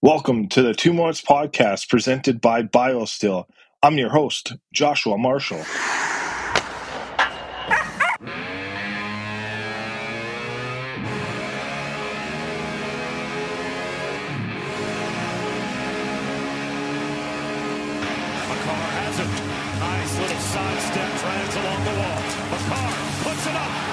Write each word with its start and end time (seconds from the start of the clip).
Welcome 0.00 0.46
to 0.50 0.62
the 0.62 0.74
Two 0.74 0.92
Months 0.92 1.20
Podcast 1.20 1.88
presented 1.88 2.40
by 2.40 2.62
BioStill. 2.62 3.46
I'm 3.82 3.98
your 3.98 4.10
host, 4.10 4.54
Joshua 4.72 5.18
Marshall. 5.18 5.58
McCarr 5.58 5.66
has 18.94 19.18
it. 19.18 19.26
Nice 19.80 20.18
little 20.20 20.38
sidestep, 20.38 21.10
trends 21.18 21.56
along 21.56 21.82
the 21.82 21.90
wall. 21.98 22.22
McCarr 22.54 23.24
puts 23.24 23.46
it 23.48 23.54
up. 23.56 23.87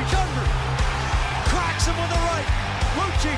Lucic 0.00 0.16
under, 0.16 0.48
cracks 1.52 1.84
him 1.84 1.96
with 2.00 2.08
the 2.08 2.22
right. 2.32 2.48
Lucic 2.96 3.36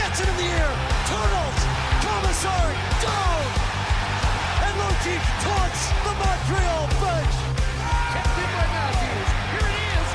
gets 0.00 0.20
it 0.20 0.28
in 0.28 0.36
the 0.40 0.48
air, 0.56 0.72
tunnels, 1.04 1.60
Commissar 2.00 2.68
down, 3.04 3.44
and 4.64 4.74
Lucic 4.80 5.20
taunts 5.44 5.92
the 6.08 6.14
Montreal 6.16 6.88
bench. 7.04 7.34
Kept 8.16 8.40
in 8.40 8.48
by 8.56 8.66
Matthews. 8.72 9.28
Here 9.52 9.68
it 9.68 9.76
is. 9.84 10.08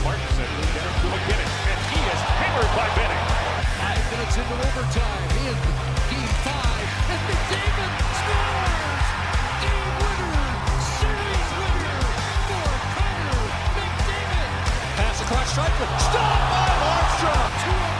Martin 0.00 0.28
said 0.40 0.48
he'll 0.48 0.72
get 0.72 0.80
him 0.80 0.96
to 0.96 1.08
McKinnon, 1.12 1.50
and 1.68 1.80
he 1.92 2.00
is 2.00 2.20
hammered 2.40 2.72
by 2.80 2.88
Benning. 2.96 3.24
Five 3.76 4.00
minutes 4.08 4.36
into 4.40 4.56
overtime 4.56 5.28
in 5.36 5.56
game 6.08 6.32
five, 6.48 6.88
and 7.12 7.20
McDavid 7.28 7.92
scores! 8.24 8.95
Across 15.26 15.50
striker. 15.50 15.88
Stop 15.98 16.38
by 16.50 16.68
Markstrom. 16.78 17.95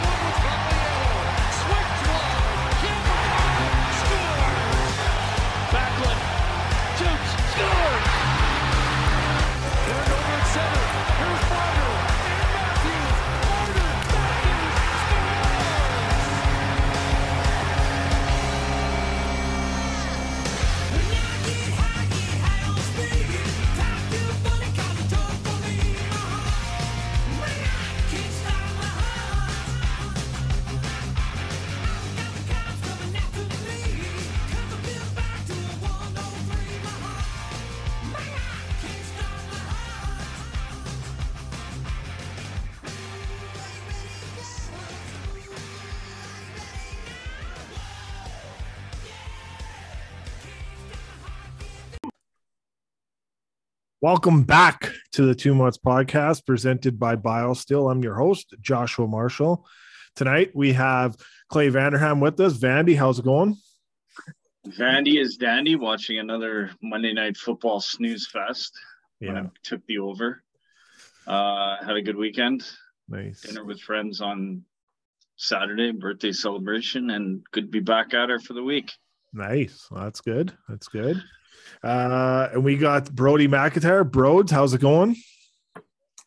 Welcome 54.06 54.44
back 54.44 54.92
to 55.14 55.22
the 55.22 55.34
Two 55.34 55.52
Months 55.52 55.78
Podcast 55.78 56.46
presented 56.46 56.96
by 56.96 57.16
BioStill. 57.16 57.90
I'm 57.90 58.04
your 58.04 58.14
host, 58.14 58.54
Joshua 58.60 59.08
Marshall. 59.08 59.66
Tonight 60.14 60.52
we 60.54 60.74
have 60.74 61.16
Clay 61.48 61.70
Vanderham 61.70 62.20
with 62.20 62.38
us. 62.38 62.56
Vandy, 62.56 62.96
how's 62.96 63.18
it 63.18 63.24
going? 63.24 63.56
Vandy 64.68 65.20
is 65.20 65.36
dandy 65.36 65.74
watching 65.74 66.20
another 66.20 66.70
Monday 66.80 67.12
night 67.12 67.36
football 67.36 67.80
snooze 67.80 68.28
fest. 68.28 68.78
when 69.18 69.36
I 69.36 69.50
took 69.64 69.84
the 69.88 69.98
over. 69.98 70.40
Uh, 71.26 71.84
had 71.84 71.96
a 71.96 72.02
good 72.02 72.16
weekend. 72.16 72.64
nice. 73.08 73.40
Dinner 73.40 73.64
with 73.64 73.80
friends 73.80 74.20
on 74.20 74.62
Saturday, 75.34 75.90
birthday 75.90 76.30
celebration, 76.30 77.10
and 77.10 77.42
good 77.50 77.62
to 77.62 77.70
be 77.70 77.80
back 77.80 78.14
at 78.14 78.28
her 78.28 78.38
for 78.38 78.52
the 78.52 78.62
week. 78.62 78.92
Nice. 79.32 79.88
Well, 79.90 80.04
that's 80.04 80.20
good. 80.20 80.56
That's 80.68 80.86
good. 80.86 81.20
Uh, 81.82 82.48
and 82.52 82.64
we 82.64 82.76
got 82.76 83.12
Brody 83.14 83.48
McIntyre. 83.48 84.08
Broads, 84.10 84.50
how's 84.50 84.74
it 84.74 84.80
going? 84.80 85.16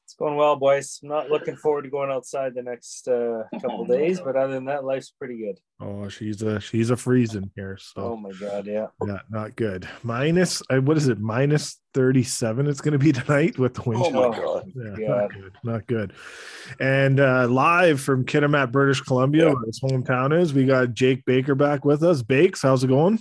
It's 0.06 0.16
going 0.18 0.36
well, 0.36 0.56
boys. 0.56 1.00
I'm 1.04 1.10
not 1.10 1.30
looking 1.30 1.56
forward 1.56 1.84
to 1.84 1.90
going 1.90 2.10
outside 2.10 2.56
the 2.56 2.64
next 2.64 3.08
uh, 3.08 3.44
couple 3.62 3.86
days, 3.86 4.20
but 4.20 4.36
other 4.36 4.54
than 4.54 4.66
that, 4.66 4.84
life's 4.84 5.12
pretty 5.12 5.38
good. 5.38 5.60
Oh, 5.82 6.10
she's 6.10 6.42
a 6.42 6.60
she's 6.60 6.90
a 6.90 6.98
freezing 6.98 7.52
here. 7.56 7.78
So 7.80 8.02
Oh 8.02 8.18
my 8.18 8.32
god, 8.32 8.66
yeah. 8.66 8.88
Yeah, 9.06 9.20
not 9.30 9.56
good. 9.56 9.88
Minus, 10.04 10.62
uh, 10.70 10.82
what 10.82 10.98
is 10.98 11.08
it? 11.08 11.20
Minus 11.20 11.80
37 11.94 12.68
it's 12.68 12.82
going 12.82 12.94
to 12.94 13.00
be 13.00 13.12
tonight 13.14 13.58
with 13.60 13.76
the 13.76 13.84
wind. 13.84 14.02
Oh 14.04 14.30
my 14.32 14.38
god. 14.38 14.72
Yeah, 14.76 15.08
God. 15.08 15.22
not 15.22 15.32
good. 15.32 15.54
Not 15.64 15.88
good. 15.88 16.14
And 16.80 17.20
uh, 17.20 17.48
live 17.48 18.02
from 18.02 18.26
Kitimat, 18.26 18.72
British 18.72 19.02
Columbia, 19.02 19.54
where 19.54 19.66
his 19.66 19.80
hometown 19.80 20.38
is, 20.40 20.54
we 20.54 20.66
got 20.66 20.94
Jake 20.94 21.24
Baker 21.26 21.56
back 21.56 21.86
with 21.86 22.04
us. 22.04 22.22
Bakes, 22.24 22.62
how's 22.62 22.84
it 22.84 22.88
going? 22.88 23.20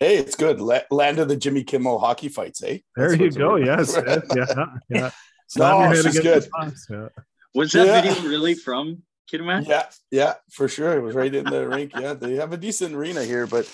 Hey, 0.00 0.16
it's 0.16 0.34
good. 0.34 0.60
Land 0.90 1.18
of 1.18 1.28
the 1.28 1.36
Jimmy 1.36 1.62
Kimmel 1.62 1.98
hockey 1.98 2.30
fights, 2.30 2.62
eh? 2.62 2.78
There 2.96 3.10
That's 3.10 3.20
you 3.20 3.30
go. 3.30 3.50
over. 3.56 3.64
Yes. 3.64 3.94
yeah. 4.34 4.64
Yeah. 4.88 5.10
Slam 5.46 5.78
no, 5.78 5.84
your 5.84 5.92
it's 5.92 6.02
just 6.04 6.22
good. 6.22 6.48
Yeah. 6.88 7.08
Was 7.54 7.72
that 7.72 7.86
Yeah. 7.86 8.00
video 8.00 8.28
really 8.28 8.54
from 8.54 9.02
Kitimat? 9.30 9.66
Yeah, 9.68 9.86
yeah, 10.10 10.34
for 10.52 10.68
sure. 10.68 10.96
It 10.96 11.02
was 11.02 11.14
right 11.14 11.34
in 11.34 11.44
the 11.44 11.68
rink. 11.68 11.92
Yeah, 11.98 12.14
they 12.14 12.36
have 12.36 12.52
a 12.52 12.56
decent 12.56 12.94
arena 12.94 13.24
here, 13.24 13.46
but 13.46 13.68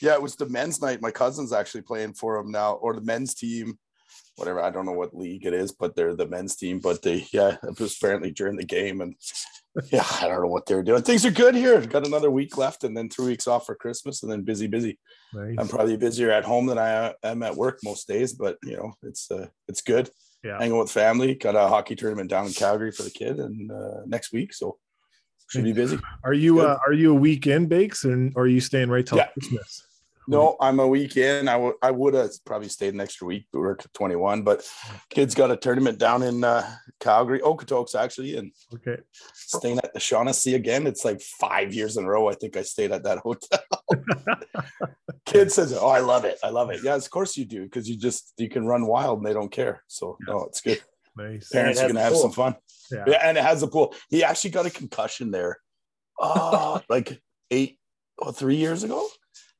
yeah, 0.00 0.12
it 0.12 0.22
was 0.22 0.36
the 0.36 0.46
men's 0.46 0.80
night. 0.80 1.00
My 1.02 1.10
cousin's 1.10 1.52
actually 1.52 1.82
playing 1.82 2.12
for 2.12 2.36
them 2.40 2.52
now, 2.52 2.74
or 2.74 2.94
the 2.94 3.00
men's 3.00 3.34
team, 3.34 3.78
whatever. 4.36 4.60
I 4.62 4.70
don't 4.70 4.86
know 4.86 4.92
what 4.92 5.16
league 5.16 5.46
it 5.46 5.54
is, 5.54 5.72
but 5.72 5.96
they're 5.96 6.14
the 6.14 6.28
men's 6.28 6.54
team. 6.54 6.78
But 6.78 7.02
they, 7.02 7.26
yeah, 7.32 7.56
it 7.62 7.80
was 7.80 7.96
apparently 7.96 8.30
during 8.30 8.56
the 8.56 8.64
game, 8.64 9.00
and 9.00 9.14
yeah, 9.90 10.06
I 10.20 10.28
don't 10.28 10.42
know 10.42 10.48
what 10.48 10.66
they're 10.66 10.82
doing. 10.82 11.02
Things 11.02 11.24
are 11.26 11.30
good 11.30 11.54
here. 11.54 11.80
Got 11.86 12.06
another 12.06 12.30
week 12.30 12.56
left, 12.56 12.84
and 12.84 12.96
then 12.96 13.08
three 13.08 13.26
weeks 13.26 13.46
off 13.46 13.66
for 13.66 13.74
Christmas, 13.74 14.22
and 14.22 14.30
then 14.32 14.42
busy, 14.42 14.66
busy. 14.66 14.98
Nice. 15.34 15.56
I'm 15.58 15.68
probably 15.68 15.96
busier 15.96 16.30
at 16.30 16.44
home 16.44 16.66
than 16.66 16.78
I 16.78 17.14
am 17.22 17.42
at 17.42 17.56
work 17.56 17.80
most 17.84 18.08
days, 18.08 18.32
but 18.32 18.56
you 18.62 18.76
know, 18.76 18.94
it's 19.02 19.30
uh, 19.30 19.48
it's 19.68 19.82
good. 19.82 20.10
Yeah. 20.44 20.58
Hanging 20.58 20.78
with 20.78 20.90
family. 20.90 21.34
Got 21.34 21.56
a 21.56 21.68
hockey 21.68 21.96
tournament 21.96 22.30
down 22.30 22.46
in 22.46 22.52
Calgary 22.52 22.92
for 22.92 23.02
the 23.02 23.10
kid, 23.10 23.38
and 23.38 23.70
uh, 23.70 24.00
next 24.06 24.32
week, 24.32 24.54
so 24.54 24.78
should 25.50 25.64
be 25.64 25.72
busy. 25.72 25.98
Are 26.24 26.32
you 26.32 26.60
uh, 26.60 26.78
are 26.86 26.92
you 26.92 27.12
a 27.12 27.14
weekend 27.14 27.68
bakes 27.68 28.04
and 28.04 28.32
or 28.36 28.42
are 28.44 28.48
you 28.48 28.60
staying 28.60 28.88
right 28.88 29.06
till 29.06 29.18
Yeah. 29.18 29.28
Christmas? 29.28 29.85
No, 30.28 30.56
I'm 30.60 30.80
a 30.80 30.86
weekend. 30.86 31.48
I 31.48 31.56
would 31.56 31.74
I 31.82 31.90
would 31.90 32.14
have 32.14 32.30
probably 32.44 32.68
stayed 32.68 32.94
an 32.94 33.00
extra 33.00 33.26
week, 33.26 33.46
but 33.52 33.60
work 33.60 33.82
at 33.84 33.94
21. 33.94 34.42
But 34.42 34.68
kids 35.10 35.34
got 35.34 35.50
a 35.50 35.56
tournament 35.56 35.98
down 35.98 36.22
in 36.22 36.42
uh, 36.44 36.68
Calgary, 37.00 37.40
Okotoks 37.40 37.94
actually, 37.94 38.36
and 38.36 38.52
Okay. 38.74 38.96
staying 39.34 39.78
at 39.78 39.92
the 39.94 40.00
Shaughnessy 40.00 40.54
again. 40.54 40.86
It's 40.86 41.04
like 41.04 41.20
five 41.20 41.72
years 41.74 41.96
in 41.96 42.04
a 42.04 42.08
row. 42.08 42.28
I 42.28 42.34
think 42.34 42.56
I 42.56 42.62
stayed 42.62 42.92
at 42.92 43.04
that 43.04 43.18
hotel. 43.24 43.60
Kid 45.26 45.50
says, 45.52 45.72
"Oh, 45.72 45.88
I 45.88 46.00
love 46.00 46.24
it. 46.24 46.38
I 46.42 46.50
love 46.50 46.70
it." 46.70 46.80
Yeah, 46.82 46.94
of 46.96 47.10
course 47.10 47.36
you 47.36 47.44
do, 47.44 47.64
because 47.64 47.88
you 47.88 47.96
just 47.96 48.32
you 48.38 48.48
can 48.48 48.66
run 48.66 48.86
wild 48.86 49.18
and 49.18 49.26
they 49.26 49.32
don't 49.32 49.50
care. 49.50 49.82
So 49.86 50.18
no, 50.26 50.44
it's 50.44 50.60
good. 50.60 50.80
Nice. 51.16 51.48
Parents 51.48 51.80
are 51.80 51.86
gonna 51.88 52.00
have 52.00 52.12
pool. 52.12 52.22
some 52.22 52.32
fun. 52.32 52.56
Yeah. 52.90 53.04
Yeah, 53.06 53.20
and 53.28 53.38
it 53.38 53.42
has 53.44 53.62
a 53.62 53.68
pool. 53.68 53.94
He 54.08 54.22
actually 54.22 54.50
got 54.50 54.66
a 54.66 54.70
concussion 54.70 55.30
there, 55.30 55.58
uh, 56.20 56.80
like 56.88 57.20
eight 57.50 57.78
or 58.18 58.32
three 58.32 58.56
years 58.56 58.82
ago. 58.84 59.06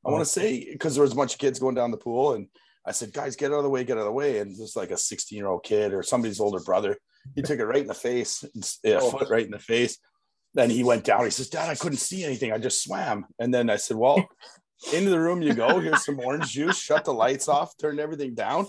I 0.07 0.11
want 0.11 0.19
to 0.25 0.29
uh, 0.29 0.43
say 0.43 0.71
because 0.71 0.95
there 0.95 1.01
was 1.03 1.11
a 1.13 1.15
bunch 1.15 1.33
of 1.33 1.39
kids 1.39 1.59
going 1.59 1.75
down 1.75 1.91
the 1.91 1.97
pool, 1.97 2.33
and 2.33 2.47
I 2.85 2.91
said, 2.91 3.13
"Guys, 3.13 3.35
get 3.35 3.51
out 3.51 3.57
of 3.57 3.63
the 3.63 3.69
way, 3.69 3.83
get 3.83 3.97
out 3.97 4.01
of 4.01 4.05
the 4.05 4.11
way." 4.11 4.39
And 4.39 4.55
just 4.55 4.75
like 4.75 4.91
a 4.91 4.97
16 4.97 5.37
year 5.37 5.47
old 5.47 5.63
kid 5.63 5.93
or 5.93 6.01
somebody's 6.03 6.39
older 6.39 6.59
brother, 6.63 6.97
he 7.35 7.41
took 7.41 7.59
it 7.59 7.65
right 7.65 7.81
in 7.81 7.87
the 7.87 7.93
face, 7.93 8.43
a 8.85 8.95
Oh. 8.95 9.11
foot 9.11 9.29
right 9.29 9.45
in 9.45 9.51
the 9.51 9.59
face. 9.59 9.97
Then 10.53 10.69
he 10.69 10.83
went 10.83 11.03
down. 11.03 11.25
He 11.25 11.29
says, 11.31 11.49
"Dad, 11.49 11.69
I 11.69 11.75
couldn't 11.75 11.97
see 11.99 12.23
anything. 12.23 12.51
I 12.51 12.57
just 12.57 12.83
swam." 12.83 13.25
And 13.39 13.53
then 13.53 13.69
I 13.69 13.75
said, 13.77 13.97
"Well." 13.97 14.27
Into 14.93 15.09
the 15.09 15.19
room 15.19 15.41
you 15.41 15.55
go. 15.55 15.79
Here's 15.79 16.05
some 16.05 16.19
orange 16.19 16.51
juice. 16.51 16.77
Shut 16.77 17.03
the 17.03 17.11
lights 17.11 17.47
off. 17.47 17.75
Turn 17.79 17.99
everything 17.99 18.35
down. 18.35 18.67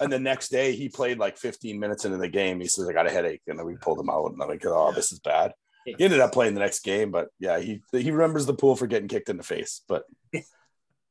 And 0.00 0.10
the 0.10 0.18
next 0.18 0.48
day, 0.48 0.74
he 0.74 0.88
played 0.88 1.18
like 1.18 1.36
15 1.36 1.78
minutes 1.78 2.06
into 2.06 2.16
the 2.16 2.30
game. 2.30 2.60
He 2.60 2.66
says, 2.66 2.88
"I 2.88 2.94
got 2.94 3.06
a 3.06 3.10
headache," 3.10 3.42
and 3.46 3.58
then 3.58 3.66
we 3.66 3.76
pulled 3.76 4.00
him 4.00 4.08
out. 4.08 4.32
And 4.32 4.42
I'm 4.42 4.48
like, 4.48 4.64
"Oh, 4.64 4.90
this 4.92 5.12
is 5.12 5.18
bad." 5.20 5.52
He 5.84 5.94
ended 6.02 6.20
up 6.20 6.32
playing 6.32 6.54
the 6.54 6.60
next 6.60 6.80
game, 6.80 7.10
but 7.10 7.28
yeah, 7.38 7.58
he 7.60 7.82
he 7.92 8.10
remembers 8.10 8.46
the 8.46 8.54
pool 8.54 8.74
for 8.74 8.86
getting 8.86 9.06
kicked 9.06 9.28
in 9.28 9.36
the 9.36 9.42
face. 9.42 9.82
But 9.86 10.04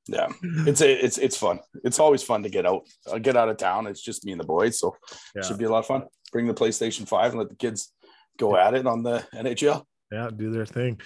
yeah, 0.07 0.27
it's 0.41 0.81
a, 0.81 1.05
it's 1.05 1.17
it's 1.17 1.37
fun. 1.37 1.59
It's 1.83 1.99
always 1.99 2.23
fun 2.23 2.43
to 2.43 2.49
get 2.49 2.65
out, 2.65 2.83
uh, 3.11 3.19
get 3.19 3.35
out 3.35 3.49
of 3.49 3.57
town. 3.57 3.87
It's 3.87 4.01
just 4.01 4.25
me 4.25 4.31
and 4.31 4.41
the 4.41 4.45
boys, 4.45 4.79
so 4.79 4.95
Yeah. 5.35 5.41
it 5.41 5.45
should 5.45 5.57
be 5.59 5.65
a 5.65 5.69
lot 5.69 5.79
of 5.79 5.85
fun. 5.87 6.03
bring 6.31 6.47
the 6.47 6.53
PlayStation 6.53 7.07
Five 7.07 7.31
and 7.31 7.39
let 7.39 7.49
the 7.49 7.55
kids 7.55 7.93
go 8.37 8.55
at 8.55 8.73
it 8.73 8.85
on 8.87 9.03
the 9.03 9.25
NHL. 9.35 9.83
Yeah, 10.11 10.29
do 10.35 10.49
their 10.51 10.65
thing. 10.65 10.99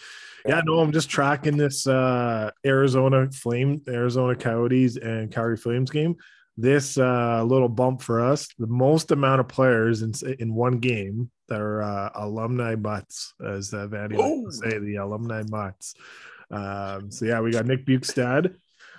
Yeah, 0.45 0.61
no, 0.63 0.79
I'm 0.79 0.93
just 0.93 1.09
tracking 1.09 1.57
this 1.57 1.85
uh 1.87 2.51
Arizona 2.65 3.29
Flame, 3.31 3.81
Arizona 3.87 4.35
Coyotes 4.35 4.95
and 4.97 5.31
Calgary 5.31 5.57
Flames 5.57 5.89
game. 5.91 6.15
This 6.55 6.97
uh 6.97 7.43
little 7.43 7.67
bump 7.67 8.01
for 8.01 8.21
us, 8.21 8.47
the 8.59 8.67
most 8.67 9.11
amount 9.11 9.41
of 9.41 9.47
players 9.49 10.03
in 10.03 10.13
in 10.39 10.53
one 10.53 10.77
game 10.79 11.29
that 11.49 11.59
are 11.59 11.81
uh, 11.81 12.09
alumni 12.15 12.75
butts, 12.75 13.33
as 13.45 13.73
uh, 13.73 13.87
Vandy 13.87 14.51
say, 14.53 14.79
the 14.79 14.95
alumni 14.95 15.43
butts. 15.43 15.93
Um, 16.49 17.11
so 17.11 17.25
yeah, 17.25 17.41
we 17.41 17.51
got 17.51 17.65
Nick 17.65 17.85
Bjugstad 17.85 18.55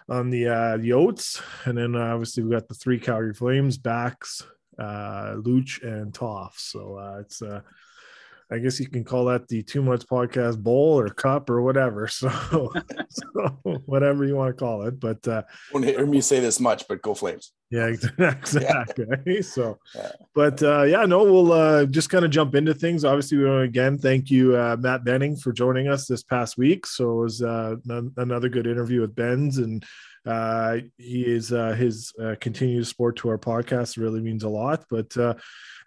on 0.08 0.30
the 0.30 0.48
uh 0.48 0.76
the 0.76 0.92
Oats, 0.92 1.40
and 1.64 1.76
then 1.76 1.94
uh, 1.94 2.12
obviously 2.12 2.42
we 2.42 2.50
got 2.50 2.68
the 2.68 2.74
three 2.74 2.98
Calgary 2.98 3.34
Flames 3.34 3.78
backs, 3.78 4.42
uh 4.78 5.34
Luch 5.36 5.82
and 5.82 6.12
Toff. 6.12 6.58
So 6.58 6.98
uh 6.98 7.20
it's 7.20 7.42
uh 7.42 7.60
I 8.50 8.58
guess 8.58 8.78
you 8.78 8.88
can 8.88 9.04
call 9.04 9.24
that 9.26 9.48
the 9.48 9.62
Too 9.62 9.82
Much 9.82 10.06
Podcast 10.06 10.58
Bowl 10.62 10.98
or 11.00 11.08
Cup 11.08 11.50
or 11.50 11.62
whatever. 11.62 12.08
So, 12.14 12.30
so 13.08 13.60
whatever 13.86 14.24
you 14.24 14.36
want 14.36 14.56
to 14.56 14.64
call 14.64 14.82
it. 14.82 15.00
But 15.00 15.26
uh, 15.26 15.42
Won't 15.72 15.86
hear 15.86 16.06
me 16.06 16.20
say 16.20 16.40
this 16.40 16.60
much, 16.60 16.86
but 16.88 17.02
go 17.02 17.14
Flames. 17.14 17.52
yeah, 17.70 17.86
exactly. 18.18 19.06
Yeah. 19.26 19.40
So, 19.40 19.78
but 20.34 20.62
uh, 20.62 20.82
yeah, 20.82 21.04
no, 21.06 21.24
we'll 21.24 21.52
uh, 21.52 21.86
just 21.86 22.10
kind 22.10 22.24
of 22.24 22.30
jump 22.30 22.54
into 22.54 22.74
things. 22.74 23.04
Obviously, 23.04 23.38
we 23.38 23.44
want 23.46 23.58
to 23.58 23.62
again 23.62 23.98
thank 23.98 24.30
you, 24.30 24.56
uh, 24.56 24.76
Matt 24.78 25.04
Benning, 25.04 25.36
for 25.36 25.52
joining 25.52 25.88
us 25.88 26.06
this 26.06 26.22
past 26.22 26.56
week. 26.56 26.86
So 26.86 27.10
it 27.18 27.22
was 27.22 27.42
uh, 27.42 27.76
n- 27.90 28.12
another 28.16 28.48
good 28.48 28.66
interview 28.66 29.00
with 29.00 29.14
Ben's 29.14 29.58
and 29.58 29.84
uh, 30.26 30.78
he 30.96 31.22
is 31.22 31.52
uh, 31.52 31.72
his 31.72 32.12
uh, 32.22 32.34
continued 32.40 32.86
support 32.86 33.16
to 33.16 33.28
our 33.28 33.38
podcast 33.38 33.96
really 33.96 34.20
means 34.20 34.44
a 34.44 34.48
lot. 34.48 34.84
But 34.90 35.16
uh, 35.16 35.34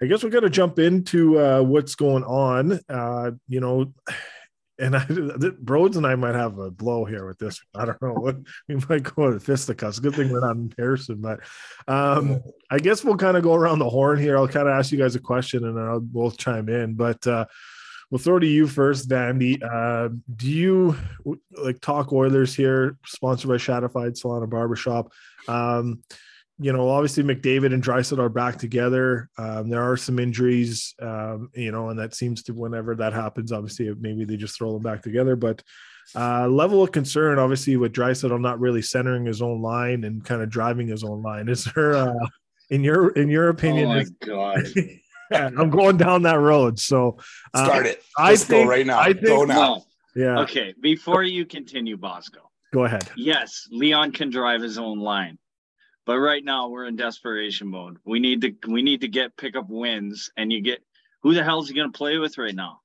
I 0.02 0.06
guess 0.06 0.24
we're 0.24 0.30
going 0.30 0.44
to 0.44 0.50
jump 0.50 0.80
into 0.80 1.40
uh, 1.40 1.62
what's 1.62 1.96
going 1.96 2.24
on. 2.24 2.80
Uh, 2.90 3.32
you 3.48 3.60
know, 3.60 3.94
and 4.80 4.96
I, 4.96 5.06
Broads 5.60 5.98
and 5.98 6.06
I 6.06 6.16
might 6.16 6.36
have 6.36 6.60
a 6.60 6.70
blow 6.70 7.06
here 7.06 7.26
with 7.26 7.40
this. 7.40 7.60
I 7.76 7.86
don't 7.86 8.02
know. 8.02 8.14
What 8.14 8.38
we 8.68 8.76
might 8.90 9.04
go 9.04 9.32
to 9.32 9.40
fisticuffs. 9.40 10.00
Good 10.00 10.16
thing 10.16 10.32
we're 10.32 10.46
not 10.46 10.56
in 10.56 10.70
person, 10.70 11.20
but 11.20 11.40
um, 11.88 12.42
I 12.70 12.78
guess 12.78 13.04
we'll 13.04 13.18
kind 13.18 13.38
of 13.38 13.44
go 13.44 13.56
around 13.56 13.80
the 13.80 13.90
horn 13.90 14.20
here. 14.20 14.38
I'll 14.38 14.48
kind 14.48 14.68
of 14.68 14.74
ask 14.74 14.92
you 14.92 15.00
guys 15.00 15.16
a 15.16 15.20
question, 15.20 15.66
and 15.66 15.76
then 15.76 15.84
I'll 15.84 16.00
both 16.00 16.38
chime 16.38 16.70
in. 16.70 16.94
But 16.94 17.26
uh, 17.26 17.46
we'll 18.10 18.20
throw 18.20 18.40
to 18.40 18.48
you 18.48 18.68
first, 18.68 19.10
Dandy. 19.10 19.62
Uh, 19.62 20.10
do 20.36 20.50
you 20.50 20.96
like 21.52 21.82
talk 21.82 22.14
Oilers 22.14 22.56
here? 22.56 22.98
Sponsored 23.06 23.50
by 23.50 23.58
Shadified 23.58 24.18
Salon 24.18 24.42
and 24.44 24.52
Barbershop. 24.52 25.12
Um, 25.48 26.04
you 26.60 26.74
know, 26.74 26.90
obviously 26.90 27.24
McDavid 27.24 27.74
and 27.74 27.84
Draisaitl 27.84 28.18
are 28.18 28.30
back 28.30 28.58
together. 28.58 29.30
Um, 29.38 29.70
there 29.70 29.84
are 29.84 29.96
some 29.96 30.18
injuries, 30.18 30.96
um, 31.00 31.50
you 31.54 31.72
know, 31.72 31.90
and 31.90 32.00
that 32.00 32.16
seems 32.16 32.42
to 32.44 32.54
whenever 32.54 32.96
that 32.96 33.14
happens, 33.14 33.52
obviously 33.52 33.94
maybe 34.00 34.26
they 34.26 34.38
just 34.38 34.58
throw 34.58 34.74
them 34.74 34.82
back 34.82 35.04
together. 35.04 35.36
But 35.36 35.62
uh, 36.16 36.48
level 36.48 36.82
of 36.82 36.92
concern, 36.92 37.38
obviously, 37.38 37.78
with 37.78 37.94
Draisaitl 37.94 38.40
not 38.42 38.60
really 38.60 38.82
centering 38.82 39.26
his 39.26 39.42
own 39.42 39.62
line 39.62 40.04
and 40.04 40.24
kind 40.24 40.42
of 40.42 40.50
driving 40.50 40.88
his 40.88 41.04
own 41.04 41.22
line. 41.22 41.48
Is 41.48 41.66
there, 41.76 41.94
uh, 41.96 42.28
in 42.70 42.84
your 42.84 43.10
in 43.12 43.30
your 43.30 43.50
opinion? 43.50 43.86
Oh 43.86 43.90
my 43.90 44.00
is- 44.00 44.10
god! 44.22 44.66
yeah, 45.32 45.50
I'm 45.58 45.70
going 45.70 45.98
down 45.98 46.24
that 46.24 46.40
road. 46.40 46.80
So 46.80 47.18
uh, 47.54 47.66
Start 47.66 47.86
it. 47.88 48.04
I 48.18 48.32
Let's 48.32 48.44
think- 48.46 48.66
go 48.66 48.70
right 48.70 48.86
now. 48.86 49.00
I 49.00 49.14
think- 49.14 49.26
go 49.26 49.44
now. 49.46 49.56
No. 49.56 49.86
yeah, 50.16 50.40
Okay, 50.42 50.74
before 50.82 51.24
you 51.24 51.46
continue, 51.46 51.98
Bosco. 51.98 52.50
go 52.74 52.86
ahead. 52.86 53.08
Yes, 53.16 53.68
Leon 53.72 54.12
can 54.12 54.30
drive 54.30 54.62
his 54.62 54.78
own 54.78 55.00
line. 55.00 55.38
But 56.06 56.20
right 56.20 56.44
now 56.44 56.70
we're 56.70 56.86
in 56.86 56.96
desperation 56.96 57.68
mode. 57.68 57.98
We 58.06 58.20
need 58.20 58.40
to 58.42 58.54
we 58.72 58.82
need 58.82 59.02
to 59.02 59.10
get 59.10 59.36
pick 59.36 59.58
up 59.58 59.68
wins 59.70 60.30
and 60.38 60.54
you 60.54 60.62
get 60.62 60.80
who 61.22 61.34
the 61.34 61.44
hell 61.44 61.60
is 61.62 61.68
he 61.68 61.76
gonna 61.76 61.92
play 61.92 62.18
with 62.18 62.38
right 62.38 62.56
now? 62.56 62.80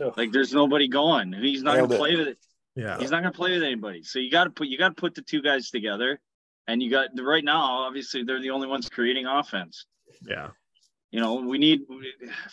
Oh. 0.00 0.14
Like 0.16 0.32
there's 0.32 0.54
nobody 0.54 0.88
going. 0.88 1.32
He's 1.34 1.62
not 1.62 1.76
Nailed 1.76 1.90
gonna 1.90 1.94
it. 1.96 1.98
play 1.98 2.16
with 2.16 2.28
it. 2.28 2.38
Yeah, 2.74 2.98
He's 2.98 3.10
not 3.10 3.18
gonna 3.22 3.32
play 3.32 3.52
with 3.52 3.62
anybody. 3.62 4.02
So 4.04 4.18
you 4.20 4.30
gotta 4.30 4.48
put 4.50 4.68
you 4.68 4.78
gotta 4.78 4.94
put 4.94 5.14
the 5.14 5.22
two 5.22 5.42
guys 5.42 5.70
together. 5.70 6.18
And 6.68 6.82
you 6.82 6.90
got 6.90 7.08
right 7.20 7.44
now, 7.44 7.60
obviously, 7.86 8.24
they're 8.24 8.40
the 8.40 8.50
only 8.50 8.66
ones 8.66 8.88
creating 8.88 9.26
offense. 9.26 9.84
yeah, 10.26 10.48
You 11.16 11.22
know, 11.22 11.36
we 11.36 11.56
need 11.56 11.86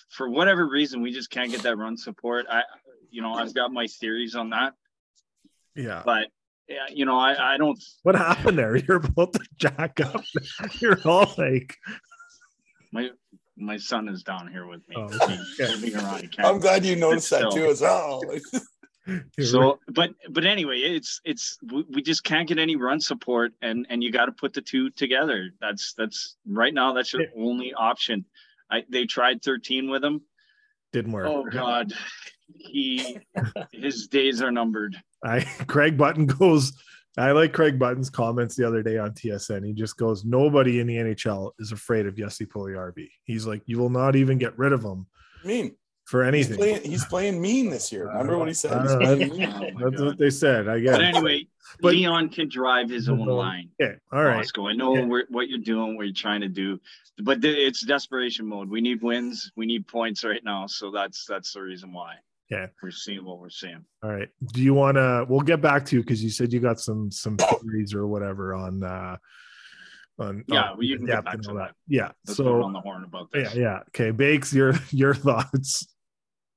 for 0.07 0.29
whatever 0.29 0.65
reason 0.65 1.01
we 1.01 1.11
just 1.11 1.29
can't 1.29 1.51
get 1.51 1.63
that 1.63 1.77
run 1.77 1.97
support. 1.97 2.45
I 2.49 2.61
you 3.11 3.21
know, 3.21 3.33
I've 3.33 3.53
got 3.53 3.73
my 3.73 3.87
theories 3.87 4.35
on 4.35 4.51
that, 4.51 4.73
yeah. 5.75 6.01
but 6.05 6.29
yeah, 6.69 6.85
you 6.89 7.03
know, 7.03 7.19
I, 7.19 7.55
I 7.55 7.57
don't 7.57 7.77
What 8.03 8.15
happened 8.15 8.57
there? 8.57 8.73
You're 8.87 8.99
both 8.99 9.35
jack 9.57 9.99
up. 9.99 10.23
You're 10.79 10.97
all 11.03 11.29
like, 11.37 11.75
My 12.93 13.09
my 13.57 13.75
son 13.75 14.07
is 14.07 14.23
down 14.23 14.49
here 14.49 14.65
with 14.65 14.87
me. 14.87 14.95
Oh, 14.97 15.09
okay. 15.13 15.93
around. 15.95 16.33
I'm 16.39 16.59
glad 16.59 16.85
you 16.85 16.95
noticed 16.95 17.31
that 17.31 17.39
still. 17.39 17.51
too 17.51 17.65
as 17.65 17.81
well. 17.81 18.21
So, 19.41 19.79
but 19.89 20.11
but 20.29 20.45
anyway, 20.45 20.77
it's 20.77 21.19
it's 21.25 21.57
we, 21.69 21.83
we 21.89 22.01
just 22.01 22.23
can't 22.23 22.47
get 22.47 22.57
any 22.57 22.77
run 22.77 23.01
support, 23.01 23.51
and 23.61 23.85
and 23.89 24.01
you 24.01 24.13
got 24.13 24.27
to 24.27 24.31
put 24.31 24.53
the 24.53 24.61
two 24.61 24.91
together. 24.91 25.49
That's 25.59 25.93
that's 25.97 26.37
right 26.47 26.73
now. 26.73 26.93
That's 26.93 27.11
your 27.11 27.25
only 27.35 27.73
option. 27.73 28.23
I 28.73 28.83
they 28.89 29.05
tried 29.05 29.43
13 29.43 29.89
with 29.89 30.03
him. 30.03 30.21
didn't 30.91 31.11
work. 31.11 31.27
Oh 31.27 31.45
God, 31.49 31.93
he 32.55 33.19
his 33.71 34.07
days 34.07 34.41
are 34.41 34.51
numbered. 34.51 34.95
I 35.23 35.39
Craig 35.67 35.97
Button 35.97 36.25
goes. 36.25 36.73
I 37.15 37.31
like 37.31 37.53
Craig 37.53 37.77
Button's 37.77 38.09
comments 38.09 38.55
the 38.55 38.67
other 38.67 38.81
day 38.81 38.97
on 38.97 39.11
TSN. 39.11 39.63
He 39.65 39.73
just 39.73 39.97
goes, 39.97 40.25
"Nobody 40.25 40.79
in 40.79 40.87
the 40.87 40.95
NHL 40.95 41.51
is 41.59 41.71
afraid 41.71 42.07
of 42.07 42.15
Yossi 42.15 42.47
Puljujarvi." 42.47 43.09
He's 43.23 43.45
like, 43.45 43.61
"You 43.67 43.77
will 43.77 43.91
not 43.91 44.15
even 44.15 44.39
get 44.39 44.57
rid 44.57 44.73
of 44.73 44.83
him 44.83 45.05
I 45.43 45.47
mean. 45.47 45.75
For 46.05 46.23
He's 46.23 46.27
anything." 46.47 46.57
playing, 46.57 46.81
he's 46.83 47.05
playing 47.05 47.41
mean 47.41 47.69
this 47.69 47.91
year. 47.91 48.07
Remember 48.07 48.37
what 48.37 48.47
he 48.47 48.53
said? 48.53 48.73
I 48.73 48.83
know. 48.85 48.97
playing. 48.97 49.43
Oh 49.45 49.89
That's 49.89 50.01
what 50.01 50.17
they 50.17 50.29
said. 50.29 50.67
I 50.67 50.79
guess. 50.79 50.97
But 50.97 51.01
anyway, 51.03 51.47
But- 51.81 51.93
Leon 51.93 52.29
can 52.29 52.49
drive 52.49 52.89
his 52.89 53.09
own 53.09 53.25
line. 53.25 53.69
Yeah. 53.79 53.93
all 54.11 54.23
right. 54.23 54.37
Bosco. 54.37 54.67
I 54.67 54.73
know 54.73 54.95
Yeah. 54.95 55.05
where, 55.05 55.25
what 55.29 55.49
you're 55.49 55.59
doing, 55.59 55.95
what 55.95 56.05
you're 56.05 56.13
trying 56.13 56.41
to 56.41 56.49
do, 56.49 56.79
but 57.23 57.41
th- 57.41 57.57
it's 57.57 57.81
desperation 57.85 58.45
mode. 58.47 58.69
We 58.69 58.81
need 58.81 59.01
wins. 59.01 59.51
We 59.55 59.65
need 59.65 59.87
points 59.87 60.23
right 60.23 60.43
now. 60.43 60.67
So 60.67 60.91
that's 60.91 61.25
that's 61.25 61.53
the 61.53 61.61
reason 61.61 61.93
why. 61.93 62.15
Yeah. 62.49 62.67
we're 62.83 62.91
seeing 62.91 63.23
what 63.25 63.39
we're 63.39 63.49
seeing. 63.49 63.83
All 64.03 64.11
right. 64.11 64.29
Do 64.53 64.61
you 64.61 64.75
want 64.75 64.95
to? 64.97 65.25
We'll 65.27 65.39
get 65.41 65.61
back 65.61 65.85
to 65.85 65.95
you 65.95 66.01
because 66.03 66.23
you 66.23 66.29
said 66.29 66.53
you 66.53 66.59
got 66.59 66.79
some 66.79 67.09
some 67.09 67.37
theories 67.37 67.95
or 67.95 68.05
whatever 68.05 68.53
on 68.53 68.83
uh 68.83 69.17
on 70.19 70.43
Yeah, 70.47 70.61
on 70.63 70.77
well, 70.77 70.83
you 70.83 70.97
can 70.97 71.07
get 71.07 71.25
back 71.25 71.41
to 71.41 71.49
all 71.49 71.55
that. 71.55 71.73
Yeah. 71.87 72.11
Let's 72.27 72.37
so 72.37 72.61
on 72.61 72.73
the 72.73 72.81
horn 72.81 73.03
about 73.05 73.31
this. 73.31 73.55
yeah, 73.55 73.61
yeah. 73.61 73.79
Okay, 73.89 74.11
Bakes, 74.11 74.53
your 74.53 74.73
your 74.91 75.15
thoughts. 75.15 75.87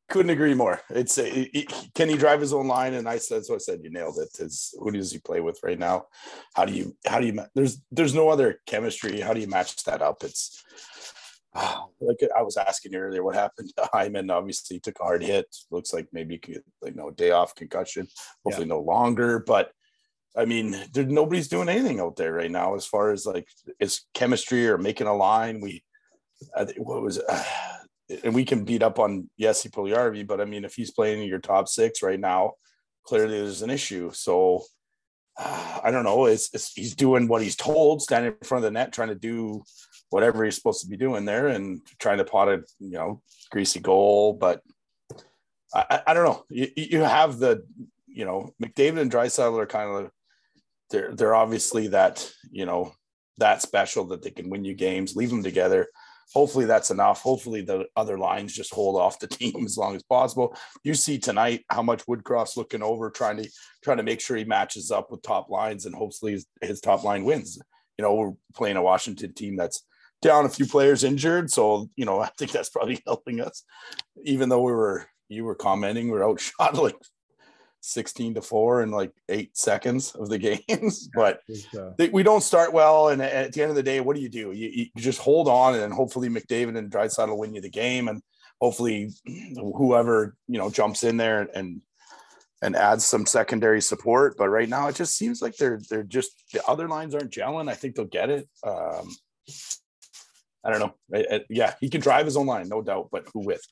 Couldn't 0.08 0.30
agree 0.30 0.54
more. 0.54 0.80
It's 0.90 1.18
a, 1.18 1.28
he- 1.28 1.50
he- 1.52 1.68
can 1.94 2.08
he 2.08 2.16
drive 2.16 2.40
his 2.40 2.52
own 2.52 2.68
line? 2.68 2.94
And 2.94 3.08
I 3.08 3.18
said, 3.18 3.44
so 3.44 3.56
I 3.56 3.58
said, 3.58 3.80
you 3.82 3.90
nailed 3.90 4.18
it. 4.18 4.38
Is 4.38 4.74
who 4.78 4.90
does 4.92 5.10
he 5.10 5.18
play 5.18 5.40
with 5.40 5.58
right 5.64 5.78
now? 5.78 6.06
How 6.54 6.64
do 6.64 6.72
you, 6.72 6.96
how 7.06 7.18
do 7.20 7.26
you, 7.26 7.40
there's, 7.54 7.82
there's 7.90 8.14
no 8.14 8.28
other 8.28 8.60
chemistry. 8.66 9.20
How 9.20 9.34
do 9.34 9.40
you 9.40 9.48
match 9.48 9.82
that 9.84 10.02
up? 10.02 10.22
It's 10.22 10.62
ah, 11.54 11.86
like 12.00 12.18
I 12.36 12.42
was 12.42 12.56
asking 12.56 12.94
earlier, 12.94 13.24
what 13.24 13.34
happened 13.34 13.72
to 13.76 13.88
Hyman? 13.92 14.30
Obviously, 14.30 14.76
he 14.76 14.80
took 14.80 15.00
a 15.00 15.04
hard 15.04 15.24
hit. 15.24 15.46
Looks 15.70 15.92
like 15.92 16.06
maybe 16.12 16.38
could, 16.38 16.62
like, 16.80 16.94
no 16.94 17.10
day 17.10 17.32
off 17.32 17.56
concussion, 17.56 18.06
hopefully 18.44 18.66
no 18.68 18.80
longer. 18.80 19.40
But 19.40 19.72
I 20.36 20.44
mean, 20.44 20.76
there, 20.92 21.04
nobody's 21.04 21.48
doing 21.48 21.68
anything 21.68 21.98
out 21.98 22.16
there 22.16 22.34
right 22.34 22.50
now 22.50 22.74
as 22.74 22.84
far 22.84 23.10
as 23.10 23.24
like 23.24 23.48
is 23.80 24.02
chemistry 24.12 24.68
or 24.68 24.78
making 24.78 25.06
a 25.06 25.16
line. 25.16 25.60
We, 25.60 25.82
I 26.54 26.64
think, 26.66 26.86
what 26.86 27.02
was, 27.02 27.18
uh, 27.18 27.44
and 28.08 28.34
we 28.34 28.44
can 28.44 28.64
beat 28.64 28.82
up 28.82 28.98
on 28.98 29.28
Yessi 29.40 29.70
Puljujarvi, 29.70 30.26
but 30.26 30.40
I 30.40 30.44
mean, 30.44 30.64
if 30.64 30.74
he's 30.74 30.90
playing 30.92 31.22
in 31.22 31.28
your 31.28 31.40
top 31.40 31.68
six 31.68 32.02
right 32.02 32.20
now, 32.20 32.52
clearly 33.04 33.38
there's 33.38 33.62
an 33.62 33.70
issue. 33.70 34.10
So 34.12 34.62
uh, 35.38 35.80
I 35.82 35.90
don't 35.90 36.04
know. 36.04 36.26
It's, 36.26 36.52
it's 36.54 36.72
he's 36.72 36.94
doing 36.94 37.28
what 37.28 37.42
he's 37.42 37.56
told, 37.56 38.02
standing 38.02 38.32
in 38.32 38.46
front 38.46 38.64
of 38.64 38.68
the 38.68 38.78
net, 38.78 38.92
trying 38.92 39.08
to 39.08 39.14
do 39.14 39.62
whatever 40.10 40.44
he's 40.44 40.54
supposed 40.54 40.82
to 40.82 40.88
be 40.88 40.96
doing 40.96 41.24
there, 41.24 41.48
and 41.48 41.80
trying 41.98 42.18
to 42.18 42.24
pot 42.24 42.48
a 42.48 42.62
you 42.78 42.92
know 42.92 43.22
greasy 43.50 43.80
goal. 43.80 44.34
But 44.34 44.62
I, 45.74 45.84
I, 45.90 46.02
I 46.08 46.14
don't 46.14 46.24
know. 46.24 46.44
You, 46.48 46.68
you 46.76 47.00
have 47.00 47.38
the 47.38 47.64
you 48.06 48.24
know 48.24 48.54
McDavid 48.62 49.00
and 49.00 49.12
Draisaitl 49.12 49.58
are 49.58 49.66
kind 49.66 49.90
of 49.90 50.10
they're 50.90 51.14
they're 51.14 51.34
obviously 51.34 51.88
that 51.88 52.30
you 52.50 52.66
know 52.66 52.92
that 53.38 53.62
special 53.62 54.04
that 54.06 54.22
they 54.22 54.30
can 54.30 54.48
win 54.48 54.64
you 54.64 54.74
games. 54.74 55.16
Leave 55.16 55.30
them 55.30 55.42
together 55.42 55.88
hopefully 56.32 56.64
that's 56.64 56.90
enough. 56.90 57.22
Hopefully 57.22 57.62
the 57.62 57.86
other 57.96 58.18
lines 58.18 58.54
just 58.54 58.72
hold 58.72 59.00
off 59.00 59.18
the 59.18 59.26
team 59.26 59.64
as 59.64 59.76
long 59.76 59.94
as 59.96 60.02
possible. 60.02 60.56
You 60.84 60.94
see 60.94 61.18
tonight 61.18 61.64
how 61.70 61.82
much 61.82 62.06
Woodcroft's 62.06 62.56
looking 62.56 62.82
over, 62.82 63.10
trying 63.10 63.42
to 63.42 63.48
trying 63.82 63.98
to 63.98 64.02
make 64.02 64.20
sure 64.20 64.36
he 64.36 64.44
matches 64.44 64.90
up 64.90 65.10
with 65.10 65.22
top 65.22 65.48
lines, 65.48 65.86
and 65.86 65.94
hopefully 65.94 66.32
his, 66.32 66.46
his 66.60 66.80
top 66.80 67.04
line 67.04 67.24
wins. 67.24 67.58
You 67.98 68.02
know, 68.02 68.14
we're 68.14 68.32
playing 68.54 68.76
a 68.76 68.82
Washington 68.82 69.32
team 69.32 69.56
that's 69.56 69.84
down 70.22 70.44
a 70.44 70.50
few 70.50 70.66
players 70.66 71.04
injured, 71.04 71.50
so 71.50 71.88
you 71.96 72.04
know 72.04 72.20
I 72.26 72.30
think 72.38 72.52
that's 72.52 72.70
probably 72.70 73.02
helping 73.06 73.40
us. 73.40 73.62
Even 74.24 74.48
though 74.48 74.62
we 74.62 74.72
were 74.72 75.06
you 75.28 75.44
were 75.44 75.54
commenting, 75.54 76.10
we 76.10 76.18
are 76.18 76.28
outshot 76.28 76.74
like 76.74 76.96
16 77.86 78.34
to 78.34 78.42
4 78.42 78.82
in 78.82 78.90
like 78.90 79.12
eight 79.28 79.56
seconds 79.56 80.14
of 80.14 80.28
the 80.28 80.38
games. 80.68 81.08
But 81.14 81.40
uh, 81.78 81.90
they, 81.96 82.08
we 82.08 82.22
don't 82.22 82.42
start 82.42 82.72
well. 82.72 83.08
And 83.08 83.22
at 83.22 83.52
the 83.52 83.62
end 83.62 83.70
of 83.70 83.76
the 83.76 83.82
day, 83.82 84.00
what 84.00 84.16
do 84.16 84.22
you 84.22 84.28
do? 84.28 84.52
You, 84.52 84.68
you 84.68 84.86
just 84.96 85.20
hold 85.20 85.48
on 85.48 85.74
and 85.74 85.92
hopefully 85.92 86.28
McDavid 86.28 86.76
and 86.76 86.90
Draisaitl 86.90 87.28
will 87.28 87.38
win 87.38 87.54
you 87.54 87.60
the 87.60 87.70
game. 87.70 88.08
And 88.08 88.22
hopefully 88.60 89.10
whoever, 89.56 90.34
you 90.48 90.58
know, 90.58 90.70
jumps 90.70 91.04
in 91.04 91.16
there 91.16 91.48
and, 91.54 91.80
and 92.62 92.74
adds 92.74 93.04
some 93.04 93.26
secondary 93.26 93.80
support. 93.82 94.36
But 94.36 94.48
right 94.48 94.68
now 94.68 94.88
it 94.88 94.96
just 94.96 95.16
seems 95.16 95.40
like 95.40 95.56
they're, 95.56 95.80
they're 95.88 96.02
just, 96.02 96.30
the 96.52 96.64
other 96.66 96.88
lines 96.88 97.14
aren't 97.14 97.30
gelling. 97.32 97.70
I 97.70 97.74
think 97.74 97.94
they'll 97.94 98.06
get 98.06 98.30
it. 98.30 98.48
Um, 98.64 99.14
I 100.64 100.70
don't 100.70 100.80
know. 100.80 100.94
I- 101.14 101.36
I- 101.36 101.44
yeah, 101.48 101.74
he 101.80 101.88
can 101.88 102.00
drive 102.00 102.24
his 102.24 102.36
own 102.36 102.46
line, 102.46 102.68
no 102.68 102.82
doubt, 102.82 103.08
but 103.12 103.26
who 103.32 103.40
with? 103.40 103.62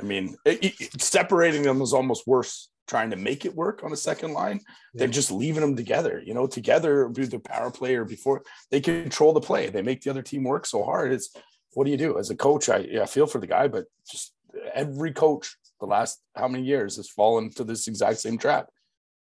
I 0.00 0.02
mean, 0.02 0.36
it, 0.44 0.64
it- 0.80 1.00
separating 1.02 1.62
them 1.62 1.80
is 1.82 1.92
almost 1.92 2.26
worse 2.26 2.68
trying 2.86 3.10
to 3.10 3.16
make 3.16 3.44
it 3.44 3.54
work 3.54 3.82
on 3.82 3.92
a 3.92 3.96
second 3.96 4.32
line 4.32 4.60
than 4.94 5.10
just 5.12 5.30
leaving 5.30 5.60
them 5.62 5.76
together. 5.76 6.22
You 6.24 6.34
know, 6.34 6.46
together 6.46 7.08
do 7.12 7.26
the 7.26 7.38
power 7.38 7.70
play 7.70 7.94
or 7.96 8.04
before 8.04 8.42
they 8.70 8.80
control 8.80 9.32
the 9.32 9.40
play. 9.40 9.68
They 9.70 9.82
make 9.82 10.02
the 10.02 10.10
other 10.10 10.22
team 10.22 10.44
work 10.44 10.66
so 10.66 10.82
hard. 10.84 11.12
It's 11.12 11.30
what 11.72 11.84
do 11.84 11.90
you 11.90 11.96
do 11.96 12.18
as 12.18 12.30
a 12.30 12.36
coach? 12.36 12.68
I 12.68 12.78
yeah, 12.78 13.02
I 13.02 13.06
feel 13.06 13.26
for 13.26 13.38
the 13.40 13.46
guy, 13.46 13.68
but 13.68 13.86
just 14.10 14.34
every 14.72 15.12
coach 15.12 15.56
the 15.80 15.86
last 15.86 16.20
how 16.36 16.46
many 16.48 16.64
years 16.64 16.96
has 16.96 17.08
fallen 17.08 17.50
to 17.50 17.64
this 17.64 17.88
exact 17.88 18.18
same 18.18 18.38
trap. 18.38 18.68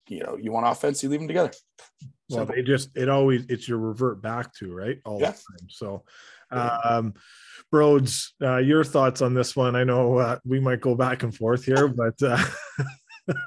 You 0.07 0.23
know, 0.23 0.37
you 0.41 0.51
want 0.51 0.65
offense, 0.67 1.03
you 1.03 1.09
leave 1.09 1.19
them 1.19 1.27
together. 1.27 1.51
well, 2.29 2.39
Simple. 2.39 2.55
they 2.55 2.63
just 2.63 2.89
it 2.95 3.09
always 3.09 3.45
it's 3.49 3.67
your 3.67 3.77
revert 3.77 4.21
back 4.21 4.53
to 4.55 4.73
right 4.73 4.97
all 5.05 5.19
Yeah. 5.19 5.31
the 5.31 5.33
time. 5.59 5.67
So, 5.69 6.03
um, 6.51 7.13
Broads, 7.71 8.33
uh, 8.41 8.57
your 8.57 8.83
thoughts 8.83 9.21
on 9.21 9.35
this 9.35 9.55
one? 9.55 9.75
I 9.75 9.83
know 9.83 10.17
uh, 10.17 10.39
we 10.43 10.59
might 10.59 10.81
go 10.81 10.95
back 10.95 11.21
and 11.21 11.35
forth 11.35 11.63
here, 11.65 11.87
but 11.87 12.19
uh, 12.23 12.43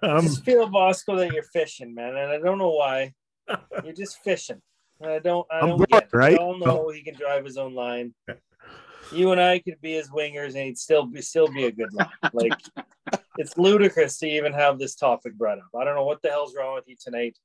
I 0.03 0.07
um, 0.09 0.23
just 0.25 0.45
feel 0.45 0.69
Bosco 0.69 1.17
that 1.17 1.33
you're 1.33 1.43
fishing, 1.43 1.95
man, 1.95 2.17
and 2.17 2.31
I 2.31 2.39
don't 2.39 2.59
know 2.59 2.71
why. 2.71 3.13
You're 3.85 3.93
just 3.93 4.23
fishing. 4.23 4.63
I 5.05 5.19
don't. 5.19 5.47
I 5.51 5.59
I'm 5.61 5.69
don't 5.71 5.79
bored, 5.79 5.91
get 5.91 6.03
it. 6.05 6.13
right? 6.13 6.33
We 6.33 6.37
all 6.39 6.59
know 6.59 6.91
he 6.91 7.03
can 7.03 7.15
drive 7.15 7.45
his 7.45 7.57
own 7.57 7.75
line. 7.75 8.15
You 9.11 9.31
and 9.33 9.41
I 9.41 9.59
could 9.59 9.79
be 9.83 9.93
his 9.93 10.09
wingers, 10.09 10.55
and 10.55 10.65
he'd 10.65 10.79
still 10.79 11.05
be 11.05 11.21
still 11.21 11.47
be 11.47 11.67
a 11.67 11.73
good 11.73 11.93
line. 11.93 12.09
Like 12.33 12.55
it's 13.37 13.59
ludicrous 13.59 14.17
to 14.21 14.27
even 14.27 14.55
have 14.55 14.79
this 14.79 14.95
topic 14.95 15.35
brought 15.35 15.59
up. 15.59 15.67
I 15.79 15.85
don't 15.85 15.97
know 15.97 16.05
what 16.07 16.23
the 16.23 16.31
hell's 16.31 16.55
wrong 16.57 16.77
with 16.77 16.85
you 16.87 16.97
tonight. 16.99 17.37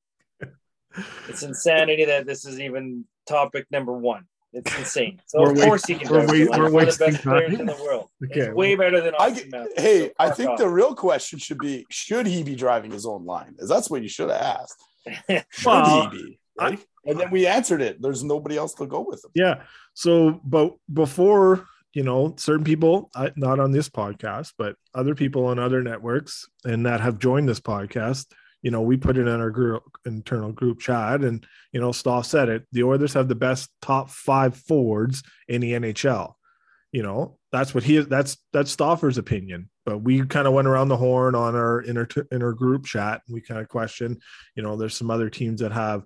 It's 1.28 1.44
insanity 1.44 2.06
that 2.06 2.26
this 2.26 2.46
is 2.46 2.62
even 2.62 3.04
topic 3.28 3.66
number 3.70 3.92
one. 3.92 4.24
It's 4.54 4.78
insane. 4.78 5.22
So 5.28 5.42
We're 5.42 5.52
of 5.52 5.58
wa- 5.58 5.66
course 5.66 5.86
he 5.86 5.96
can 5.96 6.10
we're 6.10 6.26
drive 6.26 6.28
wa- 6.30 6.34
his 6.34 6.50
we're 6.50 6.52
One 6.58 6.66
of 6.66 6.72
the 6.72 6.78
wasting 6.78 7.12
best 7.12 7.24
players 7.24 7.52
time. 7.52 7.60
in 7.62 7.66
the 7.68 7.76
world. 7.84 8.10
Okay. 8.26 8.40
It's 8.42 8.56
way 8.56 8.76
better 8.76 9.02
than 9.02 9.14
I, 9.20 9.28
Austin 9.32 9.50
Matthews. 9.52 9.74
hey, 9.78 10.06
So 10.08 10.14
I 10.20 10.30
think 10.32 10.50
off. 10.52 10.58
the 10.58 10.70
real 10.70 10.96
question 10.96 11.38
should 11.40 11.58
be: 11.60 11.86
Should 11.92 12.26
he 12.28 12.44
be 12.44 12.56
driving 12.56 12.92
his 12.92 13.06
own 13.06 13.26
line? 13.26 13.56
Is 13.60 13.70
that's 13.70 13.90
what 13.90 14.02
you 14.02 14.10
should 14.10 14.30
have 14.30 14.42
asked. 14.42 14.82
Should 15.52 15.66
Well, 15.66 16.10
he 16.10 16.18
be? 16.18 16.40
Right? 16.60 16.80
and 17.06 17.20
then 17.20 17.30
we 17.32 17.46
answered 17.48 17.82
it. 17.82 18.02
There's 18.02 18.24
nobody 18.24 18.58
else 18.58 18.74
to 18.76 18.86
go 18.88 19.02
with 19.08 19.24
him. 19.24 19.32
yeah. 19.36 19.64
So, 19.94 20.42
but 20.44 20.76
before 20.92 21.66
you 21.94 22.04
know, 22.04 22.36
certain 22.38 22.64
people, 22.66 23.10
not 23.38 23.60
on 23.60 23.72
this 23.72 23.90
podcast, 23.90 24.54
but 24.58 24.76
other 24.94 25.16
people 25.16 25.46
on 25.46 25.58
other 25.58 25.82
networks 25.82 26.46
and 26.64 26.86
that 26.86 27.02
have 27.02 27.18
joined 27.18 27.50
this 27.50 27.60
podcast, 27.60 28.28
you 28.62 28.72
know, 28.72 28.82
we 28.82 28.98
put 28.98 29.18
it 29.18 29.28
in 29.28 29.40
our 29.40 29.52
group, 29.52 29.84
internal 30.06 30.52
group 30.52 30.80
chat, 30.80 31.22
and 31.22 31.46
you 31.72 31.80
know, 31.80 31.92
Stoff 31.92 32.26
said 32.26 32.50
it. 32.50 32.68
The 32.72 32.84
Oilers 32.84 33.14
have 33.14 33.28
the 33.28 33.36
best 33.36 33.70
top 33.82 34.10
five 34.10 34.56
forwards 34.56 35.24
in 35.48 35.62
the 35.62 35.74
NHL. 35.74 36.34
You 36.92 37.04
know, 37.04 37.38
that's 37.52 37.74
what 37.76 37.84
he. 37.84 38.00
That's 38.00 38.38
that's 38.54 38.76
Stoffer's 38.76 39.18
opinion. 39.18 39.70
But 39.86 40.00
we 40.00 40.26
kind 40.26 40.48
of 40.48 40.54
went 40.54 40.68
around 40.68 40.90
the 40.90 40.98
horn 40.98 41.36
on 41.36 41.56
our 41.56 41.82
inner 41.82 42.08
inner 42.32 42.54
group 42.54 42.86
chat. 42.86 43.22
And 43.28 43.34
we 43.34 43.42
kind 43.42 43.62
of 43.62 43.68
questioned, 43.68 44.22
you 44.56 44.64
know, 44.64 44.76
there's 44.76 44.98
some 44.98 45.12
other 45.12 45.30
teams 45.30 45.62
that 45.62 45.72
have 45.72 46.04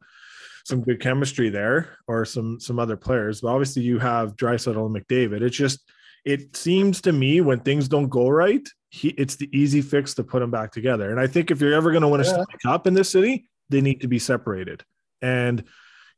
some 0.65 0.81
good 0.81 0.99
chemistry 0.99 1.49
there, 1.49 1.97
or 2.07 2.25
some 2.25 2.59
some 2.59 2.79
other 2.79 2.97
players. 2.97 3.41
But 3.41 3.49
obviously, 3.49 3.83
you 3.83 3.99
have 3.99 4.35
Draisaitl 4.35 4.85
and 4.85 4.95
McDavid. 4.95 5.41
It's 5.41 5.57
just 5.57 5.89
it 6.25 6.55
seems 6.55 7.01
to 7.01 7.11
me 7.11 7.41
when 7.41 7.59
things 7.59 7.87
don't 7.87 8.09
go 8.09 8.29
right, 8.29 8.67
he 8.89 9.09
it's 9.09 9.35
the 9.37 9.49
easy 9.57 9.81
fix 9.81 10.13
to 10.15 10.23
put 10.23 10.39
them 10.39 10.51
back 10.51 10.71
together. 10.71 11.11
And 11.11 11.19
I 11.19 11.27
think 11.27 11.51
if 11.51 11.61
you're 11.61 11.73
ever 11.73 11.91
going 11.91 12.01
to 12.03 12.07
win 12.07 12.21
a 12.21 12.23
Yeah. 12.23 12.31
Stanley 12.31 12.55
Cup 12.63 12.87
in 12.87 12.93
this 12.93 13.09
city, 13.09 13.47
they 13.69 13.81
need 13.81 14.01
to 14.01 14.07
be 14.07 14.19
separated. 14.19 14.83
And 15.21 15.63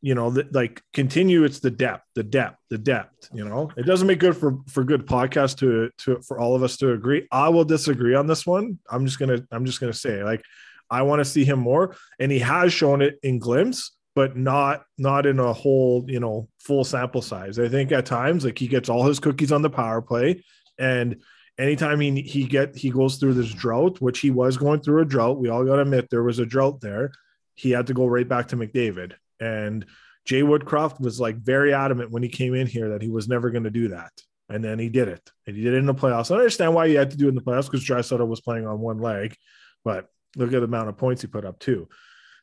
you 0.02 0.16
know, 0.16 0.32
the, 0.32 0.46
like 0.52 0.82
continue. 0.92 1.46
It's 1.46 1.60
the 1.60 1.72
depth, 1.72 2.04
the 2.14 2.24
depth, 2.24 2.58
the 2.70 2.78
depth. 2.78 3.30
You 3.34 3.46
know, 3.46 3.72
it 3.78 3.86
doesn't 3.86 4.06
make 4.06 4.20
good 4.20 4.36
for 4.36 4.58
for 4.68 4.84
good 4.84 5.06
podcast 5.06 5.58
to 5.60 5.90
to 6.00 6.22
for 6.22 6.40
all 6.40 6.56
of 6.56 6.64
us 6.64 6.76
to 6.78 6.92
agree. 6.92 7.26
I 7.32 7.48
will 7.48 7.64
disagree 7.64 8.14
on 8.14 8.28
this 8.28 8.46
one. 8.46 8.80
I'm 8.90 9.06
just 9.06 9.18
gonna 9.18 9.40
I'm 9.50 9.66
just 9.66 9.80
gonna 9.80 9.94
say 9.94 10.22
like 10.24 10.44
I 10.90 11.04
want 11.04 11.22
to 11.22 11.26
see 11.26 11.46
him 11.46 11.60
more, 11.60 11.96
and 12.20 12.32
he 12.32 12.40
has 12.40 12.74
shown 12.74 13.02
it 13.02 13.18
in 13.24 13.40
glimpse, 13.40 13.94
but 14.16 14.38
not 14.38 14.84
not 14.98 15.26
in 15.26 15.40
a 15.40 15.54
whole 15.54 16.06
you 16.08 16.20
know 16.20 16.48
full 16.60 16.84
sample 16.84 17.22
size. 17.22 17.60
I 17.60 17.68
think 17.68 17.92
at 17.92 18.06
times 18.06 18.46
like 18.46 18.58
he 18.58 18.68
gets 18.68 18.90
all 18.90 19.06
his 19.06 19.20
cookies 19.20 19.52
on 19.52 19.62
the 19.62 19.70
power 19.70 20.02
play, 20.02 20.44
and 20.78 21.22
anytime 21.58 22.00
he 22.00 22.22
he 22.22 22.46
get 22.46 22.76
he 22.76 22.90
goes 22.90 23.18
through 23.18 23.34
this 23.34 23.54
drought, 23.54 24.02
which 24.02 24.20
he 24.20 24.32
was 24.32 24.58
going 24.58 24.82
through 24.82 25.02
a 25.02 25.06
drought. 25.06 25.40
We 25.40 25.50
all 25.50 25.66
got 25.66 25.76
to 25.76 25.82
admit 25.82 26.10
there 26.10 26.24
was 26.24 26.40
a 26.40 26.46
drought 26.46 26.82
there. 26.82 27.12
He 27.56 27.72
had 27.72 27.88
to 27.88 27.94
go 27.94 28.08
right 28.08 28.28
back 28.28 28.50
to 28.50 28.58
McDavid, 28.58 29.14
and 29.40 29.86
Jay 30.26 30.42
Woodcroft 30.42 31.00
was 31.00 31.20
like 31.20 31.38
very 31.38 31.74
adamant 31.74 32.12
when 32.12 32.24
he 32.24 32.30
came 32.30 32.54
in 32.54 32.68
here 32.68 32.90
that 32.90 33.02
he 33.02 33.10
was 33.10 33.28
never 33.28 33.50
going 33.50 33.66
to 33.66 33.70
do 33.70 33.90
that. 33.90 34.12
And 34.50 34.64
then 34.64 34.80
he 34.80 34.90
did 34.90 35.08
it. 35.08 35.32
And 35.48 35.56
he 35.56 35.64
did 35.64 35.74
it 35.74 35.78
in 35.78 35.86
the 35.86 35.94
playoffs. 35.94 36.32
I 36.32 36.36
understand 36.36 36.74
why 36.74 36.88
he 36.88 36.94
had 36.94 37.12
to 37.12 37.18
do 37.18 37.26
it 37.26 37.30
in 37.30 37.36
the 37.36 37.42
playoffs 37.42 37.66
because 37.66 37.86
Draisaitl 37.86 38.28
was 38.28 38.42
playing 38.42 38.68
on 38.68 38.80
one 38.80 39.00
leg, 39.00 39.36
but 39.84 40.08
look 40.36 40.54
at 40.54 40.60
the 40.60 40.64
amount 40.64 40.90
of 40.90 40.98
points 40.98 41.22
he 41.22 41.28
put 41.28 41.46
up 41.46 41.60
too. 41.60 41.88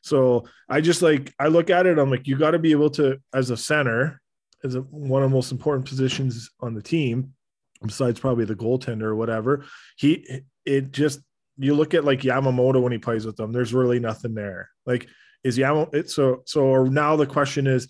So 0.01 0.45
I 0.67 0.81
just 0.81 1.01
like 1.01 1.33
I 1.39 1.47
look 1.47 1.69
at 1.69 1.85
it, 1.85 1.97
I'm 1.97 2.09
like, 2.09 2.27
you 2.27 2.37
got 2.37 2.51
to 2.51 2.59
be 2.59 2.71
able 2.71 2.89
to, 2.91 3.19
as 3.33 3.49
a 3.49 3.57
center, 3.57 4.19
as 4.63 4.75
a, 4.75 4.81
one 4.81 5.23
of 5.23 5.29
the 5.29 5.35
most 5.35 5.51
important 5.51 5.87
positions 5.87 6.49
on 6.59 6.73
the 6.73 6.81
team, 6.81 7.33
besides 7.83 8.19
probably 8.19 8.45
the 8.45 8.55
goaltender 8.55 9.03
or 9.03 9.15
whatever. 9.15 9.65
He 9.97 10.43
it 10.65 10.91
just 10.91 11.21
you 11.57 11.75
look 11.75 11.93
at 11.93 12.05
like 12.05 12.21
Yamamoto 12.21 12.81
when 12.81 12.91
he 12.91 12.97
plays 12.97 13.25
with 13.25 13.37
them, 13.37 13.51
there's 13.51 13.73
really 13.73 13.99
nothing 13.99 14.33
there. 14.33 14.69
Like 14.85 15.07
is 15.43 15.57
Yamamoto 15.57 15.93
it 15.93 16.09
so 16.09 16.43
so 16.45 16.85
now 16.85 17.15
the 17.15 17.25
question 17.25 17.67
is 17.67 17.87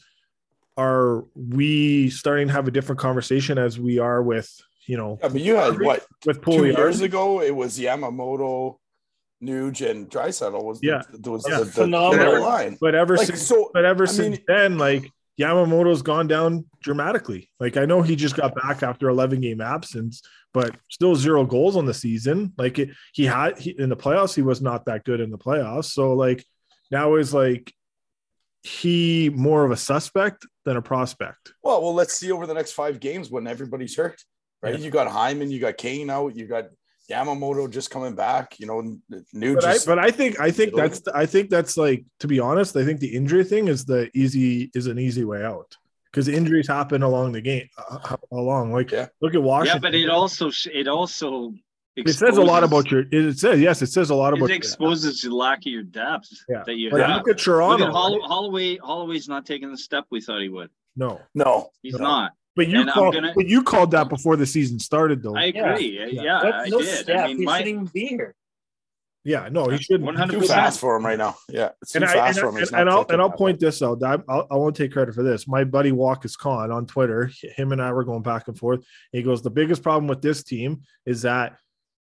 are 0.77 1.25
we 1.36 2.10
starting 2.10 2.48
to 2.48 2.53
have 2.53 2.68
a 2.68 2.72
different 2.72 3.00
conversation 3.00 3.58
as 3.58 3.77
we 3.77 4.00
are 4.00 4.24
with 4.24 4.50
you 4.88 4.98
know 4.98 5.20
Yeah, 5.22 5.30
but 5.30 5.41
you 5.41 5.56
had 5.56 5.80
what 5.82 6.06
with 6.25 6.44
two 6.44 6.65
years 6.65 7.01
ago? 7.01 7.41
It 7.41 7.56
was 7.56 7.77
Yamamoto, 7.77 8.77
Nuge, 9.43 9.89
and 9.89 10.10
Draisaitl 10.10 10.63
was 10.63 10.79
Yeah. 10.83 11.01
the, 11.12 11.31
was 11.31 11.45
Yeah. 11.50 11.60
the, 11.60 11.65
the 11.65 11.71
Phenomenal. 11.71 12.31
their 12.31 12.39
line. 12.39 12.77
but 12.79 12.95
ever 12.95 13.17
Like 13.17 13.27
since 13.27 13.41
so, 13.48 13.71
but 13.74 13.86
ever 13.86 14.03
I 14.03 14.07
since 14.07 14.38
mean- 14.38 14.45
then, 14.48 14.77
like 14.77 15.10
Yamamoto's 15.39 16.01
gone 16.03 16.27
down 16.27 16.65
dramatically. 16.81 17.50
Like 17.60 17.77
I 17.77 17.86
know 17.86 18.01
he 18.01 18.15
just 18.15 18.36
got 18.36 18.53
back 18.55 18.83
after 18.83 19.10
11 19.10 19.41
game 19.41 19.62
absence, 19.62 20.21
but 20.53 20.75
still 20.89 21.15
zero 21.15 21.45
goals 21.45 21.75
on 21.75 21.86
the 21.86 21.93
season. 21.93 22.53
Like 22.57 22.77
it, 22.77 22.89
he 23.13 23.25
had 23.25 23.57
he, 23.57 23.71
in 23.71 23.89
the 23.89 23.95
playoffs, 23.98 24.36
he 24.36 24.41
was 24.43 24.62
not 24.62 24.86
that 24.86 25.03
good 25.03 25.19
in 25.19 25.31
the 25.31 25.38
playoffs. 25.38 25.86
So 25.86 26.13
like 26.13 26.45
now 26.91 27.15
is 27.15 27.33
like 27.33 27.74
he 28.63 29.31
more 29.33 29.65
of 29.65 29.71
a 29.71 29.77
suspect 29.77 30.45
than 30.65 30.77
a 30.77 30.81
prospect. 30.81 31.53
Well, 31.63 31.81
well, 31.81 31.93
let's 31.95 32.13
see 32.13 32.31
over 32.31 32.45
the 32.45 32.53
next 32.53 32.74
five 32.74 33.00
games 33.00 33.31
when 33.31 33.48
everybody's 33.48 33.95
hurt, 33.95 34.21
right? 34.62 34.77
Yeah. 34.77 34.86
You 34.86 34.91
got 34.91 35.07
Hyman, 35.07 35.50
you 35.50 35.60
got 35.60 35.77
Kane 35.77 36.10
out, 36.12 36.36
you 36.36 36.45
got 36.45 36.65
Yamamoto 37.12 37.70
just 37.70 37.89
coming 37.91 38.15
back. 38.15 38.60
You 38.60 38.68
know, 38.68 38.82
Nuge. 39.36 39.56
But 39.56 39.65
I, 39.65 39.77
but 39.86 40.00
I 40.00 40.12
think 40.12 40.39
I 40.39 40.51
think 40.51 40.74
Really? 40.75 40.88
that's 40.89 41.08
I 41.13 41.25
think 41.25 41.50
that's 41.50 41.77
like 41.77 42.06
to 42.22 42.27
be 42.27 42.39
honest, 42.39 42.75
I 42.75 42.86
think 42.86 43.00
the 43.00 43.13
injury 43.15 43.44
thing 43.44 43.68
is 43.68 43.86
the 43.86 44.10
easy 44.13 44.72
is 44.74 44.88
an 44.88 44.98
easy 45.00 45.24
way 45.25 45.44
out 45.44 45.75
because 46.12 46.27
injuries 46.27 46.68
happen 46.68 47.03
along 47.03 47.32
the 47.34 47.41
game 47.41 47.68
uh, 47.89 48.15
along. 48.32 48.72
Like 48.74 48.91
Yeah. 48.91 49.08
look 49.22 49.36
at 49.36 49.44
Washington. 49.44 49.82
Yeah, 49.84 49.89
but 49.89 49.96
it 49.96 50.10
also 50.10 50.50
it 50.74 50.88
also 50.88 51.53
It 51.96 52.08
says 52.13 52.38
a 52.38 52.41
lot 52.41 52.63
about 52.63 52.89
your. 52.91 53.03
It 53.12 53.38
says 53.38 53.60
yes. 53.60 53.82
It 53.82 53.88
says 53.98 54.10
a 54.12 54.15
lot 54.15 54.34
about. 54.34 54.50
It 54.50 54.56
exposes 54.56 55.22
the 55.22 55.36
lack 55.36 55.60
of 55.60 55.72
your 55.77 55.84
depth 55.84 56.30
Yeah. 56.50 56.63
that 56.65 56.75
you 56.75 56.89
Like, 56.89 57.01
have. 57.06 57.18
look 57.18 57.27
at 57.27 57.36
Look 57.36 57.38
Toronto. 57.39 57.86
at 57.88 57.91
Holl- 57.91 58.22
Holloway. 58.32 58.77
Holloway's 58.77 59.27
not 59.27 59.46
taking 59.46 59.70
the 59.72 59.77
step 59.77 60.06
we 60.10 60.22
thought 60.22 60.41
he 60.41 60.50
would. 60.50 60.70
no, 60.96 61.20
no, 61.36 61.70
He's 61.84 61.96
No. 62.00 62.03
not. 62.06 62.32
But 62.55 62.67
you 62.67 62.81
And 62.81 62.89
called. 62.89 63.13
gonna- 63.15 63.34
But 63.36 63.48
you 63.48 63.63
called 63.63 63.91
that 63.91 64.10
before 64.10 64.36
the 64.36 64.46
season 64.46 64.79
started, 64.79 65.24
though. 65.24 65.36
I 65.36 65.46
agree. 65.46 65.98
Yeah, 66.00 66.05
yeah, 66.05 66.43
What- 66.43 66.53
I 66.55 66.67
no 66.67 66.79
did. 66.79 66.88
step. 67.03 67.24
I 67.24 67.27
mean, 67.27 67.38
he 67.39 67.46
my 67.46 67.58
shouldn't 67.60 67.74
even 67.75 67.86
be 67.93 68.05
here. 68.08 68.36
yeah, 69.24 69.50
no, 69.51 69.70
he 69.70 69.77
shouldn't. 69.77 70.03
one 70.05 70.15
too 70.15 70.20
hundred 70.20 70.46
fast 70.48 70.79
for 70.79 70.96
him 70.96 71.05
right 71.05 71.17
now. 71.17 71.36
Yeah, 71.48 71.70
it's 71.81 71.91
too 71.91 71.98
And, 71.98 72.05
I, 72.05 72.13
fast 72.13 72.38
and, 72.38 72.43
for 72.43 72.50
him. 72.50 72.55
He's 72.58 72.72
and, 72.72 72.81
and 72.81 72.89
I'll 72.89 73.05
and 73.10 73.22
I'll 73.22 73.29
that 73.29 73.38
point 73.38 73.60
this 73.60 73.81
out. 73.81 74.03
I, 74.03 74.17
I'll, 74.27 74.48
I 74.51 74.55
won't 74.55 74.75
take 74.75 74.91
credit 74.91 75.13
for 75.15 75.24
this. 75.24 75.48
My 75.48 75.63
buddy 75.63 75.91
Walkus 75.91 76.38
Khan 76.38 76.72
on 76.72 76.86
Twitter, 76.88 77.29
him 77.55 77.72
and 77.72 77.81
I 77.81 77.91
were 77.93 78.03
going 78.03 78.24
back 78.24 78.48
and 78.48 78.58
forth. 78.58 78.84
He 79.12 79.22
goes, 79.22 79.41
the 79.41 79.50
biggest 79.51 79.84
problem 79.84 80.08
with 80.08 80.22
this 80.22 80.43
team 80.43 80.81
is 81.05 81.22
that 81.22 81.58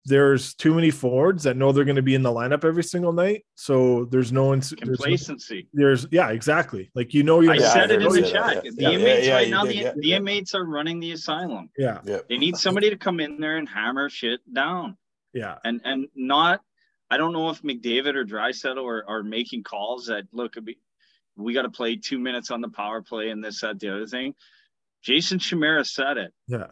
there's 0.08 0.54
too 0.56 0.74
many 0.74 0.90
forwards 0.90 1.44
that 1.44 1.58
know 1.58 1.72
they're 1.72 1.84
going 1.86 1.98
to 1.98 2.02
be 2.02 2.16
in 2.16 2.24
the 2.24 2.32
lineup 2.32 2.64
every 2.64 2.84
single 2.84 3.12
night. 3.12 3.44
So 3.56 4.06
there's 4.06 4.32
no 4.32 4.54
ins- 4.54 4.70
there's, 4.70 4.82
no- 4.82 4.96
Complacency. 4.96 5.68
there's 5.74 6.08
yeah, 6.12 6.30
exactly. 6.30 6.90
Like 6.96 7.14
you 7.14 7.24
know, 7.24 7.42
you're 7.42 7.54
I 7.54 7.58
said 7.60 7.92
it 7.92 8.02
in 8.02 8.10
the 8.10 8.22
chat. 8.22 8.64
yeah. 8.66 8.72
The 8.72 8.82
Yeah, 8.82 8.90
inmates 8.92 9.28
yeah, 9.28 9.34
right 9.36 9.50
now, 9.50 9.66
did, 9.66 9.96
the, 9.96 10.02
the 10.02 10.14
inmates 10.14 10.56
are 10.56 10.66
running 10.66 11.00
the 11.00 11.12
asylum. 11.12 11.70
yeah, 11.78 12.00
Yeah. 12.06 12.20
They 12.30 12.38
need 12.38 12.56
somebody 12.56 12.90
to 12.90 12.98
come 12.98 13.20
in 13.20 13.40
there 13.40 13.58
and 13.58 13.68
hammer 13.68 14.10
shit 14.10 14.40
down, 14.54 14.98
yeah. 15.34 15.58
and 15.66 15.82
and 15.84 16.08
not 16.16 16.62
I 17.10 17.18
don't 17.18 17.34
know 17.34 17.50
if 17.50 17.62
McDavid 17.62 18.16
or 18.16 18.26
Draisaitl 18.26 18.84
are, 18.86 19.04
are 19.08 19.24
making 19.24 19.64
calls 19.64 20.08
that 20.08 20.24
look, 20.32 20.56
we 21.36 21.54
got 21.54 21.62
to 21.64 21.70
play 21.70 21.96
two 21.96 22.20
minutes 22.20 22.50
on 22.52 22.62
the 22.62 22.70
power 22.70 23.02
play 23.02 23.30
and 23.30 23.44
this, 23.44 23.62
that, 23.62 23.80
the 23.80 23.94
other 23.94 24.08
thing. 24.08 24.34
Jason 25.04 25.40
Chimera 25.40 25.86
said 25.86 26.18
it. 26.18 26.34
Yeah. 26.48 26.68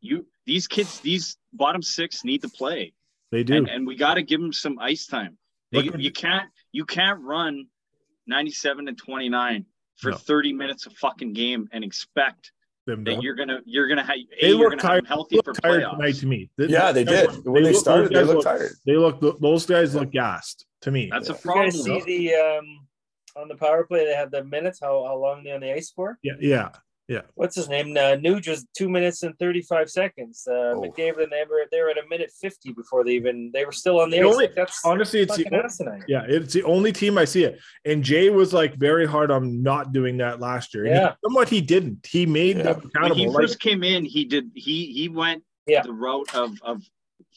You, 0.00 0.26
these 0.46 0.66
kids, 0.66 1.00
these 1.00 1.36
bottom 1.52 1.82
six 1.82 2.24
need 2.24 2.42
to 2.42 2.48
play. 2.48 2.92
They 3.32 3.42
do. 3.44 3.56
And, 3.56 3.68
and 3.68 3.86
we 3.86 3.96
got 3.96 4.14
to 4.14 4.22
give 4.22 4.40
them 4.40 4.52
some 4.52 4.78
ice 4.78 5.06
time. 5.06 5.36
They, 5.72 5.82
Look 5.82 5.94
at- 5.94 6.00
you 6.00 6.10
can't, 6.12 6.48
you 6.72 6.84
can't 6.84 7.20
run 7.20 7.66
97 8.26 8.88
and 8.88 8.96
29 8.98 9.64
for 9.96 10.10
No. 10.12 10.16
30 10.16 10.52
minutes 10.52 10.86
a 10.86 10.90
fucking 10.90 11.32
game 11.32 11.68
and 11.72 11.82
expect 11.84 12.52
Them 12.86 13.04
that 13.04 13.16
to- 13.16 13.22
you're 13.22 13.34
gonna 13.34 13.60
you're 13.66 13.88
gonna 13.88 14.02
have 14.04 14.16
they 14.40 14.48
you're 14.48 14.56
look 14.70 14.70
gonna 14.70 14.82
have 14.82 14.90
tired. 14.90 15.06
healthy 15.06 15.34
They 15.34 15.36
look 15.36 15.44
for 15.46 15.52
tired 15.60 15.82
playoffs. 15.82 15.96
tonight 15.96 16.14
to 16.16 16.26
me. 16.26 16.50
Th- 16.58 16.70
Yeah, 16.70 16.92
they 16.92 17.04
those 17.04 17.14
did. 17.20 17.26
guys- 17.28 17.38
When 17.44 17.62
they 17.64 17.72
look- 17.72 17.80
started, 17.80 18.08
they 18.10 18.14
guys 18.14 18.26
looked 18.28 18.42
tired. 18.44 18.72
They 18.86 18.96
look. 18.96 19.40
Those 19.40 19.66
guys 19.66 19.94
look 19.94 20.10
gassed 20.12 20.66
to 20.82 20.90
me. 20.90 21.08
That's 21.12 21.28
a 21.28 21.32
You 21.32 21.34
guys 21.34 21.42
problem. 21.42 21.70
see 21.72 22.00
the 22.28 22.34
um 22.34 22.86
on 23.36 23.48
the 23.48 23.56
power 23.56 23.84
play 23.84 24.04
they 24.06 24.14
have 24.14 24.30
the 24.30 24.42
minutes 24.44 24.78
how, 24.80 25.04
how 25.04 25.16
long 25.16 25.42
they 25.44 25.52
on 25.52 25.60
the 25.60 25.72
ice 25.72 25.90
for? 25.90 26.18
Yeah, 26.22 26.32
yeah. 26.40 26.70
What's 27.34 27.56
his 27.56 27.68
name? 27.68 27.96
Uh, 27.96 28.16
Nuge 28.16 28.48
was 28.48 28.66
two 28.76 28.88
minutes 28.88 29.22
and 29.22 29.36
thirty 29.38 29.62
five 29.62 29.88
seconds. 29.90 30.46
Uh, 30.46 30.54
Oh. 30.76 30.82
McDavid 30.82 31.22
and 31.22 31.32
they 31.32 31.44
were 31.48 31.64
they 31.72 31.80
were 31.80 31.88
at 31.90 31.96
a 31.98 32.06
minute 32.08 32.30
fifty 32.40 32.72
before 32.72 33.02
they 33.04 33.12
even 33.12 33.50
they 33.54 33.64
were 33.64 33.72
still 33.72 34.00
on 34.00 34.10
the, 34.10 34.18
The 34.18 34.24
ice. 34.26 34.32
only- 34.32 34.46
Like, 34.46 34.54
that's 34.54 34.84
Honestly, 34.84 35.20
it's 35.20 35.36
the 35.36 35.44
fucking 35.44 35.58
asinine. 35.58 36.04
yeah, 36.06 36.24
it's 36.28 36.52
the 36.52 36.62
only 36.64 36.92
team 36.92 37.16
I 37.16 37.24
see 37.24 37.44
it. 37.44 37.58
And 37.86 38.02
Jay 38.04 38.28
was 38.30 38.52
like 38.52 38.74
very 38.74 39.06
hard 39.06 39.30
on 39.30 39.62
not 39.62 39.92
doing 39.92 40.18
that 40.18 40.38
last 40.40 40.74
year. 40.74 40.84
And 40.84 40.94
he- 40.94 41.00
Yeah. 41.00 41.14
somewhat 41.24 41.48
he 41.48 41.60
didn't. 41.62 42.06
He 42.06 42.26
made 42.26 42.58
Yeah. 42.58 42.62
them 42.64 42.74
When 42.74 42.82
he 42.82 42.88
accountable. 42.88 43.32
Like, 43.32 43.42
first 43.42 43.60
came 43.60 43.82
in, 43.82 44.04
he 44.04 44.24
did 44.26 44.50
he 44.54 44.92
he 44.92 45.08
went 45.08 45.42
Yeah. 45.66 45.82
the 45.82 45.92
route 45.92 46.34
of 46.34 46.50
of 46.62 46.82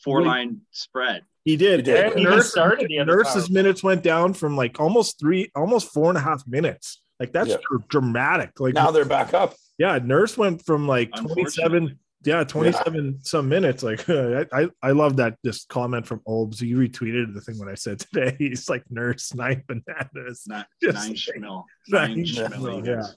four 0.04 0.22
line 0.24 0.62
spread. 0.72 1.24
he 1.46 1.56
did. 1.56 1.80
He 1.80 1.84
did. 1.94 2.06
And 2.08 2.20
he 2.20 2.26
Nurse, 2.26 2.52
started 2.52 2.88
the 2.90 3.04
Nurse's 3.06 3.48
power 3.48 3.54
minutes 3.54 3.82
went 3.84 4.04
down 4.04 4.34
from 4.34 4.56
like 4.58 4.80
almost 4.80 5.18
three, 5.20 5.50
almost 5.56 5.94
four 5.94 6.10
and 6.10 6.18
a 6.18 6.22
half 6.22 6.46
minutes. 6.48 7.02
Like 7.22 7.32
that's 7.34 7.50
Yeah. 7.50 7.58
dramatic. 7.88 8.60
Like 8.60 8.74
Now 8.74 8.90
they're 8.90 9.06
back 9.06 9.36
up. 9.36 9.54
yeah, 9.78 10.00
Nurse 10.04 10.38
went 10.38 10.66
from 10.66 10.88
like 10.88 11.12
twenty 11.16 11.46
seven. 11.46 12.00
Yeah, 12.24 12.44
27 12.44 13.20
some 13.24 13.50
minutes. 13.50 13.82
Like 13.84 14.08
I, 14.10 14.46
I 14.54 14.68
I 14.82 14.92
love 14.92 15.18
that 15.18 15.38
just 15.46 15.68
comment 15.70 16.06
from 16.08 16.22
Obes. 16.28 16.60
He 16.60 16.74
retweeted 16.74 17.34
the 17.36 17.42
thing 17.42 17.58
when 17.60 17.70
I 17.70 17.76
said 17.76 18.00
today. 18.00 18.36
He's 18.40 18.70
like 18.70 18.84
nurse 18.90 19.34
nine 19.36 19.64
bananas. 19.68 20.44
Nine, 20.48 20.66
Just 20.84 20.96
nine 20.96 21.08
like- 21.10 21.18
schmil. 21.18 21.64
Nine 21.90 22.10
Nine 22.16 22.26
schmil, 22.26 22.50
schmil. 22.50 22.86
yeah. 22.88 23.08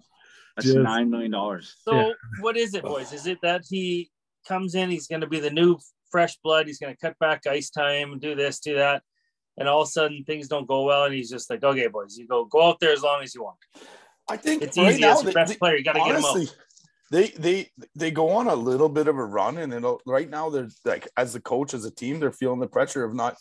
That's 0.57 0.67
Just- 0.67 0.77
nine 0.79 1.11
million 1.11 1.31
dollars. 1.33 1.75
So 1.83 1.95
Yeah. 1.95 2.13
what 2.41 2.57
is 2.59 2.75
it, 2.75 2.83
boys? 2.83 3.13
Is 3.13 3.27
it 3.27 3.39
that 3.43 3.63
he 3.69 4.11
comes 4.49 4.75
in, 4.75 4.91
he's 4.91 5.07
gonna 5.07 5.27
be 5.29 5.41
the 5.41 5.51
new 5.51 5.79
fresh 6.11 6.37
blood, 6.45 6.67
he's 6.67 6.79
gonna 6.79 6.97
cut 6.97 7.19
back 7.19 7.47
ice 7.47 7.71
time, 7.71 8.19
do 8.19 8.35
this, 8.35 8.59
do 8.61 8.75
that, 8.77 9.03
and 9.59 9.69
all 9.69 9.83
of 9.83 9.89
a 9.89 9.91
sudden 9.91 10.25
things 10.25 10.49
don't 10.49 10.67
go 10.69 10.83
well, 10.85 11.05
and 11.05 11.15
he's 11.15 11.31
just 11.31 11.49
like, 11.51 11.63
Okay, 11.63 11.87
boys, 11.89 12.17
you 12.17 12.27
go 12.27 12.45
go 12.45 12.69
out 12.69 12.81
there 12.81 12.93
as 12.93 13.03
long 13.03 13.23
as 13.23 13.35
you 13.35 13.43
want. 13.43 13.57
I 14.29 14.37
think 14.37 14.63
It's 14.63 14.77
right 14.79 14.93
easy 14.93 15.01
now 15.03 15.13
as 15.13 15.23
they- 15.23 15.33
best 15.33 15.53
they- 15.53 15.59
player, 15.59 15.77
you 15.77 15.85
gotta 15.85 16.01
get 16.01 16.17
him 16.17 16.25
out. 16.25 16.55
they 17.11 17.29
they 17.29 17.71
they 17.95 18.11
go 18.11 18.31
on 18.31 18.49
a 18.49 18.55
little 18.55 18.89
bit 18.89 19.07
of 19.09 19.17
a 19.19 19.25
run, 19.25 19.59
and 19.59 19.73
it'll 19.73 20.01
right 20.07 20.29
now 20.29 20.51
they're 20.51 20.69
like 20.85 21.09
as 21.17 21.35
a 21.35 21.41
coach, 21.41 21.75
as 21.75 21.85
a 21.85 21.91
team, 21.91 22.19
they're 22.21 22.33
feeling 22.33 22.61
the 22.61 22.67
pressure 22.69 23.05
of 23.05 23.15
not. 23.15 23.37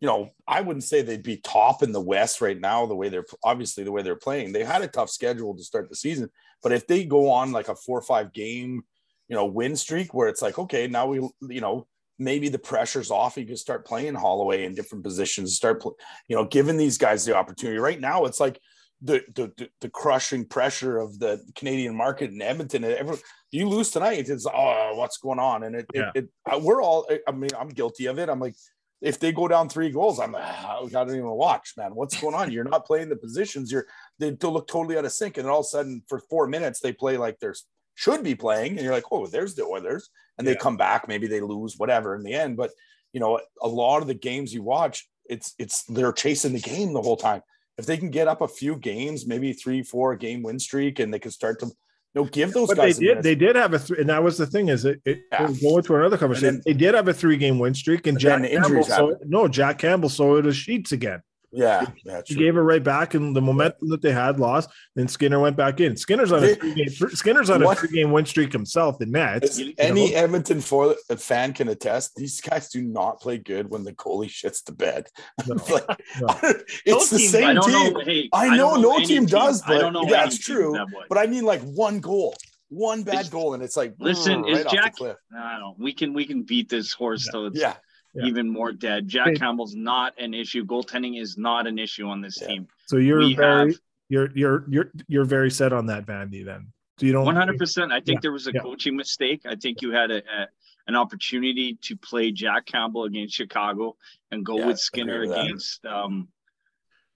You 0.00 0.08
know, 0.08 0.30
I 0.46 0.60
wouldn't 0.60 0.84
say 0.84 1.00
they'd 1.00 1.22
be 1.22 1.38
top 1.38 1.82
in 1.82 1.92
the 1.92 2.00
West 2.00 2.40
right 2.42 2.60
now. 2.60 2.84
The 2.84 2.96
way 2.96 3.08
they're 3.08 3.24
obviously 3.42 3.84
the 3.84 3.92
way 3.92 4.02
they're 4.02 4.16
playing, 4.16 4.52
they 4.52 4.64
had 4.64 4.82
a 4.82 4.88
tough 4.88 5.08
schedule 5.08 5.56
to 5.56 5.62
start 5.62 5.88
the 5.88 5.96
season. 5.96 6.28
But 6.62 6.72
if 6.72 6.86
they 6.86 7.04
go 7.04 7.30
on 7.30 7.52
like 7.52 7.68
a 7.68 7.76
four 7.76 7.98
or 8.00 8.02
five 8.02 8.32
game, 8.34 8.82
you 9.28 9.36
know, 9.36 9.46
win 9.46 9.76
streak 9.76 10.12
where 10.12 10.28
it's 10.28 10.42
like, 10.42 10.58
okay, 10.58 10.88
now 10.88 11.06
we, 11.06 11.26
you 11.48 11.60
know, 11.62 11.86
maybe 12.18 12.48
the 12.48 12.58
pressure's 12.58 13.10
off. 13.10 13.36
You 13.36 13.46
can 13.46 13.56
start 13.56 13.86
playing 13.86 14.14
Holloway 14.14 14.64
in 14.64 14.74
different 14.74 15.04
positions. 15.04 15.56
Start, 15.56 15.82
you 16.28 16.36
know, 16.36 16.44
giving 16.44 16.76
these 16.76 16.98
guys 16.98 17.24
the 17.24 17.36
opportunity. 17.36 17.78
Right 17.78 18.00
now, 18.00 18.24
it's 18.24 18.40
like 18.40 18.60
the 19.02 19.22
the 19.34 19.68
the, 19.80 19.88
crushing 19.90 20.44
pressure 20.46 20.98
of 20.98 21.18
the 21.18 21.40
Canadian 21.54 21.94
market 21.94 22.30
in 22.30 22.40
Edmonton. 22.40 22.84
And 22.84 22.94
every, 22.94 23.16
you 23.50 23.68
lose 23.68 23.90
tonight, 23.90 24.28
it's 24.28 24.46
oh, 24.46 24.94
what's 24.94 25.18
going 25.18 25.38
on? 25.38 25.64
And 25.64 25.76
it, 25.76 25.86
Yeah. 25.92 26.10
it, 26.14 26.28
it 26.50 26.62
we're 26.62 26.82
all. 26.82 27.06
I 27.26 27.32
mean, 27.32 27.50
I'm 27.58 27.68
guilty 27.68 28.06
of 28.06 28.18
it. 28.18 28.28
I'm 28.28 28.40
like, 28.40 28.54
if 29.02 29.20
they 29.20 29.32
go 29.32 29.46
down 29.48 29.68
three 29.68 29.90
goals, 29.90 30.18
I'm 30.18 30.32
like, 30.32 30.44
"Ah, 30.46 30.78
I 30.82 30.88
don't 30.88 31.10
even 31.10 31.26
watch, 31.26 31.74
man. 31.76 31.94
What's 31.94 32.18
going 32.18 32.34
on? 32.34 32.50
You're 32.50 32.64
not 32.64 32.86
playing 32.86 33.10
the 33.10 33.16
positions. 33.16 33.70
You're 33.70 33.86
they 34.18 34.30
look 34.30 34.66
totally 34.66 34.96
out 34.96 35.04
of 35.04 35.12
sync, 35.12 35.36
and 35.36 35.44
then 35.44 35.52
all 35.52 35.60
of 35.60 35.66
a 35.66 35.68
sudden, 35.68 36.02
for 36.08 36.20
four 36.30 36.46
minutes, 36.46 36.80
they 36.80 36.92
play 36.92 37.16
like 37.18 37.38
they're 37.38 37.54
should 37.94 38.24
be 38.24 38.34
playing, 38.34 38.72
and 38.72 38.80
you're 38.80 38.94
like, 38.94 39.04
oh, 39.12 39.26
there's 39.26 39.54
the 39.54 39.64
Oilers, 39.64 40.10
and 40.38 40.46
they 40.46 40.56
come 40.56 40.76
back. 40.76 41.08
Maybe 41.08 41.26
they 41.26 41.40
lose, 41.40 41.74
whatever, 41.76 42.14
in 42.14 42.22
the 42.22 42.34
end. 42.34 42.56
But 42.56 42.70
you 43.12 43.20
know, 43.20 43.40
a 43.62 43.68
lot 43.68 44.02
of 44.02 44.08
the 44.08 44.14
games 44.14 44.52
you 44.52 44.62
watch, 44.62 45.08
it's 45.26 45.54
it's 45.58 45.84
they're 45.84 46.12
chasing 46.12 46.52
the 46.52 46.60
game 46.60 46.92
the 46.92 47.02
whole 47.02 47.16
time. 47.16 47.42
If 47.78 47.86
they 47.86 47.96
can 47.96 48.10
get 48.10 48.28
up 48.28 48.40
a 48.40 48.48
few 48.48 48.76
games, 48.76 49.26
maybe 49.26 49.52
three, 49.52 49.82
four 49.82 50.14
game 50.16 50.42
win 50.42 50.58
streak, 50.58 50.98
and 51.00 51.12
they 51.12 51.18
can 51.18 51.30
start 51.32 51.58
to, 51.60 51.66
you 51.66 51.72
know, 52.14 52.24
give 52.24 52.52
those 52.52 52.68
But 52.68 52.76
they 52.76 52.82
guys. 52.86 52.98
the 52.98 53.06
did. 53.14 53.22
They 53.22 53.34
did 53.34 53.56
have 53.56 53.74
a 53.74 53.78
three, 53.78 53.98
and 54.00 54.08
that 54.10 54.22
was 54.22 54.38
the 54.38 54.46
thing 54.46 54.68
is 54.68 54.84
it. 54.84 55.00
it 55.04 55.22
Yeah. 55.32 55.48
we'll 55.48 55.60
go 55.72 55.78
into 55.78 55.96
another 55.96 56.16
conversation. 56.16 56.54
then- 56.56 56.62
they 56.66 56.72
did 56.72 56.94
have 56.94 57.08
a 57.08 57.14
three 57.14 57.36
game 57.36 57.58
win 57.58 57.74
streak, 57.74 58.06
and 58.06 58.18
Jack 58.18 58.42
Campbell. 58.42 59.16
no, 59.26 59.48
Jack 59.48 59.78
Campbell 59.78 60.08
saw 60.08 60.36
it 60.36 60.46
as 60.46 60.56
sheets 60.56 60.92
again. 60.92 61.20
Yeah, 61.54 61.86
yeah, 62.04 62.20
He 62.26 62.34
gave 62.34 62.56
it 62.56 62.60
right 62.60 62.82
back, 62.82 63.14
and 63.14 63.34
the 63.34 63.40
momentum 63.40 63.88
that 63.90 64.02
they 64.02 64.12
had 64.12 64.40
lost. 64.40 64.68
Then 64.96 65.08
Skinner 65.08 65.38
went 65.40 65.56
back 65.56 65.80
in. 65.80 65.96
Skinner's 65.96 66.32
on 66.32 66.42
a 66.44 66.54
three 66.54 66.74
game. 66.74 66.88
Skinner's 66.88 67.48
on 67.50 67.62
a 67.62 67.74
three 67.74 67.88
game 67.90 68.10
win 68.10 68.26
streak 68.26 68.52
himself. 68.52 69.00
In 69.00 69.12
that, 69.12 69.44
As 69.44 69.62
any 69.78 70.14
Edmonton 70.14 70.60
for, 70.60 70.94
fan 71.16 71.52
can 71.52 71.68
attest, 71.68 72.14
these 72.16 72.40
guys 72.40 72.68
do 72.70 72.82
not 72.82 73.20
play 73.20 73.38
good 73.38 73.70
when 73.70 73.84
the 73.84 73.92
goalie 73.94 74.28
shits 74.28 74.64
the 74.64 74.72
bed. 74.72 75.06
No, 75.46 75.54
Like, 75.70 75.86
no. 76.20 76.26
it's 76.42 76.84
Those 76.86 77.10
the 77.10 77.18
teams- 77.18 77.30
same 77.30 77.48
I 77.48 77.54
don't 77.54 77.70
team. 77.70 77.92
know. 77.94 78.00
Hey, 78.00 78.28
I 78.32 78.56
know 78.56 78.70
don't 78.74 78.82
no 78.82 78.96
any 78.96 79.06
team 79.06 79.26
does, 79.26 79.62
I 79.62 79.68
but 79.68 79.78
don't 79.80 79.92
know. 79.92 80.04
yeah, 80.08 80.18
any 80.22 80.26
it's 80.28 80.44
team 80.46 80.56
true. 80.56 80.72
that. 80.72 80.86
But 81.08 81.18
I 81.18 81.26
mean, 81.26 81.44
like 81.44 81.62
one 81.62 82.00
goal, 82.00 82.34
one 82.68 83.02
bad 83.04 83.22
Is- 83.22 83.28
goal, 83.30 83.54
and 83.54 83.62
it's 83.62 83.76
like 83.76 83.94
Listen, 84.00 84.42
mm, 84.42 84.50
is 84.50 84.56
right 84.58 84.66
off 84.66 84.70
the 84.72 84.76
Jack- 84.76 84.96
cliff. 84.96 85.16
I 85.36 85.52
don't 85.52 85.60
know. 85.60 85.76
We 85.78 85.92
can 85.92 86.12
we 86.12 86.24
can 86.24 86.42
beat 86.42 86.68
this 86.68 86.92
horse 86.92 87.28
till 87.30 87.46
it's 87.46 87.60
Yeah, 87.60 87.74
Yeah. 88.14 88.26
even 88.26 88.48
more 88.48 88.72
dead. 88.72 89.08
Jack 89.08 89.28
Hey. 89.28 89.34
Campbell's 89.34 89.74
not 89.74 90.14
an 90.18 90.34
issue. 90.34 90.64
Goaltending 90.64 91.20
is 91.20 91.36
not 91.36 91.66
an 91.66 91.78
issue 91.78 92.06
on 92.06 92.20
this 92.20 92.38
Yeah. 92.40 92.48
team. 92.48 92.68
So 92.86 92.96
you're 92.96 93.18
We 93.18 93.34
very, 93.34 93.72
have- 93.72 93.80
you're 94.08 94.30
you're 94.34 94.64
you're 94.68 94.90
you're 95.08 95.24
very 95.24 95.50
set 95.50 95.72
on 95.72 95.86
that, 95.86 96.06
Vandy. 96.06 96.44
Then, 96.44 96.72
so 96.98 97.06
you 97.06 97.12
don't. 97.12 97.24
One 97.24 97.34
hundred 97.36 97.58
percent. 97.58 97.92
I 97.92 98.00
think 98.00 98.18
Yeah, 98.18 98.20
there 98.22 98.32
was 98.32 98.46
a 98.46 98.52
coaching 98.52 98.96
mistake. 98.96 99.42
I 99.46 99.56
think 99.56 99.82
you 99.82 99.90
had 99.92 100.10
a, 100.10 100.18
a 100.18 100.46
an 100.86 100.94
opportunity 100.94 101.78
to 101.80 101.96
play 101.96 102.30
Jack 102.30 102.66
Campbell 102.66 103.04
against 103.04 103.34
Chicago 103.34 103.96
and 104.30 104.44
go 104.44 104.66
with 104.66 104.78
Skinner 104.78 105.20
with 105.26 105.30
against 105.30 105.84
um, 105.86 106.28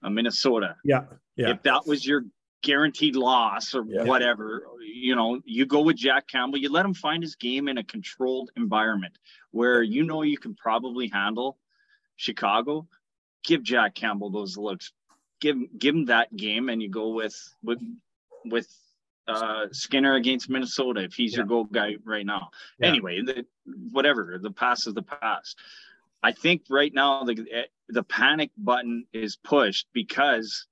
uh, 0.03 0.09
Minnesota. 0.09 0.75
Yeah, 0.83 1.05
yeah. 1.35 1.51
If 1.51 1.61
that 1.63 1.85
was 1.85 2.05
your 2.05 2.23
guaranteed 2.61 3.15
loss 3.15 3.73
or 3.73 3.83
Yeah. 3.87 4.03
whatever, 4.03 4.65
you 4.81 5.15
know, 5.15 5.41
you 5.45 5.65
go 5.65 5.81
with 5.81 5.95
Jack 5.97 6.27
Campbell. 6.27 6.57
You 6.59 6.69
let 6.69 6.85
him 6.85 6.93
find 6.93 7.23
his 7.23 7.35
game 7.35 7.67
in 7.67 7.77
a 7.77 7.83
controlled 7.83 8.51
environment 8.57 9.17
where 9.51 9.81
you 9.81 10.03
know 10.03 10.23
you 10.23 10.37
can 10.37 10.55
probably 10.55 11.07
handle 11.07 11.57
Chicago. 12.15 12.87
Give 13.43 13.63
Jack 13.63 13.95
Campbell 13.95 14.29
those 14.29 14.57
looks. 14.57 14.91
Give 15.39 15.57
give 15.77 15.95
him 15.95 16.05
that 16.05 16.35
game, 16.35 16.67
and 16.67 16.81
you 16.81 16.89
go 16.89 17.09
with 17.09 17.55
with 17.63 17.79
with 18.43 18.67
uh, 19.27 19.67
Skinner 19.71 20.15
against 20.15 20.49
Minnesota 20.49 21.01
if 21.01 21.13
he's 21.13 21.35
your 21.35 21.45
goal 21.45 21.63
guy 21.63 21.95
right 22.03 22.25
now. 22.25 22.49
Yeah. 22.79 22.87
Anyway, 22.87 23.21
the, 23.21 23.45
whatever 23.91 24.37
the 24.41 24.51
past 24.51 24.87
is 24.87 24.93
the 24.93 25.03
past. 25.03 25.57
I 26.21 26.33
think 26.33 26.63
right 26.69 26.93
now 26.93 27.23
the 27.23 27.67
the 27.87 28.03
panic 28.03 28.51
button 28.57 29.05
is 29.13 29.37
pushed 29.37 29.87
because 29.93 30.65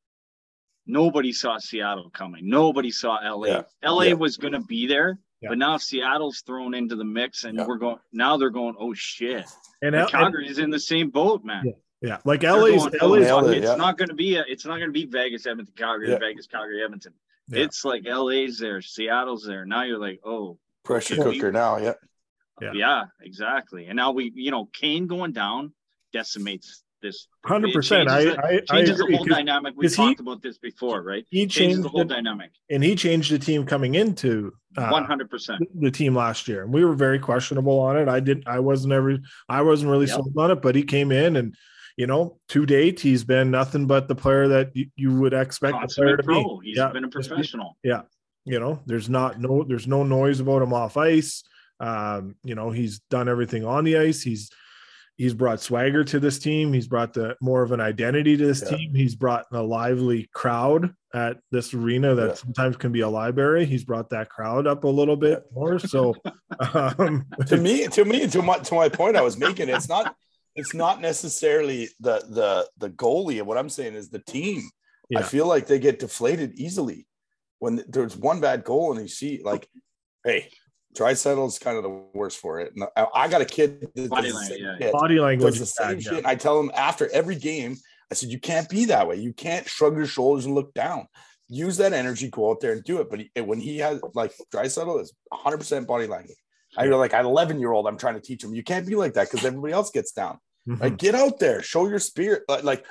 nobody 0.88 1.32
saw 1.34 1.58
Seattle 1.58 2.10
coming. 2.10 2.50
Nobody 2.50 2.90
saw 2.92 3.18
LA. 3.24 3.48
Yeah. 3.48 3.62
LA 3.84 4.02
Yeah. 4.04 4.14
was 4.14 4.38
going 4.38 4.54
to 4.54 4.60
be 4.62 4.88
there, 4.88 5.20
Yeah. 5.42 5.50
but 5.50 5.58
now 5.58 5.78
Seattle's 5.78 6.42
thrown 6.42 6.74
into 6.74 6.96
the 6.96 7.04
mix, 7.06 7.44
and 7.44 7.58
Yeah. 7.58 7.66
we're 7.68 7.78
going. 7.78 7.98
Now 8.12 8.38
they're 8.38 8.50
going. 8.50 8.76
Oh 8.80 8.94
shit! 8.94 9.46
and, 9.82 9.94
And 9.94 9.96
L- 9.96 10.02
and 10.04 10.10
Calgary's 10.12 10.58
in 10.60 10.70
the 10.70 10.80
same 10.80 11.10
boat, 11.10 11.44
man. 11.44 11.66
Yeah. 11.66 11.72
yeah, 12.02 12.18
like 12.26 12.44
LA's 12.44 12.86
going, 12.88 12.94
oh, 13.02 13.08
LA's 13.10 13.22
Nailed 13.26 13.50
it, 13.50 13.58
it's 13.58 13.68
yeah. 13.68 13.76
not 13.76 13.98
going 13.98 14.10
to 14.10 14.16
be 14.16 14.36
a, 14.38 14.44
it's 14.48 14.66
not 14.66 14.78
going 14.78 14.90
to 14.90 14.94
be 14.94 15.06
Vegas, 15.06 15.46
Edmonton, 15.46 15.74
Calgary, 15.78 16.10
Yeah. 16.10 16.18
Vegas, 16.20 16.48
Calgary, 16.48 16.84
Edmonton. 16.84 17.14
Yeah. 17.50 17.64
It's 17.64 17.86
like 17.86 18.04
LA's 18.06 18.58
there, 18.60 18.82
Seattle's 18.82 19.46
there. 19.46 19.66
Now 19.66 19.84
you're 19.84 20.00
like, 20.00 20.20
oh, 20.26 20.58
pressure 20.84 21.16
Yeah. 21.16 21.24
cooker 21.24 21.52
now. 21.52 21.78
Yeah, 21.78 21.94
Yeah. 22.62 22.72
yeah. 22.74 23.04
exactly. 23.22 23.86
And 23.88 23.96
now 23.96 24.12
we, 24.12 24.32
you 24.36 24.52
know, 24.52 24.66
Kane 24.74 25.08
going 25.08 25.32
down 25.32 25.74
decimates 26.14 26.84
this. 27.02 27.28
100 27.44 27.74
percent 27.74 28.10
I 28.10 28.24
changes 28.24 28.36
the- 28.36 28.44
I, 28.46 28.50
I 28.50 28.60
Changes 28.78 28.98
the 28.98 29.04
agree 29.04 29.16
whole 29.18 29.26
'cause- 29.26 29.36
dynamic. 29.36 29.74
We 29.78 29.86
'cause 29.86 29.96
he- 29.96 30.04
talked 30.06 30.20
about 30.20 30.42
this 30.42 30.58
before, 30.58 31.02
right? 31.04 31.26
he 31.30 31.42
Changes 31.42 31.56
changed 31.56 31.84
the 31.84 31.90
whole 31.90 32.00
the, 32.00 32.06
dynamic. 32.06 32.52
and 32.70 32.84
he 32.84 32.96
changed 32.96 33.32
the 33.32 33.40
team 33.40 33.66
coming 33.66 33.96
into 33.96 34.54
uh, 34.78 34.90
One 34.90 35.06
hundred 35.06 35.30
percent. 35.30 35.62
the 35.80 35.92
team 35.92 36.16
last 36.16 36.48
year, 36.48 36.64
and 36.64 36.74
we 36.74 36.86
were 36.86 36.94
very 36.94 37.20
questionable 37.20 37.80
on 37.80 37.98
it. 37.98 38.08
I 38.08 38.20
didn't. 38.20 38.48
I 38.48 38.60
wasn't 38.60 38.94
ever. 38.94 39.18
I 39.50 39.62
wasn't 39.62 39.92
really 39.92 40.06
Yep. 40.08 40.16
sold 40.16 40.34
on 40.38 40.52
it, 40.52 40.62
but 40.62 40.76
he 40.76 40.84
came 40.84 41.12
in 41.12 41.36
and. 41.36 41.56
You 42.00 42.06
know, 42.06 42.38
to 42.50 42.64
date, 42.68 43.00
he's 43.00 43.24
been 43.24 43.50
nothing 43.50 43.88
but 43.88 44.08
the 44.08 44.14
player 44.14 44.48
that 44.50 44.70
you, 44.76 44.86
you 44.96 45.16
would 45.20 45.34
expect 45.34 45.82
the 45.82 45.88
player 45.88 46.16
to 46.16 46.22
pro. 46.22 46.60
be. 46.60 46.68
He's 46.68 46.78
Yeah. 46.78 46.90
been 46.92 47.06
a 47.06 47.08
professional. 47.10 47.76
Yeah 47.84 48.04
you 48.46 48.60
know 48.62 48.80
there's 48.86 49.10
not 49.10 49.42
no 49.42 49.64
there's 49.68 49.88
no 49.88 50.04
noise 50.04 50.40
about 50.40 50.62
him 50.62 50.72
off 50.74 50.96
ice 50.96 51.44
um 51.82 52.36
you 52.46 52.56
know 52.56 52.70
he's 52.72 53.00
done 53.10 53.28
everything 53.28 53.66
on 53.66 53.84
the 53.84 53.98
ice 53.98 54.22
he's 54.22 54.50
he's 55.18 55.34
brought 55.34 55.60
swagger 55.60 56.04
to 56.04 56.20
this 56.20 56.40
team. 56.40 56.72
He's 56.72 56.88
brought 56.88 57.14
the 57.14 57.36
more 57.42 57.64
of 57.64 57.72
an 57.72 57.82
identity 57.82 58.38
to 58.38 58.46
this 58.46 58.62
Yeah. 58.62 58.78
team. 58.78 58.94
He's 58.96 59.16
brought 59.16 59.46
a 59.52 59.62
lively 59.62 60.30
crowd 60.34 60.94
at 61.14 61.38
this 61.52 61.74
arena 61.74 62.14
that 62.16 62.28
Yeah. 62.30 62.34
sometimes 62.36 62.78
can 62.78 62.92
be 62.92 63.02
a 63.02 63.10
library. 63.10 63.66
He's 63.66 63.84
brought 63.84 64.10
that 64.12 64.30
crowd 64.30 64.68
up 64.68 64.84
a 64.84 64.88
little 64.88 65.16
bit 65.18 65.44
more. 65.54 65.80
So, 65.80 66.14
um, 66.74 67.26
to 67.48 67.58
me, 67.58 67.88
to 67.98 68.06
me, 68.06 68.28
to 68.28 68.42
my 68.42 68.60
to 68.60 68.76
my 68.76 68.90
point 68.90 69.18
I 69.18 69.22
was 69.22 69.38
making, 69.38 69.70
it's 69.70 69.90
not 69.90 70.16
it's 70.56 70.74
not 70.74 71.02
necessarily 71.02 71.90
the 72.00 72.20
the 72.30 72.70
the 72.78 72.90
goalie. 72.92 73.42
What 73.42 73.58
I'm 73.58 73.70
saying 73.70 73.96
is 73.96 74.10
the 74.10 74.20
team. 74.20 74.62
Yeah. 75.10 75.20
I 75.20 75.24
feel 75.24 75.48
like 75.48 75.68
they 75.68 75.80
get 75.80 76.00
deflated 76.00 76.54
easily 76.60 77.08
when 77.60 77.84
there's 77.88 78.16
one 78.18 78.40
bad 78.42 78.64
goal 78.64 78.92
and 78.92 79.02
you 79.02 79.08
see 79.08 79.42
like, 79.44 79.68
hey, 80.24 80.50
Draisaitl 80.98 81.48
is 81.48 81.60
kind 81.60 81.78
of 81.78 81.84
the 81.84 82.04
worst 82.14 82.40
for 82.40 82.60
it. 82.60 82.74
And 82.76 82.86
I, 82.96 83.06
I 83.14 83.28
got 83.28 83.42
a 83.42 83.46
kid 83.46 83.88
that 83.96 84.10
Body 84.10 84.30
does 84.30 84.34
the 84.34 84.40
language, 84.40 84.58
same 84.58 84.66
yeah. 84.66 84.78
shit. 84.78 84.92
body 84.92 85.20
language 85.20 85.58
does 85.58 85.60
the 85.60 85.66
same 85.66 86.00
shit. 86.00 86.26
I 86.26 86.36
tell 86.36 86.60
him 86.60 86.72
after 86.76 87.10
every 87.12 87.36
game, 87.36 87.78
I 88.12 88.16
said, 88.16 88.30
you 88.30 88.40
can't 88.40 88.70
be 88.70 88.86
that 88.86 89.08
way. 89.08 89.18
You 89.18 89.34
can't 89.34 89.68
shrug 89.68 89.96
your 89.96 90.06
shoulders 90.06 90.46
and 90.46 90.56
look 90.56 90.74
down. 90.74 91.08
Use 91.50 91.78
that 91.78 91.94
energy, 91.94 92.30
go 92.30 92.52
out 92.52 92.60
there 92.60 92.74
and 92.74 92.84
do 92.84 93.00
it. 93.00 93.10
But 93.10 93.20
he, 93.20 93.42
when 93.42 93.60
he 93.60 93.78
has 93.80 94.02
like 94.14 94.34
Draisaitl 94.54 95.02
is 95.02 95.14
100% 95.32 95.88
body 95.88 96.08
language. 96.08 96.38
I 96.76 96.84
feel 96.84 96.98
like 96.98 97.14
an 97.14 97.26
11 97.26 97.60
year 97.60 97.72
old, 97.72 97.88
I'm 97.88 97.98
trying 97.98 98.16
to 98.16 98.22
teach 98.22 98.44
him, 98.44 98.54
you 98.54 98.64
can't 98.64 98.86
be 98.86 98.96
like 98.96 99.14
that 99.14 99.30
because 99.32 99.46
everybody 99.46 99.74
else 99.74 99.90
gets 99.90 100.12
down. 100.12 100.40
Mhm. 100.68 100.82
Like, 100.82 100.98
get 100.98 101.16
out 101.16 101.40
there, 101.40 101.62
show 101.62 101.88
your 101.88 102.00
spirit. 102.00 102.44
Like, 102.50 102.64
like, 102.64 102.86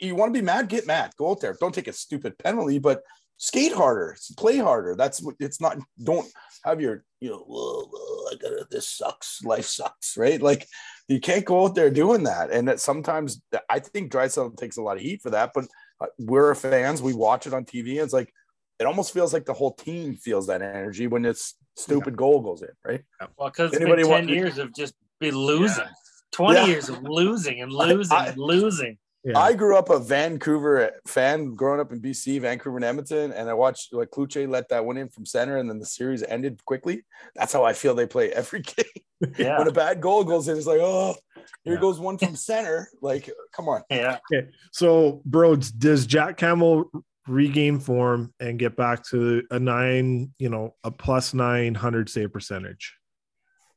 you 0.00 0.14
want 0.14 0.32
to 0.32 0.38
be 0.38 0.44
mad, 0.44 0.68
get 0.68 0.86
mad, 0.86 1.12
go 1.16 1.30
out 1.30 1.40
there. 1.40 1.56
Don't 1.58 1.74
take 1.74 1.88
a 1.88 1.92
stupid 1.92 2.38
penalty, 2.38 2.78
but 2.78 3.02
skate 3.38 3.72
harder, 3.72 4.16
play 4.38 4.56
harder. 4.58 4.94
That's 4.96 5.22
what 5.22 5.34
it's 5.40 5.60
not. 5.60 5.78
Don't 6.02 6.26
have 6.64 6.80
your, 6.80 7.04
you 7.20 7.30
know, 7.30 7.38
"Whoa, 7.46 7.88
whoa, 7.92 8.26
I 8.32 8.34
gotta, 8.36 8.66
this 8.70 8.88
sucks, 8.88 9.42
life 9.44 9.66
sucks, 9.66 10.16
right? 10.16 10.40
Like, 10.40 10.66
you 11.08 11.20
can't 11.20 11.44
go 11.44 11.64
out 11.64 11.74
there 11.74 11.90
doing 11.90 12.24
that. 12.24 12.50
And 12.50 12.66
that 12.68 12.80
sometimes 12.80 13.40
I 13.70 13.78
think 13.78 14.10
Draisaitl 14.10 14.56
takes 14.56 14.76
a 14.76 14.82
lot 14.82 14.96
of 14.96 15.02
heat 15.02 15.22
for 15.22 15.30
that, 15.30 15.52
but 15.54 15.66
uh, 16.00 16.06
we're 16.18 16.54
fans, 16.54 17.00
we 17.02 17.14
watch 17.14 17.46
it 17.46 17.54
on 17.54 17.64
TV, 17.64 17.90
and 17.92 18.00
it's 18.00 18.12
like, 18.12 18.32
it 18.78 18.84
almost 18.86 19.12
feels 19.14 19.32
like 19.32 19.44
the 19.46 19.54
whole 19.54 19.72
team 19.74 20.14
feels 20.16 20.48
that 20.48 20.60
energy 20.62 21.06
when 21.06 21.22
this 21.22 21.54
stupid 21.76 22.16
goal 22.16 22.40
goes 22.42 22.62
in, 22.62 22.68
right? 22.84 23.02
Well, 23.38 23.48
because 23.50 23.72
it's 23.72 23.84
been 23.84 23.96
10 23.96 24.08
want- 24.08 24.28
years 24.28 24.58
of 24.58 24.74
just 24.74 24.94
be 25.20 25.30
losing. 25.30 25.84
20 26.32 26.54
Yeah. 26.60 26.66
years 26.66 26.88
of 26.90 27.02
losing 27.02 27.62
and 27.62 27.72
losing 27.84 28.16
I- 28.16 28.26
and 28.28 28.38
losing. 28.38 28.98
Yeah. 29.26 29.38
I 29.40 29.54
grew 29.54 29.76
up 29.76 29.90
a 29.90 29.98
Vancouver 29.98 30.92
fan 31.04 31.56
growing 31.56 31.80
up 31.80 31.90
in 31.90 32.00
BC, 32.00 32.40
Vancouver 32.40 32.76
and 32.76 32.84
Edmonton, 32.84 33.32
and 33.32 33.50
I 33.50 33.54
watched 33.54 33.92
like 33.92 34.10
Cloutier 34.10 34.48
let 34.48 34.68
that 34.68 34.84
one 34.84 34.96
in 34.96 35.08
from 35.08 35.26
center, 35.26 35.56
and 35.56 35.68
then 35.68 35.80
the 35.80 35.84
series 35.86 36.22
ended 36.22 36.64
quickly. 36.64 37.02
That's 37.34 37.52
how 37.52 37.64
I 37.64 37.72
feel 37.72 37.94
they 37.96 38.06
play 38.06 38.30
every 38.32 38.60
game. 38.62 39.32
Yeah. 39.36 39.58
when 39.58 39.66
a 39.66 39.72
bad 39.72 40.00
goal 40.00 40.22
goes 40.22 40.46
in, 40.46 40.56
it's 40.56 40.66
like, 40.66 40.78
oh, 40.80 41.16
here 41.64 41.74
Yeah. 41.74 41.80
goes 41.80 41.98
one 41.98 42.18
from 42.18 42.36
center. 42.36 42.88
Like, 43.02 43.28
come 43.52 43.68
on. 43.68 43.82
Yeah. 43.90 44.18
Okay, 44.32 44.48
so 44.72 45.22
Broads, 45.24 45.72
does 45.72 46.06
Jack 46.06 46.36
Campbell 46.36 46.88
regain 47.26 47.80
form 47.80 48.32
and 48.38 48.60
get 48.60 48.76
back 48.76 49.04
to 49.06 49.42
a 49.50 49.58
nine, 49.58 50.32
you 50.38 50.48
know, 50.50 50.76
a 50.84 50.92
plus 50.92 51.34
nine 51.34 51.74
hundred 51.74 52.08
save 52.08 52.32
percentage? 52.32 52.94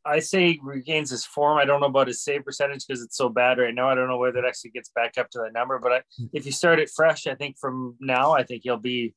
I 0.05 0.19
say 0.19 0.59
regains 0.61 1.09
his 1.09 1.25
form. 1.25 1.57
I 1.57 1.65
don't 1.65 1.81
know 1.81 1.87
about 1.87 2.07
his 2.07 2.23
save 2.23 2.45
percentage 2.45 2.85
because 2.87 3.03
it's 3.03 3.17
so 3.17 3.29
bad 3.29 3.57
right 3.57 3.73
now. 3.73 3.89
I 3.89 3.95
don't 3.95 4.07
know 4.07 4.17
whether 4.17 4.39
it 4.39 4.45
actually 4.47 4.71
gets 4.71 4.89
back 4.89 5.17
up 5.17 5.29
to 5.31 5.39
that 5.39 5.53
number. 5.53 5.79
But 5.79 5.91
I, 5.91 6.01
hmm. 6.17 6.25
if 6.33 6.45
you 6.45 6.51
start 6.51 6.79
it 6.79 6.89
fresh, 6.89 7.27
I 7.27 7.35
think 7.35 7.57
from 7.59 7.95
now, 7.99 8.33
I 8.33 8.43
think 8.43 8.63
he'll 8.63 8.77
be 8.77 9.13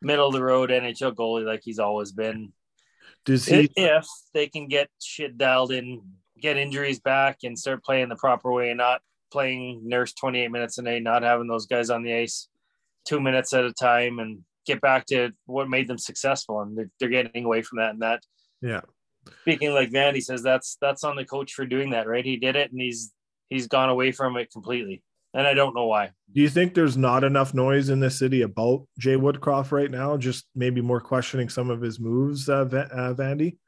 middle 0.00 0.28
of 0.28 0.34
the 0.34 0.42
road 0.42 0.70
NHL 0.70 1.14
goalie 1.14 1.44
like 1.44 1.60
he's 1.62 1.78
always 1.78 2.12
been. 2.12 2.52
Does 3.24 3.46
he? 3.46 3.70
If 3.76 4.06
they 4.34 4.48
can 4.48 4.68
get 4.68 4.90
shit 5.00 5.38
dialed 5.38 5.72
in, 5.72 6.02
get 6.40 6.56
injuries 6.56 7.00
back, 7.00 7.38
and 7.44 7.58
start 7.58 7.84
playing 7.84 8.08
the 8.08 8.16
proper 8.16 8.52
way, 8.52 8.70
and 8.70 8.78
not 8.78 9.00
playing 9.32 9.82
nurse 9.84 10.12
28 10.12 10.50
minutes 10.50 10.78
a 10.78 10.82
night, 10.82 11.02
not 11.02 11.22
having 11.22 11.48
those 11.48 11.66
guys 11.66 11.90
on 11.90 12.02
the 12.02 12.14
ice 12.14 12.48
two 13.06 13.20
minutes 13.20 13.52
at 13.52 13.64
a 13.64 13.72
time, 13.72 14.18
and 14.18 14.40
get 14.66 14.80
back 14.80 15.06
to 15.06 15.30
what 15.46 15.68
made 15.68 15.88
them 15.88 15.98
successful. 15.98 16.60
And 16.60 16.76
they're, 16.76 16.90
they're 16.98 17.08
getting 17.08 17.44
away 17.44 17.62
from 17.62 17.78
that. 17.78 17.90
And 17.90 18.02
that 18.02 18.22
Yeah. 18.60 18.82
Speaking 19.42 19.72
like 19.72 19.90
Vandy 19.90 20.22
says, 20.22 20.42
that's 20.42 20.76
that's 20.80 21.04
on 21.04 21.16
the 21.16 21.24
coach 21.24 21.52
for 21.54 21.66
doing 21.66 21.90
that, 21.90 22.06
right? 22.06 22.24
He 22.24 22.36
did 22.36 22.56
it, 22.56 22.70
and 22.72 22.80
he's 22.80 23.12
he's 23.48 23.66
gone 23.66 23.88
away 23.88 24.12
from 24.12 24.36
it 24.36 24.50
completely, 24.52 25.02
and 25.34 25.46
I 25.46 25.54
don't 25.54 25.74
know 25.74 25.86
why. 25.86 26.10
Do 26.32 26.40
you 26.40 26.48
think 26.48 26.74
there's 26.74 26.96
not 26.96 27.24
enough 27.24 27.54
noise 27.54 27.88
in 27.90 28.00
the 28.00 28.10
city 28.10 28.42
about 28.42 28.86
Jay 28.98 29.16
Woodcroft 29.16 29.70
right 29.72 29.90
now? 29.90 30.16
Just 30.16 30.46
maybe 30.54 30.80
more 30.80 31.00
questioning 31.00 31.48
some 31.48 31.70
of 31.70 31.80
his 31.80 32.00
moves, 32.00 32.48
uh, 32.48 32.64
Va- 32.64 32.90
uh, 32.92 33.14
Vandy. 33.14 33.58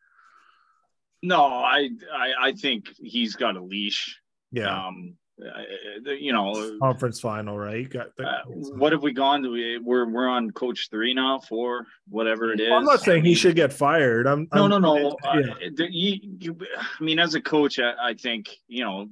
No, 1.23 1.45
I, 1.45 1.90
I 2.14 2.33
I 2.49 2.53
think 2.53 2.87
he's 2.99 3.37
got 3.37 3.57
a 3.57 3.62
leash. 3.62 4.21
Yeah, 4.53 4.87
Um, 4.87 5.16
you 5.38 6.33
know, 6.33 6.79
conference 6.81 7.20
final, 7.20 7.59
right? 7.59 7.88
Got 7.88 8.16
the- 8.16 8.27
uh, 8.27 8.42
what 8.46 8.92
have 8.92 9.03
we 9.03 9.12
gone 9.12 9.42
to? 9.42 9.51
We- 9.51 9.79
We're 9.79 10.09
we're 10.09 10.29
on 10.29 10.51
coach 10.53 10.88
three 10.90 11.12
now, 11.14 11.38
four, 11.40 11.87
whatever 12.09 12.53
it 12.53 12.61
is. 12.61 12.70
I'm 12.72 12.85
not 12.85 13.01
saying 13.01 13.25
he 13.25 13.35
should 13.35 13.55
get 13.57 13.72
fired. 13.72 14.27
I'm 14.27 14.49
No, 14.55 14.62
I'm- 14.62 14.70
no, 14.70 14.79
no. 14.79 15.16
Yeah. 15.25 15.53
Uh, 15.53 15.85
you, 15.90 16.18
you, 16.38 16.59
I 17.01 17.03
mean, 17.05 17.18
as 17.18 17.35
a 17.35 17.40
coach, 17.40 17.79
I, 17.79 17.92
I 18.11 18.14
think 18.14 18.49
you 18.68 18.85
know, 18.85 19.09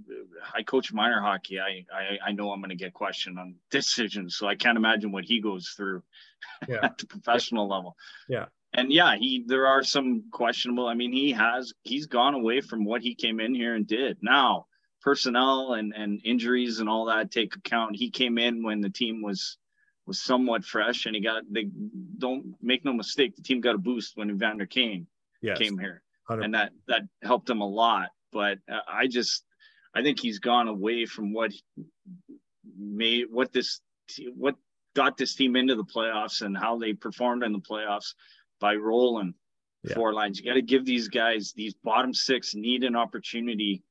I 0.54 0.62
coach 0.62 0.92
minor 0.92 1.20
hockey. 1.20 1.60
I, 1.60 1.84
I, 1.94 2.18
I 2.28 2.32
know 2.32 2.50
I'm 2.52 2.60
going 2.60 2.70
to 2.70 2.76
get 2.76 2.94
questioned 2.94 3.38
on 3.38 3.56
decisions, 3.70 4.36
so 4.36 4.46
I 4.46 4.54
can't 4.54 4.78
imagine 4.78 5.12
what 5.12 5.24
he 5.24 5.40
goes 5.40 5.74
through 5.76 6.02
Yeah. 6.68 6.78
at 6.82 6.98
the 6.98 7.06
professional 7.06 7.68
level. 7.68 7.96
Yeah. 8.28 8.46
and 8.72 8.90
yeah, 8.92 9.16
he 9.16 9.44
there 9.46 9.66
are 9.66 9.82
some 9.82 10.24
questionable. 10.32 10.86
I 10.86 10.94
mean, 10.94 11.12
he 11.12 11.32
has 11.32 11.72
he's 11.82 12.06
gone 12.06 12.34
away 12.34 12.60
from 12.60 12.84
what 12.84 13.02
he 13.02 13.14
came 13.14 13.40
in 13.40 13.54
here 13.54 13.74
and 13.74 13.86
did. 13.86 14.18
Now, 14.22 14.66
personnel 15.04 15.74
and 15.74 15.92
and 15.94 16.20
injuries 16.24 16.80
and 16.80 16.88
all 16.88 17.04
that 17.04 17.30
take 17.30 17.54
account. 17.54 17.94
He 17.94 18.10
came 18.10 18.38
in 18.38 18.62
when 18.64 18.80
the 18.80 18.90
team 18.90 19.22
was 19.22 19.58
was 20.06 20.20
somewhat 20.20 20.64
fresh, 20.64 21.06
and 21.06 21.14
he 21.14 21.20
got 21.22 21.42
they 21.50 21.68
don't 22.18 22.54
make 22.60 22.84
no 22.84 22.92
mistake. 22.92 23.36
The 23.36 23.42
team 23.42 23.60
got 23.60 23.74
a 23.74 23.78
boost 23.78 24.16
when 24.16 24.30
Evander 24.30 24.66
Kane 24.66 25.06
yes, 25.42 25.58
came 25.58 25.78
here 25.78 26.02
100. 26.26 26.44
and 26.44 26.54
that 26.54 26.72
that 26.88 27.02
helped 27.22 27.48
him 27.50 27.60
a 27.60 27.68
lot 27.68 28.08
but 28.32 28.58
uh, 28.72 28.80
i 28.88 29.06
just 29.06 29.44
i 29.94 30.02
think 30.02 30.18
he's 30.18 30.38
gone 30.38 30.68
away 30.68 31.04
from 31.04 31.32
what 31.34 31.52
made 32.78 33.26
what 33.30 33.52
this 33.52 33.80
what 34.34 34.56
got 34.96 35.16
this 35.16 35.34
team 35.34 35.56
into 35.56 35.74
the 35.74 35.84
playoffs 35.84 36.42
and 36.42 36.56
how 36.56 36.78
they 36.78 36.92
performed 36.92 37.42
in 37.42 37.52
the 37.52 37.58
playoffs 37.60 38.14
by 38.60 38.74
rolling 38.74 39.34
Yeah. 39.84 39.94
four 39.94 40.12
lines 40.14 40.38
you 40.38 40.44
got 40.46 40.54
to 40.54 40.62
give 40.62 40.84
these 40.86 41.08
guys 41.08 41.52
these 41.54 41.74
bottom 41.84 42.14
six 42.14 42.54
need 42.54 42.84
an 42.84 42.96
opportunity 42.96 43.82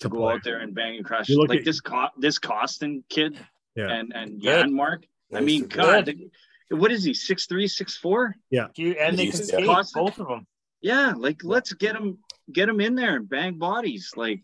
to 0.00 0.08
To 0.08 0.08
go 0.08 0.18
play. 0.20 0.34
out 0.34 0.44
there 0.44 0.58
and 0.58 0.74
bang 0.74 0.96
and 0.96 1.04
crash 1.04 1.28
like 1.30 1.60
at- 1.60 1.64
this 1.64 1.80
Co- 1.80 2.08
this 2.18 2.38
Kostin 2.38 3.02
kid 3.08 3.38
Yeah. 3.74 3.88
and 3.90 4.12
and 4.14 4.40
Janmark 4.40 5.04
i 5.34 5.40
mean 5.40 5.66
god 5.66 6.06
the- 6.06 6.30
what 6.76 6.90
is 6.92 7.04
he 7.04 7.14
six 7.14 7.46
three 7.46 7.68
six 7.68 7.96
four 7.96 8.34
You, 8.50 8.62
and 8.76 9.16
they 9.18 9.26
can 9.26 9.36
He's- 9.36 9.48
skate, 9.48 9.64
yeah. 9.66 9.82
both 9.94 10.18
of 10.18 10.28
them. 10.28 10.46
yeah 10.80 11.14
like 11.16 11.42
let's 11.44 11.72
get 11.72 11.94
him 11.96 12.18
get 12.52 12.68
him 12.68 12.80
in 12.80 12.94
there 12.94 13.16
and 13.16 13.28
bang 13.28 13.58
bodies 13.58 14.12
like 14.16 14.42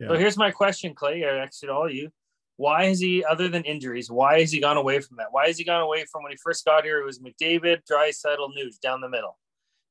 Yeah. 0.00 0.08
So 0.08 0.14
here's 0.16 0.36
my 0.36 0.50
question, 0.50 0.92
Clay. 0.94 1.24
I 1.24 1.36
asked 1.44 1.62
it 1.62 1.70
all 1.70 1.88
you. 1.88 2.10
Why 2.56 2.86
has 2.86 2.98
he, 3.00 3.24
other 3.24 3.48
than 3.48 3.62
injuries, 3.64 4.10
why 4.10 4.40
has 4.40 4.50
he 4.50 4.60
gone 4.60 4.76
away 4.76 4.98
from 5.00 5.16
that? 5.18 5.28
Why 5.30 5.46
has 5.46 5.56
he 5.58 5.64
gone 5.64 5.82
away 5.82 6.04
from 6.10 6.22
when 6.24 6.32
he 6.32 6.38
first 6.42 6.64
got 6.64 6.84
here? 6.84 7.00
It 7.00 7.04
was 7.04 7.20
McDavid, 7.20 7.82
Draisaitl, 7.88 8.54
News 8.54 8.78
down 8.78 9.00
the 9.00 9.08
middle. 9.08 9.38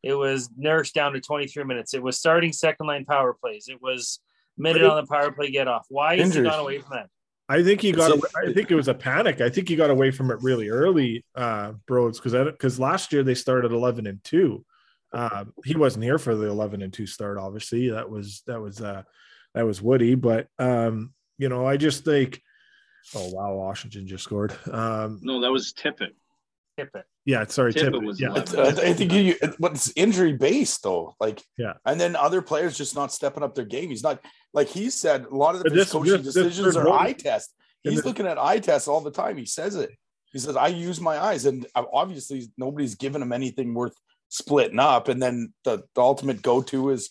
It 0.02 0.14
was 0.16 0.50
Nurse 0.58 0.92
down 0.92 1.14
to 1.14 1.22
23 1.22 1.64
minutes. 1.64 1.94
It 1.94 2.04
was 2.04 2.18
starting 2.18 2.52
second 2.52 2.88
line 2.88 3.06
power 3.06 3.34
plays. 3.34 3.70
It 3.70 3.82
was 3.82 4.20
minute 4.58 4.84
on 4.84 5.04
the 5.04 5.08
power 5.08 5.32
play 5.32 5.52
get 5.52 5.68
off. 5.68 5.86
Why 5.90 6.16
is 6.16 6.28
Injuries. 6.28 6.46
he 6.46 6.50
gone 6.52 6.60
away 6.60 6.80
from 6.80 6.90
that? 6.92 7.10
I 7.50 7.62
think 7.64 7.82
he 7.82 7.92
got. 7.92 8.12
It's 8.12 8.24
a- 8.24 8.50
I 8.50 8.54
think 8.54 8.72
it 8.72 8.76
was 8.76 8.88
a 8.88 8.94
panic. 8.94 9.42
I 9.42 9.50
think 9.50 9.68
he 9.68 9.76
got 9.76 9.90
away 9.90 10.12
from 10.12 10.32
it 10.32 10.42
really 10.42 10.70
early, 10.70 11.26
uh, 11.36 11.74
Broads, 11.88 12.20
because 12.20 12.34
because 12.52 12.80
last 12.80 13.12
year 13.12 13.24
they 13.24 13.36
started 13.36 13.72
eleven 13.72 14.08
and 14.08 14.24
two. 14.24 14.66
Uh, 15.12 15.46
he 15.64 15.76
wasn't 15.76 16.04
here 16.04 16.18
for 16.18 16.36
the 16.36 16.48
eleven 16.48 16.82
and 16.82 16.94
two 16.94 17.06
start. 17.06 17.38
Obviously, 17.38 17.90
that 17.90 18.10
was 18.10 18.44
that 18.48 18.62
was 18.62 18.82
uh, 18.82 19.04
that 19.54 19.66
was 19.66 19.82
Woody. 19.82 20.16
But 20.16 20.48
um, 20.58 21.14
you 21.38 21.50
know, 21.50 21.68
I 21.68 21.78
just 21.78 22.06
think, 22.06 22.42
oh 23.14 23.30
wow, 23.32 23.56
Washington 23.56 24.08
just 24.08 24.24
scored. 24.24 24.56
Um, 24.72 25.20
no 25.22 25.42
that 25.42 25.52
was 25.52 25.74
tippett 25.74 26.14
Tip 26.78 26.90
it. 26.96 27.06
Yeah, 27.26 27.46
sorry, 27.48 27.74
Tippett 27.74 27.94
Tippett. 27.94 28.06
was 28.06 28.20
yeah, 28.20 28.30
11. 28.30 28.60
I 28.60 28.90
I 28.90 28.94
think 28.94 29.14
you, 29.14 29.36
but 29.60 29.72
it's 29.74 29.94
injury 29.96 30.34
based 30.34 30.84
though. 30.84 31.16
Like, 31.22 31.42
Yeah. 31.58 31.74
and 31.86 32.00
then 32.00 32.16
other 32.18 32.42
players 32.42 32.78
just 32.78 32.96
not 32.96 33.14
stepping 33.14 33.44
up 33.44 33.56
their 33.56 33.64
game. 33.66 33.90
He's 33.90 34.04
not 34.04 34.20
like 34.54 34.68
he 34.68 34.90
said. 34.90 35.26
A 35.26 35.36
lot 35.36 35.56
of 35.56 35.64
the 35.64 35.70
this- 35.70 35.92
coaching 35.92 36.22
this- 36.22 36.34
this 36.34 36.44
decisions 36.44 36.76
third 36.76 36.88
are 36.88 37.00
eye 37.00 37.14
test. 37.14 37.54
He's 37.82 37.98
this- 37.98 38.06
looking 38.06 38.28
at 38.28 38.38
eye 38.38 38.60
tests 38.60 38.88
all 38.90 39.00
the 39.02 39.12
time. 39.12 39.38
He 39.38 39.46
says 39.46 39.76
it. 39.76 39.92
He 40.34 40.40
says, 40.40 40.56
"I 40.58 40.68
use 40.68 41.00
my 41.00 41.18
eyes," 41.18 41.46
and 41.46 41.66
uh, 41.76 41.84
obviously 41.94 42.52
nobody's 42.58 42.96
given 42.96 43.22
him 43.22 43.32
anything 43.32 43.74
worth 43.74 43.96
splitting 44.30 44.80
up. 44.80 45.08
And 45.08 45.22
then 45.22 45.54
the, 45.64 45.84
the 45.96 46.02
ultimate 46.02 46.42
go 46.42 46.62
to 46.64 46.90
is 46.90 47.10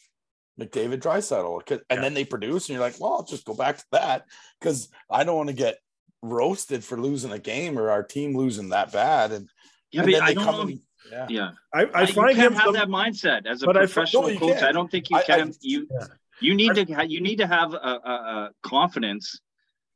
McDavid 0.60 0.98
Draisaitl, 1.00 1.62
and 1.70 1.80
Yeah. 1.90 2.00
then 2.02 2.12
they 2.14 2.24
produce, 2.26 2.68
and 2.68 2.74
you're 2.74 2.84
like, 2.84 3.00
"Well, 3.00 3.12
I'll 3.14 3.22
just 3.24 3.46
go 3.46 3.54
back 3.54 3.78
to 3.78 3.84
that," 3.92 4.26
because 4.60 4.88
I 5.08 5.24
don't 5.24 5.36
want 5.38 5.48
to 5.48 5.54
get 5.54 5.78
roasted 6.20 6.84
for 6.84 7.00
losing 7.00 7.32
a 7.32 7.38
game 7.38 7.78
or 7.78 7.90
our 7.90 8.02
team 8.02 8.36
losing 8.36 8.68
that 8.70 8.92
bad. 8.92 9.32
And 9.32 9.48
Yeah, 9.92 10.02
but 10.04 10.14
I 10.22 10.34
don't 10.34 10.44
come 10.44 10.54
know. 10.56 10.62
in- 10.72 10.82
yeah. 11.10 11.26
Yeah, 11.28 11.50
I, 11.74 11.84
I 11.94 12.00
you 12.02 12.14
find 12.14 12.34
can't 12.34 12.52
him. 12.52 12.52
have 12.54 12.64
some- 12.64 12.74
that 12.74 12.88
mindset 12.88 13.46
as 13.46 13.62
a 13.62 13.66
but 13.66 13.76
I- 13.76 13.80
professional 13.80 14.22
no, 14.28 14.38
coach. 14.38 14.52
can't. 14.54 14.62
I 14.64 14.72
don't 14.72 14.90
think 14.90 15.10
you 15.10 15.16
I- 15.16 15.20
I- 15.20 15.22
can. 15.24 15.54
you, 15.60 15.86
Yeah. 15.90 16.06
You 16.40 16.54
need 16.54 16.74
to 16.74 16.84
ha- 16.92 17.02
you 17.02 17.20
need 17.20 17.36
to 17.36 17.46
have 17.46 17.72
a, 17.72 17.76
a, 17.76 18.12
a 18.12 18.50
confidence, 18.62 19.38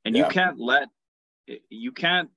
and 0.04 0.16
you 0.16 0.26
can't 0.26 0.60
let 0.60 0.88
you 1.70 1.90
can't 1.90 2.28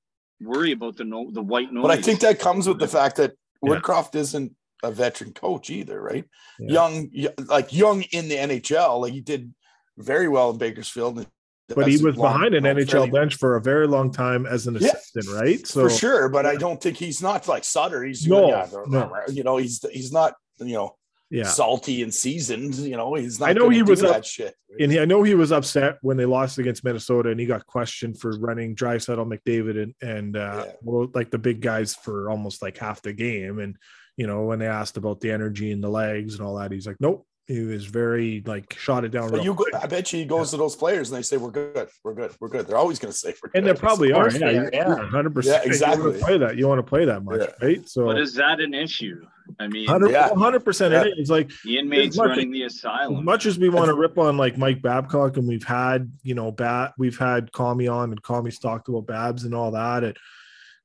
worry 0.41 0.71
about 0.71 0.97
the 0.97 1.03
no, 1.03 1.29
the 1.31 1.41
white 1.43 1.71
noise. 1.71 1.83
But 1.83 1.91
I 1.91 2.01
think 2.01 2.21
that 2.21 2.39
comes 2.39 2.67
with 2.67 2.79
the 2.79 2.87
fact 2.87 3.17
that 3.17 3.33
Woodcroft 3.63 4.15
isn't 4.15 4.55
a 4.81 4.89
veteran 4.91 5.33
coach 5.33 5.69
either, 5.69 6.01
right? 6.01 6.25
Yeah. 6.59 6.71
Young, 6.71 7.11
like 7.45 7.71
young 7.73 8.01
in 8.03 8.29
the 8.29 8.35
NHL, 8.35 9.01
like 9.01 9.13
he 9.13 9.21
did 9.21 9.53
very 9.97 10.27
well 10.27 10.49
in 10.51 10.57
Bakersfield. 10.57 11.27
But 11.75 11.87
he 11.87 11.97
was 12.03 12.15
long- 12.17 12.33
behind 12.33 12.55
an 12.55 12.63
NHL 12.65 13.11
bench 13.11 13.35
for 13.35 13.55
a 13.55 13.61
very 13.61 13.87
long 13.87 14.11
time 14.11 14.45
as 14.45 14.67
an 14.67 14.75
Yeah. 14.75 14.89
assistant, 14.89 15.27
right? 15.39 15.65
So 15.67 15.83
for 15.83 15.89
sure. 15.89 16.29
But 16.29 16.45
I 16.45 16.55
don't 16.55 16.81
think 16.81 16.97
he's 16.97 17.21
not 17.21 17.47
like 17.47 17.63
Sutter. 17.63 18.03
He's 18.03 18.25
No, 18.27 18.49
yeah, 18.49 18.67
no. 18.87 19.11
you 19.31 19.43
know, 19.43 19.57
he's 19.57 19.83
he's 19.91 20.11
not 20.11 20.33
you 20.59 20.73
know 20.73 20.95
yeah. 21.29 21.43
salty 21.45 22.01
and 22.01 22.13
seasoned. 22.13 22.75
You 22.75 22.97
know, 22.97 23.13
he's 23.13 23.39
not. 23.39 23.49
I 23.49 23.53
know 23.53 23.69
he 23.69 23.83
was 23.83 24.03
up- 24.03 24.13
that 24.13 24.25
shit. 24.25 24.55
And 24.79 24.91
he, 24.91 24.99
I 24.99 25.05
know 25.05 25.23
he 25.23 25.33
was 25.35 25.51
upset 25.51 25.97
when 26.01 26.15
they 26.17 26.25
lost 26.25 26.57
against 26.59 26.83
Minnesota, 26.83 27.29
and 27.29 27.39
he 27.39 27.45
got 27.45 27.65
questioned 27.65 28.19
for 28.19 28.37
running 28.39 28.75
Draisaitl, 28.75 29.25
McDavid, 29.31 29.81
and 29.81 29.93
and 30.01 30.37
uh, 30.37 30.63
Yeah. 30.65 30.71
well, 30.83 31.07
like 31.13 31.31
the 31.31 31.37
big 31.39 31.61
guys 31.61 31.95
for 31.95 32.29
almost 32.29 32.61
like 32.61 32.77
half 32.77 33.01
the 33.01 33.13
game. 33.13 33.59
And 33.59 33.75
you 34.17 34.27
know, 34.27 34.43
when 34.43 34.59
they 34.59 34.67
asked 34.67 34.97
about 34.97 35.21
the 35.21 35.31
energy 35.31 35.71
and 35.71 35.83
the 35.83 35.89
legs 35.89 36.35
and 36.35 36.45
all 36.45 36.57
that, 36.57 36.71
he's 36.71 36.85
like, 36.87 36.97
"Nope." 36.99 37.25
He 37.49 37.61
was 37.61 37.85
very 37.85 38.43
like 38.45 38.77
shot 38.77 39.03
it 39.03 39.09
down. 39.09 39.31
But 39.31 39.43
you, 39.43 39.55
go. 39.55 39.65
I 39.81 39.87
bet 39.87 40.13
you 40.13 40.19
he 40.19 40.25
goes 40.25 40.51
to 40.51 40.57
those 40.57 40.75
players 40.75 41.09
and 41.09 41.17
they 41.17 41.23
say, 41.23 41.35
"We're 41.35 41.49
good, 41.49 41.89
we're 42.03 42.13
good, 42.13 42.31
we're 42.39 42.47
good." 42.47 42.67
They're 42.67 42.77
always 42.77 42.99
going 42.99 43.11
to 43.11 43.17
say, 43.17 43.33
"We're 43.41 43.49
good." 43.49 43.57
and 43.57 43.65
they 43.67 43.73
probably 43.73 44.11
are. 44.13 44.25
course 44.25 44.35
Yeah, 44.39 44.51
they 44.51 44.57
are, 44.59 44.69
yeah. 44.71 45.07
hundred 45.09 45.33
percent. 45.33 45.63
Yeah, 45.65 45.67
exactly. 45.67 46.03
You 46.03 46.09
want 46.11 46.19
to 46.19 46.25
play 46.25 46.37
that. 46.37 46.57
You 46.59 46.67
want 46.67 46.77
to 46.77 46.83
play 46.83 47.05
that 47.05 47.23
much, 47.23 47.41
Yeah. 47.41 47.65
right? 47.67 47.89
So 47.89 48.05
But 48.05 48.19
is 48.19 48.35
that 48.35 48.59
an 48.59 48.75
issue? 48.75 49.25
I 49.59 49.67
mean, 49.67 49.85
Yeah. 50.11 50.29
hundred 50.35 50.63
percent. 50.63 50.93
It 50.93 51.17
is 51.17 51.31
like 51.31 51.49
the 51.65 51.79
inmates 51.79 52.17
much- 52.17 52.27
running 52.29 52.51
the 52.51 52.65
as 52.65 52.75
asylum. 52.75 53.25
much 53.25 53.47
as 53.47 53.57
we 53.57 53.69
want 53.69 53.87
to 53.87 53.95
rip 53.95 54.19
on 54.19 54.37
like 54.37 54.55
Mike 54.55 54.83
Babcock, 54.83 55.37
and 55.37 55.47
we've 55.47 55.63
had 55.65 56.11
you 56.21 56.35
know 56.35 56.51
bat, 56.51 56.93
we've 56.99 57.17
had 57.17 57.51
Kami 57.51 57.87
on, 57.87 58.11
and 58.11 58.21
Kami's 58.21 58.59
talked 58.59 58.89
about 58.89 59.07
Babs 59.07 59.43
and 59.43 59.55
all 59.55 59.71
that. 59.71 60.03
And 60.03 60.15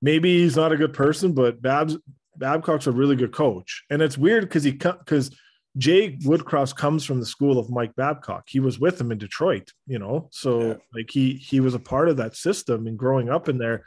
maybe 0.01 0.39
he's 0.39 0.57
not 0.57 0.73
a 0.73 0.79
good 0.79 0.95
person, 0.95 1.33
but 1.35 1.61
Babs 1.61 1.99
Babcock's 2.39 2.87
a 2.87 2.91
really 2.93 3.17
good 3.17 3.33
coach, 3.33 3.85
and 3.91 4.01
it's 4.01 4.17
weird 4.17 4.45
because 4.45 4.65
he 4.65 4.71
because 4.71 5.31
Jay 5.77 6.17
Woodcroft 6.19 6.77
comes 6.77 7.05
from 7.05 7.19
the 7.21 7.27
school 7.27 7.59
of 7.59 7.69
Mike 7.71 7.95
Babcock. 7.97 8.45
He 8.49 8.61
was 8.61 8.79
with 8.79 9.01
him 9.01 9.11
in 9.11 9.19
Detroit, 9.19 9.73
you 9.87 9.99
know, 9.99 10.29
so 10.31 10.61
Yeah. 10.61 10.75
like 10.95 11.11
he 11.11 11.35
he 11.35 11.61
was 11.61 11.75
a 11.75 11.81
part 11.81 12.09
of 12.09 12.17
that 12.19 12.37
system 12.37 12.87
and 12.87 12.99
growing 12.99 13.29
up 13.29 13.49
in 13.49 13.59
there. 13.59 13.85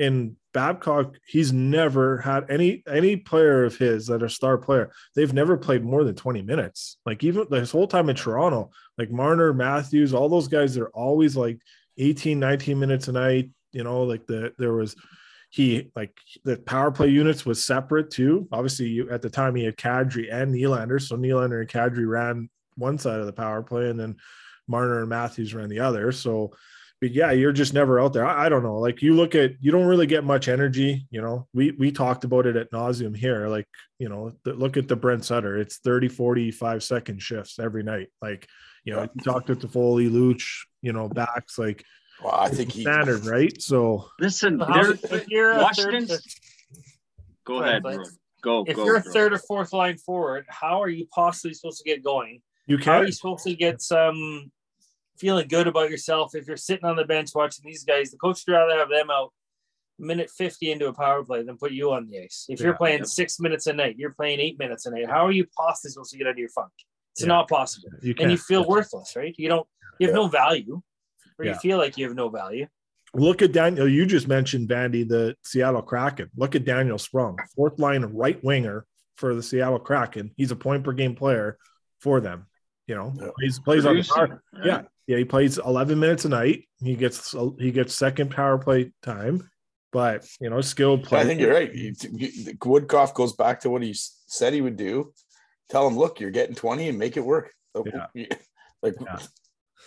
In 0.00 0.36
Babcock, 0.54 1.16
he's 1.26 1.52
never 1.52 2.18
had 2.18 2.48
any 2.50 2.82
any 2.88 3.16
player 3.16 3.64
of 3.64 3.76
his 3.76 4.06
that 4.06 4.22
are 4.22 4.28
star 4.28 4.56
player. 4.58 4.92
They've 5.16 5.32
never 5.32 5.56
played 5.56 5.84
more 5.84 6.04
than 6.04 6.14
20 6.14 6.42
minutes. 6.42 6.98
Like 7.04 7.22
even 7.24 7.46
this 7.50 7.72
whole 7.72 7.88
time 7.88 8.08
in 8.08 8.14
Toronto, 8.16 8.70
like 8.96 9.10
Marner, 9.10 9.52
Matthews, 9.52 10.14
all 10.14 10.28
those 10.28 10.48
guys 10.48 10.74
they're 10.74 10.90
always 10.90 11.36
like 11.36 11.60
18, 11.98 12.38
19 12.38 12.78
minutes 12.78 13.08
a 13.08 13.12
night. 13.12 13.50
You 13.72 13.84
know, 13.84 14.02
like 14.04 14.26
the 14.26 14.52
there 14.58 14.72
was 14.72 14.94
he 15.50 15.90
like 15.96 16.12
the 16.44 16.56
power 16.56 16.90
play 16.90 17.08
units 17.08 17.46
was 17.46 17.64
separate 17.64 18.10
too. 18.10 18.48
Obviously, 18.52 18.88
you, 18.88 19.10
at 19.10 19.22
the 19.22 19.30
time 19.30 19.54
he 19.54 19.64
had 19.64 19.76
Kadri 19.76 20.32
and 20.32 20.54
Nylander, 20.54 21.00
so 21.00 21.16
Nylander 21.16 21.60
and 21.60 21.68
Kadri 21.68 22.08
ran 22.08 22.50
one 22.76 22.98
side 22.98 23.20
of 23.20 23.26
the 23.26 23.32
power 23.32 23.62
play, 23.62 23.88
and 23.88 23.98
then 23.98 24.16
Marner 24.66 25.00
and 25.00 25.08
Matthews 25.08 25.54
ran 25.54 25.70
the 25.70 25.80
other. 25.80 26.12
So, 26.12 26.52
but 27.00 27.12
yeah, 27.12 27.30
you're 27.30 27.52
just 27.52 27.72
never 27.72 27.98
out 27.98 28.12
there. 28.12 28.26
I, 28.26 28.46
I 28.46 28.48
don't 28.50 28.62
know. 28.62 28.76
Like 28.76 29.00
you 29.00 29.14
look 29.14 29.34
at, 29.34 29.52
you 29.60 29.72
don't 29.72 29.86
really 29.86 30.06
get 30.06 30.22
much 30.22 30.48
energy. 30.48 31.06
You 31.10 31.22
know, 31.22 31.48
we 31.54 31.70
we 31.72 31.92
talked 31.92 32.24
about 32.24 32.46
it 32.46 32.56
at 32.56 32.70
nauseum 32.70 33.16
here. 33.16 33.48
Like 33.48 33.66
you 33.98 34.10
know, 34.10 34.32
the, 34.44 34.52
look 34.52 34.76
at 34.76 34.86
the 34.86 34.96
Brent 34.96 35.24
Sutter. 35.24 35.56
It's 35.56 35.78
30, 35.78 36.08
45 36.08 36.82
second 36.82 37.22
shifts 37.22 37.58
every 37.58 37.82
night. 37.82 38.08
Like 38.20 38.46
you 38.84 38.94
know, 38.94 39.02
you 39.02 39.22
talked 39.22 39.48
with 39.48 39.60
the 39.60 39.68
Foley, 39.68 40.10
Luch, 40.10 40.44
you 40.82 40.92
know, 40.92 41.08
backs 41.08 41.58
like 41.58 41.84
Well, 42.22 42.34
I 42.34 42.48
think 42.48 42.72
he. 42.72 42.82
standard, 42.82 43.26
right? 43.26 43.60
So 43.62 44.08
Listen, 44.18 44.58
How- 44.60 44.82
there, 44.82 44.92
if 45.20 45.28
you're 45.28 45.52
a 45.52 45.58
Washington's. 45.62 46.08
third, 46.10 46.20
Go 47.44 47.54
Go 47.60 47.62
ahead, 47.62 47.84
ahead, 47.84 47.98
bro. 47.98 48.04
Go, 48.42 48.64
if 48.68 48.76
go. 48.76 48.84
you're 48.84 48.96
a 48.96 49.00
bro. 49.00 49.12
third 49.12 49.32
or 49.32 49.38
fourth 49.38 49.72
line 49.72 49.96
forward, 49.98 50.44
how 50.48 50.82
are 50.82 50.88
you 50.88 51.06
possibly 51.14 51.54
supposed 51.54 51.78
to 51.78 51.84
get 51.84 52.02
going? 52.04 52.42
you 52.66 52.76
can. 52.76 52.86
How 52.92 52.98
are 53.00 53.06
you 53.06 53.12
supposed 53.12 53.44
to 53.44 53.54
get 53.54 53.80
some 53.80 54.50
feeling 55.16 55.48
good 55.48 55.66
about 55.66 55.88
yourself 55.90 56.34
if 56.34 56.46
you're 56.46 56.56
sitting 56.58 56.84
on 56.84 56.96
the 56.96 57.04
bench 57.06 57.30
watching 57.34 57.64
these 57.64 57.84
guys? 57.84 58.10
The 58.10 58.18
coach 58.18 58.42
would 58.46 58.52
rather 58.52 58.76
have 58.78 58.90
them 58.90 59.10
out 59.10 59.32
minute 59.98 60.28
50 60.30 60.70
into 60.70 60.86
a 60.88 60.92
power 60.92 61.24
play 61.24 61.42
than 61.42 61.56
put 61.56 61.72
you 61.72 61.90
on 61.92 62.08
the 62.08 62.20
ice. 62.20 62.44
If 62.48 62.60
you're 62.60 62.74
playing 62.74 62.98
Yep. 62.98 63.06
six 63.08 63.40
minutes 63.40 63.66
a 63.66 63.72
night, 63.72 63.96
you're 63.98 64.12
playing 64.12 64.38
eight 64.40 64.58
minutes 64.58 64.84
a 64.86 64.90
night. 64.90 65.08
How 65.08 65.24
are 65.26 65.32
you 65.32 65.46
possibly 65.56 65.90
supposed 65.92 66.10
to 66.12 66.18
get 66.18 66.26
out 66.26 66.32
of 66.32 66.38
your 66.38 66.50
funk? 66.50 66.70
It's 67.12 67.22
Yeah. 67.22 67.28
not 67.28 67.48
possible. 67.48 67.88
you 68.02 68.14
can 68.14 68.24
And 68.24 68.32
you 68.32 68.38
feel 68.38 68.64
worthless, 68.68 69.16
right? 69.16 69.34
You 69.38 69.48
don't, 69.48 69.66
you 69.98 70.06
have 70.08 70.14
Yeah. 70.14 70.22
no 70.22 70.28
value, 70.28 70.82
or 71.38 71.44
Yeah. 71.44 71.52
you 71.52 71.58
feel 71.60 71.78
like 71.78 71.96
you 71.98 72.06
have 72.06 72.16
no 72.16 72.28
value. 72.28 72.66
Look 73.14 73.40
at 73.42 73.52
Daniel. 73.52 73.88
You 73.88 74.04
just 74.04 74.28
mentioned 74.28 74.68
Vandy, 74.68 75.08
the 75.08 75.34
Seattle 75.42 75.82
Kraken. 75.82 76.30
Look 76.36 76.54
at 76.54 76.64
Daniel 76.64 76.98
Sprong, 76.98 77.38
fourth 77.56 77.78
line 77.78 78.02
right 78.04 78.42
winger 78.44 78.84
for 79.16 79.34
the 79.34 79.42
Seattle 79.42 79.78
Kraken. 79.78 80.30
He's 80.36 80.50
a 80.50 80.56
point 80.56 80.84
per 80.84 80.92
game 80.92 81.14
player 81.14 81.56
for 82.00 82.20
them. 82.20 82.46
You 82.86 82.94
know, 82.96 83.12
Yeah. 83.18 83.28
plays 83.38 83.58
plays 83.60 83.86
on 83.86 83.96
the 83.96 84.02
Producing, 84.02 84.14
power. 84.16 84.42
right? 84.54 84.64
Yeah, 84.66 84.82
yeah. 85.06 85.16
He 85.18 85.24
plays 85.24 85.58
11 85.58 85.98
minutes 85.98 86.24
a 86.24 86.28
night. 86.28 86.68
He 86.80 86.96
gets 86.96 87.34
he 87.58 87.70
gets 87.70 87.94
second 87.94 88.30
power 88.30 88.58
play 88.58 88.92
time, 89.02 89.50
but 89.92 90.26
you 90.40 90.50
know, 90.50 90.60
skilled 90.60 91.04
player. 91.04 91.22
I 91.22 91.24
think 91.26 91.40
you're 91.40 91.52
right. 91.52 91.74
You- 91.74 91.94
you- 92.12 92.54
Woodcroft 92.58 93.14
goes 93.14 93.32
back 93.34 93.60
to 93.60 93.70
what 93.70 93.82
he 93.82 93.94
said 93.94 94.52
he 94.52 94.60
would 94.60 94.76
do. 94.76 95.12
Tell 95.70 95.86
him, 95.86 95.96
look, 95.98 96.20
you're 96.20 96.30
getting 96.30 96.54
20 96.54 96.88
and 96.88 96.98
make 96.98 97.16
it 97.16 97.24
work. 97.24 97.52
Yeah. 97.74 98.06
Like, 98.82 98.94
Yeah. 99.00 99.18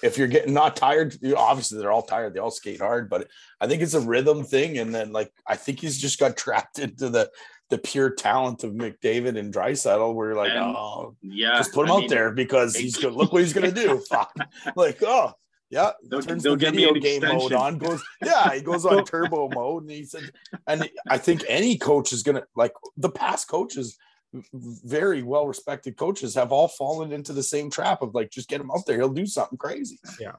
If 0.03 0.17
you're 0.17 0.27
getting 0.27 0.53
not 0.53 0.75
tired, 0.75 1.17
you 1.21 1.35
obviously 1.35 1.77
they're 1.79 1.91
all 1.91 2.01
tired. 2.01 2.33
They 2.33 2.39
all 2.39 2.51
skate 2.51 2.79
hard, 2.81 3.09
but 3.09 3.27
I 3.59 3.67
think 3.67 3.81
it's 3.81 3.93
a 3.93 3.99
rhythm 4.01 4.43
thing. 4.43 4.77
And 4.79 4.93
then, 4.93 5.11
like, 5.11 5.31
I 5.47 5.55
think 5.55 5.79
he's 5.79 5.97
just 5.99 6.19
got 6.19 6.37
trapped 6.43 6.79
into 6.79 7.09
the 7.09 7.29
the 7.69 7.77
pure 7.77 8.09
talent 8.09 8.65
of 8.65 8.73
McDavid 8.73 9.37
and 9.39 9.53
Draisaitl, 9.53 10.13
where 10.13 10.29
you're 10.29 10.37
like, 10.37 10.51
And- 10.51 10.59
oh, 10.75 11.15
Yeah. 11.21 11.57
just 11.57 11.71
put 11.71 11.85
him 11.85 11.91
I 11.93 11.95
out 11.95 11.99
mean, 12.01 12.09
there 12.09 12.31
because 12.31 12.75
he's 12.75 12.97
gonna 12.97 13.15
look 13.15 13.31
what 13.31 13.41
he's 13.43 13.53
gonna 13.53 13.71
do. 13.71 13.97
Fuck. 14.09 14.33
Like, 14.75 15.01
oh 15.03 15.31
yeah, 15.69 15.91
They'll- 16.09 16.21
turns 16.21 16.43
they'll 16.43 16.57
the 16.57 16.69
video 16.69 16.93
game 16.95 17.21
mode 17.21 17.53
on. 17.53 17.77
Goes, 17.77 18.03
yeah, 18.21 18.53
he 18.53 18.59
goes 18.61 18.85
on 18.85 19.05
turbo 19.05 19.47
mode, 19.47 19.83
and 19.83 19.91
he 19.91 20.03
said, 20.03 20.29
and 20.67 20.89
I 21.09 21.17
think 21.17 21.45
any 21.47 21.77
coach 21.77 22.11
is 22.11 22.23
gonna 22.23 22.43
like 22.57 22.73
the 22.97 23.09
past 23.09 23.47
coaches, 23.47 23.97
very 24.53 25.23
well 25.23 25.47
respected 25.47 25.97
coaches, 25.97 26.35
have 26.35 26.51
all 26.51 26.67
fallen 26.67 27.11
into 27.11 27.33
the 27.33 27.43
same 27.43 27.69
trap 27.69 28.01
of 28.01 28.13
like, 28.13 28.31
just 28.31 28.49
get 28.49 28.61
him 28.61 28.71
out 28.71 28.85
there, 28.85 28.97
he'll 28.97 29.09
do 29.09 29.25
something 29.25 29.57
crazy. 29.57 29.99
Yeah. 30.19 30.33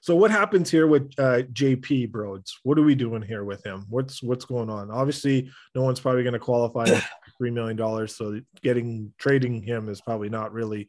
So 0.00 0.14
what 0.16 0.30
happens 0.30 0.70
here 0.70 0.86
with 0.86 1.12
uh, 1.18 1.42
JP 1.52 2.10
Broads? 2.10 2.58
What 2.62 2.78
are 2.78 2.82
we 2.82 2.94
doing 2.94 3.22
here 3.22 3.44
with 3.44 3.64
him? 3.64 3.86
What's 3.88 4.22
what's 4.22 4.44
going 4.44 4.70
on? 4.70 4.90
Obviously, 4.90 5.50
no 5.74 5.82
one's 5.82 6.00
probably 6.00 6.22
going 6.22 6.32
to 6.32 6.38
qualify 6.38 6.86
three 7.38 7.50
million 7.50 7.76
dollars. 7.76 8.16
So 8.16 8.40
getting 8.62 9.12
trading 9.18 9.62
him 9.62 9.88
is 9.88 10.00
probably 10.00 10.28
not 10.28 10.52
really 10.52 10.88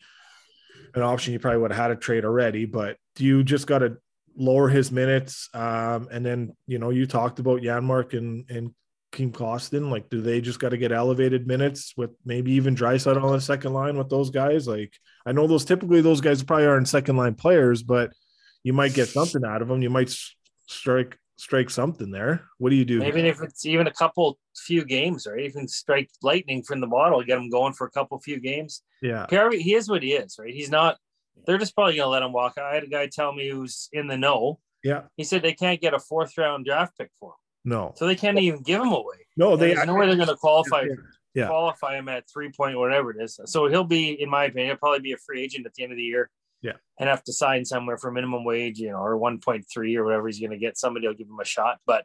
an 0.95 1.01
option. 1.01 1.33
You 1.33 1.39
probably 1.39 1.59
would 1.59 1.71
have 1.71 1.81
had 1.81 1.91
a 1.91 1.95
trade 1.95 2.25
already. 2.25 2.65
But 2.65 2.97
do 3.15 3.23
you 3.23 3.43
just 3.43 3.67
got 3.67 3.79
to 3.79 3.97
lower 4.35 4.69
his 4.69 4.91
minutes? 4.91 5.49
Um, 5.53 6.07
and 6.11 6.25
then 6.25 6.55
you 6.65 6.79
know 6.79 6.89
you 6.89 7.05
talked 7.05 7.39
about 7.39 7.61
Janmark 7.61 8.17
and 8.17 8.49
and 8.49 8.73
Klim 9.11 9.31
Kostin. 9.31 9.89
Like, 9.89 10.09
do 10.09 10.21
they 10.21 10.41
just 10.41 10.59
got 10.59 10.69
to 10.69 10.77
get 10.77 10.91
elevated 10.91 11.47
minutes 11.47 11.93
with 11.97 12.11
maybe 12.25 12.51
even 12.53 12.75
Draisaitl 12.75 13.23
on 13.23 13.31
the 13.31 13.41
second 13.41 13.73
line 13.73 13.97
with 13.97 14.09
those 14.09 14.29
guys? 14.29 14.67
Like, 14.67 14.93
I 15.25 15.31
know 15.31 15.47
those 15.47 15.65
typically 15.65 16.01
those 16.01 16.21
guys 16.21 16.43
probably 16.43 16.65
aren't 16.67 16.87
second 16.87 17.17
line 17.17 17.35
players, 17.35 17.83
but 17.83 18.11
you 18.63 18.73
might 18.73 18.93
get 18.93 19.07
something 19.07 19.43
out 19.45 19.61
of 19.61 19.67
them. 19.67 19.81
You 19.81 19.89
might 19.89 20.15
strike 20.67 21.17
strike 21.37 21.69
something 21.69 22.11
there. 22.11 22.45
What 22.57 22.71
do 22.71 22.75
you 22.75 22.85
do? 22.85 22.99
Maybe 22.99 23.21
if 23.21 23.41
it's 23.41 23.65
even 23.65 23.87
a 23.87 23.93
couple 23.93 24.39
few 24.55 24.83
games, 24.83 25.27
right? 25.29 25.45
Even 25.45 25.67
strike 25.67 26.09
lightning 26.23 26.63
from 26.63 26.81
the 26.81 26.87
bottle, 26.87 27.23
get 27.23 27.37
him 27.37 27.49
going 27.49 27.73
for 27.73 27.85
a 27.85 27.91
couple 27.91 28.19
few 28.19 28.39
games. 28.39 28.81
yeah, 29.01 29.25
Perry, 29.27 29.61
he 29.61 29.75
is 29.75 29.87
what 29.87 30.03
he 30.03 30.13
is, 30.13 30.37
right? 30.39 30.53
He's 30.53 30.71
not. 30.71 30.97
They're 31.45 31.59
just 31.59 31.75
probably 31.75 31.95
gonna 31.95 32.09
let 32.09 32.23
him 32.23 32.33
walk. 32.33 32.57
I 32.57 32.73
had 32.73 32.83
a 32.83 32.87
guy 32.87 33.07
tell 33.07 33.31
me 33.31 33.49
who's 33.49 33.87
in 33.93 34.07
the 34.07 34.17
know. 34.17 34.59
yeah, 34.83 35.03
He 35.15 35.23
said 35.23 35.43
they 35.43 35.53
can't 35.53 35.79
get 35.79 35.93
a 35.93 35.99
fourth 35.99 36.35
round 36.37 36.65
draft 36.65 36.97
pick 36.97 37.11
for 37.19 37.29
him, 37.29 37.35
no, 37.67 37.93
so 37.97 38.07
they 38.07 38.15
can't 38.15 38.39
even 38.39 38.61
give 38.63 38.81
him 38.81 38.93
away. 38.93 39.17
no. 39.35 39.55
They 39.57 39.73
there's 39.73 39.85
no 39.85 39.95
way 39.95 40.07
they're 40.07 40.15
gonna 40.15 40.35
qualify 40.37 40.85
Yeah. 41.35 41.47
qualify 41.47 41.97
him 41.99 42.07
at 42.09 42.23
three 42.31 42.49
point 42.51 42.77
whatever 42.77 43.11
it 43.11 43.21
is. 43.21 43.39
So 43.45 43.67
he'll 43.67 43.83
be, 43.83 44.19
in 44.21 44.29
my 44.29 44.45
opinion, 44.45 44.69
he'll 44.69 44.77
probably 44.77 45.01
be 45.01 45.11
a 45.11 45.17
free 45.17 45.41
agent 45.43 45.65
at 45.67 45.73
the 45.75 45.83
end 45.83 45.91
of 45.91 45.97
the 45.97 46.03
year. 46.03 46.29
Yeah. 46.63 46.77
and 46.99 47.07
have 47.07 47.23
to 47.25 47.33
sign 47.33 47.63
somewhere 47.65 47.97
for 47.99 48.09
minimum 48.11 48.43
wage, 48.43 48.79
you 48.79 48.89
know, 48.89 48.97
or 48.97 49.15
one 49.15 49.39
point 49.39 49.65
three 49.71 49.95
or 49.95 50.03
whatever 50.03 50.25
he's 50.27 50.39
gonna 50.39 50.57
get. 50.57 50.75
Somebody 50.77 51.05
will 51.07 51.13
give 51.13 51.27
him 51.27 51.39
a 51.39 51.45
shot, 51.45 51.77
but 51.85 52.03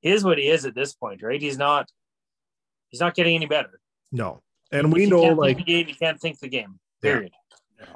he 0.00 0.10
is 0.12 0.22
what 0.22 0.38
he 0.38 0.48
is 0.48 0.64
at 0.64 0.76
this 0.76 0.92
point, 0.94 1.22
right? 1.24 1.42
He's 1.42 1.58
not. 1.58 1.90
He's 2.90 3.00
not 3.00 3.14
getting 3.16 3.34
any 3.34 3.46
better. 3.46 3.80
no, 4.12 4.42
and 4.70 4.92
we 4.92 5.06
know 5.06 5.22
like 5.22 5.66
you 5.66 5.84
can't 6.02 6.20
think 6.20 6.38
the 6.38 6.48
game. 6.48 6.78
Yeah. 7.02 7.20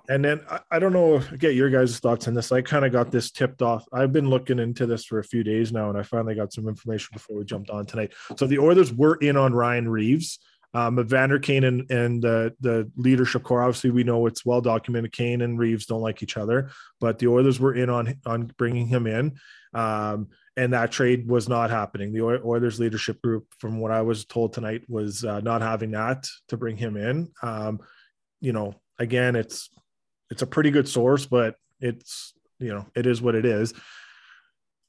And 0.09 0.25
then 0.25 0.41
I, 0.49 0.61
I 0.73 0.79
don't 0.79 0.93
know, 0.93 1.19
get 1.39 1.55
your 1.55 1.71
guys' 1.71 1.99
thoughts 1.99 2.29
on 2.29 2.35
this. 2.35 2.53
I 2.53 2.63
kind 2.63 2.85
of 2.85 2.93
got 2.93 3.11
this 3.11 3.31
tipped 3.31 3.63
off. 3.63 3.85
I've 3.93 4.13
been 4.13 4.29
looking 4.29 4.59
into 4.59 4.87
this 4.87 5.05
for 5.05 5.19
a 5.19 5.25
few 5.25 5.43
days 5.43 5.73
now, 5.73 5.89
and 5.89 5.99
I 5.99 6.03
finally 6.03 6.35
got 6.35 6.53
some 6.53 6.69
information 6.69 7.11
before 7.13 7.37
we 7.37 7.45
jumped 7.45 7.71
on 7.71 7.87
tonight. 7.87 8.13
So 8.37 8.47
the 8.47 8.59
Oilers 8.59 8.93
were 8.93 9.17
in 9.17 9.37
on 9.37 9.55
Ryan 9.55 9.89
Reaves. 9.89 10.39
Um, 10.75 11.07
Kane 11.43 11.65
and 11.65 11.91
and 11.91 12.25
uh, 12.25 12.51
the 12.61 12.91
leadership 12.97 13.43
core, 13.43 13.61
obviously, 13.63 13.91
we 13.91 14.05
know 14.05 14.27
it's 14.27 14.47
well 14.47 14.63
documented. 14.63 15.13
Kane 15.13 15.43
and 15.43 15.59
Reaves 15.59 15.85
don't 15.85 16.01
like 16.01 16.23
each 16.23 16.39
other, 16.39 16.71
but 16.99 17.19
the 17.19 17.29
Oilers 17.29 17.61
were 17.61 17.75
in 17.75 17.91
on 17.91 18.19
on 18.25 18.47
bringing 18.57 18.87
him 18.87 19.07
in, 19.07 19.37
um, 19.75 20.29
and 20.57 20.73
that 20.73 20.91
trade 20.91 21.29
was 21.29 21.47
not 21.47 21.69
happening. 21.69 22.13
The 22.13 22.23
Oilers 22.23 22.81
leadership 22.81 23.21
group, 23.21 23.47
from 23.59 23.81
what 23.81 23.91
I 23.91 24.01
was 24.01 24.25
told 24.25 24.55
tonight, 24.55 24.85
was 24.89 25.25
uh, 25.27 25.41
not 25.41 25.61
having 25.61 25.91
that 25.91 26.27
to 26.49 26.57
bring 26.57 26.79
him 26.79 26.97
in. 26.97 27.31
Um, 27.43 27.81
you 28.41 28.55
know, 28.55 28.75
again, 28.99 29.37
it's 29.37 29.71
it's 30.31 30.43
a 30.43 30.47
pretty 30.47 30.71
good 30.71 30.89
source, 30.89 31.27
but 31.27 31.57
it's 31.81 32.35
you 32.59 32.73
know 32.73 32.87
it 32.95 33.07
is 33.07 33.21
what 33.21 33.35
it 33.35 33.45
is. 33.45 33.75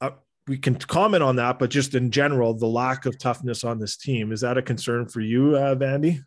Uh, 0.00 0.10
we 0.46 0.58
can 0.58 0.74
comment 0.76 1.22
on 1.22 1.36
that, 1.36 1.58
but 1.58 1.70
just 1.70 1.94
in 1.94 2.10
general, 2.10 2.54
the 2.54 2.66
lack 2.66 3.06
of 3.06 3.18
toughness 3.18 3.64
on 3.64 3.78
this 3.78 3.96
team 3.96 4.32
is 4.32 4.40
that 4.40 4.58
a 4.58 4.62
concern 4.62 5.06
for 5.06 5.20
you, 5.20 5.56
uh, 5.56 5.74
Vandy? 5.74 6.20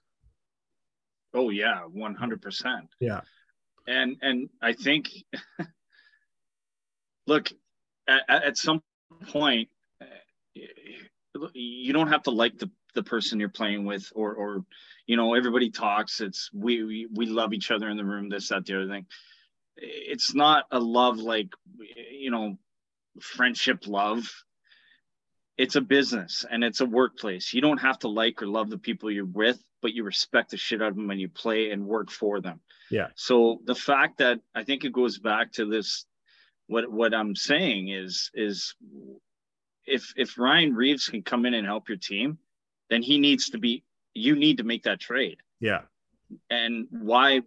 Oh 1.34 1.50
yeah, 1.50 1.82
one 1.82 2.16
hundred 2.16 2.42
percent. 2.42 2.90
Yeah, 3.00 3.22
and 3.88 4.18
and 4.22 4.50
I 4.62 4.74
think, 4.74 5.12
look, 7.28 7.52
at, 8.08 8.24
at 8.30 8.58
some 8.58 8.82
point, 9.30 9.70
you 11.54 11.94
don't 11.94 12.08
have 12.10 12.24
to 12.24 12.32
like 12.32 12.58
the 12.58 12.70
the 12.98 13.04
person 13.04 13.40
you're 13.40 13.50
playing 13.50 13.86
with, 13.86 14.12
or 14.14 14.34
or 14.34 14.66
you 15.06 15.16
know 15.16 15.34
everybody 15.34 15.72
talks. 15.72 16.20
It's 16.20 16.50
we 16.54 16.84
we, 16.84 17.08
we 17.14 17.26
love 17.28 17.54
each 17.54 17.72
other 17.72 17.90
in 17.90 17.98
the 17.98 18.06
room. 18.06 18.28
This 18.28 18.50
that 18.50 18.66
the 18.66 18.76
other 18.76 18.90
thing. 18.90 19.06
It's 19.78 20.34
not 20.34 20.66
a 20.72 20.80
love 20.80 21.18
like 21.20 21.50
you 22.12 22.32
know 22.32 22.58
friendship 23.22 23.88
love 23.88 24.30
it's 25.58 25.76
a 25.76 25.82
business 25.82 26.46
and 26.50 26.64
it's 26.64 26.82
a 26.82 26.86
workplace 26.86 27.54
you 27.54 27.62
don't 27.62 27.80
have 27.80 27.98
to 28.00 28.08
like 28.08 28.42
or 28.42 28.48
love 28.48 28.70
the 28.70 28.78
people 28.78 29.12
you're 29.12 29.26
with 29.26 29.60
but 29.82 29.94
you 29.94 30.04
respect 30.04 30.52
the 30.52 30.58
shit 30.58 30.82
out 30.82 30.90
of 30.90 30.96
them 30.96 31.08
when 31.08 31.20
you 31.20 31.28
play 31.28 31.72
and 31.72 31.86
work 31.86 32.10
for 32.10 32.40
them 32.40 32.60
yeah 32.92 33.08
so 33.16 33.60
the 33.66 33.76
fact 33.76 34.20
that 34.20 34.40
i 34.56 34.64
think 34.64 34.84
it 34.84 34.94
goes 34.94 35.18
back 35.20 35.52
to 35.52 35.66
this 35.66 36.06
what 36.68 36.90
what 36.92 37.14
i'm 37.14 37.36
saying 37.36 37.90
is 37.90 38.30
is 38.34 38.76
if 39.86 40.14
if 40.16 40.38
ryan 40.38 40.76
reaves 40.76 41.08
can 41.08 41.24
come 41.24 41.46
in 41.46 41.54
and 41.54 41.66
help 41.66 41.90
your 41.90 41.98
team 41.98 42.38
then 42.90 43.02
he 43.02 43.18
needs 43.18 43.50
to 43.50 43.58
be 43.58 43.84
you 44.14 44.36
need 44.36 44.58
to 44.58 44.64
make 44.64 44.84
that 44.84 45.00
trade 45.00 45.38
yeah 45.60 45.82
and 46.50 46.88
why 46.92 47.42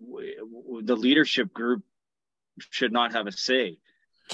the 0.83 0.97
leadership 0.97 1.53
group 1.53 1.83
should 2.71 2.93
not 2.93 3.13
have 3.13 3.27
a 3.27 3.33
say 3.33 3.79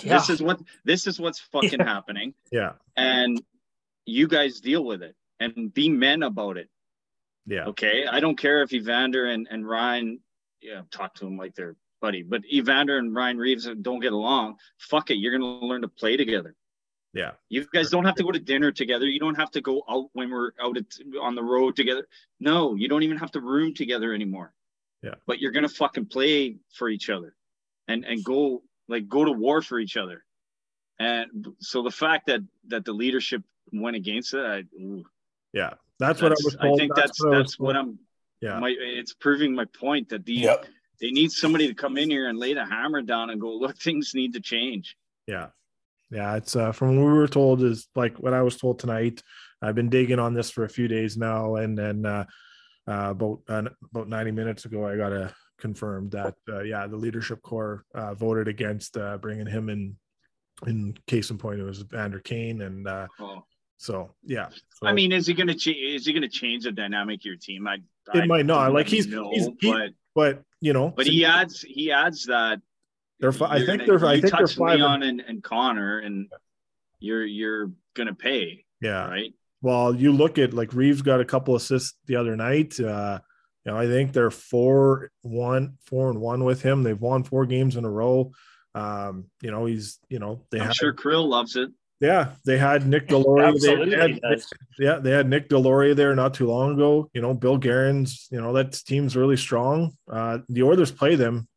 yeah. 0.02 0.18
This 0.18 0.30
is 0.30 0.42
what 0.42 0.60
this 0.84 1.06
is 1.06 1.18
what's 1.18 1.40
fucking 1.40 1.80
yeah. 1.80 1.84
happening. 1.84 2.34
Yeah. 2.50 2.72
And 2.96 3.40
you 4.04 4.28
guys 4.28 4.60
deal 4.60 4.84
with 4.84 5.02
it 5.02 5.14
and 5.40 5.72
be 5.72 5.88
men 5.88 6.22
about 6.22 6.56
it. 6.56 6.68
Yeah. 7.46 7.66
Okay. 7.66 8.06
I 8.06 8.20
don't 8.20 8.36
care 8.36 8.62
if 8.62 8.72
Evander 8.72 9.26
and, 9.26 9.46
and 9.50 9.66
Ryan, 9.68 10.20
yeah, 10.60 10.82
talk 10.90 11.14
to 11.16 11.24
them 11.24 11.36
like 11.36 11.54
they're 11.54 11.76
buddy, 12.00 12.22
but 12.22 12.42
Evander 12.52 12.98
and 12.98 13.14
Ryan 13.14 13.38
Reaves 13.38 13.68
don't 13.80 14.00
get 14.00 14.12
along. 14.12 14.56
Fuck 14.78 15.10
it. 15.10 15.16
You're 15.16 15.32
gonna 15.32 15.66
learn 15.66 15.82
to 15.82 15.88
play 15.88 16.16
together. 16.16 16.54
Yeah. 17.16 17.32
You 17.48 17.66
guys 17.72 17.88
don't 17.88 18.04
have 18.04 18.14
to 18.16 18.22
go 18.22 18.30
to 18.30 18.38
dinner 18.38 18.70
together. 18.70 19.06
You 19.06 19.18
don't 19.18 19.36
have 19.36 19.50
to 19.52 19.62
go 19.62 19.82
out 19.88 20.10
when 20.12 20.30
we're 20.30 20.50
out 20.60 20.76
at, 20.76 20.84
on 21.20 21.34
the 21.34 21.42
road 21.42 21.74
together. 21.74 22.06
No, 22.40 22.74
you 22.74 22.88
don't 22.88 23.02
even 23.04 23.16
have 23.16 23.30
to 23.32 23.40
room 23.40 23.72
together 23.72 24.12
anymore. 24.12 24.52
Yeah. 25.02 25.14
But 25.26 25.40
you're 25.40 25.52
gonna 25.52 25.68
fucking 25.68 26.06
play 26.06 26.58
for 26.74 26.90
each 26.90 27.08
other 27.08 27.34
and 27.88 28.04
and 28.04 28.22
go 28.22 28.62
like 28.86 29.08
go 29.08 29.24
to 29.24 29.32
war 29.32 29.62
for 29.62 29.78
each 29.78 29.96
other. 29.96 30.24
And 30.98 31.48
so 31.60 31.82
the 31.82 31.90
fact 31.90 32.26
that 32.26 32.40
that 32.68 32.84
the 32.84 32.92
leadership 32.92 33.42
went 33.72 33.96
against 33.96 34.34
it, 34.34 34.40
I, 34.40 34.64
yeah, 35.52 35.74
that's, 35.98 36.20
that's, 36.20 36.22
what 36.22 36.32
I 36.32 36.36
was. 36.44 36.56
Told. 36.60 36.74
I 36.74 36.76
think 36.76 36.94
that's 36.94 37.08
that's, 37.08 37.24
what, 37.24 37.30
that's 37.30 37.58
what, 37.58 37.76
I'm. 37.76 37.98
Yeah, 38.42 38.58
my, 38.58 38.74
it's 38.78 39.14
proving 39.14 39.54
my 39.54 39.64
point 39.64 40.10
that 40.10 40.26
the 40.26 40.34
yep. 40.34 40.66
they 41.00 41.10
need 41.10 41.30
somebody 41.30 41.68
to 41.68 41.74
come 41.74 41.96
in 41.96 42.10
here 42.10 42.28
and 42.28 42.38
lay 42.38 42.52
the 42.52 42.66
hammer 42.66 43.00
down 43.00 43.30
and 43.30 43.40
go, 43.40 43.54
look, 43.54 43.78
things 43.78 44.12
need 44.14 44.34
to 44.34 44.40
change. 44.40 44.96
Yeah, 45.26 45.48
yeah. 46.10 46.36
It's 46.36 46.56
uh, 46.56 46.72
from 46.72 46.96
what 46.96 47.06
we 47.06 47.12
were 47.12 47.28
told 47.28 47.62
is 47.62 47.88
like 47.94 48.16
what 48.18 48.34
I 48.34 48.42
was 48.42 48.56
told 48.56 48.78
tonight. 48.78 49.22
I've 49.62 49.74
been 49.74 49.88
digging 49.88 50.18
on 50.18 50.34
this 50.34 50.50
for 50.50 50.64
a 50.64 50.68
few 50.68 50.86
days 50.86 51.16
now, 51.16 51.56
and 51.56 51.76
then 51.76 52.04
uh, 52.04 52.24
uh, 52.86 53.10
about 53.10 53.40
uh, 53.48 53.62
about 53.90 54.08
90 54.08 54.30
minutes 54.32 54.64
ago, 54.64 54.86
I 54.86 54.96
got 54.96 55.12
a 55.12 55.34
confirmed 55.58 56.12
that 56.12 56.34
uh, 56.48 56.62
yeah 56.62 56.86
the 56.86 56.96
leadership 56.96 57.42
core 57.42 57.84
uh, 57.94 58.14
voted 58.14 58.48
against 58.48 58.96
uh, 58.96 59.16
bringing 59.18 59.46
him 59.46 59.68
in 59.68 59.96
in 60.66 60.96
case 61.06 61.30
in 61.30 61.38
point 61.38 61.60
it 61.60 61.64
was 61.64 61.82
Vander 61.82 62.20
Kane 62.20 62.62
and 62.62 62.86
uh, 62.86 63.06
oh. 63.20 63.42
so 63.76 64.10
yeah 64.24 64.48
so, 64.48 64.86
I 64.86 64.92
mean 64.92 65.12
is 65.12 65.26
he 65.26 65.34
gonna 65.34 65.54
change 65.54 65.78
is 65.78 66.06
he 66.06 66.12
gonna 66.12 66.28
change 66.28 66.64
the 66.64 66.72
dynamic 66.72 67.20
of 67.20 67.24
your 67.24 67.36
team 67.36 67.66
I 67.66 67.74
it 68.14 68.22
I 68.22 68.26
might 68.26 68.46
not 68.46 68.72
like 68.72 68.88
he's, 68.88 69.06
know, 69.06 69.30
he's 69.32 69.48
he, 69.60 69.70
but 69.70 69.90
but 70.14 70.42
you 70.60 70.72
know 70.72 70.90
but 70.90 71.06
so 71.06 71.12
he 71.12 71.24
adds 71.24 71.62
he 71.62 71.92
adds 71.92 72.24
that 72.26 72.60
they're 73.20 73.32
I 73.42 73.64
think 73.64 73.86
gonna, 73.86 73.98
they're 73.98 74.08
I 74.08 74.20
think 74.20 74.36
they're 74.36 74.46
five 74.46 74.78
Leon 74.78 75.02
and, 75.02 75.20
and 75.20 75.42
Connor 75.42 75.98
and 76.00 76.28
you're 76.98 77.24
you're 77.24 77.70
gonna 77.94 78.14
pay 78.14 78.64
yeah 78.80 79.08
right 79.08 79.32
well 79.62 79.94
you 79.94 80.12
look 80.12 80.38
at 80.38 80.54
like 80.54 80.72
Reaves 80.72 81.02
got 81.02 81.20
a 81.20 81.24
couple 81.24 81.54
assists 81.54 81.94
the 82.06 82.16
other 82.16 82.36
night 82.36 82.78
uh 82.80 83.20
you 83.66 83.72
know, 83.72 83.78
I 83.78 83.86
think 83.86 84.12
they're 84.12 84.30
four 84.30 85.10
one, 85.22 85.76
four 85.86 86.08
and 86.08 86.20
one 86.20 86.44
with 86.44 86.62
him. 86.62 86.84
They've 86.84 87.00
won 87.00 87.24
four 87.24 87.46
games 87.46 87.74
in 87.76 87.84
a 87.84 87.90
row. 87.90 88.30
Um, 88.76 89.24
you 89.42 89.50
know, 89.50 89.66
he's 89.66 89.98
you 90.08 90.20
know 90.20 90.42
they 90.50 90.58
have 90.58 90.66
I'm 90.66 90.68
had, 90.68 90.76
sure 90.76 90.94
Krill 90.94 91.26
loves 91.26 91.56
it. 91.56 91.70
Yeah, 91.98 92.28
they 92.44 92.58
had 92.58 92.86
Nick 92.86 93.08
Deslauriers. 93.08 93.54
Absolutely, 93.54 93.96
they 93.96 94.20
had, 94.22 94.42
yeah, 94.78 94.98
they 95.00 95.10
had 95.10 95.28
Nick 95.28 95.48
Deslauriers 95.48 95.96
there 95.96 96.14
not 96.14 96.34
too 96.34 96.46
long 96.46 96.74
ago. 96.74 97.10
You 97.12 97.22
know, 97.22 97.34
Bill 97.34 97.58
Guerin's. 97.58 98.28
You 98.30 98.40
know 98.40 98.52
that 98.52 98.72
team's 98.72 99.16
really 99.16 99.36
strong. 99.36 99.96
Uh, 100.08 100.38
the 100.48 100.62
Oilers 100.62 100.92
play 100.92 101.16
them 101.16 101.48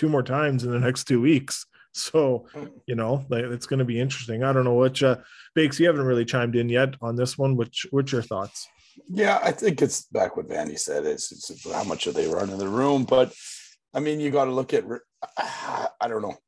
two 0.00 0.08
more 0.08 0.22
times 0.22 0.64
in 0.64 0.70
the 0.70 0.80
next 0.80 1.04
two 1.04 1.20
weeks. 1.20 1.66
So, 1.92 2.46
you 2.86 2.94
know, 2.94 3.26
it's 3.30 3.66
going 3.66 3.80
to 3.80 3.84
be 3.84 4.00
interesting. 4.00 4.42
I 4.42 4.52
don't 4.52 4.64
know 4.64 4.76
which, 4.76 5.02
uh, 5.02 5.16
Bakes, 5.54 5.78
you 5.78 5.86
haven't 5.86 6.06
really 6.06 6.24
chimed 6.24 6.56
in 6.56 6.70
yet 6.70 6.94
on 7.02 7.16
this 7.16 7.36
one. 7.36 7.54
Which, 7.54 7.86
what's 7.90 8.12
your 8.12 8.22
thoughts? 8.22 8.66
Yeah, 9.06 9.38
I 9.42 9.52
think 9.52 9.82
it's 9.82 10.06
back 10.06 10.36
what 10.36 10.48
Vandy 10.48 10.78
said. 10.78 11.04
It's, 11.04 11.30
it's 11.32 11.70
how 11.70 11.84
much 11.84 12.06
are 12.06 12.12
they 12.12 12.28
running 12.28 12.56
the 12.56 12.68
room, 12.68 13.04
but 13.04 13.34
I 13.92 14.00
mean, 14.00 14.20
you 14.20 14.30
got 14.30 14.46
to 14.46 14.52
look 14.52 14.72
at. 14.72 14.84
I 15.36 16.08
don't 16.08 16.22
know 16.22 16.38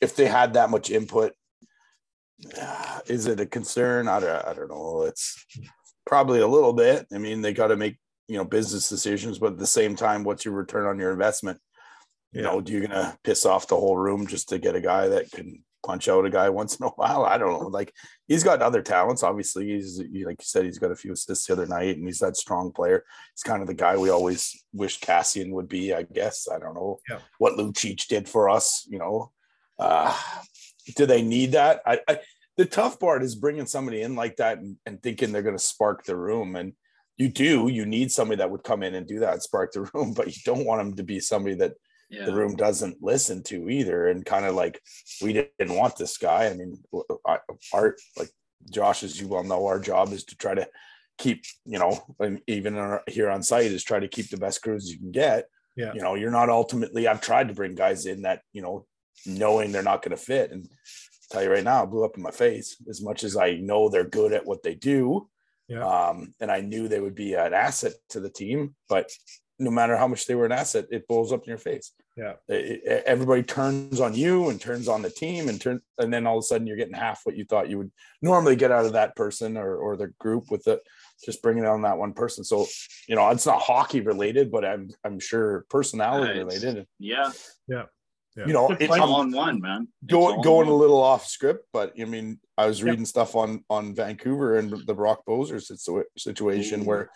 if 0.00 0.14
they 0.14 0.26
had 0.26 0.54
that 0.54 0.70
much 0.70 0.90
input. 0.90 1.32
Is 3.06 3.26
it 3.26 3.40
a 3.40 3.46
concern? 3.46 4.08
I 4.08 4.20
don't. 4.20 4.44
I 4.44 4.52
don't 4.52 4.68
know. 4.68 5.02
It's 5.02 5.46
probably 6.04 6.40
a 6.40 6.48
little 6.48 6.74
bit. 6.74 7.06
I 7.14 7.18
mean, 7.18 7.40
they 7.40 7.54
got 7.54 7.68
to 7.68 7.76
make 7.76 7.96
you 8.28 8.36
know 8.36 8.44
business 8.44 8.88
decisions, 8.88 9.38
but 9.38 9.52
at 9.52 9.58
the 9.58 9.66
same 9.66 9.94
time, 9.96 10.24
what's 10.24 10.44
your 10.44 10.54
return 10.54 10.86
on 10.86 10.98
your 10.98 11.12
investment? 11.12 11.60
You 12.34 12.42
yeah. 12.42 12.48
know, 12.48 12.60
do 12.60 12.72
you 12.72 12.86
gonna 12.86 13.16
piss 13.24 13.46
off 13.46 13.68
the 13.68 13.76
whole 13.76 13.96
room 13.96 14.26
just 14.26 14.48
to 14.50 14.58
get 14.58 14.76
a 14.76 14.80
guy 14.80 15.08
that 15.08 15.30
can 15.30 15.62
punch 15.84 16.08
out 16.08 16.24
a 16.24 16.30
guy 16.30 16.48
once 16.60 16.76
in 16.76 16.86
a 16.86 16.90
while. 16.90 17.24
I 17.24 17.38
don't 17.38 17.52
know. 17.52 17.68
Like 17.68 17.92
he's 18.26 18.42
got 18.42 18.62
other 18.62 18.82
talents. 18.82 19.22
Obviously, 19.22 19.66
he's 19.66 19.98
like 19.98 20.08
you 20.10 20.36
said, 20.40 20.64
he's 20.64 20.78
got 20.78 20.90
a 20.90 20.96
few 20.96 21.12
assists 21.12 21.46
the 21.46 21.52
other 21.52 21.66
night, 21.66 21.96
and 21.96 22.06
he's 22.06 22.18
that 22.18 22.36
strong 22.36 22.72
player. 22.72 23.04
He's 23.34 23.42
kind 23.42 23.62
of 23.62 23.68
the 23.68 23.74
guy 23.74 23.96
we 23.96 24.10
always 24.10 24.64
wish 24.72 25.00
Kassian 25.00 25.52
would 25.52 25.68
be. 25.68 25.94
I 25.94 26.02
guess 26.02 26.48
I 26.52 26.58
don't 26.58 26.74
know 26.74 26.98
yeah. 27.08 27.18
what 27.38 27.56
Lucic 27.56 28.06
did 28.08 28.28
for 28.28 28.48
us. 28.48 28.86
You 28.88 28.98
know, 28.98 29.30
uh, 29.78 30.18
do 30.96 31.06
they 31.06 31.22
need 31.22 31.52
that? 31.52 31.80
I, 31.86 32.00
I 32.08 32.18
the 32.56 32.66
tough 32.66 32.98
part 33.00 33.22
is 33.22 33.34
bringing 33.34 33.66
somebody 33.66 34.02
in 34.02 34.14
like 34.14 34.36
that 34.36 34.58
and, 34.58 34.76
and 34.86 35.02
thinking 35.02 35.32
they're 35.32 35.42
going 35.42 35.56
to 35.56 35.62
spark 35.62 36.04
the 36.04 36.16
room 36.16 36.56
and 36.56 36.72
you 37.16 37.28
do 37.28 37.68
you 37.68 37.84
need 37.84 38.12
somebody 38.12 38.38
that 38.38 38.50
would 38.50 38.62
come 38.62 38.82
in 38.84 38.94
and 38.94 39.08
do 39.08 39.20
that 39.20 39.42
spark 39.42 39.72
the 39.72 39.80
room 39.94 40.12
but 40.14 40.28
you 40.28 40.40
don't 40.44 40.64
want 40.64 40.80
them 40.80 40.94
to 40.94 41.02
be 41.02 41.18
somebody 41.18 41.56
that 41.56 41.72
yeah. 42.14 42.24
the 42.24 42.34
room 42.34 42.56
doesn't 42.56 43.02
listen 43.02 43.42
to 43.42 43.68
either 43.68 44.08
and 44.08 44.24
kind 44.24 44.44
of 44.44 44.54
like 44.54 44.80
we 45.22 45.32
didn't 45.32 45.76
want 45.76 45.96
this 45.96 46.16
guy 46.18 46.46
i 46.46 46.54
mean 46.54 46.76
our 47.72 47.96
like 48.16 48.30
josh 48.70 49.02
as 49.02 49.20
you 49.20 49.28
well 49.28 49.44
know 49.44 49.66
our 49.66 49.80
job 49.80 50.12
is 50.12 50.24
to 50.24 50.36
try 50.36 50.54
to 50.54 50.66
keep 51.18 51.44
you 51.64 51.78
know 51.78 52.02
even 52.46 52.76
our, 52.76 53.02
here 53.06 53.30
on 53.30 53.42
site 53.42 53.70
is 53.70 53.84
try 53.84 54.00
to 54.00 54.08
keep 54.08 54.28
the 54.30 54.36
best 54.36 54.62
crews 54.62 54.90
you 54.90 54.98
can 54.98 55.12
get 55.12 55.46
yeah 55.76 55.92
you 55.94 56.00
know 56.00 56.14
you're 56.14 56.30
not 56.30 56.48
ultimately 56.48 57.06
i've 57.06 57.20
tried 57.20 57.48
to 57.48 57.54
bring 57.54 57.74
guys 57.74 58.06
in 58.06 58.22
that 58.22 58.42
you 58.52 58.62
know 58.62 58.86
knowing 59.26 59.70
they're 59.70 59.82
not 59.82 60.02
going 60.02 60.16
to 60.16 60.22
fit 60.22 60.50
and 60.50 60.66
I'll 60.66 61.28
tell 61.30 61.42
you 61.44 61.50
right 61.50 61.64
now 61.64 61.84
it 61.84 61.90
blew 61.90 62.04
up 62.04 62.16
in 62.16 62.22
my 62.22 62.30
face 62.30 62.76
as 62.88 63.00
much 63.00 63.22
as 63.22 63.36
i 63.36 63.54
know 63.54 63.88
they're 63.88 64.04
good 64.04 64.32
at 64.32 64.46
what 64.46 64.62
they 64.62 64.74
do 64.74 65.28
yeah. 65.68 65.84
um 65.84 66.34
and 66.40 66.50
i 66.50 66.60
knew 66.60 66.88
they 66.88 67.00
would 67.00 67.14
be 67.14 67.34
an 67.34 67.54
asset 67.54 67.92
to 68.10 68.20
the 68.20 68.30
team 68.30 68.74
but 68.88 69.10
no 69.58 69.70
matter 69.70 69.96
how 69.96 70.08
much 70.08 70.26
they 70.26 70.34
were 70.34 70.46
an 70.46 70.52
asset, 70.52 70.86
it 70.90 71.06
blows 71.06 71.32
up 71.32 71.44
in 71.44 71.48
your 71.48 71.58
face. 71.58 71.92
Yeah. 72.16 72.34
It, 72.48 72.82
it, 72.84 73.04
everybody 73.06 73.42
turns 73.42 74.00
on 74.00 74.14
you 74.14 74.48
and 74.48 74.60
turns 74.60 74.88
on 74.88 75.02
the 75.02 75.10
team 75.10 75.48
and 75.48 75.60
turn, 75.60 75.80
and 75.98 76.12
then 76.12 76.26
all 76.26 76.38
of 76.38 76.42
a 76.42 76.46
sudden 76.46 76.66
you're 76.66 76.76
getting 76.76 76.94
half 76.94 77.20
what 77.24 77.36
you 77.36 77.44
thought 77.44 77.68
you 77.68 77.78
would 77.78 77.92
normally 78.20 78.56
get 78.56 78.72
out 78.72 78.86
of 78.86 78.92
that 78.92 79.16
person 79.16 79.56
or, 79.56 79.76
or 79.76 79.96
the 79.96 80.08
group 80.18 80.50
with 80.50 80.66
it, 80.66 80.80
just 81.24 81.42
bringing 81.42 81.66
on 81.66 81.82
that 81.82 81.98
one 81.98 82.12
person. 82.12 82.44
So, 82.44 82.66
you 83.08 83.14
know, 83.14 83.28
it's 83.30 83.46
not 83.46 83.60
hockey 83.60 84.00
related, 84.00 84.50
but 84.50 84.64
I'm, 84.64 84.90
I'm 85.04 85.20
sure 85.20 85.64
personality 85.70 86.40
uh, 86.40 86.44
related. 86.44 86.86
Yeah. 86.98 87.30
Yeah. 87.68 87.84
Yeah. 88.36 88.46
You 88.46 88.52
know, 88.52 88.76
it's 88.80 88.92
all 88.92 89.14
on 89.14 89.30
one, 89.30 89.60
man. 89.60 89.86
Going 90.06 90.42
going 90.42 90.66
a 90.66 90.74
little 90.74 91.00
off 91.00 91.24
script, 91.24 91.68
but 91.72 91.92
I 92.00 92.04
mean, 92.04 92.40
I 92.58 92.66
was 92.66 92.82
reading 92.82 93.04
stuff 93.04 93.36
on 93.36 93.64
on 93.70 93.94
Vancouver 93.94 94.58
and 94.58 94.74
the 94.88 94.94
Brock 94.94 95.22
Boeser 95.24 95.62
situation 96.18 96.80
Ooh. 96.80 96.84
where 96.84 97.10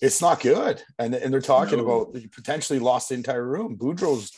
it's 0.00 0.20
not 0.20 0.40
good. 0.40 0.82
And 0.98 1.14
and 1.14 1.32
they're 1.32 1.40
talking 1.40 1.78
No. 1.78 1.84
about 2.02 2.20
you 2.22 2.28
potentially 2.28 2.78
lost 2.78 3.08
the 3.08 3.14
entire 3.14 3.46
room. 3.46 3.76
Boudreau's 3.76 4.32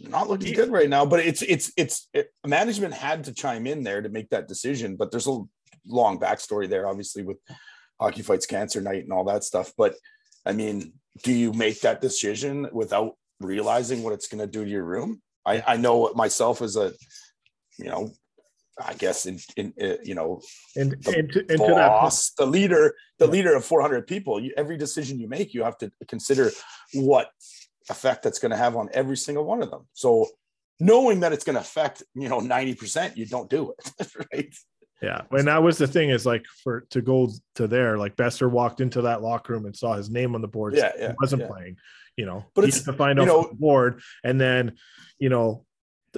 not 0.00 0.28
looking 0.28 0.54
good 0.54 0.70
right 0.70 0.88
now, 0.88 1.06
but 1.06 1.20
it's 1.20 1.42
it's 1.42 1.72
it's 1.76 2.08
it, 2.12 2.32
management 2.46 2.94
had 2.94 3.24
to 3.24 3.32
chime 3.32 3.66
in 3.66 3.82
there 3.82 4.02
to 4.02 4.08
make 4.08 4.30
that 4.30 4.48
decision. 4.48 4.96
But 4.96 5.10
there's 5.10 5.26
a 5.28 5.38
long 5.86 6.18
backstory 6.18 6.68
there, 6.68 6.86
obviously, 6.86 7.22
with 7.22 7.38
hockey 8.00 8.22
fights 8.22 8.46
cancer 8.46 8.80
night 8.80 9.04
and 9.04 9.12
all 9.12 9.24
that 9.24 9.44
stuff. 9.44 9.72
But 9.76 9.94
I 10.44 10.52
mean, 10.52 10.92
do 11.22 11.32
you 11.32 11.52
make 11.52 11.80
that 11.82 12.00
decision 12.00 12.68
without 12.72 13.16
realizing 13.40 14.02
what 14.02 14.12
it's 14.12 14.28
going 14.28 14.40
to 14.40 14.46
do 14.46 14.64
to 14.64 14.70
your 14.70 14.84
room? 14.84 15.20
I 15.46 15.62
I 15.66 15.76
know 15.76 16.12
myself 16.14 16.62
as 16.62 16.76
a 16.76 16.92
you 17.78 17.86
know. 17.86 18.12
I 18.84 18.94
guess 18.94 19.26
in, 19.26 19.38
in 19.56 19.72
uh, 19.80 19.96
you 20.02 20.14
know 20.14 20.40
And 20.76 20.92
The 21.02 21.18
and 21.18 21.32
to, 21.32 21.38
and 21.40 21.48
to 21.48 21.56
that 21.56 21.58
point, 21.58 21.76
boss, 21.76 22.30
the 22.32 22.46
leader, 22.46 22.94
the 23.18 23.26
leader 23.26 23.54
of 23.54 23.64
400 23.64 24.06
people. 24.06 24.40
You, 24.40 24.52
every 24.56 24.76
decision 24.76 25.18
you 25.18 25.28
make, 25.28 25.54
you 25.54 25.64
have 25.64 25.78
to 25.78 25.90
consider 26.08 26.50
what 26.94 27.30
effect 27.90 28.22
that's 28.22 28.38
going 28.38 28.50
to 28.50 28.56
have 28.56 28.76
on 28.76 28.88
every 28.92 29.16
single 29.16 29.44
one 29.44 29.62
of 29.62 29.70
them. 29.70 29.86
So, 29.92 30.26
knowing 30.80 31.20
that 31.20 31.32
it's 31.32 31.44
going 31.44 31.54
to 31.54 31.60
affect, 31.60 32.02
you 32.14 32.28
know, 32.28 32.40
90%, 32.40 33.16
you 33.16 33.26
don't 33.26 33.48
do 33.50 33.72
it, 33.72 34.08
right? 34.32 34.54
Yeah, 35.00 35.22
and 35.32 35.48
that 35.48 35.62
was 35.62 35.78
the 35.78 35.88
thing 35.88 36.10
is 36.10 36.24
like 36.24 36.44
for 36.62 36.82
to 36.90 37.02
go 37.02 37.28
to 37.56 37.66
there, 37.66 37.98
like 37.98 38.14
Boeser 38.14 38.48
walked 38.48 38.80
into 38.80 39.02
that 39.02 39.20
locker 39.20 39.52
room 39.52 39.66
and 39.66 39.74
saw 39.76 39.94
his 39.94 40.08
name 40.10 40.36
on 40.36 40.42
the 40.42 40.48
board. 40.48 40.74
Yeah, 40.74 40.92
he 40.96 41.14
wasn't 41.20 41.42
yeah. 41.42 41.48
playing. 41.48 41.76
You 42.16 42.26
know, 42.26 42.44
But 42.54 42.64
he 42.64 42.68
it's- 42.68 42.84
to 42.84 42.92
find 42.92 43.18
out 43.18 43.26
know- 43.26 43.50
board, 43.52 44.00
and 44.22 44.40
then 44.40 44.76
you 45.18 45.28
know 45.28 45.64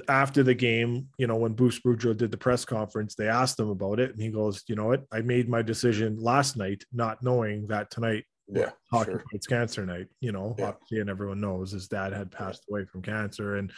after 0.09 0.43
the 0.43 0.53
game, 0.55 1.07
you 1.17 1.27
know 1.27 1.35
when 1.37 1.53
Bruce 1.53 1.79
Boudreau 1.79 2.15
did 2.15 2.31
the 2.31 2.37
press 2.37 2.65
conference, 2.65 3.15
they 3.15 3.27
asked 3.27 3.59
him 3.59 3.69
about 3.69 3.99
it, 3.99 4.11
and 4.11 4.21
he 4.21 4.29
goes, 4.29 4.63
"You 4.67 4.75
know 4.75 4.87
what? 4.87 5.03
I 5.11 5.21
made 5.21 5.47
my 5.49 5.61
decision 5.61 6.17
last 6.19 6.57
night, 6.57 6.83
not 6.91 7.23
knowing 7.23 7.67
that 7.67 7.91
tonight 7.91 8.25
Yeah, 8.47 8.71
hockey 8.91 9.11
sure. 9.11 9.23
fights 9.31 9.47
cancer 9.47 9.85
night 9.87 10.07
you 10.21 10.31
know 10.31 10.55
Yeah. 10.59 10.67
obviously 10.69 10.99
and 10.99 11.09
everyone 11.09 11.41
knows 11.41 11.71
his 11.71 11.87
dad 11.87 12.13
had 12.13 12.29
passed 12.31 12.63
away 12.69 12.85
from 12.85 13.01
cancer 13.01 13.55
and 13.55 13.71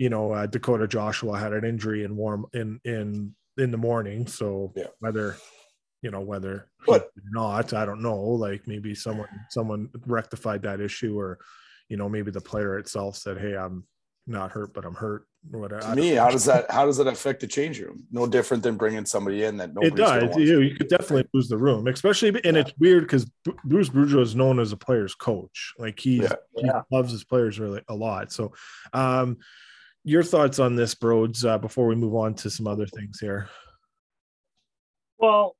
you 0.00 0.08
know 0.10 0.32
uh, 0.32 0.46
dakota 0.46 0.88
joshua 0.88 1.38
had 1.38 1.52
an 1.52 1.64
injury 1.64 2.02
in 2.02 2.16
warm 2.16 2.46
in 2.52 2.80
in 2.84 3.32
in 3.58 3.70
the 3.70 3.76
morning 3.78 4.26
so 4.26 4.72
Yeah. 4.74 4.88
whether 4.98 5.36
you 6.02 6.10
know 6.10 6.20
whether 6.20 6.66
But- 6.84 7.10
not 7.30 7.72
i 7.74 7.84
don't 7.86 8.02
know 8.02 8.20
like 8.20 8.66
maybe 8.66 8.92
someone 8.96 9.28
someone 9.50 9.88
rectified 10.06 10.62
that 10.62 10.80
issue 10.80 11.16
or 11.16 11.38
you 11.88 11.96
know 11.96 12.08
maybe 12.08 12.32
the 12.32 12.40
player 12.40 12.78
itself 12.78 13.14
said 13.16 13.38
hey 13.38 13.54
i'm 13.56 13.86
not 14.26 14.52
hurt 14.52 14.72
but 14.72 14.84
i'm 14.84 14.94
hurt 14.94 15.26
or 15.52 15.58
whatever 15.60 15.80
To 15.82 15.96
me, 15.96 16.10
how 16.10 16.30
does 16.30 16.44
that 16.44 16.70
how 16.70 16.86
does 16.86 16.96
that 16.98 17.08
affect 17.08 17.40
the 17.40 17.48
change 17.48 17.80
room? 17.80 18.06
No 18.12 18.28
different 18.28 18.62
than 18.62 18.76
bringing 18.76 19.04
somebody 19.04 19.42
in 19.42 19.56
that 19.56 19.70
it 19.70 19.74
nobody's 19.74 19.98
gonna 19.98 20.20
does. 20.20 20.30
want 20.30 20.42
You, 20.42 20.60
you 20.60 20.76
could 20.76 20.86
definitely 20.88 21.28
lose 21.34 21.48
the 21.48 21.56
room, 21.58 21.88
especially, 21.88 22.28
and 22.44 22.54
Yeah. 22.56 22.60
it's 22.62 22.72
weird 22.78 23.02
because 23.02 23.28
Bruce 23.64 23.88
Boudreau 23.88 24.20
is 24.22 24.36
known 24.36 24.60
as 24.60 24.70
a 24.70 24.76
player's 24.76 25.16
coach. 25.16 25.72
Like 25.78 25.98
he's, 25.98 26.22
Yeah. 26.22 26.34
he 26.54 26.66
Yeah. 26.66 26.82
loves 26.92 27.10
his 27.10 27.24
players 27.24 27.58
really 27.58 27.82
a 27.88 27.94
lot. 27.94 28.30
So, 28.30 28.52
um, 28.92 29.38
your 30.04 30.22
thoughts 30.22 30.60
on 30.60 30.76
this, 30.76 30.94
Broads, 30.94 31.44
uh, 31.44 31.58
before 31.58 31.88
we 31.88 31.96
move 31.96 32.14
on 32.14 32.34
to 32.34 32.48
some 32.48 32.68
other 32.68 32.86
things 32.86 33.18
here? 33.18 33.48
Well, 35.18 35.56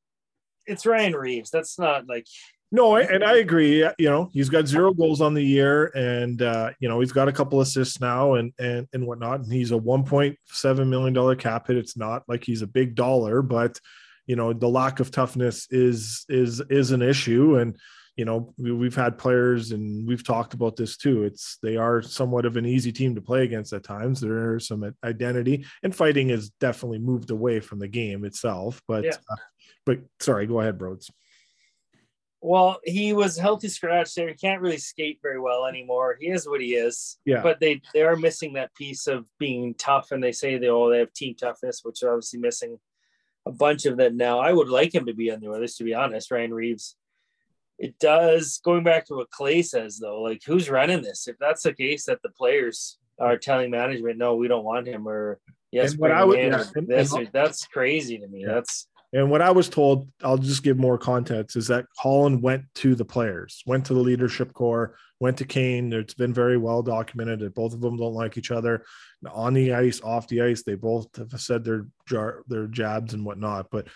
it's 0.66 0.86
Ryan 0.86 1.14
Reaves. 1.14 1.50
That's 1.50 1.76
not 1.76 2.06
like 2.06 2.28
No, 2.74 2.94
I, 2.96 3.02
and 3.02 3.22
I 3.22 3.36
agree. 3.36 3.80
You 3.98 4.08
know, 4.08 4.30
he's 4.32 4.48
got 4.48 4.66
zero 4.66 4.94
goals 4.94 5.20
on 5.20 5.34
the 5.34 5.44
year, 5.44 5.92
and 5.94 6.40
uh, 6.40 6.70
you 6.80 6.88
know 6.88 7.00
he's 7.00 7.12
got 7.12 7.28
a 7.28 7.32
couple 7.32 7.60
assists 7.60 8.00
now, 8.00 8.34
and 8.34 8.50
and 8.58 8.88
and 8.94 9.06
whatnot. 9.06 9.40
And 9.40 9.52
he's 9.52 9.72
a 9.72 9.76
one 9.76 10.04
point 10.04 10.38
seven 10.46 10.88
million 10.88 11.12
dollar 11.12 11.36
cap 11.36 11.66
hit. 11.66 11.76
It's 11.76 11.98
not 11.98 12.22
like 12.28 12.42
he's 12.44 12.62
a 12.62 12.66
big 12.66 12.94
dollar, 12.94 13.42
but 13.42 13.78
you 14.26 14.36
know 14.36 14.54
the 14.54 14.68
lack 14.68 15.00
of 15.00 15.10
toughness 15.10 15.66
is 15.70 16.24
is 16.30 16.62
is 16.70 16.92
an 16.92 17.02
issue, 17.02 17.56
and 17.56 17.76
you 18.16 18.24
know 18.24 18.54
we, 18.56 18.72
we've 18.72 18.96
had 18.96 19.18
players, 19.18 19.72
and 19.72 20.08
we've 20.08 20.24
talked 20.24 20.54
about 20.54 20.74
this 20.74 20.96
too. 20.96 21.24
It's 21.24 21.58
they 21.62 21.76
are 21.76 22.00
somewhat 22.00 22.46
of 22.46 22.56
an 22.56 22.64
easy 22.64 22.90
team 22.90 23.14
to 23.16 23.20
play 23.20 23.42
against 23.42 23.74
at 23.74 23.84
times. 23.84 24.22
There's 24.22 24.66
some 24.66 24.94
identity, 25.04 25.66
and 25.82 25.94
fighting 25.94 26.30
has 26.30 26.48
definitely 26.58 27.00
moved 27.00 27.30
away 27.30 27.60
from 27.60 27.80
the 27.80 27.88
game 27.88 28.24
itself. 28.24 28.80
But 28.88 29.04
Yeah. 29.04 29.16
uh, 29.30 29.36
but 29.84 29.98
sorry, 30.20 30.46
go 30.46 30.60
ahead, 30.60 30.78
Broads. 30.78 31.10
Well, 32.44 32.80
he 32.84 33.12
was 33.12 33.38
healthy 33.38 33.68
scratch 33.68 34.14
there. 34.14 34.28
He 34.28 34.34
can't 34.34 34.60
really 34.60 34.76
skate 34.78 35.20
very 35.22 35.38
well 35.38 35.64
anymore. 35.64 36.16
He 36.20 36.26
is 36.28 36.46
what 36.48 36.60
he 36.60 36.74
is. 36.74 37.18
Yeah. 37.24 37.40
But 37.40 37.60
they 37.60 37.80
they 37.94 38.02
are 38.02 38.16
missing 38.16 38.54
that 38.54 38.74
piece 38.74 39.06
of 39.06 39.26
being 39.38 39.74
tough, 39.74 40.10
and 40.10 40.22
they 40.22 40.32
say 40.32 40.58
they 40.58 40.68
oh 40.68 40.90
they 40.90 40.98
have 40.98 41.12
team 41.12 41.36
toughness, 41.36 41.80
which 41.84 42.02
are 42.02 42.10
obviously 42.10 42.40
missing 42.40 42.78
a 43.46 43.52
bunch 43.52 43.86
of 43.86 43.96
that 43.98 44.14
now. 44.14 44.40
I 44.40 44.52
would 44.52 44.68
like 44.68 44.92
him 44.92 45.06
to 45.06 45.14
be 45.14 45.30
on 45.30 45.40
the 45.40 45.48
Oilers, 45.50 45.76
to 45.76 45.84
be 45.84 45.94
honest, 45.94 46.30
Ryan 46.32 46.52
Reaves. 46.52 46.96
It 47.78 47.98
does 48.00 48.60
going 48.64 48.82
back 48.84 49.06
to 49.06 49.14
what 49.14 49.30
Clay 49.30 49.62
says 49.62 49.98
though, 50.00 50.20
like 50.20 50.42
who's 50.44 50.68
running 50.68 51.02
this? 51.02 51.28
If 51.28 51.36
that's 51.38 51.62
the 51.62 51.72
case 51.72 52.06
that 52.06 52.22
the 52.22 52.28
players 52.30 52.98
are 53.20 53.36
telling 53.38 53.70
management, 53.70 54.18
no, 54.18 54.34
we 54.34 54.48
don't 54.48 54.64
want 54.64 54.88
him, 54.88 55.06
or 55.08 55.38
yes, 55.70 55.92
And 55.92 56.00
what 56.00 56.10
I 56.10 56.24
would- 56.24 56.38
yeah, 56.38 56.64
and- 56.74 56.88
and- 56.88 57.28
that's 57.32 57.66
crazy 57.66 58.18
to 58.18 58.26
me. 58.26 58.40
Yeah. 58.42 58.54
That's 58.54 58.88
And 59.14 59.30
what 59.30 59.42
I 59.42 59.50
was 59.50 59.68
told, 59.68 60.08
I'll 60.22 60.38
just 60.38 60.62
give 60.62 60.78
more 60.78 60.96
context, 60.96 61.56
is 61.56 61.66
that 61.68 61.84
Holland 61.98 62.42
went 62.42 62.64
to 62.76 62.94
the 62.94 63.04
players, 63.04 63.62
went 63.66 63.84
to 63.86 63.94
the 63.94 64.00
leadership 64.00 64.54
core, 64.54 64.96
went 65.20 65.36
to 65.38 65.44
Kane. 65.44 65.92
It's 65.92 66.14
been 66.14 66.32
very 66.32 66.56
well 66.56 66.82
documented 66.82 67.40
that 67.40 67.54
both 67.54 67.74
of 67.74 67.82
them 67.82 67.98
don't 67.98 68.14
like 68.14 68.38
each 68.38 68.50
other 68.50 68.84
on 69.30 69.52
the 69.52 69.74
ice, 69.74 70.00
off 70.00 70.28
the 70.28 70.40
ice. 70.40 70.62
They 70.62 70.76
both 70.76 71.14
have 71.16 71.38
said 71.40 71.62
their 71.62 71.86
jar, 72.06 72.42
their 72.48 72.66
jabs 72.66 73.12
and 73.12 73.24
whatnot. 73.24 73.68
But 73.70 73.88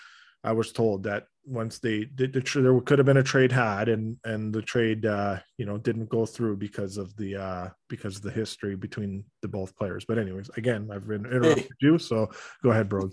I 0.45 0.53
was 0.53 0.71
told 0.71 1.05
that 1.05 1.27
once 1.47 1.79
they 1.79 2.05
did, 2.05 2.35
the, 2.35 2.41
there 2.61 2.79
could 2.81 2.99
have 2.99 3.07
been 3.07 3.17
a 3.17 3.23
trade 3.23 3.53
had, 3.53 3.89
and 3.89 4.19
and 4.25 4.53
the 4.53 4.63
trade, 4.63 5.07
uh, 5.07 5.39
you 5.57 5.65
know, 5.65 5.79
didn't 5.79 6.11
go 6.11 6.27
through 6.27 6.57
because 6.57 6.99
of 6.99 7.17
the 7.17 7.37
uh, 7.37 7.69
because 7.89 8.17
of 8.17 8.23
the 8.23 8.31
history 8.31 8.77
between 8.77 9.25
the 9.41 9.49
both 9.49 9.75
players. 9.77 10.05
But 10.05 10.19
anyways, 10.19 10.51
again, 10.57 10.91
I've 10.93 11.09
been 11.09 11.25
interrupted 11.25 11.69
you, 11.81 11.99
so 11.99 12.31
go 12.63 12.71
ahead, 12.71 12.89
bro. 12.89 13.11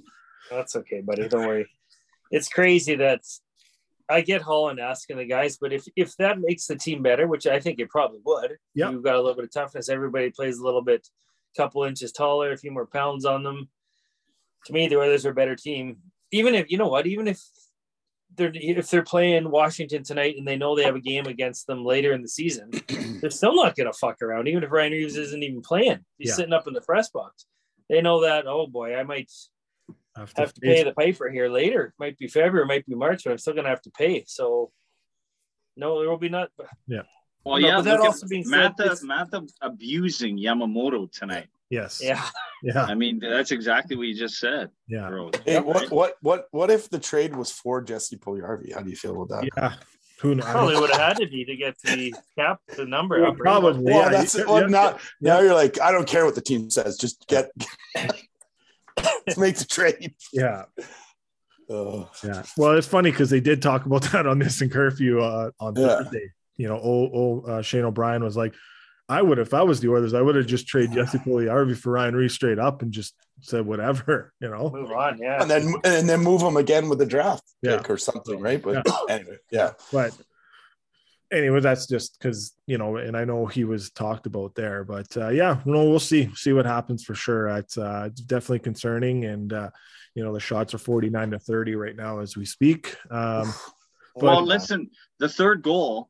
That's 0.52 0.76
okay, 0.76 1.02
buddy. 1.02 1.30
Don't 1.30 1.48
worry. 1.48 1.68
It's 2.34 2.50
crazy 2.50 2.96
that 2.96 3.22
I 4.10 4.22
get 4.22 4.42
Holland 4.42 4.80
asking 4.80 5.18
the 5.18 5.26
guys, 5.26 5.58
but 5.58 5.72
if 5.72 5.86
if 5.96 6.18
that 6.18 6.40
makes 6.40 6.66
the 6.68 6.76
team 6.76 7.02
better, 7.04 7.28
which 7.28 7.46
I 7.48 7.60
think 7.60 7.80
it 7.80 7.90
probably 7.90 8.20
would, 8.26 8.58
Yeah. 8.76 8.90
you've 8.90 9.04
got 9.04 9.16
a 9.16 9.22
little 9.22 9.36
bit 9.36 9.46
of 9.46 9.52
toughness. 9.52 9.88
Everybody 9.88 10.30
plays 10.32 10.58
a 10.58 10.64
little 10.66 10.82
bit, 10.82 11.08
couple 11.56 11.84
inches 11.84 12.12
taller, 12.12 12.52
a 12.52 12.58
few 12.58 12.72
more 12.72 12.88
pounds 12.88 13.24
on 13.24 13.44
them. 13.44 13.70
To 14.66 14.74
me, 14.74 14.88
the 14.88 14.98
Oilers 15.00 15.26
are 15.26 15.32
a 15.32 15.36
better 15.36 15.56
team. 15.56 15.98
Even 16.32 16.56
if 16.56 16.72
you 16.72 16.78
know 16.78 16.88
what, 16.88 17.06
even 17.08 17.28
if 17.28 17.40
they're 18.36 18.52
if 18.56 18.90
they're 18.90 19.04
playing 19.04 19.52
Washington 19.52 20.02
tonight 20.04 20.36
and 20.38 20.48
they 20.48 20.58
know 20.58 20.76
they 20.76 20.84
have 20.86 20.96
a 20.96 21.00
game 21.12 21.28
against 21.28 21.68
them 21.68 21.86
later 21.86 22.14
in 22.14 22.24
the 22.24 22.28
season, 22.28 22.72
they're 23.22 23.30
still 23.30 23.56
not 23.56 23.76
going 23.76 23.92
to 23.92 23.98
fuck 23.98 24.22
around. 24.24 24.48
Even 24.48 24.64
if 24.64 24.72
Ryan 24.72 24.94
Reaves 24.94 25.16
isn't 25.18 25.44
even 25.44 25.62
playing, 25.62 26.04
he's 26.18 26.30
Yeah. 26.30 26.36
sitting 26.36 26.54
up 26.54 26.68
in 26.68 26.74
the 26.74 26.82
press 26.82 27.10
box. 27.12 27.46
They 27.90 28.02
know 28.02 28.22
that. 28.22 28.48
Oh 28.48 28.66
boy, 28.66 28.96
I 28.96 29.04
might 29.04 29.32
Have 30.16 30.32
have 30.38 30.54
to 30.54 30.62
pay 30.62 30.84
the 30.84 30.94
piper 30.94 31.30
here 31.30 31.50
later. 31.50 31.86
It 31.86 31.94
might 32.00 32.18
be 32.18 32.28
February, 32.28 32.64
it 32.64 32.68
might 32.68 32.86
be 32.86 32.96
March, 32.96 33.24
but 33.24 33.32
I'm 33.32 33.38
still 33.40 33.54
gonna 33.54 33.70
have 33.70 33.82
to 33.82 33.92
pay. 33.92 34.24
So 34.28 34.72
no, 35.76 36.00
there 36.00 36.10
will 36.10 36.18
be 36.18 36.30
not. 36.30 36.50
Yeah. 36.88 37.02
Well, 37.44 37.60
No, 37.60 37.68
yeah, 37.68 37.76
but 37.78 37.82
that 37.86 38.00
also 38.00 38.28
being 38.28 38.46
Mantha, 38.46 38.82
it's- 38.82 39.04
Mantha 39.04 39.50
abusing 39.62 40.38
Yamamoto 40.38 41.12
tonight. 41.12 41.48
Yes. 41.70 42.00
Yeah, 42.04 42.24
Yeah. 42.62 42.84
I 42.84 42.94
mean, 42.94 43.20
that's 43.20 43.50
exactly 43.52 43.96
what 43.96 44.06
you 44.08 44.14
just 44.14 44.38
said, 44.38 44.70
Yeah. 44.88 45.10
Hey, 45.46 45.60
what 45.60 45.90
what 45.90 46.16
what 46.22 46.46
what 46.52 46.70
if 46.70 46.90
the 46.90 47.00
trade 47.00 47.36
was 47.36 47.52
for 47.52 47.82
Jesse 47.82 48.18
Puljujärvi? 48.18 48.74
How 48.74 48.82
do 48.82 48.90
you 48.92 48.96
feel 48.96 49.20
about 49.20 49.42
that? 49.42 49.50
Yeah. 49.58 49.74
Who 50.22 50.36
knows? 50.36 50.46
probably 50.46 50.80
would 50.80 50.92
have 50.92 51.02
had 51.02 51.18
to 51.18 51.28
be 51.28 51.44
to 51.44 51.56
get 51.58 51.76
the 51.82 52.14
cap 52.38 52.62
the 52.78 52.86
number 52.86 53.20
Well, 53.20 53.32
up. 53.32 53.34
right? 53.40 53.42
probably. 53.42 53.84
Well, 53.84 54.04
yeah, 54.04 54.10
that's 54.10 54.36
you- 54.36 54.46
well, 54.48 54.62
you- 54.62 54.70
now 54.70 55.00
now 55.20 55.40
you're 55.42 55.56
like, 55.56 55.82
I 55.82 55.92
don't 55.92 56.08
care 56.08 56.24
what 56.26 56.36
the 56.36 56.42
team 56.42 56.70
says, 56.70 56.98
just 56.98 57.26
get 57.28 57.50
let's 59.28 59.38
make 59.38 59.58
the 59.58 59.66
trade. 59.66 60.16
Yeah. 60.32 60.64
Uh, 61.70 62.06
Yeah. 62.24 62.44
Well, 62.58 62.78
it's 62.78 62.88
funny 62.88 63.12
because 63.12 63.30
they 63.30 63.40
did 63.40 63.62
talk 63.62 63.86
about 63.86 64.04
that 64.12 64.28
on 64.28 64.40
this 64.40 64.62
in 64.62 64.70
curfew 64.70 65.22
uh, 65.22 65.52
on 65.60 65.76
Yeah. 65.76 65.88
Thursday. 66.04 66.32
You 66.58 66.68
know, 66.68 66.78
old, 66.80 67.12
oh 67.14 67.52
uh, 67.52 67.62
Shane 67.62 67.84
O'Brien 67.84 68.24
was 68.24 68.38
like, 68.38 68.54
I 69.10 69.22
would 69.22 69.38
if 69.40 69.54
I 69.54 69.64
was 69.64 69.80
the 69.82 69.90
Oilers, 69.90 70.14
I 70.14 70.22
would 70.22 70.36
have 70.36 70.46
just 70.46 70.68
traded 70.68 70.94
Jesse 70.94 71.18
Puljujarvi 71.26 71.76
for 71.78 71.92
Ryan 71.92 72.16
Reaves 72.16 72.36
straight 72.36 72.60
up 72.60 72.82
and 72.82 72.92
just 72.92 73.16
said 73.42 73.66
whatever, 73.66 74.32
you 74.40 74.50
know. 74.50 74.70
Move 74.70 74.92
on, 74.92 75.18
yeah. 75.18 75.42
and 75.42 75.50
then 75.50 75.74
and 75.84 76.08
then 76.08 76.22
move 76.22 76.42
him 76.42 76.56
again 76.58 76.88
with 76.90 77.00
the 77.00 77.06
draft 77.06 77.44
Yeah. 77.62 77.78
pick 77.78 77.90
or 77.90 77.98
something, 77.98 78.40
right? 78.40 78.62
But 78.62 78.88
anyway, 79.10 79.38
yeah. 79.52 79.72
But 79.92 80.16
anyway, 81.34 81.60
that's 81.60 81.88
just 81.88 82.18
because 82.20 82.54
you 82.68 82.78
know, 82.78 82.98
and 82.98 83.18
I 83.18 83.26
know 83.26 83.46
he 83.46 83.64
was 83.66 83.90
talked 83.92 84.26
about 84.26 84.56
there, 84.56 84.84
but 84.84 85.08
uh, 85.18 85.30
yeah, 85.30 85.60
no, 85.66 85.84
we'll 85.90 86.00
see, 86.00 86.30
see 86.36 86.54
what 86.54 86.66
happens 86.66 87.04
for 87.04 87.16
sure. 87.16 87.48
It's 87.50 87.78
uh, 87.78 88.06
it's 88.12 88.22
definitely 88.22 88.60
concerning, 88.60 89.26
and 89.26 89.52
uh, 89.52 89.70
you 90.16 90.24
know, 90.24 90.34
the 90.34 90.40
shots 90.40 90.74
are 90.74 90.78
forty 90.80 91.10
nine 91.10 91.32
to 91.32 91.40
thirty 91.40 91.76
right 91.76 91.96
now 91.96 92.20
as 92.20 92.38
we 92.38 92.46
speak. 92.46 92.96
Um, 93.12 93.54
well, 94.16 94.42
But- 94.42 94.46
listen, 94.46 94.90
the 95.20 95.30
third 95.30 95.62
goal 95.64 96.10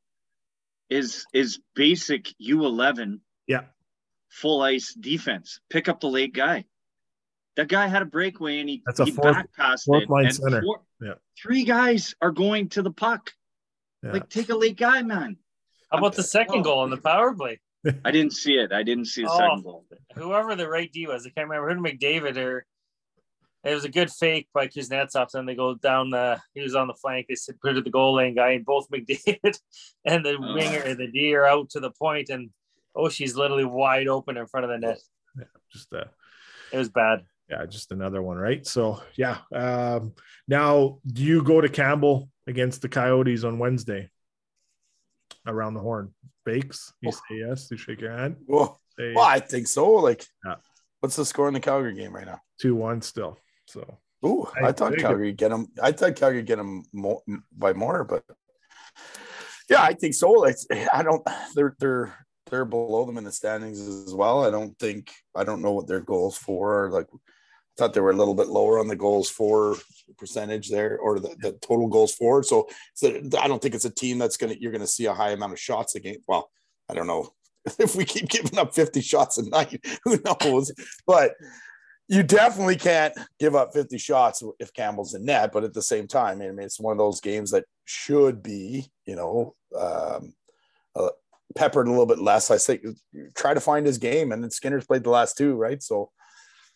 is 0.90 1.26
is 1.34 1.60
basic 1.76 2.28
U11 2.40 3.20
yeah, 3.48 3.62
full 4.30 4.62
ice 4.62 4.94
defense. 4.94 5.60
Pick 5.70 5.90
up 5.90 6.02
the 6.02 6.08
late 6.10 6.34
guy. 6.34 6.66
That 7.56 7.68
guy 7.68 7.86
had 7.88 8.02
a 8.02 8.06
breakaway 8.06 8.60
and 8.60 8.68
he, 8.70 8.82
That's 8.86 9.00
a 9.00 9.06
he 9.06 9.12
fourth- 9.12 9.36
back 9.36 9.54
passed 9.56 9.86
fourth 9.86 10.10
line 10.10 10.32
center. 10.32 10.62
four- 10.64 10.82
Yeah. 11.02 11.14
Three 11.42 11.64
guys 11.66 12.16
are 12.22 12.32
going 12.32 12.70
to 12.70 12.82
the 12.82 12.92
puck. 12.92 13.32
Yeah. 14.04 14.12
Like 14.12 14.30
take 14.30 14.50
a 14.50 14.56
late 14.56 14.78
guy, 14.78 15.02
man. 15.02 15.38
How 15.92 16.00
about 16.00 16.14
the 16.16 16.24
second 16.24 16.64
goal 16.64 16.80
on 16.80 16.90
the 16.90 16.98
power 16.98 17.34
play? 17.34 17.60
I 18.06 18.12
didn't 18.12 18.34
see 18.34 18.54
it. 18.56 18.72
I 18.72 18.82
didn't 18.84 19.06
see 19.06 19.24
the 19.24 19.30
Oh. 19.32 19.38
second 19.38 19.64
goal. 19.64 19.86
Whoever 20.16 20.56
the 20.56 20.68
right 20.70 20.92
D 20.92 21.06
was, 21.08 21.26
I 21.26 21.30
can't 21.30 21.50
remember. 21.50 21.74
Who 21.74 21.82
McDavid 21.82 22.38
or 22.38 22.66
it 23.64 23.74
was 23.74 23.86
a 23.86 23.90
good 23.90 24.12
fake 24.12 24.48
by 24.54 24.68
Kuznetsov. 24.68 25.30
Then 25.32 25.46
they 25.46 25.56
go 25.56 25.76
down 25.76 26.10
the. 26.10 26.42
He 26.54 26.62
was 26.62 26.76
on 26.76 26.88
the 26.88 26.94
flank. 26.96 27.28
They 27.30 27.36
said 27.36 27.60
put 27.62 27.72
it 27.72 27.74
to 27.76 27.82
the 27.82 27.90
goal 27.92 28.16
line 28.16 28.36
guy, 28.36 28.52
and 28.52 28.66
both 28.66 28.90
McDavid 28.94 29.58
and 30.06 30.26
the 30.26 30.38
Oh. 30.38 30.54
winger, 30.54 30.94
the 30.96 31.08
D, 31.08 31.34
are 31.36 31.46
out 31.46 31.70
to 31.72 31.80
the 31.80 31.92
point, 31.92 32.30
and 32.30 32.50
oh, 32.96 33.08
she's 33.10 33.36
literally 33.36 33.64
wide 33.66 34.08
open 34.08 34.36
in 34.38 34.48
front 34.48 34.66
of 34.66 34.70
the 34.70 34.80
net. 34.86 35.00
Yeah, 35.38 35.46
Just 35.72 35.94
uh, 35.94 36.06
It 36.74 36.78
was 36.78 36.90
bad. 36.90 37.24
yeah, 37.50 37.66
just 37.66 37.92
another 37.94 38.22
one, 38.22 38.38
right? 38.38 38.66
So 38.68 39.02
yeah. 39.16 39.38
Um, 39.54 40.14
now, 40.48 41.00
do 41.08 41.24
you 41.24 41.42
go 41.44 41.62
to 41.62 41.70
Campbell 41.70 42.30
against 42.48 42.82
the 42.82 42.90
Coyotes 42.90 43.44
on 43.44 43.60
Wednesday? 43.60 44.10
Around 45.46 45.74
the 45.74 45.80
horn, 45.82 46.14
bakes. 46.46 46.94
You 47.02 47.10
Oh. 47.10 47.12
say 47.12 47.38
yes. 47.40 47.70
You 47.70 47.78
shake 47.78 48.02
your 48.02 48.16
head. 48.16 48.38
Well, 48.48 48.80
well, 48.98 49.20
I 49.26 49.40
think 49.40 49.68
so. 49.68 49.92
Like, 49.94 50.26
Yeah. 50.46 50.56
what's 51.02 51.16
the 51.18 51.26
score 51.26 51.48
in 51.48 51.54
the 51.54 51.60
Calgary 51.60 51.94
game 51.96 52.16
right 52.16 52.26
now? 52.26 52.40
two 52.60 52.76
one 52.76 53.02
still. 53.02 53.40
So 53.68 53.98
Ooh, 54.26 54.48
Hey, 54.56 54.66
I 54.68 54.72
thought. 54.72 54.96
Calgary 54.98 55.34
get 55.34 55.50
them. 55.50 55.68
I 55.82 55.92
thought 55.92 56.16
Calgary 56.16 56.44
get 56.44 56.56
them 56.58 56.84
more, 56.94 57.22
by 57.52 57.74
more, 57.74 58.06
but 58.06 58.24
yeah, 59.70 59.82
I 59.82 59.94
think 59.94 60.14
so. 60.14 60.32
Like, 60.32 60.56
I 60.94 61.04
don't. 61.04 61.22
They're 61.56 61.76
they're 61.80 62.26
they're 62.50 62.64
below 62.66 63.06
them 63.06 63.18
in 63.18 63.24
the 63.26 63.32
standings 63.34 63.80
as 63.82 64.14
well. 64.14 64.46
I 64.46 64.50
don't 64.50 64.78
think. 64.80 65.12
I 65.36 65.44
don't 65.44 65.62
know 65.62 65.74
what 65.74 65.88
their 65.88 66.00
goals 66.02 66.38
for. 66.38 66.86
are. 66.86 66.90
Like, 66.92 67.08
I 67.12 67.18
thought 67.78 67.94
they 67.94 68.02
were 68.02 68.12
a 68.12 68.16
little 68.16 68.36
bit 68.36 68.48
lower 68.48 68.80
on 68.80 68.88
the 68.88 68.96
goals 68.96 69.30
for 69.30 69.76
percentage 70.18 70.70
there, 70.70 70.98
or 71.00 71.20
the, 71.20 71.36
the 71.40 71.54
total 71.54 71.88
goals 71.88 72.14
for. 72.14 72.44
So, 72.44 72.68
so 72.94 73.20
I 73.40 73.48
don't 73.48 73.62
think 73.62 73.76
it's 73.76 73.86
a 73.86 73.90
team 73.90 74.18
that's 74.18 74.38
gonna. 74.38 74.56
You're 74.60 74.72
gonna 74.72 74.88
see 74.88 75.06
a 75.06 75.14
high 75.14 75.32
amount 75.32 75.54
of 75.54 75.60
shots 75.60 75.96
again. 75.96 76.18
Well, 76.28 76.50
I 76.90 76.94
don't 76.94 77.08
know 77.08 77.34
if 77.80 77.96
we 77.96 78.06
keep 78.06 78.30
giving 78.30 78.58
up 78.58 78.74
50 78.74 79.02
shots 79.02 79.38
a 79.38 79.50
night. 79.50 79.84
Who 80.04 80.20
knows? 80.26 80.72
But 81.08 81.34
you 82.08 82.22
definitely 82.22 82.76
can't 82.76 83.14
give 83.40 83.56
up 83.56 83.74
50 83.74 83.98
shots 83.98 84.44
if 84.60 84.74
Campbell's 84.74 85.14
in 85.14 85.26
net, 85.26 85.52
but 85.54 85.64
at 85.64 85.74
the 85.74 85.82
same 85.82 86.08
time, 86.08 86.42
I 86.42 86.48
mean, 86.50 86.60
it's 86.60 86.80
one 86.80 86.92
of 86.92 86.98
those 86.98 87.22
games 87.22 87.52
that 87.52 87.66
should 87.86 88.44
be, 88.44 88.86
you 89.06 89.16
know, 89.16 89.56
um, 89.78 90.34
uh, 90.96 91.10
peppered 91.56 91.88
a 91.88 91.90
little 91.90 92.06
bit 92.06 92.20
less. 92.20 92.52
I 92.52 92.58
say 92.58 92.82
try 93.36 93.54
to 93.54 93.60
find 93.60 93.86
his 93.86 93.98
game, 93.98 94.32
and 94.32 94.44
then 94.44 94.52
Skinner's 94.52 94.86
played 94.86 95.04
the 95.04 95.10
last 95.10 95.38
two, 95.38 95.56
right? 95.56 95.82
So 95.82 96.12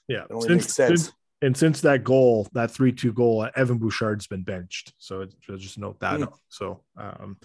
yeah. 0.07 0.23
it 0.23 0.31
only 0.31 0.49
makes 0.55 0.73
sense. 0.73 1.03
since- 1.03 1.13
and 1.43 1.55
since 1.55 1.81
that 1.81 2.03
goal, 2.03 2.47
that 2.53 2.71
three 2.71 2.91
two 2.91 3.13
goal, 3.13 3.47
Evan 3.55 3.77
Bouchard's 3.77 4.25
been 4.25 4.41
benched. 4.41 4.93
So 4.97 5.21
it- 5.21 5.35
just 5.57 5.77
note 5.77 5.99
that. 5.99 6.19
Mm. 6.19 6.33
So 6.49 6.81
um, 6.97 7.37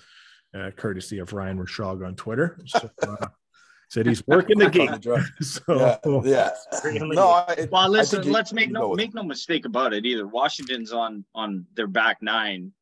uh, 0.55 0.71
courtesy 0.71 1.19
of 1.19 1.33
Ryan 1.35 1.59
Rishaug 1.59 2.07
on 2.07 2.15
Twitter. 2.17 2.59
So, 2.67 2.91
uh, 3.07 3.27
said 3.91 4.07
he's 4.07 4.27
working 4.27 4.59
the 4.59 4.71
game. 4.71 4.99
So 5.43 5.99
yeah, 6.05 6.21
yeah. 6.25 6.51
Really? 6.85 7.17
No, 7.17 7.29
I, 7.29 7.69
Well, 7.71 7.91
listen. 7.91 8.23
think 8.23 8.33
let's 8.35 8.53
make 8.55 8.71
no 8.71 8.95
make 8.95 9.13
no 9.13 9.23
mistake 9.23 9.67
about 9.67 9.93
it 9.93 10.07
either. 10.07 10.27
Washington's 10.27 10.93
on 10.93 11.25
on 11.35 11.67
their 11.75 11.87
back 11.87 12.23
nine. 12.23 12.73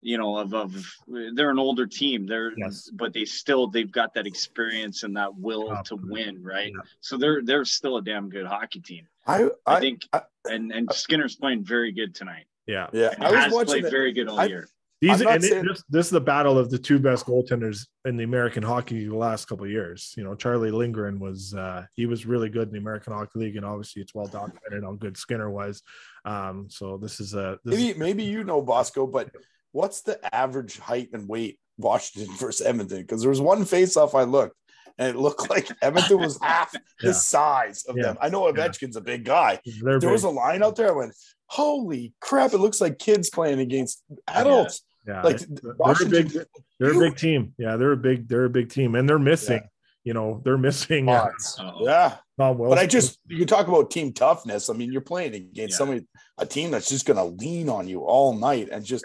You 0.00 0.16
know, 0.16 0.38
of 0.38 0.54
of 0.54 0.74
they're 1.34 1.50
an 1.50 1.58
older 1.58 1.86
team. 1.86 2.26
They're 2.26 2.52
Yes. 2.56 2.88
but 2.94 3.12
they 3.12 3.24
still 3.24 3.66
they've 3.66 3.90
got 3.90 4.14
that 4.14 4.26
experience 4.26 5.02
and 5.02 5.16
that 5.16 5.34
will 5.36 5.76
to 5.86 5.96
win, 5.96 6.42
right? 6.42 6.72
Yeah. 6.74 6.82
So 7.00 7.16
they're 7.16 7.42
they're 7.42 7.64
still 7.64 7.96
a 7.96 8.02
damn 8.02 8.28
good 8.28 8.46
hockey 8.46 8.80
team. 8.80 9.06
I, 9.26 9.44
I, 9.66 9.76
I, 9.76 9.80
think, 9.80 10.02
I- 10.12 10.22
and 10.48 10.70
and 10.72 10.92
Skinner's 10.92 11.34
playing 11.36 11.64
very 11.64 11.90
good 11.92 12.14
tonight. 12.14 12.46
yeah. 12.66 12.88
yeah, 12.92 13.10
And 13.14 13.24
I 13.24 13.30
was 13.32 13.40
has 13.44 13.52
watching 13.52 13.66
played 13.66 13.84
it. 13.86 13.90
very 13.90 14.12
good 14.12 14.28
all 14.28 14.38
I- 14.40 14.44
year. 14.46 14.68
These 15.00 15.10
I'm 15.12 15.18
not 15.20 15.34
and 15.36 15.44
it- 15.44 15.48
saying- 15.48 15.64
this, 15.64 15.84
this 15.88 16.06
is 16.06 16.10
the 16.10 16.20
battle 16.20 16.58
of 16.58 16.70
the 16.70 16.78
two 16.78 16.98
best 17.00 17.26
goaltenders 17.26 17.86
in 18.04 18.16
the 18.16 18.24
American 18.24 18.62
Hockey 18.62 18.96
League 19.00 19.10
the 19.10 19.16
last 19.16 19.46
couple 19.46 19.64
of 19.64 19.70
years. 19.70 20.12
You 20.16 20.24
know, 20.24 20.34
Charlie 20.36 20.70
Lindgren 20.72 21.18
was 21.20 21.54
uh, 21.54 21.84
he 21.94 22.06
was 22.06 22.24
really 22.26 22.48
good 22.48 22.68
in 22.68 22.72
the 22.74 22.80
American 22.80 23.12
Hockey 23.12 23.38
League, 23.40 23.56
and 23.56 23.64
obviously 23.64 24.02
it's 24.02 24.14
well 24.14 24.26
documented 24.26 24.82
how 24.84 24.92
good 24.94 25.16
Skinner 25.16 25.50
was. 25.50 25.82
Um, 26.24 26.66
so 26.70 26.96
this 26.98 27.20
is 27.20 27.34
a 27.34 27.58
this 27.64 27.76
Maybe 27.76 27.88
is, 27.90 27.96
maybe 27.96 28.22
you 28.24 28.42
know 28.44 28.60
Bosco, 28.62 29.06
but 29.06 29.30
what's 29.72 30.02
the 30.02 30.18
average 30.34 30.78
height 30.78 31.10
and 31.12 31.28
weight 31.28 31.58
Washington 31.78 32.34
versus 32.36 32.66
Edmonton? 32.66 33.00
Because 33.02 33.20
there 33.20 33.30
was 33.30 33.40
one 33.40 33.64
face-off 33.64 34.14
I 34.14 34.22
looked, 34.24 34.56
and 34.98 35.08
it 35.08 35.18
looked 35.18 35.48
like 35.50 35.68
Edmonton 35.82 36.18
was 36.20 36.38
half 36.42 36.70
Yeah. 36.74 36.80
the 37.02 37.14
size 37.14 37.84
of 37.88 37.96
Yeah. 37.96 38.04
them. 38.04 38.18
I 38.20 38.28
know 38.28 38.42
Ovechkin's 38.52 38.96
a 38.96 39.00
big 39.00 39.24
guy. 39.24 39.60
they're 39.82 39.98
There 40.00 40.10
was 40.12 40.24
a 40.24 40.30
line 40.30 40.62
out 40.62 40.76
there. 40.76 40.88
I 40.88 40.92
went, 40.92 41.14
"Holy 41.46 42.12
crap! 42.20 42.52
It 42.52 42.58
looks 42.58 42.80
like 42.80 42.98
kids 42.98 43.30
playing 43.30 43.60
against 43.60 44.02
adults." 44.26 44.82
yeah, 45.06 45.22
Like 45.22 45.38
they're 45.38 45.72
a 45.72 46.06
big 46.10 46.32
they're 46.78 46.92
a 46.96 46.98
big 46.98 47.16
team. 47.24 47.54
Yeah, 47.58 47.76
they're 47.76 47.92
a 47.92 47.96
big 47.96 48.28
they're 48.28 48.44
a 48.44 48.50
big 48.50 48.70
team, 48.70 48.94
and 48.94 49.08
they're 49.08 49.18
missing. 49.18 49.60
You 50.04 50.14
know, 50.14 50.40
they're 50.42 50.56
missing 50.58 51.08
uh, 51.08 51.28
Uh-oh. 51.58 51.84
yeah. 51.84 52.16
Tom 52.38 52.56
Wilson. 52.56 52.76
But 52.76 52.78
I 52.82 52.86
just 52.86 53.18
you 53.26 53.44
talk 53.44 53.68
about 53.68 53.90
team 53.90 54.12
toughness. 54.12 54.70
I 54.70 54.72
mean, 54.72 54.90
you're 54.90 55.02
playing 55.02 55.34
against 55.34 55.72
Yeah. 55.74 55.76
somebody 55.76 56.06
a 56.38 56.46
team 56.46 56.70
that's 56.70 56.88
just 56.88 57.04
going 57.04 57.16
to 57.18 57.24
lean 57.24 57.68
on 57.68 57.88
you 57.88 58.04
all 58.04 58.32
night 58.32 58.68
and 58.70 58.84
just 58.84 59.04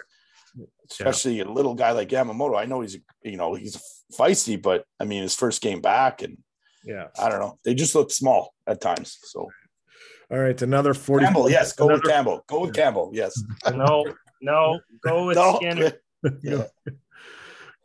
especially 0.90 1.40
a 1.40 1.44
little 1.50 1.74
guy 1.74 1.92
like 1.92 2.08
Yamamoto. 2.08 2.58
I 2.58 2.64
know 2.66 2.80
he's 2.80 2.98
you 3.22 3.36
know 3.36 3.54
he's 3.54 3.80
feisty, 4.18 4.60
but 4.60 4.84
I 5.00 5.04
mean 5.04 5.22
his 5.22 5.34
first 5.34 5.62
game 5.62 5.80
back 5.80 6.22
and 6.22 6.38
yeah. 6.84 7.06
I 7.18 7.28
don't 7.30 7.40
know. 7.40 7.58
They 7.64 7.74
just 7.74 7.94
look 7.94 8.10
small 8.10 8.52
at 8.66 8.80
times. 8.80 9.18
So 9.24 9.48
All 10.30 10.38
right, 10.38 10.60
another 10.62 10.94
forty. 10.94 11.24
Campbell, 11.24 11.50
yes, 11.50 11.72
go 11.72 11.86
with 11.86 12.02
Campbell. 12.04 12.44
Go 12.46 12.60
with 12.60 12.74
Campbell, 12.74 13.10
yes. 13.14 13.32
No, 13.74 14.04
no, 14.42 14.80
go 15.02 15.26
with 15.26 15.36
No, 15.36 15.56
Skinner. 15.56 15.92
yeah. 16.42 16.64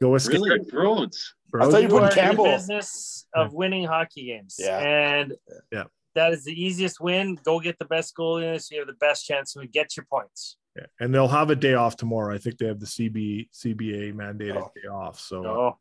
Go 0.01 0.09
with 0.11 0.25
Really, 0.27 0.49
Skinner. 0.49 0.63
Broads. 0.71 1.35
bro. 1.49 1.67
I 1.67 1.71
thought 1.71 1.77
you 1.81 1.87
You 1.87 1.89
put 1.89 2.03
are 2.03 2.09
in 2.09 2.09
the 2.09 2.15
Campbell. 2.21 2.45
business 2.45 3.25
of 3.35 3.53
winning 3.53 3.85
hockey 3.85 4.25
games. 4.27 4.55
Yeah. 4.59 4.79
And 4.79 5.33
Yeah. 5.71 5.83
that 6.15 6.31
is 6.33 6.43
the 6.45 6.53
easiest 6.53 6.99
win. 7.01 7.37
Go 7.43 7.59
get 7.59 7.77
the 7.79 7.85
best 7.85 8.15
goal 8.15 8.37
in 8.37 8.45
it 8.55 8.61
so 8.63 8.75
you 8.75 8.81
have 8.81 8.87
the 8.87 8.93
best 8.93 9.25
chance 9.25 9.53
to 9.53 9.65
get 9.67 9.95
your 9.97 10.05
points. 10.09 10.57
Yeah, 10.79 10.85
and 10.99 11.13
they'll 11.13 11.27
have 11.27 11.49
a 11.49 11.55
day 11.55 11.73
off 11.73 11.97
tomorrow. 11.97 12.33
I 12.33 12.37
think 12.37 12.57
they 12.57 12.67
have 12.67 12.79
the 12.79 12.85
CB 12.85 13.49
CBA 13.53 14.13
mandated 14.13 14.61
Oh. 14.61 14.71
day 14.75 14.87
off. 14.87 15.19
So 15.19 15.41
No. 15.41 15.77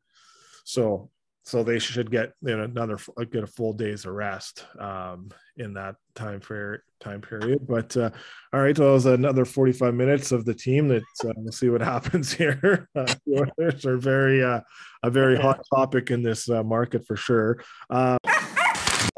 so 0.65 1.11
so 1.45 1.63
they 1.63 1.79
should 1.79 2.11
get 2.11 2.35
you 2.43 2.55
know 2.57 2.65
another 2.65 2.99
get 3.31 3.43
a 3.45 3.47
full 3.47 3.73
day's 3.73 4.05
of 4.05 4.13
rest 4.13 4.67
um, 4.79 5.31
in 5.57 5.73
that 5.75 5.95
time 6.15 6.41
for 6.41 6.85
time 7.01 7.23
period. 7.23 7.67
But 7.67 7.97
uh, 7.97 8.11
all 8.53 8.61
right, 8.61 8.79
well, 8.79 8.91
it 8.91 8.93
was 8.93 9.07
another 9.07 9.45
forty 9.47 9.73
five 9.73 9.95
minutes 9.95 10.31
of 10.33 10.45
the 10.45 10.53
team. 10.55 10.89
That 10.89 11.03
uh, 11.25 11.33
we'll 11.37 11.53
see 11.53 11.71
what 11.71 11.81
happens 11.95 12.33
here. 12.33 12.89
Uh, 12.95 13.15
are 13.87 13.97
very 13.97 14.43
uh, 14.45 14.61
a 15.03 15.11
very 15.11 15.37
hot 15.37 15.61
topic 15.75 16.11
in 16.11 16.23
this 16.23 16.51
uh, 16.51 16.63
market 16.63 17.07
for 17.07 17.17
sure. 17.17 17.63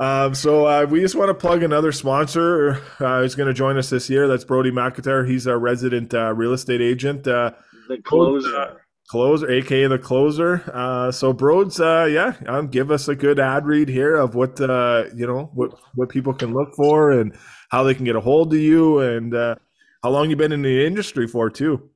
Um, 0.01 0.35
so 0.35 0.67
uh, 0.67 0.87
we 0.89 1.01
just 1.01 1.15
want 1.15 1.29
to 1.29 1.35
plug 1.35 1.63
another 1.63 1.93
sponsor 1.93 2.83
uh, 3.01 3.21
who's 3.21 3.35
going 3.35 3.49
to 3.49 3.55
join 3.55 3.77
us 3.77 3.91
this 3.91 4.09
year. 4.09 4.27
That's 4.27 4.45
Brody 4.45 4.71
McIntyre. 4.71 5.29
He's 5.29 5.47
our 5.47 5.59
resident 5.59 6.15
uh, 6.15 6.33
real 6.33 6.55
estate 6.55 6.81
agent. 6.81 7.29
Uh, 7.29 7.53
The 7.89 7.99
closer. 7.99 8.81
closer, 9.11 9.51
aka 9.51 9.87
the 9.89 9.99
closer. 9.99 10.63
Uh, 10.73 11.13
so 11.13 11.35
Broads, 11.35 11.81
uh, 11.81 12.09
yeah, 12.11 12.33
um, 12.47 12.69
give 12.69 12.91
us 12.91 13.09
a 13.09 13.15
good 13.15 13.39
ad 13.39 13.67
read 13.67 13.91
here 13.91 14.17
of 14.17 14.35
what 14.35 14.59
uh, 14.59 15.05
you 15.15 15.27
know 15.27 15.51
what 15.53 15.79
what 15.95 16.09
people 16.09 16.33
can 16.33 16.55
look 16.55 16.75
for 16.75 17.11
and 17.13 17.37
how 17.71 17.83
they 17.83 17.95
can 17.95 18.07
get 18.07 18.17
a 18.17 18.21
hold 18.21 18.55
of 18.55 18.59
you 18.61 19.01
and 19.01 19.35
uh, 19.35 19.55
how 20.03 20.09
long 20.09 20.31
you've 20.31 20.39
been 20.39 20.53
in 20.53 20.63
the 20.63 20.87
industry 20.87 21.27
for 21.27 21.51
too. 21.51 21.91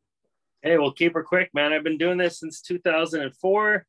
Hey, 0.60 0.76
we'll 0.76 0.92
keep 0.92 1.14
her 1.14 1.22
quick, 1.22 1.48
man. 1.54 1.72
I've 1.72 1.84
been 1.84 1.98
doing 1.98 2.18
this 2.18 2.40
since 2.40 2.60
2004. 2.60 3.86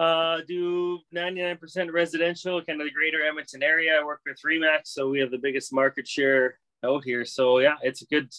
Uh, 0.00 0.40
do 0.48 0.98
99% 1.14 1.92
residential, 1.92 2.64
kind 2.64 2.80
of 2.80 2.86
the 2.86 2.90
greater 2.90 3.22
Edmonton 3.22 3.62
area. 3.62 4.00
I 4.00 4.02
work 4.02 4.22
with 4.24 4.40
Remax, 4.42 4.86
so 4.86 5.10
we 5.10 5.20
have 5.20 5.30
the 5.30 5.36
biggest 5.36 5.74
market 5.74 6.08
share 6.08 6.58
out 6.82 7.04
here. 7.04 7.26
So 7.26 7.58
yeah, 7.58 7.74
it's 7.82 8.00
a 8.00 8.06
good, 8.06 8.32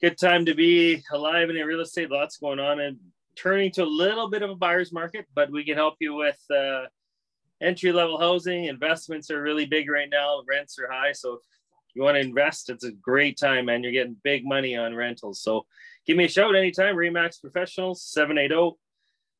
good 0.00 0.18
time 0.18 0.44
to 0.46 0.54
be 0.54 1.04
alive 1.12 1.48
in 1.48 1.54
real 1.64 1.80
estate. 1.80 2.10
Lots 2.10 2.38
going 2.38 2.58
on 2.58 2.80
and 2.80 2.96
turning 3.36 3.70
to 3.74 3.84
a 3.84 3.86
little 3.86 4.28
bit 4.28 4.42
of 4.42 4.50
a 4.50 4.56
buyer's 4.56 4.92
market, 4.92 5.26
but 5.32 5.48
we 5.52 5.64
can 5.64 5.76
help 5.76 5.94
you 6.00 6.16
with 6.16 6.40
uh, 6.50 6.86
entry 7.62 7.92
level 7.92 8.18
housing. 8.18 8.64
Investments 8.64 9.30
are 9.30 9.40
really 9.40 9.66
big 9.66 9.88
right 9.88 10.10
now. 10.10 10.42
Rents 10.48 10.76
are 10.80 10.90
high, 10.90 11.12
so 11.12 11.34
if 11.34 11.40
you 11.94 12.02
want 12.02 12.16
to 12.16 12.20
invest, 12.20 12.68
it's 12.68 12.82
a 12.82 12.90
great 12.90 13.38
time, 13.38 13.66
man. 13.66 13.84
You're 13.84 13.92
getting 13.92 14.16
big 14.24 14.44
money 14.44 14.76
on 14.76 14.92
rentals. 14.92 15.40
So 15.40 15.66
give 16.04 16.16
me 16.16 16.24
a 16.24 16.28
shout 16.28 16.56
anytime. 16.56 16.96
Remax 16.96 17.40
Professionals, 17.40 18.04
oh, 18.10 18.22
780 18.22 18.76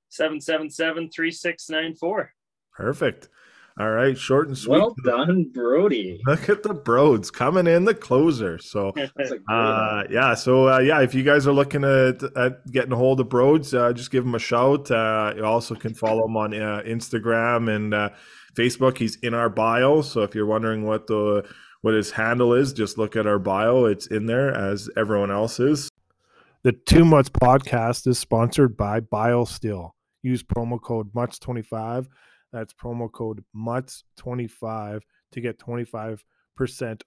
777 0.09 1.11
3694. 1.11 2.33
Perfect. 2.73 3.29
All 3.79 3.91
right, 3.91 4.17
short 4.17 4.49
and 4.49 4.57
sweet. 4.57 4.79
Well 4.79 4.95
done, 5.05 5.51
Brody. 5.53 6.19
Look 6.25 6.49
at 6.49 6.63
the 6.63 6.73
Broads 6.73 7.31
coming 7.31 7.67
in 7.67 7.85
the 7.85 7.93
closer. 7.93 8.57
So. 8.57 8.91
That's 8.97 9.13
a 9.19 9.39
great 9.39 9.43
Uh, 9.51 10.05
yeah. 10.11 10.33
So 10.33 10.69
uh, 10.71 10.79
yeah, 10.79 11.03
if 11.03 11.15
you 11.15 11.23
guys 11.23 11.47
are 11.47 11.53
looking 11.53 11.85
at, 11.85 12.23
at 12.39 12.67
getting 12.73 12.93
a 12.93 12.97
hold 12.97 13.21
of 13.21 13.29
Broads, 13.29 13.75
uh, 13.75 13.93
just 13.93 14.11
give 14.11 14.25
him 14.25 14.35
a 14.35 14.39
shout. 14.39 14.91
Uh, 14.91 15.35
you 15.37 15.45
also 15.45 15.75
can 15.75 15.93
follow 15.93 16.25
him 16.25 16.39
on 16.39 16.55
uh, 16.55 16.83
Instagram 16.87 17.75
and 17.75 17.93
uh, 17.93 18.09
Facebook. 18.55 18.97
He's 18.97 19.17
in 19.17 19.35
our 19.35 19.51
bio. 19.51 20.01
So 20.01 20.23
if 20.23 20.35
you're 20.35 20.47
wondering 20.47 20.87
what 20.87 21.07
the 21.07 21.47
what 21.83 21.93
his 21.93 22.11
handle 22.13 22.55
is, 22.55 22.73
just 22.73 22.97
look 22.97 23.15
at 23.15 23.27
our 23.27 23.39
bio. 23.39 23.85
It's 23.85 24.07
in 24.07 24.25
there 24.25 24.55
as 24.55 24.89
everyone 24.97 25.31
else 25.31 25.61
is. 25.61 25.91
The 26.63 26.73
Two 26.73 27.05
Mutts 27.05 27.29
podcast 27.29 28.07
is 28.07 28.19
sponsored 28.19 28.75
by 28.75 29.01
BioSteel. 29.01 29.91
Use 30.27 30.43
promo 30.43 30.83
code 30.83 31.13
MUTS25. 31.13 32.09
That's 32.53 32.75
promo 32.75 33.11
code 33.13 33.45
MUTS25 33.57 35.03
to 35.31 35.41
get 35.41 35.61
25% 35.61 36.19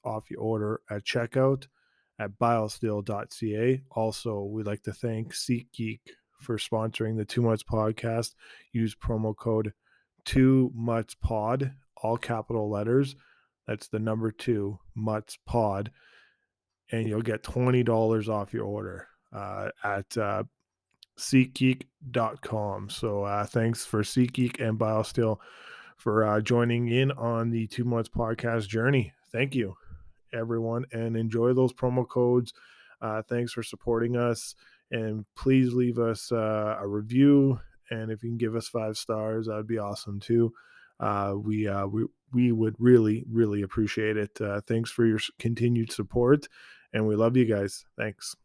off 0.05 0.31
your 0.31 0.39
order 0.39 0.79
at 0.89 1.03
checkout 1.03 1.67
at 2.17 2.39
biosteel.ca. 2.39 3.81
Also, 3.91 4.43
we'd 4.43 4.65
like 4.65 4.83
to 4.83 4.93
thank 4.93 5.33
SeatGeek 5.33 5.99
for 6.39 6.57
sponsoring 6.57 7.17
the 7.17 7.25
Two 7.25 7.41
Mutts 7.41 7.61
podcast. 7.61 8.35
Use 8.71 8.95
promo 8.95 9.35
code 9.35 9.73
Too 10.23 10.71
Much 10.73 11.19
Pod, 11.19 11.73
all 12.01 12.15
capital 12.15 12.69
letters. 12.69 13.17
That's 13.67 13.89
the 13.89 13.99
number 13.99 14.31
two, 14.31 14.79
Muts 14.95 15.37
Pod, 15.45 15.91
and 16.89 17.05
you'll 17.05 17.21
get 17.21 17.43
twenty 17.43 17.83
dollars 17.83 18.29
off 18.29 18.53
your 18.53 18.63
order 18.63 19.07
uh, 19.33 19.71
at 19.83 20.17
uh, 20.17 20.43
SeatGeek.com. 21.19 22.89
So 22.89 23.23
uh, 23.23 23.45
thanks 23.45 23.85
for 23.85 24.01
SeatGeek 24.01 24.59
and 24.65 24.79
BioSteel 24.79 25.37
for 25.97 26.25
uh, 26.25 26.41
joining 26.41 26.89
in 26.89 27.11
on 27.11 27.49
the 27.49 27.67
Two 27.67 27.83
Mutts 27.83 28.09
podcast 28.09 28.67
journey. 28.67 29.13
Thank 29.31 29.53
you, 29.53 29.75
everyone, 30.33 30.85
and 30.91 31.15
enjoy 31.15 31.53
those 31.53 31.73
promo 31.73 32.07
codes. 32.07 32.53
Uh, 33.01 33.21
thanks 33.29 33.53
for 33.53 33.63
supporting 33.63 34.17
us 34.17 34.55
and 34.91 35.25
please 35.35 35.73
leave 35.73 35.99
us 35.99 36.31
uh, 36.31 36.77
a 36.79 36.87
review 36.87 37.59
and 37.91 38.11
if 38.11 38.23
you 38.23 38.29
can 38.29 38.37
give 38.37 38.55
us 38.55 38.67
five 38.67 38.97
stars 38.97 39.47
that'd 39.47 39.67
be 39.67 39.77
awesome 39.77 40.19
too 40.19 40.51
uh, 40.99 41.33
we 41.37 41.67
uh, 41.67 41.85
we 41.85 42.05
we 42.33 42.51
would 42.51 42.75
really 42.79 43.23
really 43.29 43.61
appreciate 43.61 44.17
it 44.17 44.39
uh, 44.41 44.61
thanks 44.67 44.89
for 44.91 45.05
your 45.05 45.19
continued 45.37 45.91
support 45.91 46.47
and 46.93 47.07
we 47.07 47.15
love 47.15 47.37
you 47.37 47.45
guys 47.45 47.85
thanks 47.97 48.35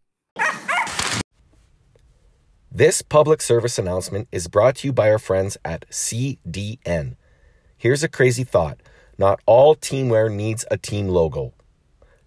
this 2.74 3.00
public 3.00 3.40
service 3.40 3.78
announcement 3.78 4.28
is 4.30 4.48
brought 4.48 4.76
to 4.76 4.88
you 4.88 4.92
by 4.92 5.10
our 5.10 5.18
friends 5.18 5.56
at 5.64 5.88
cdn 5.88 7.16
here's 7.78 8.02
a 8.02 8.08
crazy 8.08 8.44
thought 8.44 8.78
not 9.16 9.40
all 9.46 9.74
teamwear 9.74 10.30
needs 10.30 10.66
a 10.70 10.76
team 10.76 11.08
logo 11.08 11.54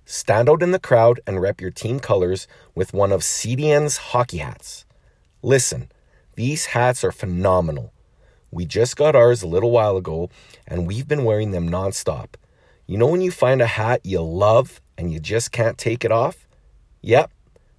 Stand 0.09 0.47
out 0.47 0.63
in 0.63 0.71
the 0.71 0.79
crowd 0.79 1.19
and 1.27 1.41
rep 1.41 1.59
your 1.59 1.69
team 1.69 1.99
colors 1.99 2.47
with 2.73 2.93
one 2.93 3.11
of 3.11 3.23
CDN's 3.23 3.97
hockey 3.97 4.37
hats. 4.37 4.85
Listen, 5.41 5.91
these 6.37 6.67
hats 6.67 7.03
are 7.03 7.11
phenomenal. 7.11 7.91
We 8.49 8.65
just 8.65 8.95
got 8.95 9.17
ours 9.17 9.43
a 9.43 9.47
little 9.47 9.69
while 9.69 9.97
ago 9.97 10.29
and 10.65 10.87
we've 10.87 11.09
been 11.09 11.25
wearing 11.25 11.51
them 11.51 11.69
nonstop. 11.69 12.35
You 12.85 12.97
know 12.97 13.07
when 13.07 13.19
you 13.19 13.31
find 13.31 13.61
a 13.61 13.67
hat 13.67 13.99
you 14.05 14.21
love 14.21 14.79
and 14.97 15.11
you 15.11 15.19
just 15.19 15.51
can't 15.51 15.77
take 15.77 16.05
it 16.05 16.11
off? 16.13 16.47
Yep, 17.01 17.29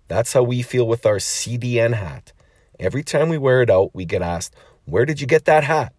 that's 0.06 0.34
how 0.34 0.42
we 0.42 0.60
feel 0.60 0.86
with 0.86 1.06
our 1.06 1.16
CDN 1.16 1.94
hat. 1.94 2.34
Every 2.80 3.02
time 3.02 3.28
we 3.28 3.38
wear 3.38 3.60
it 3.62 3.70
out, 3.70 3.90
we 3.92 4.04
get 4.04 4.22
asked, 4.22 4.54
Where 4.84 5.04
did 5.04 5.20
you 5.20 5.26
get 5.26 5.46
that 5.46 5.64
hat? 5.64 5.92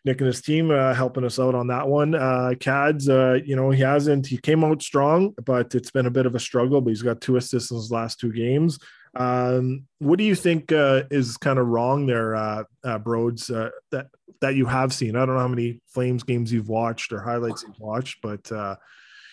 Nick 0.05 0.21
and 0.21 0.27
his 0.27 0.41
team 0.41 0.71
uh, 0.71 0.93
helping 0.93 1.25
us 1.25 1.39
out 1.39 1.55
on 1.55 1.67
that 1.67 1.87
one. 1.87 2.15
Uh, 2.15 2.53
Cads, 2.59 3.09
uh, 3.09 3.39
you 3.43 3.55
know, 3.55 3.69
he 3.69 3.81
hasn't, 3.81 4.25
he 4.25 4.37
came 4.37 4.63
out 4.63 4.81
strong, 4.81 5.33
but 5.43 5.75
it's 5.75 5.91
been 5.91 6.05
a 6.05 6.11
bit 6.11 6.25
of 6.25 6.35
a 6.35 6.39
struggle, 6.39 6.79
but 6.79 6.89
he's 6.89 7.01
got 7.01 7.19
two 7.19 7.35
assists 7.35 7.71
in 7.71 7.77
his 7.77 7.91
last 7.91 8.19
two 8.19 8.31
games. 8.31 8.79
Um, 9.15 9.87
what 9.99 10.17
do 10.17 10.23
you 10.23 10.35
think 10.35 10.71
uh, 10.71 11.03
is 11.11 11.37
kind 11.37 11.59
of 11.59 11.67
wrong 11.67 12.05
there, 12.05 12.35
uh, 12.35 12.63
uh, 12.83 12.99
Broads, 12.99 13.49
uh, 13.49 13.69
that, 13.91 14.07
that 14.41 14.55
you 14.55 14.65
have 14.65 14.93
seen? 14.93 15.15
I 15.15 15.25
don't 15.25 15.35
know 15.35 15.41
how 15.41 15.47
many 15.47 15.81
Flames 15.87 16.23
games 16.23 16.51
you've 16.51 16.69
watched 16.69 17.11
or 17.11 17.21
highlights 17.21 17.63
you've 17.63 17.79
watched, 17.79 18.21
but 18.21 18.51
uh, 18.51 18.75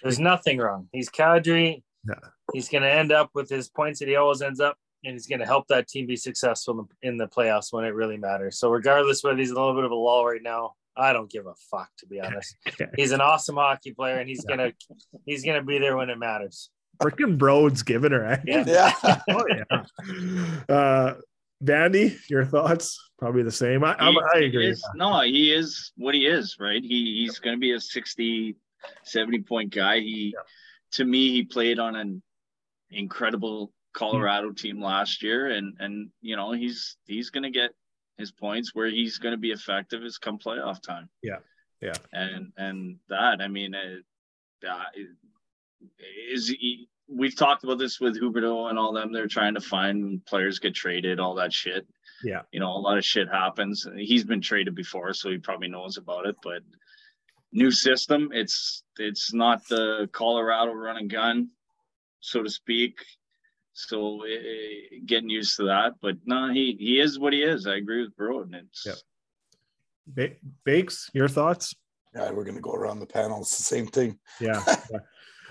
There's 0.02 0.18
nothing 0.18 0.58
wrong. 0.58 0.88
He's 0.92 1.10
Kadri. 1.10 1.82
Yeah. 2.08 2.14
He's 2.52 2.68
going 2.68 2.82
to 2.82 2.90
end 2.90 3.12
up 3.12 3.30
with 3.34 3.48
his 3.48 3.68
points 3.68 3.98
that 3.98 4.08
he 4.08 4.16
always 4.16 4.40
ends 4.42 4.60
up, 4.60 4.76
and 5.04 5.14
he's 5.14 5.26
going 5.26 5.40
to 5.40 5.46
help 5.46 5.66
that 5.68 5.88
team 5.88 6.06
be 6.06 6.16
successful 6.16 6.88
in 7.02 7.16
the 7.16 7.26
playoffs 7.26 7.72
when 7.72 7.84
it 7.84 7.94
really 7.94 8.16
matters. 8.16 8.58
So, 8.58 8.70
regardless 8.70 9.22
whether 9.24 9.36
he's 9.36 9.50
a 9.50 9.54
little 9.54 9.74
bit 9.74 9.84
of 9.84 9.90
a 9.90 9.94
lull 9.96 10.24
right 10.24 10.42
now, 10.42 10.74
I 10.96 11.12
don't 11.12 11.30
give 11.30 11.46
a 11.46 11.54
fuck 11.70 11.90
to 11.98 12.06
be 12.06 12.20
honest. 12.20 12.56
He's 12.96 13.12
an 13.12 13.20
awesome 13.20 13.56
hockey 13.56 13.92
player, 13.92 14.16
and 14.16 14.28
he's 14.28 14.44
gonna 14.44 14.72
he's 15.26 15.44
gonna 15.44 15.62
be 15.62 15.78
there 15.78 15.94
when 15.96 16.08
it 16.08 16.18
matters. 16.18 16.70
Freaking 17.00 17.38
Broads 17.38 17.82
giving 17.82 18.12
her, 18.12 18.24
eh? 18.24 18.40
Yeah. 18.46 18.64
Yeah. 18.66 19.20
oh 19.30 19.44
yeah. 19.48 20.74
Uh, 20.74 21.14
Vandy, 21.64 22.16
your 22.28 22.44
thoughts? 22.44 22.98
Probably 23.18 23.42
the 23.42 23.50
same. 23.52 23.82
I, 23.84 23.96
I, 23.98 24.10
He- 24.10 24.20
I 24.34 24.38
he 24.40 24.44
agree. 24.46 24.66
is- 24.68 24.86
no, 24.94 25.20
he 25.22 25.52
is 25.52 25.92
what 25.96 26.14
he 26.14 26.26
is, 26.26 26.56
right? 26.60 26.82
He 26.82 27.22
he's 27.24 27.38
going 27.38 27.56
to 27.56 27.60
be 27.60 27.72
a 27.72 27.80
60, 27.80 28.56
70 29.04 29.42
point 29.42 29.74
guy. 29.74 30.00
He, 30.00 30.36
to 30.92 31.04
me, 31.04 31.30
he 31.30 31.42
played 31.44 31.78
on 31.78 31.96
an 31.96 32.22
incredible 32.90 33.72
Colorado 33.94 34.52
team 34.52 34.80
last 34.82 35.22
year, 35.22 35.48
and 35.48 35.74
and 35.80 36.10
you 36.20 36.36
know 36.36 36.52
he's 36.52 36.96
he's 37.06 37.30
going 37.30 37.44
to 37.44 37.50
get 37.50 37.70
his 38.18 38.30
points 38.30 38.74
where 38.74 38.88
he's 38.88 39.18
going 39.18 39.32
to 39.32 39.38
be 39.38 39.50
effective 39.52 40.02
is 40.04 40.18
come 40.18 40.38
playoff 40.38 40.82
time. 40.82 41.08
Yeah. 41.22 41.38
Yeah. 41.80 41.92
and 42.12 42.52
and 42.58 42.96
that 43.08 43.40
I 43.40 43.48
mean, 43.48 43.74
uh, 43.74 44.66
uh, 44.68 44.84
is 46.32 46.48
he, 46.48 46.88
we've 47.08 47.36
talked 47.36 47.64
about 47.64 47.78
this 47.78 48.00
with 48.00 48.20
Huberdeau 48.20 48.68
and 48.70 48.78
all 48.78 48.92
them. 48.92 49.12
They're 49.12 49.26
trying 49.28 49.54
to 49.54 49.60
find 49.60 50.24
players 50.26 50.58
get 50.58 50.74
traded, 50.74 51.20
all 51.20 51.34
that 51.36 51.52
shit 51.52 51.86
Yeah. 52.24 52.42
you 52.52 52.60
know, 52.60 52.70
a 52.72 52.78
lot 52.78 52.98
of 52.98 53.04
shit 53.04 53.28
happens. 53.28 53.86
He's 53.96 54.24
been 54.24 54.40
traded 54.40 54.74
before, 54.74 55.12
so 55.14 55.30
he 55.30 55.38
probably 55.38 55.68
knows 55.68 55.96
about 55.98 56.26
it. 56.26 56.36
But 56.42 56.62
new 57.52 57.70
system, 57.70 58.30
it's 58.32 58.82
it's 58.98 59.32
not 59.32 59.66
the 59.68 60.08
Colorado 60.12 60.72
run 60.72 60.96
and 60.96 61.10
gun, 61.10 61.50
so 62.20 62.42
to 62.42 62.50
speak. 62.50 62.94
So 63.74 64.24
eh, 64.24 65.00
getting 65.04 65.28
used 65.28 65.56
to 65.58 65.64
that, 65.64 65.94
but 66.00 66.16
no, 66.24 66.50
he 66.52 66.76
he 66.78 66.98
is 66.98 67.18
what 67.18 67.32
he 67.34 67.42
is. 67.42 67.66
I 67.66 67.76
agree 67.76 68.02
with 68.02 68.16
Bro, 68.16 68.42
and 68.44 68.54
it's 68.54 68.84
Yeah. 68.86 68.94
Ba- 70.06 70.36
Bakes, 70.64 71.10
your 71.12 71.28
thoughts? 71.28 71.74
Yeah, 72.14 72.30
we're 72.32 72.44
gonna 72.44 72.60
go 72.62 72.72
around 72.72 73.00
the 73.00 73.06
panel. 73.06 73.40
It's 73.42 73.56
the 73.58 73.62
same 73.64 73.86
thing. 73.86 74.18
Yeah. 74.40 74.62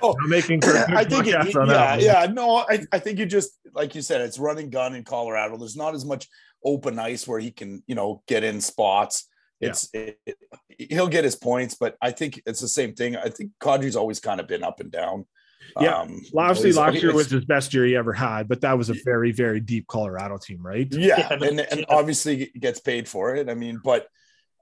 yeah. 0.06 0.12
Oh, 0.12 0.24
I'm 0.24 0.30
making 0.30 0.64
I 0.64 1.04
think, 1.04 1.28
it, 1.28 1.56
on 1.56 1.68
yeah, 1.68 1.74
that 1.74 2.02
yeah, 2.02 2.28
no, 2.32 2.58
I, 2.58 2.86
I 2.92 3.00
think 3.00 3.20
you 3.20 3.26
just 3.26 3.58
like 3.74 3.96
you 3.96 4.02
said, 4.02 4.22
it's 4.22 4.40
running 4.40 4.70
gun 4.70 4.96
in 4.96 5.04
Colorado. 5.04 5.58
There's 5.58 5.76
not 5.76 5.96
as 5.96 6.06
much 6.06 6.28
open 6.64 6.98
ice 7.00 7.28
where 7.28 7.40
he 7.40 7.52
can, 7.52 7.84
you 7.88 7.96
know, 7.96 8.24
get 8.28 8.44
in 8.44 8.62
spots. 8.62 9.28
Yeah. 9.60 9.70
It's 9.70 9.90
it, 9.94 10.20
it- 10.26 10.38
he'll 10.90 11.08
get 11.08 11.24
his 11.24 11.36
points, 11.36 11.76
but 11.76 11.96
I 12.02 12.12
think 12.12 12.42
it's 12.46 12.60
the 12.60 12.68
same 12.68 12.94
thing. 12.94 13.16
I 13.16 13.30
think 13.30 13.52
Kadri's 13.62 13.96
always 13.96 14.20
kind 14.20 14.40
of 14.42 14.48
been 14.48 14.64
up 14.64 14.82
and 14.82 14.92
down. 14.92 15.26
Yeah. 15.80 16.00
Um, 16.00 16.22
obviously, 16.38 16.74
last 16.74 17.02
year 17.02 17.14
was 17.14 17.30
his 17.30 17.46
best 17.46 17.74
year 17.74 17.86
he 17.86 17.96
ever 17.96 18.14
had, 18.14 18.48
but 18.48 18.62
that 18.62 18.78
was 18.78 18.90
a 18.90 18.96
very, 19.04 19.32
very 19.32 19.60
deep 19.60 19.88
Colorado 19.88 20.38
team, 20.38 20.62
right? 20.62 20.88
yeah, 20.92 21.28
Yeah, 21.32 21.48
and, 21.48 21.60
and 21.60 21.86
obviously 21.90 22.52
gets 22.60 22.80
paid 22.80 23.08
for 23.08 23.36
it. 23.36 23.50
I 23.50 23.56
mean, 23.56 23.80
but 23.84 24.08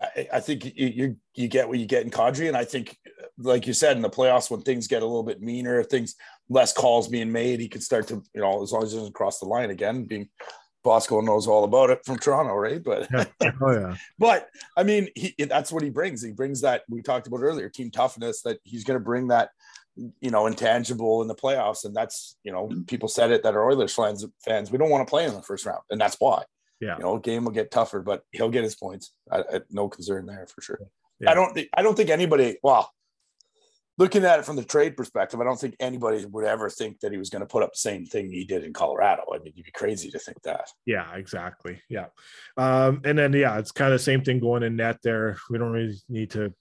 I, 0.04 0.28
I 0.34 0.40
think 0.40 0.66
you, 0.66 0.88
you 0.88 1.18
you 1.36 1.48
get 1.48 1.68
what 1.68 1.80
you 1.80 1.86
get 1.86 2.04
in 2.04 2.12
Kadri, 2.12 2.48
and 2.48 2.58
I 2.58 2.66
think, 2.66 2.98
like 3.38 3.68
you 3.68 3.74
said, 3.74 3.96
in 3.96 4.02
the 4.02 4.10
playoffs 4.10 4.50
when 4.50 4.62
things 4.62 4.88
get 4.88 5.02
a 5.02 5.06
little 5.06 5.24
bit 5.24 5.42
meaner, 5.42 5.84
things 5.84 6.16
less 6.50 6.74
calls 6.74 7.08
being 7.08 7.32
made, 7.32 7.60
he 7.60 7.70
could 7.70 7.84
start 7.84 8.08
to 8.08 8.24
you 8.34 8.42
know 8.42 8.62
as 8.62 8.72
long 8.72 8.84
as 8.84 8.92
he 8.92 8.98
doesn't 8.98 9.16
cross 9.16 9.40
the 9.40 9.46
line 9.46 9.70
again. 9.70 10.06
Being 10.06 10.30
Bosco 10.84 11.22
knows 11.22 11.48
all 11.48 11.64
about 11.64 11.90
it 11.90 12.06
from 12.06 12.20
Toronto, 12.20 12.54
right? 12.54 12.84
But 12.84 13.08
Yeah. 13.12 13.26
Oh 13.62 13.72
yeah. 13.72 13.96
but 14.20 14.50
I 14.78 14.84
mean, 14.84 15.08
he 15.16 15.34
that's 15.46 15.72
what 15.72 15.84
he 15.84 15.90
brings. 15.90 16.22
He 16.22 16.32
brings 16.32 16.62
that 16.62 16.84
we 16.90 17.02
talked 17.02 17.28
about 17.28 17.42
earlier, 17.42 17.70
team 17.70 17.90
toughness. 17.90 18.42
That 18.42 18.60
he's 18.64 18.84
going 18.84 19.00
to 19.00 19.04
bring 19.04 19.30
that, 19.30 19.50
you 19.96 20.32
know, 20.32 20.48
intangible 20.48 21.22
in 21.22 21.28
the 21.28 21.36
playoffs, 21.36 21.86
and 21.86 21.96
that's 21.96 22.36
you 22.44 22.52
know, 22.52 22.68
mm-hmm. 22.68 22.82
people 22.84 23.08
said 23.08 23.32
it 23.32 23.44
that 23.44 23.56
are 23.56 23.70
Oilers 23.70 23.94
fans. 23.94 24.26
Fans, 24.44 24.72
we 24.72 24.78
don't 24.78 24.90
want 24.90 25.08
to 25.08 25.10
play 25.10 25.26
in 25.26 25.34
the 25.34 25.42
first 25.42 25.66
round, 25.66 25.82
and 25.90 26.00
that's 26.00 26.18
why. 26.20 26.44
Yeah. 26.84 26.98
you 26.98 27.04
know, 27.04 27.18
game 27.18 27.46
will 27.46 27.52
get 27.52 27.72
tougher, 27.72 28.02
but 28.02 28.24
he'll 28.32 28.50
get 28.50 28.64
his 28.64 28.76
points. 28.76 29.14
I, 29.32 29.40
I, 29.40 29.62
no 29.70 29.90
concern 29.90 30.26
there 30.26 30.48
for 30.48 30.62
sure. 30.62 30.80
Yeah. 31.20 31.32
I 31.32 31.34
don't. 31.34 31.60
I 31.76 31.82
don't 31.82 31.96
think 31.96 32.10
anybody. 32.10 32.58
Well, 32.64 32.90
looking 33.98 34.26
at 34.26 34.40
it 34.40 34.46
from 34.46 34.56
the 34.56 34.64
trade 34.64 34.98
perspective, 34.98 35.40
I 35.40 35.44
don't 35.44 35.60
think 35.60 35.76
anybody 35.80 36.26
would 36.26 36.46
ever 36.46 36.70
think 36.70 37.00
that 37.00 37.12
he 37.12 37.18
was 37.18 37.30
going 37.30 37.42
to 37.42 37.48
put 37.48 37.64
up 37.64 37.74
the 37.74 37.78
same 37.78 38.06
thing 38.06 38.30
he 38.30 38.46
did 38.46 38.64
in 38.64 38.74
Colorado. 38.74 39.24
I 39.34 39.38
mean, 39.40 39.54
you'd 39.56 39.66
be 39.66 39.72
crazy 39.72 40.10
to 40.12 40.20
think 40.20 40.42
that. 40.44 40.70
Yeah, 40.86 41.14
exactly. 41.16 41.82
Yeah. 41.90 42.08
Um, 42.58 43.02
and 43.06 43.18
then 43.18 43.34
yeah, 43.34 43.58
it's 43.60 43.72
kind 43.72 43.94
of 43.94 44.00
the 44.00 44.04
same 44.04 44.24
thing 44.24 44.40
going 44.40 44.64
in 44.64 44.76
net 44.76 44.98
there. 45.04 45.38
We 45.50 45.58
don't 45.58 45.72
really 45.72 45.96
need 46.10 46.32
to 46.32 46.54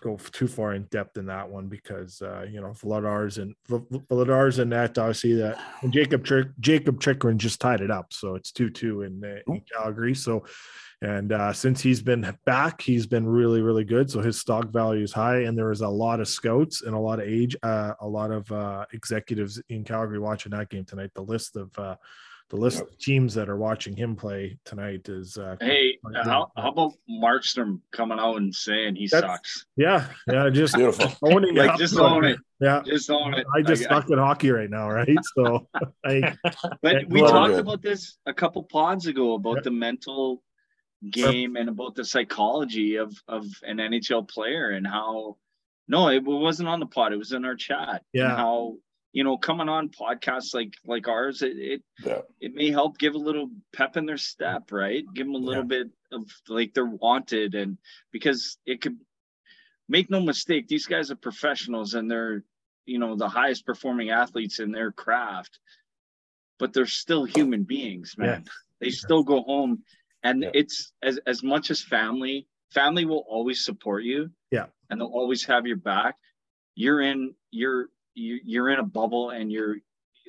go 0.00 0.16
too 0.16 0.48
far 0.48 0.74
in 0.74 0.84
depth 0.84 1.16
in 1.16 1.26
that 1.26 1.48
one 1.48 1.66
because 1.66 2.22
uh, 2.22 2.46
you 2.50 2.60
know 2.60 2.68
Vladar's 2.68 3.38
and 3.38 3.54
Vladar's 3.68 4.58
and 4.58 4.70
net 4.70 4.98
obviously 4.98 5.34
that 5.34 5.58
and 5.82 5.92
Jacob 5.92 6.24
Trick 6.24 6.48
Jacob 6.60 7.00
Chychrun 7.00 7.38
just 7.38 7.60
tied 7.60 7.80
it 7.80 7.90
up, 7.90 8.12
so 8.12 8.34
it's 8.34 8.52
two 8.52 8.70
two 8.70 9.02
in, 9.02 9.22
uh, 9.24 9.52
in 9.52 9.62
Calgary. 9.72 10.14
So 10.14 10.44
and 11.00 11.32
uh, 11.32 11.52
since 11.52 11.80
he's 11.80 12.02
been 12.02 12.36
back, 12.44 12.80
he's 12.80 13.06
been 13.06 13.26
really 13.26 13.62
really 13.62 13.84
good. 13.84 14.10
So 14.10 14.20
his 14.20 14.38
stock 14.38 14.70
value 14.70 15.02
is 15.02 15.12
high, 15.12 15.42
and 15.42 15.56
there 15.56 15.70
is 15.70 15.80
a 15.80 15.88
lot 15.88 16.20
of 16.20 16.28
scouts 16.28 16.82
and 16.82 16.94
a 16.94 16.98
lot 16.98 17.20
of 17.20 17.28
age, 17.28 17.56
uh, 17.62 17.92
a 18.00 18.08
lot 18.08 18.30
of 18.30 18.50
uh, 18.50 18.84
executives 18.92 19.60
in 19.68 19.84
Calgary 19.84 20.18
watching 20.18 20.52
that 20.52 20.70
game 20.70 20.84
tonight. 20.84 21.10
The 21.14 21.22
list 21.22 21.56
of 21.56 21.76
uh, 21.78 21.96
the 22.50 22.56
list 22.56 22.80
of 22.80 22.96
teams 22.98 23.34
that 23.34 23.48
are 23.48 23.56
watching 23.56 23.94
him 23.94 24.16
play 24.16 24.58
tonight 24.64 25.08
is. 25.08 25.36
Uh, 25.36 25.56
hey, 25.60 25.98
how, 26.24 26.50
how, 26.56 26.70
about 26.70 26.94
Markstrom 27.10 27.80
coming 27.92 28.18
out 28.18 28.36
and 28.36 28.54
saying 28.54 28.96
he 28.96 29.06
That's, 29.06 29.26
sucks? 29.26 29.66
Yeah, 29.76 30.06
yeah, 30.26 30.48
just 30.48 30.74
beautiful. 30.74 31.12
Owning 31.22 31.54
like 31.54 31.78
just 31.78 31.96
own 31.98 32.24
it. 32.24 32.38
Yeah, 32.60 32.82
just 32.84 33.08
own 33.08 33.34
it. 33.34 33.46
I 33.54 33.62
just 33.62 33.86
I, 33.86 33.88
suck 33.88 34.10
at 34.10 34.18
hockey 34.18 34.50
right 34.50 34.68
now, 34.68 34.90
right? 34.90 35.16
So, 35.36 35.68
I, 36.04 36.36
but 36.82 37.08
we 37.08 37.20
talked 37.20 37.52
good. 37.52 37.60
about 37.60 37.82
this 37.82 38.18
a 38.26 38.34
couple 38.34 38.64
pods 38.64 39.06
ago 39.06 39.34
about 39.34 39.58
yeah. 39.58 39.62
the 39.62 39.70
mental 39.70 40.42
game 41.08 41.54
and 41.54 41.68
about 41.68 41.94
the 41.94 42.04
psychology 42.04 42.96
of 42.96 43.14
of 43.28 43.46
an 43.62 43.76
NHL 43.76 44.28
player 44.28 44.70
and 44.70 44.84
how. 44.84 45.36
No, 45.86 46.08
it 46.08 46.24
wasn't 46.24 46.68
on 46.68 46.80
the 46.80 46.86
pod. 46.86 47.12
It 47.12 47.16
was 47.16 47.30
in 47.30 47.44
our 47.44 47.54
chat. 47.54 48.02
Yeah. 48.12 48.34
how 48.34 48.78
you 49.12 49.24
know 49.24 49.36
coming 49.36 49.68
on 49.68 49.88
podcasts 49.88 50.54
like 50.54 50.74
like 50.86 51.08
ours 51.08 51.42
it 51.42 51.56
it, 51.56 51.82
yeah. 52.04 52.20
it 52.40 52.54
may 52.54 52.70
help 52.70 52.98
give 52.98 53.14
a 53.14 53.18
little 53.18 53.50
pep 53.74 53.96
in 53.96 54.06
their 54.06 54.18
step 54.18 54.70
right 54.70 55.04
give 55.14 55.26
them 55.26 55.34
a 55.34 55.38
little 55.38 55.64
yeah. 55.64 55.82
bit 55.84 55.88
of 56.12 56.24
like 56.48 56.74
they're 56.74 56.84
wanted 56.84 57.54
and 57.54 57.78
because 58.12 58.58
it 58.66 58.80
could 58.80 58.96
make 59.88 60.10
no 60.10 60.20
mistake 60.20 60.68
these 60.68 60.86
guys 60.86 61.10
are 61.10 61.16
professionals 61.16 61.94
and 61.94 62.10
they're 62.10 62.44
you 62.86 62.98
know 62.98 63.16
the 63.16 63.28
highest 63.28 63.66
performing 63.66 64.10
athletes 64.10 64.60
in 64.60 64.72
their 64.72 64.92
craft 64.92 65.58
but 66.58 66.72
they're 66.72 66.86
still 66.86 67.24
human 67.24 67.64
beings 67.64 68.14
man 68.18 68.44
yeah. 68.44 68.52
they 68.80 68.90
still 68.90 69.22
go 69.22 69.42
home 69.42 69.82
and 70.22 70.44
it's 70.54 70.92
as 71.02 71.18
as 71.26 71.42
much 71.42 71.70
as 71.70 71.80
family 71.82 72.46
family 72.72 73.04
will 73.04 73.24
always 73.28 73.64
support 73.64 74.02
you 74.04 74.30
yeah 74.50 74.66
and 74.90 75.00
they'll 75.00 75.08
always 75.08 75.44
have 75.44 75.66
your 75.66 75.76
back 75.76 76.16
you're 76.74 77.00
in 77.00 77.34
you're 77.50 77.88
you're 78.18 78.68
in 78.70 78.78
a 78.78 78.84
bubble 78.84 79.30
and 79.30 79.50
you're 79.50 79.76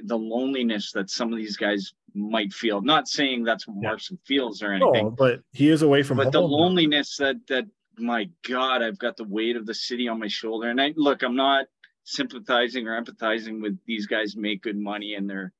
the 0.04 0.18
loneliness 0.18 0.92
that 0.94 1.10
some 1.10 1.32
of 1.32 1.38
these 1.38 1.58
guys 1.58 1.94
might 2.14 2.54
feel. 2.54 2.82
Not 2.82 3.08
saying 3.08 3.44
that's 3.44 3.68
what 3.68 3.78
yeah. 3.82 3.92
Markstrom 3.92 4.20
feels 4.26 4.62
or 4.62 4.72
anything. 4.72 5.06
No, 5.06 5.12
but 5.12 5.42
he 5.52 5.70
is 5.70 5.82
away 5.82 6.04
from 6.04 6.18
but 6.18 6.32
the 6.32 6.42
loneliness 6.42 7.18
that 7.18 7.36
that 7.48 7.66
my 7.98 8.30
God, 8.48 8.82
I've 8.82 9.00
got 9.00 9.18
the 9.18 9.26
weight 9.26 9.56
of 9.56 9.66
the 9.66 9.74
city 9.74 10.08
on 10.08 10.20
my 10.20 10.28
shoulder. 10.28 10.70
And 10.70 10.80
I 10.80 10.94
look, 10.96 11.24
I'm 11.24 11.36
not 11.36 11.66
sympathizing 12.06 12.88
or 12.88 13.00
empathizing 13.00 13.62
with 13.62 13.78
these 13.86 14.08
guys 14.08 14.36
make 14.36 14.64
good 14.64 14.78
money 14.78 15.14
and 15.14 15.30
they're 15.30 15.54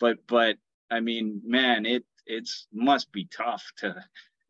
but 0.00 0.18
but 0.26 0.56
I 0.90 1.00
mean, 1.00 1.40
man, 1.44 1.86
it 1.86 2.04
it's 2.26 2.66
must 2.72 3.12
be 3.12 3.28
tough 3.34 3.64
to 3.78 3.94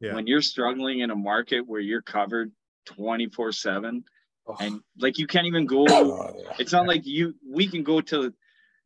yeah. 0.01 0.14
when 0.14 0.26
you're 0.26 0.43
struggling 0.43 1.01
in 1.01 1.11
a 1.11 1.16
market 1.16 1.66
where 1.66 1.80
you're 1.80 2.03
covered 2.03 2.53
24 2.87 3.53
7 3.53 4.05
oh. 4.47 4.57
and 4.61 4.80
like 4.99 5.18
you 5.18 5.26
can't 5.26 5.47
even 5.47 5.66
go. 5.66 5.86
Oh, 5.88 6.34
yeah. 6.36 6.53
It's 6.59 6.72
not 6.72 6.86
like 6.86 7.07
you 7.07 7.34
we 7.49 7.66
can 7.66 7.82
go 7.82 8.01
to, 8.01 8.32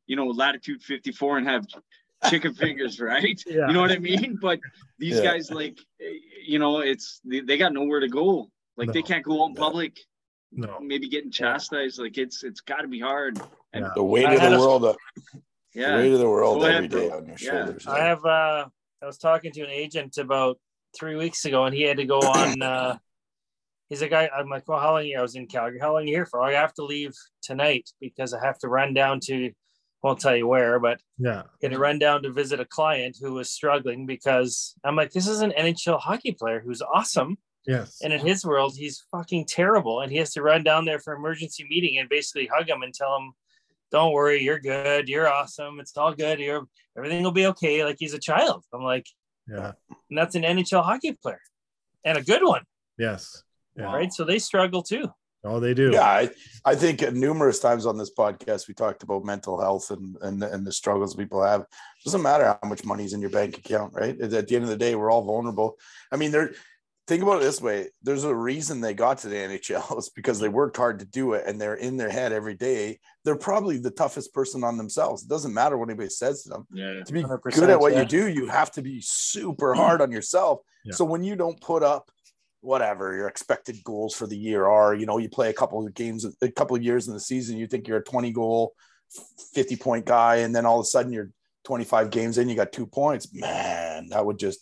you 0.07 0.17
know, 0.17 0.27
latitude 0.27 0.83
fifty 0.83 1.13
four 1.13 1.39
and 1.39 1.47
have 1.47 1.67
chicken 2.29 2.55
fingers, 2.63 3.01
right? 3.01 3.41
Yeah. 3.47 3.69
You 3.69 3.73
know 3.73 3.81
what 3.81 3.93
I 3.93 3.99
mean? 3.99 4.39
But 4.41 4.61
these 4.99 5.17
yeah. 5.17 5.25
guys, 5.25 5.51
like, 5.51 5.79
you 6.47 6.59
know, 6.59 6.81
it's 6.81 7.21
they, 7.25 7.41
they 7.41 7.57
got 7.57 7.73
nowhere 7.73 8.01
to 8.01 8.09
go. 8.09 8.51
Like 8.77 8.89
no. 8.89 8.93
they 8.93 9.03
can't 9.03 9.25
go 9.25 9.45
out 9.45 9.51
in 9.51 9.55
public. 9.55 9.99
No. 10.53 10.79
Maybe 10.81 11.09
getting 11.09 11.31
chastised. 11.31 11.99
Like 11.99 12.17
it's 12.17 12.43
it's 12.43 12.61
got 12.61 12.83
to 12.83 12.89
be 12.89 13.01
hard. 13.01 13.41
And 13.73 13.87
the 13.95 14.03
weight 14.03 14.27
of 14.27 14.41
the 14.41 14.59
world. 14.59 14.85
A, 14.85 14.95
yeah. 15.75 15.97
The 15.97 16.03
weight 16.03 16.13
of 16.13 16.19
the 16.21 16.29
world 16.29 16.65
every 16.65 16.89
day 16.89 17.11
on 17.11 17.27
your 17.27 17.39
shoulders. 17.39 17.87
I 17.87 18.01
have. 18.01 18.25
uh 18.25 18.67
I 19.01 19.07
was 19.07 19.19
talking 19.19 19.53
to 19.53 19.63
an 19.63 19.71
agent 19.71 20.19
about 20.19 20.59
three 20.99 21.15
weeks 21.15 21.45
ago, 21.45 21.67
and 21.67 21.75
he 21.75 21.83
had 21.83 21.99
to 21.99 22.05
go 22.05 22.19
on. 22.19 22.63
uh 22.63 22.99
he's 23.89 24.03
a 24.03 24.09
guy. 24.09 24.31
I'm 24.37 24.49
like, 24.49 24.69
well, 24.69 24.81
how 24.81 24.93
long? 24.93 25.07
You? 25.07 25.19
I 25.19 25.23
was 25.23 25.35
in 25.35 25.47
Calgary. 25.47 25.81
How 25.81 25.93
long 25.93 26.03
are 26.03 26.07
you 26.07 26.15
here 26.15 26.27
for? 26.27 26.43
I 26.43 26.53
have 26.53 26.75
to 26.75 26.85
leave 26.85 27.15
tonight 27.43 27.91
because 28.01 28.35
I 28.35 28.45
have 28.45 28.59
to 28.61 28.69
run 28.69 28.95
down 28.95 29.21
to. 29.25 29.51
Won't 30.01 30.21
tell 30.21 30.37
you 30.37 30.47
where, 30.47 30.79
but 30.79 31.01
yeah, 31.19 31.43
going 31.61 31.73
to 31.73 31.79
run 31.79 31.99
down 31.99 32.23
to 32.23 32.31
visit 32.31 32.61
a 32.61 32.65
client 32.65 33.17
who 33.21 33.33
was 33.33 33.51
struggling 33.51 34.07
because 34.07 34.77
I'm 34.85 34.95
like, 34.95 35.11
this 35.11 35.27
is 35.27 35.41
an 35.41 35.53
NHL 35.59 35.99
hockey 35.99 36.31
player 36.31 36.63
who's 36.65 36.81
awesome. 36.83 37.37
Yes. 37.67 37.99
And 38.01 38.13
in 38.13 38.25
his 38.25 38.45
world, 38.45 38.75
he's 38.77 39.05
fucking 39.11 39.47
terrible, 39.47 40.01
and 40.01 40.13
he 40.13 40.19
has 40.19 40.33
to 40.35 40.43
run 40.43 40.63
down 40.63 40.85
there 40.85 41.01
for 41.01 41.15
emergency 41.15 41.67
meeting 41.69 41.99
and 41.99 42.09
basically 42.09 42.47
hug 42.47 42.69
him 42.69 42.83
and 42.83 42.95
tell 42.95 43.17
him, 43.17 43.33
"Don't 43.91 44.13
worry, 44.13 44.41
you're 44.41 44.61
good. 44.61 45.09
You're 45.09 45.29
awesome. 45.29 45.81
It's 45.81 45.97
all 45.97 46.15
good. 46.15 46.39
You're 46.39 46.69
everything 46.97 47.25
will 47.25 47.33
be 47.33 47.47
okay." 47.47 47.85
Like 47.85 47.97
he's 47.99 48.15
a 48.15 48.21
child. 48.21 48.65
I'm 48.73 48.85
like, 48.85 49.07
yeah. 49.49 49.73
And 50.09 50.17
that's 50.17 50.37
an 50.37 50.43
NHL 50.43 50.85
hockey 50.85 51.19
player, 51.21 51.41
and 52.05 52.17
a 52.17 52.23
good 52.23 52.45
one. 52.45 52.63
Yes. 52.97 53.43
Yeah. 53.79 53.95
Right. 53.95 54.13
So 54.13 54.25
they 54.25 54.39
struggle 54.39 54.83
too. 54.83 55.09
Oh, 55.45 55.61
they 55.61 55.73
do. 55.73 55.91
Yeah, 55.93 56.05
I, 56.05 56.31
I 56.65 56.75
think 56.75 57.01
numerous 57.13 57.61
times 57.61 57.87
on 57.87 57.97
this 57.97 58.13
podcast 58.13 58.67
we 58.67 58.75
talked 58.75 59.05
about 59.05 59.25
mental 59.25 59.61
health 59.61 59.91
and 59.91 60.17
and 60.21 60.43
and 60.43 60.67
the 60.67 60.73
struggles 60.73 61.15
people 61.15 61.43
have. 61.43 61.61
It 61.61 62.05
doesn't 62.05 62.23
matter 62.23 62.45
how 62.61 62.69
much 62.69 62.85
money's 62.85 63.13
in 63.13 63.21
your 63.21 63.31
bank 63.31 63.57
account, 63.57 63.95
right? 63.95 64.21
At 64.21 64.31
the 64.31 64.55
end 64.55 64.65
of 64.65 64.71
the 64.71 64.77
day, 64.77 64.95
we're 64.95 65.11
all 65.11 65.25
vulnerable. 65.25 65.79
I 66.13 66.17
mean, 66.17 66.33
there. 66.33 66.53
Think 67.07 67.23
about 67.23 67.41
it 67.41 67.45
this 67.45 67.63
way: 67.63 67.89
there's 68.03 68.25
a 68.25 68.35
reason 68.35 68.81
they 68.81 68.93
got 68.93 69.19
to 69.19 69.29
the 69.29 69.37
NHL. 69.37 69.97
It's 69.97 70.11
because 70.11 70.41
they 70.41 70.49
worked 70.49 70.77
hard 70.77 70.99
to 70.99 71.07
do 71.07 71.35
it, 71.35 71.45
and 71.47 71.59
they're 71.59 71.77
in 71.77 71.97
their 71.97 72.11
head 72.11 72.33
every 72.33 72.55
day. 72.55 72.99
They're 73.25 73.37
probably 73.37 73.79
the 73.79 73.93
toughest 73.93 74.35
person 74.35 74.65
on 74.65 74.77
themselves. 74.77 75.23
It 75.23 75.29
doesn't 75.29 75.55
matter 75.55 75.79
what 75.79 75.89
anybody 75.89 76.11
says 76.11 76.43
to 76.43 76.49
them. 76.51 76.67
Yeah, 76.73 77.03
to 77.05 77.13
be 77.13 77.23
good 77.23 77.71
at 77.71 77.81
what 77.81 77.93
yeah. 77.93 78.01
you 78.01 78.07
do, 78.07 78.29
you 78.29 78.49
have 78.49 78.73
to 78.73 78.83
be 78.83 79.01
super 79.01 79.73
hard 79.73 80.03
on 80.03 80.13
yourself. 80.13 80.61
Yeah. 80.85 80.95
So 80.95 81.05
when 81.05 81.23
you 81.23 81.37
don't 81.37 81.61
put 81.61 81.83
up 81.83 82.11
whatever 82.69 83.17
your 83.17 83.29
expected 83.29 83.83
goals 83.83 84.15
for 84.15 84.27
the 84.27 84.37
year 84.37 84.67
are. 84.67 84.95
You 84.95 85.07
know, 85.07 85.17
you 85.17 85.31
play 85.31 85.49
a 85.49 85.55
couple 85.55 85.85
of 85.85 85.95
games, 85.95 86.27
a 86.43 86.51
couple 86.51 86.77
of 86.77 86.83
years 86.83 87.09
in 87.09 87.15
the 87.15 87.21
season, 87.21 87.57
you 87.57 87.67
think 87.67 87.89
you're 87.89 88.01
a 88.01 88.05
20 88.05 88.31
goal, 88.31 88.75
50 89.55 89.77
point 89.77 90.05
guy, 90.05 90.37
and 90.37 90.55
then 90.55 90.67
all 90.67 90.79
of 90.79 90.83
a 90.83 90.87
sudden 90.87 91.11
you're 91.11 91.31
25 91.65 92.11
games 92.11 92.37
in, 92.37 92.47
you 92.47 92.55
got 92.55 92.71
two 92.71 92.87
points. 92.87 93.33
Man, 93.33 94.11
that 94.11 94.25
would 94.25 94.39
just 94.39 94.61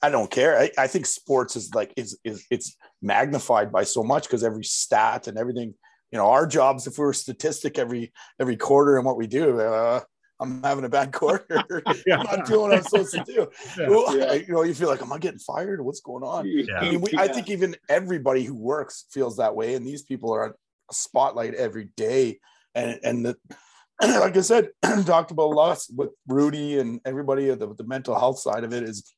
I 0.00 0.10
don't 0.10 0.30
care. 0.30 0.58
I, 0.58 0.70
I 0.78 0.86
think 0.86 1.06
sports 1.06 1.56
is 1.56 1.74
like 1.74 1.92
is 1.96 2.18
is 2.24 2.46
it's 2.50 2.76
magnified 3.02 3.72
by 3.72 3.82
so 3.82 4.04
much 4.04 4.24
because 4.24 4.44
every 4.44 4.64
stat 4.64 5.26
and 5.26 5.36
everything, 5.36 5.74
you 6.12 6.18
know, 6.18 6.28
our 6.28 6.46
jobs, 6.46 6.86
if 6.86 6.98
we 6.98 7.04
were 7.04 7.12
statistic 7.12 7.78
every 7.78 8.12
every 8.38 8.56
quarter 8.56 8.96
and 8.96 9.04
what 9.04 9.18
we 9.18 9.26
do, 9.26 9.60
uh, 9.60 10.00
I'm 10.40 10.62
having 10.62 10.84
a 10.84 10.88
bad 10.88 11.12
quarter. 11.20 11.62
yeah. 12.06 12.18
I'm 12.18 12.38
not 12.38 12.46
doing 12.46 12.60
what 12.62 12.74
I'm 12.74 12.82
supposed 12.82 13.12
to 13.14 13.24
do. 13.24 13.48
Yeah. 13.78 14.32
You 14.34 14.52
know, 14.52 14.62
you 14.62 14.74
feel 14.74 14.88
like, 14.88 15.02
am 15.02 15.12
I 15.12 15.18
getting 15.18 15.38
fired? 15.38 15.84
What's 15.84 16.00
going 16.00 16.24
on? 16.24 16.46
Yeah. 16.46 16.78
I, 16.78 16.90
mean, 16.90 17.00
we, 17.00 17.10
I 17.16 17.28
think 17.28 17.50
even 17.50 17.76
everybody 17.88 18.44
who 18.44 18.54
works 18.54 19.06
feels 19.10 19.36
that 19.36 19.54
way. 19.54 19.74
And 19.74 19.86
these 19.86 20.02
people 20.02 20.32
are 20.32 20.44
on 20.44 20.50
a 20.90 20.94
spotlight 20.94 21.54
every 21.54 21.90
day. 21.96 22.40
And, 22.74 22.98
and 23.02 23.26
the, 23.26 23.36
like 24.02 24.36
I 24.36 24.40
said, 24.40 24.70
talked 25.04 25.30
about 25.30 25.52
a 25.52 25.54
lot 25.54 25.78
with 25.94 26.10
Rudy 26.26 26.78
and 26.78 27.00
everybody 27.04 27.48
the, 27.48 27.74
the 27.74 27.84
mental 27.84 28.18
health 28.18 28.38
side 28.38 28.64
of 28.64 28.72
it 28.72 28.82
is 28.82 29.14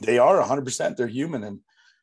they 0.00 0.18
are 0.18 0.40
100% 0.40 0.96
they're 0.96 1.06
human 1.06 1.42
and 1.42 1.60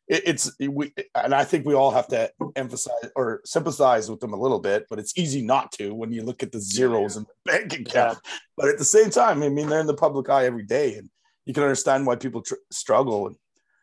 it, 0.07 0.23
it's 0.25 0.51
we 0.59 0.93
and 1.15 1.33
I 1.33 1.43
think 1.43 1.65
we 1.65 1.73
all 1.73 1.91
have 1.91 2.07
to 2.09 2.31
emphasize 2.55 3.09
or 3.15 3.41
sympathize 3.45 4.09
with 4.09 4.19
them 4.19 4.33
a 4.33 4.39
little 4.39 4.59
bit, 4.59 4.85
but 4.89 4.99
it's 4.99 5.17
easy 5.17 5.41
not 5.41 5.71
to 5.73 5.93
when 5.93 6.11
you 6.11 6.23
look 6.23 6.43
at 6.43 6.51
the 6.51 6.59
zeros 6.59 7.15
yeah. 7.15 7.19
in 7.19 7.25
the 7.25 7.35
bank 7.51 7.73
account. 7.87 8.19
Yeah. 8.23 8.31
But 8.55 8.69
at 8.69 8.77
the 8.77 8.85
same 8.85 9.09
time, 9.09 9.43
I 9.43 9.49
mean, 9.49 9.67
they're 9.67 9.81
in 9.81 9.87
the 9.87 9.93
public 9.93 10.29
eye 10.29 10.45
every 10.45 10.63
day, 10.63 10.95
and 10.95 11.09
you 11.45 11.53
can 11.53 11.63
understand 11.63 12.05
why 12.05 12.15
people 12.15 12.41
tr- 12.41 12.55
struggle. 12.71 13.27
And 13.27 13.35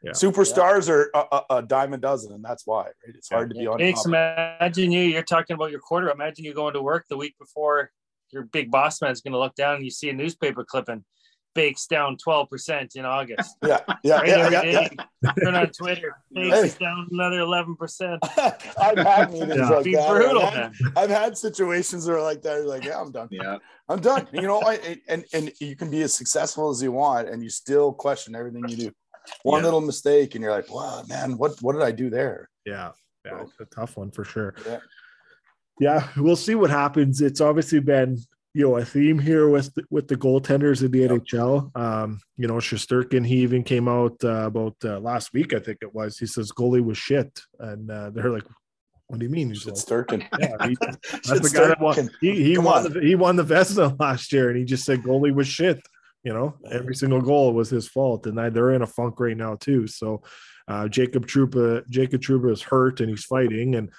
yeah. 0.02 0.12
superstars 0.12 0.88
are 0.88 1.10
a, 1.14 1.18
a, 1.18 1.56
a, 1.58 1.62
dime 1.62 1.92
a 1.94 1.98
dozen, 1.98 2.32
and 2.32 2.44
that's 2.44 2.66
why. 2.66 2.84
Right? 2.84 3.14
It's 3.14 3.28
hard 3.28 3.50
to 3.50 3.56
be 3.56 3.66
on. 3.66 3.78
Hicks, 3.78 4.06
imagine 4.06 4.92
you. 4.92 5.02
You're 5.02 5.22
talking 5.22 5.54
about 5.54 5.70
your 5.70 5.80
quarter. 5.80 6.10
Imagine 6.10 6.44
you 6.44 6.54
going 6.54 6.74
to 6.74 6.82
work 6.82 7.06
the 7.08 7.16
week 7.16 7.36
before 7.38 7.90
your 8.30 8.44
big 8.44 8.70
boss 8.70 9.00
man 9.00 9.12
is 9.12 9.20
going 9.20 9.32
to 9.32 9.38
look 9.38 9.54
down 9.54 9.76
and 9.76 9.84
you 9.84 9.90
see 9.90 10.10
a 10.10 10.12
newspaper 10.12 10.64
clipping 10.64 11.04
bakes 11.54 11.86
down 11.86 12.16
12% 12.16 12.96
in 12.96 13.04
August. 13.04 13.56
Yeah, 13.64 13.80
yeah, 14.02 14.16
right 14.16 14.28
yeah, 14.28 14.62
yeah, 14.62 14.88
yeah. 15.22 15.32
Turn 15.42 15.54
on 15.54 15.68
Twitter, 15.68 16.16
bakes 16.32 16.74
hey. 16.74 16.84
down 16.84 17.08
another 17.10 17.38
11%. 17.38 18.18
I've 18.78 18.98
had 18.98 19.32
meetings 19.32 19.56
yeah. 19.56 19.68
like 19.68 19.84
that. 19.84 20.08
Brutal, 20.10 20.42
I've, 20.42 20.52
had, 20.52 20.72
I've, 20.96 21.10
had, 21.10 21.38
situations 21.38 22.04
that 22.04 22.12
are 22.12 22.20
like 22.20 22.42
that. 22.42 22.66
like, 22.66 22.84
yeah, 22.84 23.00
I'm 23.00 23.10
done. 23.10 23.28
Yeah, 23.30 23.56
I'm 23.88 24.00
done. 24.00 24.28
You 24.32 24.42
know, 24.42 24.60
I, 24.60 24.98
and 25.08 25.24
and 25.32 25.50
you 25.60 25.76
can 25.76 25.90
be 25.90 26.02
as 26.02 26.12
successful 26.12 26.68
as 26.70 26.82
you 26.82 26.92
want, 26.92 27.30
and 27.30 27.42
you 27.42 27.48
still 27.48 27.92
question 27.92 28.34
everything 28.34 28.68
you 28.68 28.76
do. 28.76 28.92
One 29.42 29.60
yeah. 29.60 29.64
little 29.64 29.80
mistake, 29.80 30.34
and 30.34 30.42
you're 30.42 30.52
like, 30.52 30.72
wow, 30.72 31.02
man, 31.08 31.38
what 31.38 31.60
what 31.62 31.72
did 31.72 31.82
I 31.82 31.92
do 31.92 32.10
there? 32.10 32.50
Yeah, 32.66 32.90
yeah, 33.24 33.42
it's 33.42 33.58
a 33.60 33.64
tough 33.64 33.96
one 33.96 34.10
for 34.10 34.24
sure. 34.24 34.54
Yeah. 34.66 34.78
yeah, 35.80 36.08
we'll 36.18 36.36
see 36.36 36.54
what 36.54 36.70
happens. 36.70 37.22
It's 37.22 37.40
obviously 37.40 37.80
been 37.80 38.18
you 38.54 38.62
know 38.62 38.76
a 38.76 38.84
theme 38.84 39.18
here 39.18 39.48
with 39.48 39.74
the, 39.74 39.82
with 39.90 40.06
the 40.06 40.16
goaltenders 40.16 40.82
in 40.82 40.90
the 40.92 41.08
NHL. 41.08 41.76
Um, 41.76 42.20
you 42.36 42.46
know, 42.46 42.54
Shesterkin, 42.54 43.26
he 43.26 43.38
even 43.38 43.64
came 43.64 43.88
out 43.88 44.16
uh, 44.22 44.46
about 44.46 44.76
uh, 44.84 45.00
last 45.00 45.32
week, 45.32 45.52
I 45.52 45.58
think 45.58 45.78
it 45.82 45.92
was. 45.92 46.18
He 46.18 46.26
says 46.26 46.52
goalie 46.52 46.82
was 46.82 46.96
shit, 46.96 47.40
and 47.58 47.90
uh, 47.90 48.10
they're 48.10 48.30
like, 48.30 48.44
"What 49.08 49.18
do 49.18 49.26
you 49.26 49.32
mean?" 49.32 49.48
He's 49.48 49.62
Shit 49.62 49.74
like, 49.74 49.84
Sturkin. 49.84 50.28
yeah, 50.38 50.68
he, 50.68 50.76
that's 51.10 51.40
the 51.40 51.50
guy 51.52 51.66
that 51.66 51.80
won. 51.80 52.08
He, 52.20 52.44
he 52.44 52.56
won. 52.56 52.86
on. 52.86 52.92
The, 52.92 53.00
he 53.00 53.16
won 53.16 53.34
the 53.34 53.44
Vezina 53.44 53.96
last 54.00 54.32
year, 54.32 54.50
and 54.50 54.58
he 54.58 54.64
just 54.64 54.84
said 54.84 55.02
goalie 55.02 55.34
was 55.34 55.48
shit. 55.48 55.82
You 56.22 56.32
know, 56.32 56.54
every 56.70 56.94
single 56.94 57.20
goal 57.20 57.52
was 57.52 57.68
his 57.68 57.88
fault, 57.88 58.26
and 58.26 58.40
I, 58.40 58.50
they're 58.50 58.70
in 58.70 58.82
a 58.82 58.86
funk 58.86 59.18
right 59.18 59.36
now 59.36 59.56
too. 59.56 59.88
So, 59.88 60.22
uh, 60.68 60.88
Jacob 60.88 61.26
Trouba, 61.26 61.86
Jacob 61.90 62.22
Trouba 62.22 62.52
is 62.52 62.62
hurt 62.62 63.00
and 63.00 63.10
he's 63.10 63.24
fighting, 63.24 63.74
and 63.74 63.90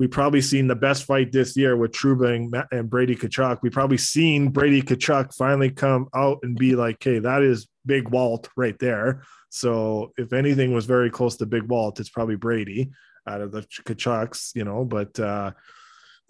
we 0.00 0.08
probably 0.08 0.40
seen 0.40 0.66
the 0.66 0.74
best 0.74 1.04
fight 1.04 1.30
this 1.30 1.54
year 1.58 1.76
with 1.76 1.92
Trouba 1.92 2.34
and, 2.34 2.64
and 2.72 2.88
Brady 2.88 3.14
Tkachuk. 3.14 3.58
We 3.62 3.68
probably 3.68 3.98
seen 3.98 4.48
Brady 4.48 4.80
Tkachuk 4.80 5.34
finally 5.36 5.70
come 5.70 6.08
out 6.14 6.38
and 6.42 6.56
be 6.56 6.74
like, 6.74 7.04
hey, 7.04 7.18
that 7.18 7.42
is 7.42 7.68
Big 7.84 8.08
Walt 8.08 8.48
right 8.56 8.78
there." 8.78 9.22
So, 9.50 10.12
if 10.16 10.32
anything 10.32 10.72
was 10.72 10.86
very 10.86 11.10
close 11.10 11.36
to 11.36 11.46
Big 11.46 11.64
Walt, 11.64 12.00
it's 12.00 12.08
probably 12.08 12.36
Brady 12.36 12.90
out 13.28 13.42
of 13.42 13.52
the 13.52 13.60
Tkachuks, 13.60 14.54
you 14.54 14.64
know. 14.64 14.86
But 14.86 15.20
uh, 15.20 15.50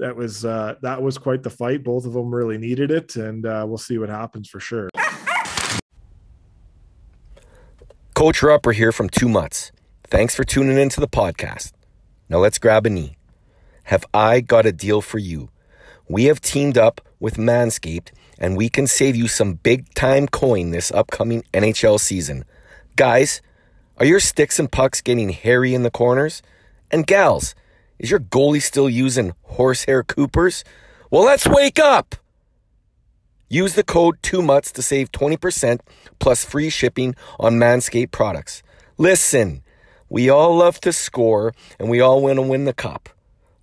that 0.01 0.17
was 0.17 0.45
uh, 0.45 0.75
that 0.83 1.01
was 1.01 1.17
quite 1.17 1.45
the 1.45 1.51
fight. 1.51 1.85
Both 1.85 2.07
of 2.07 2.13
them 2.13 2.35
really 2.35 2.59
needed 2.59 2.91
it, 2.91 3.15
and 3.15 3.47
uh, 3.47 3.65
we'll 3.69 3.79
see 3.79 3.99
what 3.99 4.09
happens 4.09 4.49
for 4.49 4.59
sure. 4.59 4.91
Coach 8.15 8.41
Rupper 8.41 8.75
here 8.75 8.91
from 8.91 9.09
Two 9.09 9.29
Mutts. 9.29 9.71
Thanks 10.09 10.35
for 10.35 10.43
tuning 10.43 10.77
into 10.77 10.99
the 10.99 11.09
podcast. 11.09 11.71
Now 12.29 12.39
let's 12.39 12.59
grab 12.59 12.85
a 12.85 12.91
knee. 12.91 13.15
Have 13.85 14.05
I 14.13 14.41
got 14.41 14.67
a 14.67 14.73
deal 14.73 15.01
for 15.01 15.19
you? 15.19 15.51
We 16.09 16.25
have 16.25 16.41
teamed 16.41 16.77
up 16.77 17.01
with 17.19 17.37
Manscaped 17.37 18.11
and 18.39 18.57
we 18.57 18.69
can 18.69 18.87
save 18.87 19.15
you 19.15 19.29
some 19.29 19.55
big 19.55 19.93
time 19.95 20.27
coin 20.27 20.71
this 20.71 20.91
upcoming 20.91 21.45
NHL 21.53 22.01
season. 22.01 22.45
Guys, 22.97 23.43
are 23.99 24.07
your 24.07 24.21
sticks 24.21 24.59
and 24.59 24.73
pucks 24.73 25.01
getting 25.01 25.29
hairy 25.29 25.75
in 25.75 25.83
the 25.83 25.91
corners? 25.91 26.43
And 26.91 27.07
gals, 27.07 27.55
is 27.99 28.11
your 28.11 28.21
goalie 28.21 28.63
still 28.63 28.89
using 28.89 29.35
horsehair 29.43 30.03
coopers? 30.03 30.65
Well, 31.11 31.25
let's 31.25 31.47
wake 31.47 31.79
up! 31.79 32.17
Use 33.49 33.75
the 33.75 33.85
code 33.85 34.23
2MUTS 34.23 34.73
to 34.73 34.83
save 34.83 35.13
20% 35.13 35.81
plus 36.19 36.45
free 36.45 36.71
shipping 36.71 37.15
on 37.39 37.55
Manscaped 37.55 38.13
products. 38.13 38.63
Listen, 38.97 39.63
we 40.09 40.31
all 40.31 40.57
love 40.57 40.81
to 40.81 40.93
score 40.93 41.53
and 41.79 41.91
we 41.91 42.01
all 42.01 42.23
want 42.23 42.37
to 42.37 42.43
win 42.43 42.65
the 42.65 42.73
cup. 42.73 43.09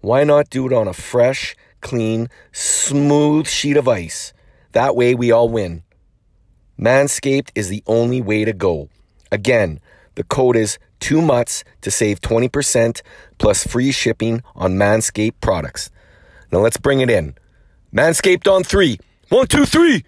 Why 0.02 0.24
not 0.24 0.50
do 0.50 0.68
it 0.68 0.74
on 0.74 0.88
a 0.88 0.94
fresh, 0.94 1.56
clean, 1.82 2.30
smooth 2.52 3.48
sheet 3.48 3.78
of 3.78 3.88
ice? 3.88 4.34
That 4.74 4.96
way 4.96 5.16
we 5.16 5.32
all 5.32 5.50
win. 5.50 5.84
Manscaped 6.80 7.50
is 7.56 7.70
the 7.70 7.84
only 7.88 8.22
way 8.22 8.46
to 8.46 8.54
go. 8.54 8.90
Again, 9.32 9.80
the 10.16 10.24
code 10.24 10.56
is 10.56 10.78
2MUTS 11.00 11.64
to 11.82 11.92
save 11.92 12.22
20% 12.22 13.02
plus 13.38 13.66
free 13.66 13.92
shipping 13.92 14.44
on 14.56 14.76
Manscaped 14.76 15.42
products. 15.42 15.90
Now 16.52 16.60
let's 16.60 16.78
bring 16.78 17.02
it 17.02 17.10
in. 17.10 17.36
Manscaped 17.94 18.52
on 18.52 18.64
three. 18.64 19.00
One, 19.30 19.48
two, 19.48 19.66
three. 19.66 20.04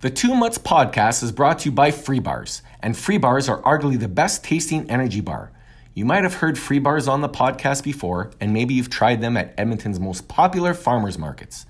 The 0.00 0.10
Two 0.10 0.34
Mutts 0.34 0.58
podcast 0.58 1.22
is 1.22 1.32
brought 1.32 1.60
to 1.60 1.70
you 1.70 1.72
by 1.72 1.90
Free 1.90 2.18
Bars, 2.18 2.60
and 2.84 2.94
Free 2.94 3.16
Bars 3.16 3.48
are 3.48 3.62
arguably 3.62 3.98
the 3.98 4.08
best 4.08 4.44
tasting 4.44 4.90
energy 4.90 5.22
bar. 5.22 5.50
You 5.94 6.04
might 6.04 6.22
have 6.22 6.34
heard 6.34 6.58
Free 6.58 6.78
Bars 6.78 7.08
on 7.08 7.22
the 7.22 7.30
podcast 7.30 7.82
before, 7.82 8.30
and 8.42 8.52
maybe 8.52 8.74
you've 8.74 8.90
tried 8.90 9.22
them 9.22 9.38
at 9.38 9.54
Edmonton's 9.56 9.98
most 9.98 10.28
popular 10.28 10.74
farmers 10.74 11.16
markets. 11.16 11.64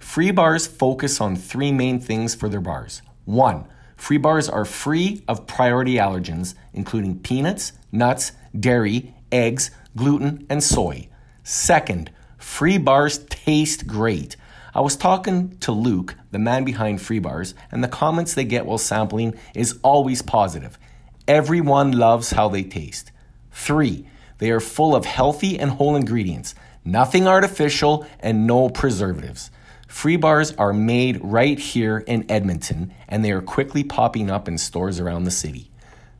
Free 0.00 0.32
Bars 0.32 0.66
focus 0.66 1.20
on 1.20 1.36
three 1.36 1.70
main 1.70 2.00
things 2.00 2.34
for 2.34 2.48
their 2.48 2.60
bars. 2.60 3.00
One, 3.26 3.68
Free 3.94 4.16
Bars 4.16 4.48
are 4.48 4.64
free 4.64 5.22
of 5.28 5.46
priority 5.46 5.94
allergens, 5.94 6.56
including 6.74 7.20
peanuts, 7.20 7.72
nuts, 7.92 8.32
dairy, 8.58 9.14
eggs, 9.30 9.70
gluten, 9.94 10.48
and 10.50 10.64
soy. 10.64 11.08
Second, 11.44 12.10
Free 12.38 12.76
Bars 12.76 13.18
taste 13.30 13.86
great. 13.86 14.34
I 14.74 14.80
was 14.80 14.96
talking 14.96 15.56
to 15.58 15.70
Luke, 15.70 16.16
the 16.36 16.40
man 16.40 16.64
behind 16.64 17.00
Free 17.00 17.18
Bars, 17.18 17.54
and 17.72 17.82
the 17.82 17.88
comments 17.88 18.34
they 18.34 18.44
get 18.44 18.66
while 18.66 18.76
sampling 18.76 19.34
is 19.54 19.78
always 19.82 20.20
positive. 20.20 20.78
Everyone 21.26 21.92
loves 21.92 22.32
how 22.32 22.50
they 22.50 22.62
taste. 22.62 23.10
Three, 23.52 24.06
they 24.36 24.50
are 24.50 24.60
full 24.60 24.94
of 24.94 25.06
healthy 25.06 25.58
and 25.58 25.70
whole 25.70 25.96
ingredients, 25.96 26.54
nothing 26.84 27.26
artificial, 27.26 28.06
and 28.20 28.46
no 28.46 28.68
preservatives. 28.68 29.50
Free 29.88 30.16
bars 30.16 30.52
are 30.58 30.74
made 30.74 31.24
right 31.24 31.58
here 31.58 32.04
in 32.06 32.30
Edmonton, 32.30 32.92
and 33.08 33.24
they 33.24 33.30
are 33.30 33.40
quickly 33.40 33.82
popping 33.82 34.30
up 34.30 34.46
in 34.46 34.58
stores 34.58 35.00
around 35.00 35.24
the 35.24 35.30
city. 35.30 35.70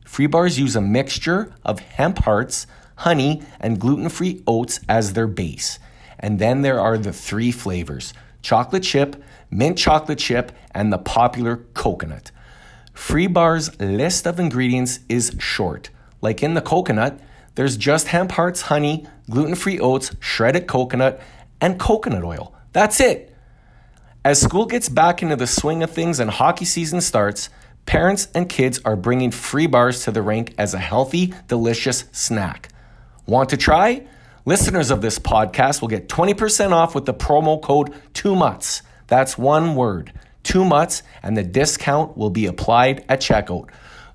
Free 0.07 0.27
bars 0.27 0.59
use 0.59 0.77
a 0.77 0.81
mixture 0.81 1.53
of 1.63 1.81
hemp 1.81 2.21
hearts, 2.21 2.67
honey, 2.95 3.43
and 3.61 3.79
gluten 3.79 4.09
free 4.09 4.43
oats 4.47 4.81
as 4.89 5.13
their 5.13 5.27
base. 5.27 5.79
And 6.19 6.39
then 6.39 6.63
there 6.63 6.81
are 6.81 6.97
the 6.97 7.13
three 7.13 7.53
flavors 7.53 8.15
chocolate 8.41 8.85
chip, 8.85 9.23
mint 9.51 9.79
chocolate 9.79 10.19
chip, 10.19 10.53
and 10.73 10.93
the 10.93 10.99
popular 10.99 11.57
coconut. 11.75 12.31
Free 12.93 13.27
Bar's 13.27 13.79
list 13.81 14.27
of 14.27 14.41
ingredients 14.41 15.01
is 15.09 15.37
short. 15.39 15.91
Like 16.21 16.43
in 16.43 16.55
the 16.55 16.63
coconut, 16.63 17.21
there's 17.55 17.77
just 17.77 18.09
hemp 18.09 18.33
hearts, 18.33 18.63
honey, 18.63 19.07
gluten 19.31 19.55
free 19.55 19.79
oats, 19.79 20.15
shredded 20.21 20.67
coconut, 20.67 21.21
and 21.61 21.79
coconut 21.79 22.25
oil. 22.25 22.55
That's 22.73 23.01
it. 23.01 23.35
As 24.25 24.41
school 24.41 24.67
gets 24.67 24.89
back 24.89 25.23
into 25.23 25.37
the 25.37 25.47
swing 25.47 25.83
of 25.83 25.91
things 25.91 26.19
and 26.19 26.31
hockey 26.31 26.65
season 26.65 27.01
starts, 27.01 27.49
parents 27.87 28.29
and 28.35 28.49
kids 28.49 28.81
are 28.85 28.97
bringing 28.97 29.31
free 29.31 29.67
bars 29.67 30.05
to 30.05 30.11
the 30.11 30.23
rink 30.23 30.53
as 30.59 30.75
a 30.75 30.79
healthy, 30.79 31.33
delicious 31.49 32.05
snack. 32.13 32.69
Want 33.27 33.51
to 33.51 33.57
try? 33.57 34.07
Listeners 34.45 34.91
of 34.91 35.01
this 35.01 35.19
podcast 35.19 35.81
will 35.81 35.89
get 35.89 36.09
20% 36.09 36.73
off 36.73 36.95
with 36.95 37.05
the 37.05 37.15
promo 37.15 37.61
code 37.61 37.95
2MUTS. 38.15 38.83
That's 39.07 39.39
one 39.39 39.75
word, 39.75 40.13
2MUTS, 40.45 41.03
and 41.23 41.37
the 41.37 41.43
discount 41.43 42.17
will 42.17 42.31
be 42.31 42.47
applied 42.47 43.05
at 43.09 43.21
checkout. 43.21 43.69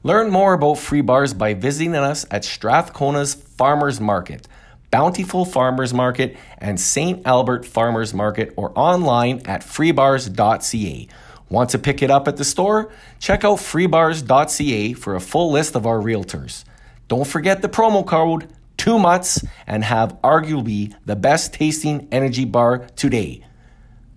Learn 0.03 0.31
more 0.31 0.53
about 0.53 0.79
free 0.79 1.01
bars 1.01 1.33
by 1.33 1.53
visiting 1.53 1.95
us 1.95 2.25
at 2.31 2.43
Strathcona's 2.43 3.35
Farmers 3.35 3.99
Market, 4.01 4.47
Bountiful 4.89 5.45
Farmers 5.45 5.93
Market, 5.93 6.35
and 6.57 6.79
St. 6.79 7.25
Albert 7.25 7.65
Farmers 7.65 8.13
Market, 8.13 8.53
or 8.57 8.71
online 8.75 9.41
at 9.45 9.61
freebars.ca. 9.61 11.07
Want 11.49 11.69
to 11.69 11.79
pick 11.79 12.01
it 12.01 12.09
up 12.09 12.27
at 12.27 12.37
the 12.37 12.45
store? 12.45 12.91
Check 13.19 13.43
out 13.43 13.57
freebars.ca 13.57 14.93
for 14.93 15.15
a 15.15 15.19
full 15.19 15.51
list 15.51 15.75
of 15.75 15.85
our 15.85 15.99
realtors. 15.99 16.63
Don't 17.07 17.27
forget 17.27 17.61
the 17.61 17.69
promo 17.69 18.05
code 18.05 18.47
2MUTS 18.77 19.45
and 19.67 19.83
have 19.83 20.17
arguably 20.23 20.95
the 21.05 21.15
best 21.15 21.53
tasting 21.53 22.07
energy 22.11 22.45
bar 22.45 22.87
today. 22.95 23.43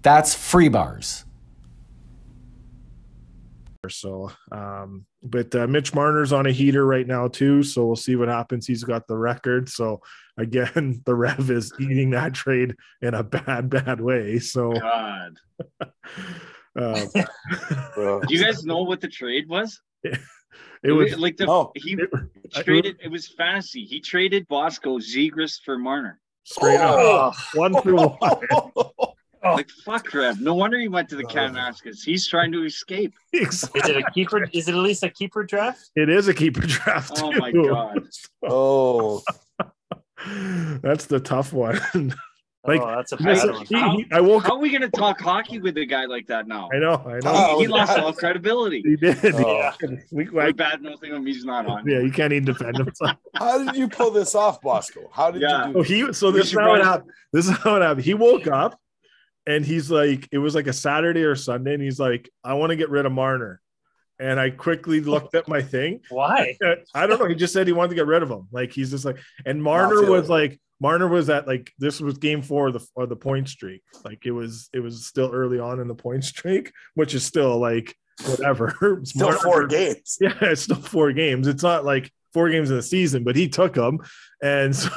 That's 0.04 0.34
Free 0.34 0.68
Bars. 0.68 1.24
So, 3.90 4.30
um, 4.52 5.04
but 5.22 5.54
uh, 5.54 5.66
Mitch 5.66 5.92
Marner's 5.92 6.32
on 6.32 6.46
a 6.46 6.50
heater 6.50 6.86
right 6.86 7.06
now 7.06 7.28
too, 7.28 7.62
so 7.62 7.84
we'll 7.84 7.96
see 7.96 8.16
what 8.16 8.28
happens. 8.28 8.66
He's 8.66 8.82
got 8.84 9.06
the 9.06 9.16
record, 9.16 9.68
so 9.68 10.00
again, 10.38 11.02
the 11.06 11.14
Rev 11.14 11.50
is 11.50 11.72
eating 11.80 12.10
that 12.10 12.32
trade 12.32 12.74
in 13.02 13.12
a 13.14 13.22
bad, 13.22 13.68
bad 13.68 14.00
way. 14.00 14.38
So, 14.38 14.72
God. 14.72 15.32
uh, 16.78 17.04
Do 17.14 18.20
you 18.28 18.42
guys 18.42 18.64
know 18.64 18.82
what 18.84 19.00
the 19.02 19.08
trade 19.08 19.48
was? 19.50 19.78
it 20.02 20.92
was 20.92 21.18
like 21.18 21.36
the 21.36 21.46
Oh. 21.48 21.70
he 21.74 21.94
it- 21.98 22.10
traded. 22.64 22.96
It 23.02 23.08
was 23.10 23.28
fantasy. 23.28 23.84
He 23.84 24.00
traded 24.00 24.46
Bosco 24.48 24.98
Zegras 24.98 25.58
for 25.62 25.76
Marner. 25.78 26.20
straight 26.44 26.76
up 26.80 26.94
Oh, 26.98 27.32
one 27.54 27.74
through 27.82 27.98
one. 28.08 29.13
Oh. 29.44 29.54
Like 29.54 29.68
fuck, 29.70 30.12
Rev. 30.12 30.40
No 30.40 30.54
wonder 30.54 30.78
he 30.78 30.88
went 30.88 31.08
to 31.10 31.16
the 31.16 31.24
oh. 31.24 31.28
Kananaskis. 31.28 32.02
He's 32.02 32.26
trying 32.26 32.50
to 32.52 32.64
escape. 32.64 33.14
is 33.32 33.68
it 33.74 33.96
a 33.96 34.10
keeper? 34.12 34.48
Is 34.52 34.68
it 34.68 34.74
at 34.74 34.78
least 34.80 35.02
a 35.02 35.10
keeper 35.10 35.44
draft? 35.44 35.90
It 35.94 36.08
is 36.08 36.28
a 36.28 36.34
keeper 36.34 36.62
draft. 36.62 37.20
Oh 37.22 37.32
my. 37.32 37.52
God. 37.52 38.08
oh, 38.42 39.22
That's 40.82 41.06
the 41.06 41.20
tough 41.20 41.52
one. 41.52 41.80
Like, 42.66 42.80
oh, 42.80 42.86
that's 42.96 43.12
a 43.12 43.16
Listen, 43.16 43.50
bad 43.50 43.56
one. 43.56 43.66
he- 43.98 44.02
he- 44.04 44.12
I 44.12 44.20
woke 44.22 44.44
How 44.44 44.54
are 44.54 44.58
we 44.58 44.70
gonna 44.70 44.88
talk 44.88 45.20
hockey 45.20 45.58
with 45.58 45.76
a 45.76 45.84
guy 45.84 46.06
like 46.06 46.26
that 46.28 46.48
now? 46.48 46.70
I 46.72 46.78
know, 46.78 46.94
I 46.94 47.18
know. 47.18 47.20
Oh, 47.26 47.60
he 47.60 47.66
lost 47.66 47.98
all 47.98 48.10
credibility. 48.14 48.80
He 48.80 48.96
did. 48.96 49.18
Oh. 49.34 49.58
Yeah. 49.58 49.72
We, 50.10 50.30
We're 50.30 50.46
like, 50.46 50.56
bad 50.56 50.80
nothing 50.80 51.12
him. 51.12 51.26
He's 51.26 51.44
not 51.44 51.66
on. 51.66 51.86
yeah, 51.86 51.98
you 51.98 52.10
can't 52.10 52.32
even 52.32 52.46
defend 52.46 52.78
himself. 52.78 53.18
how 53.34 53.62
did 53.62 53.76
you 53.76 53.86
pull 53.86 54.10
this 54.10 54.34
off, 54.34 54.62
Bosco? 54.62 55.10
How 55.12 55.30
did 55.30 55.42
Yeah. 55.42 55.66
you 55.68 55.72
So 55.72 55.72
do? 55.72 55.78
Oh, 55.78 55.82
he 55.82 56.12
so 56.14 56.30
We 56.30 56.38
this 56.38 56.46
is 56.46 56.58
how 56.58 56.74
it 56.74 56.82
happened. 56.84 57.10
This 57.34 57.48
is 57.48 57.56
how 57.58 57.76
it 57.76 57.82
happened. 57.82 58.06
He 58.06 58.14
woke 58.14 58.46
up 58.46 58.80
and 59.46 59.64
he's 59.64 59.90
like, 59.90 60.28
it 60.32 60.38
was 60.38 60.54
like 60.54 60.66
a 60.66 60.72
Saturday 60.72 61.22
or 61.24 61.34
Sunday, 61.36 61.74
and 61.74 61.82
he's 61.82 62.00
like, 62.00 62.30
I 62.42 62.54
want 62.54 62.70
to 62.70 62.76
get 62.76 62.90
rid 62.90 63.06
of 63.06 63.12
Marner. 63.12 63.60
and 64.18 64.38
I 64.38 64.50
quickly 64.50 65.00
looked 65.00 65.34
at 65.34 65.48
my 65.48 65.60
thing. 65.62 66.00
Why? 66.10 66.56
I 66.94 67.06
don't 67.06 67.18
know. 67.18 67.26
He 67.28 67.34
just 67.34 67.52
said 67.52 67.66
he 67.66 67.72
wanted 67.72 67.90
to 67.90 67.94
get 67.96 68.06
rid 68.06 68.22
of 68.22 68.30
him. 68.30 68.48
Like 68.52 68.72
he's 68.72 68.90
just 68.90 69.04
like, 69.04 69.18
and 69.44 69.62
Marner 69.62 70.08
was 70.10 70.28
it. 70.28 70.32
like, 70.32 70.60
Marner 70.80 71.08
was 71.08 71.30
at 71.30 71.46
like 71.46 71.72
this 71.78 72.00
was 72.00 72.18
game 72.18 72.42
four 72.42 72.68
of 72.68 72.74
the 72.74 72.86
or 72.94 73.06
the 73.06 73.16
point 73.16 73.48
streak. 73.48 73.82
Like 74.04 74.26
it 74.26 74.32
was 74.32 74.68
it 74.72 74.80
was 74.80 75.06
still 75.06 75.30
early 75.32 75.58
on 75.58 75.80
in 75.80 75.88
the 75.88 75.94
point 75.94 76.24
streak, 76.24 76.72
which 76.94 77.14
is 77.14 77.24
still 77.24 77.58
like 77.58 77.94
whatever. 78.26 78.74
Still 79.04 79.28
Marner- 79.28 79.38
four 79.42 79.66
games. 79.66 80.18
Yeah, 80.20 80.34
it's 80.42 80.62
still 80.62 80.76
four 80.76 81.12
games. 81.12 81.46
It's 81.48 81.62
not 81.62 81.84
like 81.84 82.10
four 82.32 82.48
games 82.50 82.70
in 82.70 82.76
the 82.76 82.82
season, 82.82 83.24
but 83.24 83.34
he 83.36 83.48
took 83.48 83.74
them, 83.74 83.98
and 84.42 84.74
so 84.74 84.90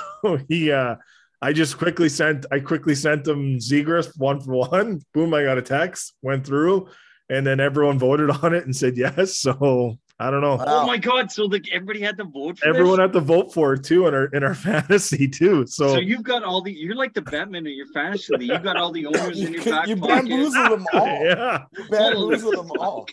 he. 0.49 0.71
uh 0.71 0.95
I 1.41 1.53
just 1.53 1.77
quickly 1.77 2.09
sent. 2.09 2.45
I 2.51 2.59
quickly 2.59 2.95
sent 2.95 3.23
them 3.23 3.57
Zegras 3.57 4.17
one 4.17 4.39
for 4.39 4.53
one. 4.53 5.01
Boom! 5.13 5.33
I 5.33 5.43
got 5.43 5.57
a 5.57 5.61
text, 5.61 6.13
went 6.21 6.45
through, 6.45 6.87
and 7.29 7.45
then 7.45 7.59
everyone 7.59 7.99
voted 7.99 8.29
on 8.43 8.53
it 8.53 8.65
and 8.65 8.75
said 8.75 8.97
yes. 8.97 9.37
So 9.37 9.99
I 10.19 10.31
don't 10.31 10.41
know. 10.41 10.55
Wow. 10.55 10.63
Oh 10.67 10.87
my 10.87 10.97
god! 10.97 11.31
So 11.31 11.45
like 11.45 11.69
everybody 11.71 12.01
had 12.01 12.17
to 12.17 12.23
vote 12.23 12.57
for 12.57 12.67
Everyone 12.67 12.93
this? 12.97 12.99
had 13.03 13.13
to 13.13 13.19
vote 13.19 13.53
for 13.53 13.73
it 13.73 13.83
too 13.83 14.07
in 14.07 14.15
our 14.15 14.25
in 14.25 14.43
our 14.43 14.55
fantasy 14.67 15.27
too. 15.27 15.67
So, 15.67 15.89
So 15.89 15.99
you've 15.99 16.23
got 16.23 16.43
all 16.43 16.61
the. 16.63 16.73
You're 16.73 16.95
like 16.95 17.13
the 17.13 17.21
Batman 17.21 17.67
in 17.67 17.75
your 17.77 17.85
fantasy 17.93 18.35
league. 18.35 18.49
You 18.49 18.57
got 18.57 18.77
all 18.77 18.91
the 18.91 19.05
owners 19.07 19.39
in 19.39 19.53
your 19.53 19.61
could- 19.61 19.71
back 19.73 19.87
you 19.87 19.95
pocket. 19.95 20.15
bamboozled 20.27 20.71
them 20.71 20.85
all. 20.93 21.05
yeah, 21.23 21.63
You 21.77 21.83
bamboozled 21.91 22.55
them 22.55 22.71
all. 22.79 23.07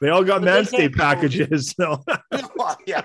they 0.00 0.08
all 0.08 0.24
got 0.24 0.40
But 0.42 0.70
they 0.70 0.88
Manscaped 0.88 0.96
packages. 0.96 1.74
So, 1.78 2.02
yeah. 2.86 3.02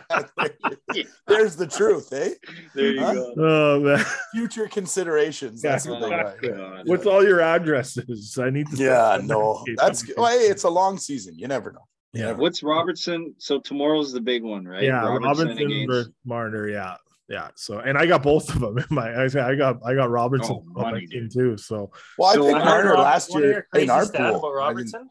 There's 1.27 1.55
the 1.55 1.67
truth, 1.67 2.11
eh? 2.13 2.29
There 2.73 2.91
you 2.91 2.99
Huh? 3.01 3.13
go. 3.13 3.33
oh 3.37 3.79
man, 3.81 4.05
Future 4.33 4.67
considerations. 4.67 5.61
That's 5.61 5.85
Yeah. 5.85 5.91
what 5.91 6.01
they 6.01 6.09
got. 6.09 6.35
Oh, 6.43 6.47
God. 6.57 6.87
what's 6.87 7.05
all 7.05 7.23
your 7.23 7.41
addresses? 7.41 8.37
I 8.41 8.49
need 8.49 8.67
to. 8.67 8.77
Yeah, 8.77 9.19
no. 9.23 9.63
That's 9.77 10.01
packages. 10.03 10.15
well, 10.17 10.31
hey, 10.39 10.45
it's 10.45 10.63
a 10.63 10.69
long 10.69 10.97
season. 10.97 11.37
You 11.37 11.47
never 11.47 11.71
know. 11.73 11.81
Yeah. 12.13 12.31
What's 12.33 12.61
Robertson? 12.63 13.33
So 13.37 13.59
tomorrow's 13.59 14.11
the 14.13 14.21
big 14.21 14.43
one, 14.43 14.65
right? 14.65 14.83
Yeah, 14.83 15.01
Robertson, 15.05 15.23
Robinson 15.23 15.65
against. 15.67 15.87
versus 15.87 16.11
Marner. 16.25 16.67
Yeah, 16.69 16.95
yeah. 17.29 17.49
So, 17.55 17.79
and 17.79 17.97
I 17.97 18.05
got 18.05 18.21
both 18.23 18.53
of 18.53 18.59
them 18.59 18.77
in 18.79 18.85
my. 18.89 19.09
I 19.13 19.23
I 19.25 19.55
got 19.55 19.77
I 19.85 19.93
got 19.95 20.09
Robertson 20.09 20.55
Oh, 20.59 20.81
money, 20.81 21.05
team 21.07 21.23
dude. 21.29 21.31
too. 21.33 21.57
So, 21.57 21.91
Well, 22.17 22.29
I 22.29 22.33
So 22.35 22.43
think 22.45 22.57
I 22.57 22.61
heard 22.61 22.85
Marner 22.85 22.97
last 23.01 23.33
year 23.35 23.67
in 23.75 23.89
our 23.89 24.05
stat 24.05 24.33
pool. 24.33 24.39
about 24.39 24.61
I 24.61 24.67
didn't- 24.73 24.93
Robertson. 24.93 25.09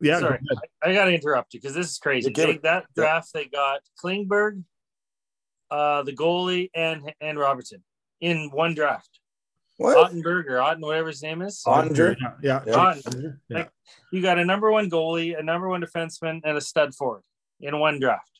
yeah, 0.00 0.18
Sorry, 0.20 0.34
ahead. 0.50 0.58
I, 0.82 0.90
I 0.90 0.94
got 0.94 1.04
to 1.04 1.14
interrupt 1.14 1.52
you 1.54 1.60
because 1.60 1.74
this 1.74 1.90
is 1.90 1.98
crazy. 1.98 2.32
Yeah, 2.34 2.46
They, 2.46 2.52
it. 2.52 2.62
that 2.62 2.84
Yeah. 2.96 3.02
draft, 3.02 3.28
they 3.34 3.44
got 3.46 3.80
Klingberg, 4.02 4.62
uh, 5.70 6.02
the 6.04 6.12
goalie, 6.12 6.70
and 6.74 7.12
and 7.20 7.38
Robertson 7.38 7.82
in 8.20 8.50
one 8.50 8.74
draft. 8.74 9.19
What? 9.80 10.12
Ottenberg 10.12 10.44
or 10.46 10.60
Otten, 10.60 10.82
whatever 10.82 11.08
his 11.08 11.22
name 11.22 11.40
is. 11.40 11.62
Oettinger? 11.66 12.14
Yeah, 12.42 12.62
Yeah. 12.66 12.74
Otten. 12.74 13.40
yeah. 13.48 13.56
Like, 13.58 13.70
you 14.12 14.20
got 14.20 14.38
a 14.38 14.44
number 14.44 14.70
one 14.70 14.90
goalie, 14.90 15.38
a 15.38 15.42
number 15.42 15.68
one 15.70 15.80
defenseman, 15.82 16.42
and 16.44 16.56
a 16.58 16.60
stud 16.60 16.94
forward 16.94 17.22
in 17.60 17.78
one 17.78 17.98
draft. 17.98 18.30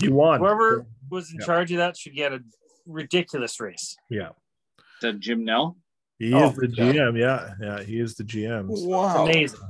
He 0.00 0.08
won. 0.08 0.40
Whoever 0.40 0.84
was 1.08 1.30
in 1.32 1.38
Yeah. 1.38 1.46
charge 1.46 1.70
of 1.70 1.78
that 1.78 1.96
should 1.96 2.14
get 2.16 2.32
a 2.32 2.40
ridiculous 2.84 3.60
race. 3.60 3.96
Yeah, 4.10 4.30
Is 4.78 4.84
that 5.02 5.20
Jim 5.20 5.44
Nill? 5.44 5.76
he 6.18 6.32
Oh, 6.34 6.50
is 6.50 6.56
the 6.56 6.68
yeah. 6.68 6.92
GM. 6.92 7.16
Yeah, 7.16 7.54
yeah, 7.60 7.82
he 7.84 8.00
is 8.00 8.16
the 8.16 8.24
GM. 8.24 8.76
So, 8.76 8.86
Wow. 8.88 9.24
Amazing. 9.24 9.60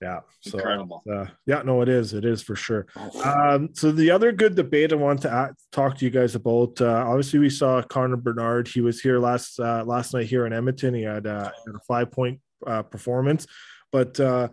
Yeah, 0.00 0.20
so 0.40 0.58
Incredible. 0.58 1.02
uh, 1.12 1.26
yeah, 1.44 1.62
no, 1.62 1.82
it 1.82 1.88
is. 1.88 2.14
It 2.14 2.24
is 2.24 2.40
for 2.40 2.54
sure. 2.54 2.86
Um, 3.24 3.70
so 3.72 3.90
the 3.90 4.12
other 4.12 4.30
good 4.30 4.54
debate 4.54 4.92
I 4.92 4.96
want 4.96 5.22
to 5.22 5.54
talk 5.72 5.98
to 5.98 6.04
you 6.04 6.10
guys 6.10 6.36
about. 6.36 6.80
Uh, 6.80 7.04
obviously, 7.06 7.40
we 7.40 7.50
saw 7.50 7.82
Connor 7.82 8.16
Bedard. 8.16 8.68
He 8.68 8.80
was 8.80 9.00
here 9.00 9.18
last 9.18 9.58
uh, 9.58 9.82
last 9.84 10.14
night 10.14 10.26
here 10.26 10.46
in 10.46 10.52
Edmonton. 10.52 10.94
He 10.94 11.02
had, 11.02 11.26
uh, 11.26 11.50
a 11.66 11.78
five 11.88 12.12
point 12.12 12.40
uh, 12.64 12.82
performance, 12.82 13.48
but 13.90 14.20
uh, 14.20 14.48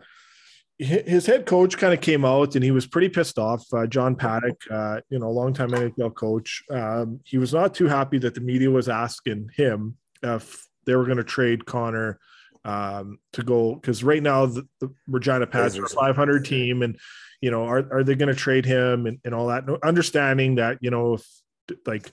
his 0.78 1.26
head 1.26 1.46
coach 1.46 1.78
kind 1.78 1.94
of 1.94 2.02
came 2.02 2.26
out 2.26 2.56
and 2.56 2.64
he 2.64 2.72
was 2.72 2.86
pretty 2.86 3.08
pissed 3.08 3.38
off. 3.38 3.64
Uh, 3.72 3.88
John 3.88 4.16
Paddock, 4.16 4.62
uh, 4.70 5.00
you 5.10 5.20
know, 5.20 5.32
longtime 5.32 5.70
NHL 5.70 6.14
coach, 6.14 6.64
um, 6.70 7.22
he 7.24 7.38
was 7.38 7.54
not 7.54 7.74
too 7.74 7.88
happy 7.88 8.18
that 8.18 8.34
the 8.34 8.42
media 8.42 8.70
was 8.70 8.90
asking 8.90 9.52
him 9.56 9.96
if 10.22 10.68
they 10.86 10.96
were 10.96 11.06
going 11.06 11.18
to 11.18 11.24
trade 11.24 11.66
Connor 11.66 12.20
um, 12.66 13.20
to 13.34 13.44
go 13.44 13.76
because 13.76 14.04
right 14.04 14.22
now 14.22 14.46
the, 14.48 14.68
the 14.82 14.94
Regina 15.08 15.48
Pats 15.48 15.78
are 15.78 15.86
a 15.86 15.90
500 15.90 16.44
team, 16.44 16.82
and 16.82 16.98
you 17.42 17.52
know, 17.52 17.64
are 17.64 17.88
are 17.92 18.04
they 18.04 18.16
going 18.16 18.30
to 18.34 18.36
trade 18.36 18.66
him 18.66 19.06
and, 19.06 19.20
and 19.24 19.34
all 19.34 19.48
that? 19.48 19.66
No- 19.66 19.78
Understanding 19.84 20.56
that 20.56 20.80
you 20.82 20.90
know, 20.92 21.14
if 21.14 21.26
like 21.86 22.12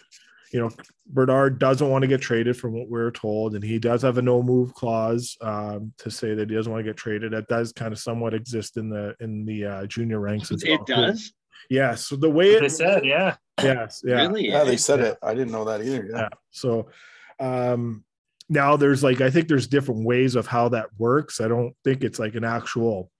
you 0.52 0.60
know, 0.60 0.70
Bedard 1.06 1.58
doesn't 1.58 1.88
want 1.88 2.02
to 2.02 2.08
get 2.08 2.20
traded 2.20 2.58
from 2.58 2.74
what 2.74 2.88
we're 2.90 3.10
told, 3.10 3.54
and 3.54 3.64
he 3.64 3.78
does 3.78 4.02
have 4.02 4.18
a 4.18 4.22
no 4.22 4.42
move 4.42 4.74
clause 4.74 5.34
um, 5.40 5.94
to 5.98 6.10
say 6.10 6.34
that 6.34 6.50
he 6.50 6.54
doesn't 6.54 6.70
want 6.70 6.84
to 6.84 6.90
get 6.90 6.98
traded. 6.98 7.32
That 7.32 7.48
does 7.48 7.72
kind 7.72 7.90
of 7.92 7.98
somewhat 7.98 8.34
exist 8.34 8.76
in 8.76 8.90
the 8.90 9.16
in 9.20 9.46
the 9.46 9.64
uh, 9.64 9.86
junior 9.86 10.20
ranks 10.20 10.52
as 10.52 10.62
well. 10.66 10.74
It 10.74 10.86
does. 10.86 11.32
Yeah. 11.70 11.94
So 11.94 12.16
the 12.16 12.28
way 12.28 12.58
They 12.58 12.66
it 12.66 12.70
said, 12.70 13.04
yeah. 13.06 13.36
yes, 13.62 14.02
yeah, 14.04 14.16
Really? 14.16 14.48
Yeah, 14.48 14.64
they 14.64 14.76
said 14.76 14.98
Yeah. 15.00 15.06
it. 15.06 15.18
I 15.22 15.32
didn't 15.32 15.52
know 15.52 15.64
that 15.64 15.80
either. 15.80 16.06
Yeah. 16.10 16.18
yeah. 16.18 16.28
So 16.50 16.88
um 17.40 18.04
now 18.52 18.76
there's 18.76 19.02
like 19.02 19.20
I 19.20 19.30
think 19.30 19.48
there's 19.48 19.66
different 19.66 20.04
ways 20.04 20.36
of 20.36 20.46
how 20.46 20.68
that 20.70 20.88
works. 20.98 21.40
I 21.40 21.48
don't 21.48 21.74
think 21.84 22.04
it's 22.04 22.18
like 22.18 22.34
an 22.34 22.44
actual 22.44 23.10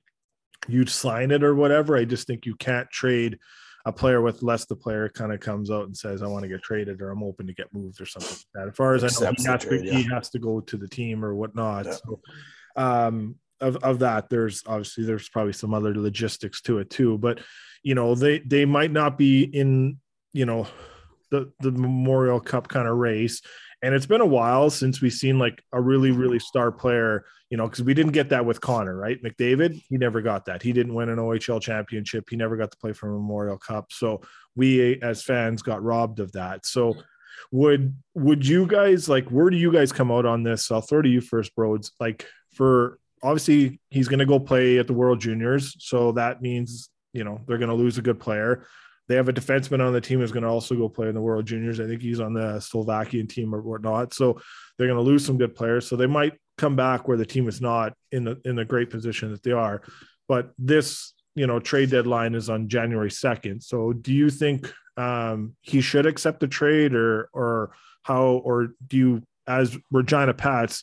you 0.69 0.87
sign 0.87 1.31
it 1.31 1.43
or 1.43 1.55
whatever. 1.55 1.97
I 1.97 2.05
just 2.05 2.27
think 2.27 2.47
you 2.47 2.55
can't 2.55 2.89
trade 2.91 3.39
a 3.85 3.93
player 3.93 4.21
with 4.21 4.43
less 4.43 4.67
the 4.67 4.77
player 4.77 5.09
kind 5.09 5.33
of 5.33 5.41
comes 5.41 5.71
out 5.71 5.87
and 5.87 5.97
says 5.97 6.23
I 6.23 6.29
want 6.29 6.43
to 6.43 6.49
get 6.49 6.63
traded 6.63 7.01
or 7.01 7.11
I'm 7.11 7.25
open 7.25 7.49
to 7.49 7.55
get 7.55 7.73
moved 7.73 8.01
or 8.01 8.07
something 8.07 8.31
like 8.31 8.47
that. 8.55 8.69
As 8.69 8.77
far 8.77 8.95
as 8.95 9.03
I 9.03 9.09
know, 9.25 9.33
he 9.37 9.45
has, 9.45 9.63
to, 9.63 9.69
trade, 9.69 9.85
he 9.85 10.03
has 10.05 10.31
to 10.31 10.39
go 10.39 10.61
to 10.61 10.77
the 10.77 10.87
team 10.87 11.25
or 11.25 11.35
whatnot. 11.35 11.87
Yeah. 11.87 11.93
So 11.93 12.21
um 12.77 13.37
of, 13.61 13.77
of 13.77 14.01
that 14.01 14.29
there's 14.29 14.63
obviously 14.67 15.05
there's 15.05 15.29
probably 15.29 15.53
some 15.53 15.73
other 15.73 15.95
logistics 15.95 16.61
to 16.63 16.79
it 16.79 16.91
too 16.91 17.17
but 17.19 17.41
you 17.83 17.95
know 17.95 18.15
they 18.15 18.41
they 18.41 18.65
might 18.65 18.91
not 18.91 19.17
be 19.17 19.45
in 19.45 19.99
you 20.33 20.47
know 20.47 20.67
the 21.31 21.53
the 21.61 21.71
memorial 21.71 22.41
cup 22.41 22.69
kind 22.69 22.89
of 22.89 22.97
race 22.97 23.41
and 23.83 23.95
it's 23.95 24.07
been 24.07 24.21
a 24.21 24.27
while 24.27 24.71
since 24.71 25.01
we've 25.01 25.13
seen 25.13 25.39
like 25.39 25.63
a 25.73 25.81
really 25.81 26.11
really 26.11 26.39
star 26.39 26.71
player 26.71 27.25
you 27.51 27.57
know 27.57 27.67
because 27.69 27.83
we 27.83 27.95
didn't 27.95 28.13
get 28.13 28.31
that 28.31 28.47
with 28.47 28.61
connor 28.61 28.97
right? 28.97 29.23
Mcdavid 29.23 29.83
he 29.89 29.99
never 29.99 30.23
got 30.23 30.47
that. 30.47 30.63
He 30.63 30.73
didn't 30.73 30.95
win 30.95 31.09
an 31.09 31.19
ohl 31.19 31.61
championship. 31.61 32.29
He 32.31 32.37
never 32.37 32.57
got 32.57 32.71
to 32.71 32.79
play 32.79 32.93
for 32.93 33.11
a 33.11 33.13
memorial 33.13 33.59
cup. 33.59 33.93
So 33.93 34.23
we 34.57 35.01
as 35.03 35.23
fans 35.23 35.61
got 35.63 35.83
robbed 35.83 36.21
of 36.21 36.33
that. 36.33 36.65
So 36.65 36.97
would 37.51 37.95
would 38.15 38.47
you 38.47 38.67
guys 38.67 39.09
like 39.09 39.29
where 39.29 39.51
do 39.51 39.57
you 39.57 39.73
guys 39.73 39.93
come 39.93 40.11
out 40.13 40.25
on 40.25 40.43
this? 40.43 40.71
I'll 40.71 40.81
throw 40.81 41.03
to 41.03 41.09
you 41.09 41.21
first 41.21 41.55
broads 41.55 41.93
like 41.99 42.27
for 42.53 42.99
obviously 43.23 43.81
he's 43.91 44.09
to 44.21 44.27
go 44.27 44.39
play 44.39 44.79
at 44.79 44.87
the 44.87 44.93
world 44.93 45.21
juniors. 45.21 45.77
So 45.81 46.13
that 46.13 46.41
means 46.41 46.89
you 47.13 47.25
know 47.25 47.41
they're 47.47 47.59
to 47.69 47.75
lose 47.75 47.99
a 47.99 48.03
good 48.03 48.21
player 48.21 48.67
they 49.13 49.17
have 49.17 49.29
a 49.29 49.33
defenseman 49.33 49.87
on 49.87 49.93
the 49.93 50.01
team 50.01 50.21
who's 50.21 50.33
going 50.33 50.43
to 50.43 50.49
also 50.49 50.75
go 50.75 50.89
play 50.89 51.07
in 51.07 51.15
the 51.15 51.21
world 51.21 51.45
juniors. 51.45 51.81
I 51.81 51.87
think 51.87 52.01
he's 52.01 52.19
on 52.19 52.33
the 52.33 52.61
slovakian 52.61 53.27
team 53.27 53.55
or 53.55 53.61
whatnot. 53.61 54.15
So 54.15 54.41
they're 54.79 54.87
going 54.87 54.97
to 54.97 55.03
lose 55.03 55.23
some 55.23 55.37
good 55.37 55.55
players. 55.55 55.87
So 55.87 55.97
they 55.97 56.07
might 56.07 56.33
come 56.57 56.77
back 56.77 57.07
where 57.07 57.19
the 57.19 57.27
team 57.27 57.47
is 57.47 57.61
not 57.61 57.93
in 58.11 58.25
the 58.25 58.41
in 58.47 58.57
the 58.57 58.65
great 58.65 58.89
position 58.89 59.31
that 59.31 59.43
they 59.43 59.53
are. 59.53 59.83
But 60.29 60.53
this 60.57 61.13
you 61.35 61.47
know 61.47 61.61
trade 61.61 61.91
deadline 61.91 62.35
is 62.35 62.51
on 62.51 62.69
january 62.69 63.09
2nd 63.09 63.63
so 63.63 63.95
do 63.95 64.13
you 64.13 64.29
think 64.29 64.71
um 64.99 65.57
he 65.63 65.81
should 65.81 66.05
accept 66.05 66.41
the 66.41 66.47
trade 66.47 66.95
or 66.95 67.31
or 67.33 67.73
how 68.03 68.25
or 68.45 68.75
do 68.87 68.97
you 68.99 69.23
as 69.47 69.79
regina 69.91 70.35
pats 70.35 70.83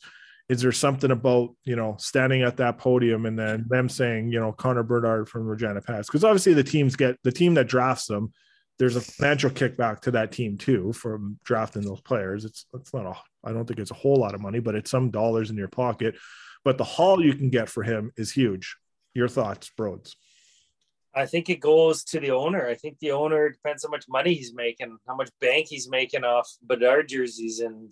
is 0.50 0.62
there 0.62 0.72
something 0.72 1.12
about 1.12 1.56
you 1.64 1.76
know 1.76 1.95
standing 2.00 2.41
at 2.41 2.58
that 2.58 2.78
podium 2.78 3.26
and 3.26 3.38
then 3.38 3.66
them 3.70 3.88
saying 3.88 4.32
you 4.32 4.39
know 4.39 4.52
Connor 4.52 4.84
Bedard 4.84 5.30
from 5.30 5.47
Regina 5.47 5.82
Pats 5.82 6.08
because 6.08 6.24
obviously 6.24 6.54
the 6.54 6.64
teams 6.64 6.95
get 6.95 7.18
the 7.24 7.32
team 7.32 7.54
that 7.54 7.68
drafts 7.68 8.08
them 8.08 8.34
there's 8.80 8.95
a 8.95 9.02
financial 9.02 9.50
kickback 9.50 10.00
to 10.00 10.12
that 10.12 10.32
team 10.32 10.58
too 10.58 10.93
from 10.93 11.38
drafting 11.43 11.82
those 11.84 12.02
players. 12.02 12.45
It's 12.45 12.66
it's 12.74 12.93
not 12.93 13.06
a 13.06 13.14
I 13.47 13.54
don't 13.54 13.66
think 13.66 13.80
it's 13.80 13.91
a 13.91 13.95
whole 13.95 14.16
lot 14.16 14.34
of 14.34 14.41
money 14.41 14.60
but 14.60 14.76
it's 14.76 14.89
some 14.89 15.12
dollars 15.12 15.52
in 15.52 15.58
your 15.58 15.68
pocket. 15.68 16.16
But 16.64 16.78
the 16.78 16.84
haul 16.84 17.24
you 17.24 17.34
can 17.34 17.50
get 17.50 17.70
for 17.70 17.84
him 17.84 18.12
is 18.18 18.32
huge. 18.32 18.76
Your 19.14 19.28
thoughts 19.28 19.70
Broads? 19.78 20.16
I 21.14 21.26
think 21.26 21.50
it 21.50 21.60
goes 21.60 22.04
to 22.06 22.20
the 22.20 22.32
owner. 22.32 22.68
I 22.68 22.76
think 22.76 23.00
the 23.00 23.12
owner 23.12 23.50
depends 23.50 23.84
how 23.84 23.89
much 23.89 24.06
money 24.08 24.34
he's 24.34 24.54
making, 24.54 24.97
how 25.08 25.16
much 25.16 25.30
bank 25.41 25.68
he's 25.68 25.89
making 25.89 26.24
off 26.24 26.50
Bedard 26.62 27.10
jerseys 27.10 27.60
and 27.60 27.91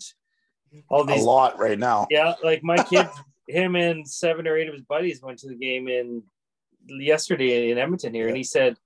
all 0.88 1.04
these 1.04 1.22
A 1.22 1.26
lot 1.26 1.58
right 1.58 1.78
now. 1.78 2.06
Yeah, 2.10 2.34
like 2.42 2.62
my 2.62 2.76
kid, 2.82 3.08
him 3.46 3.76
and 3.76 4.08
seven 4.08 4.46
or 4.46 4.56
eight 4.56 4.68
of 4.68 4.74
his 4.74 4.82
buddies 4.82 5.22
went 5.22 5.38
to 5.40 5.48
the 5.48 5.56
game 5.56 5.88
in 5.88 6.22
yesterday 6.86 7.70
in 7.70 7.78
Edmonton 7.78 8.14
here, 8.14 8.28
and 8.28 8.36
he 8.36 8.44
said 8.44 8.76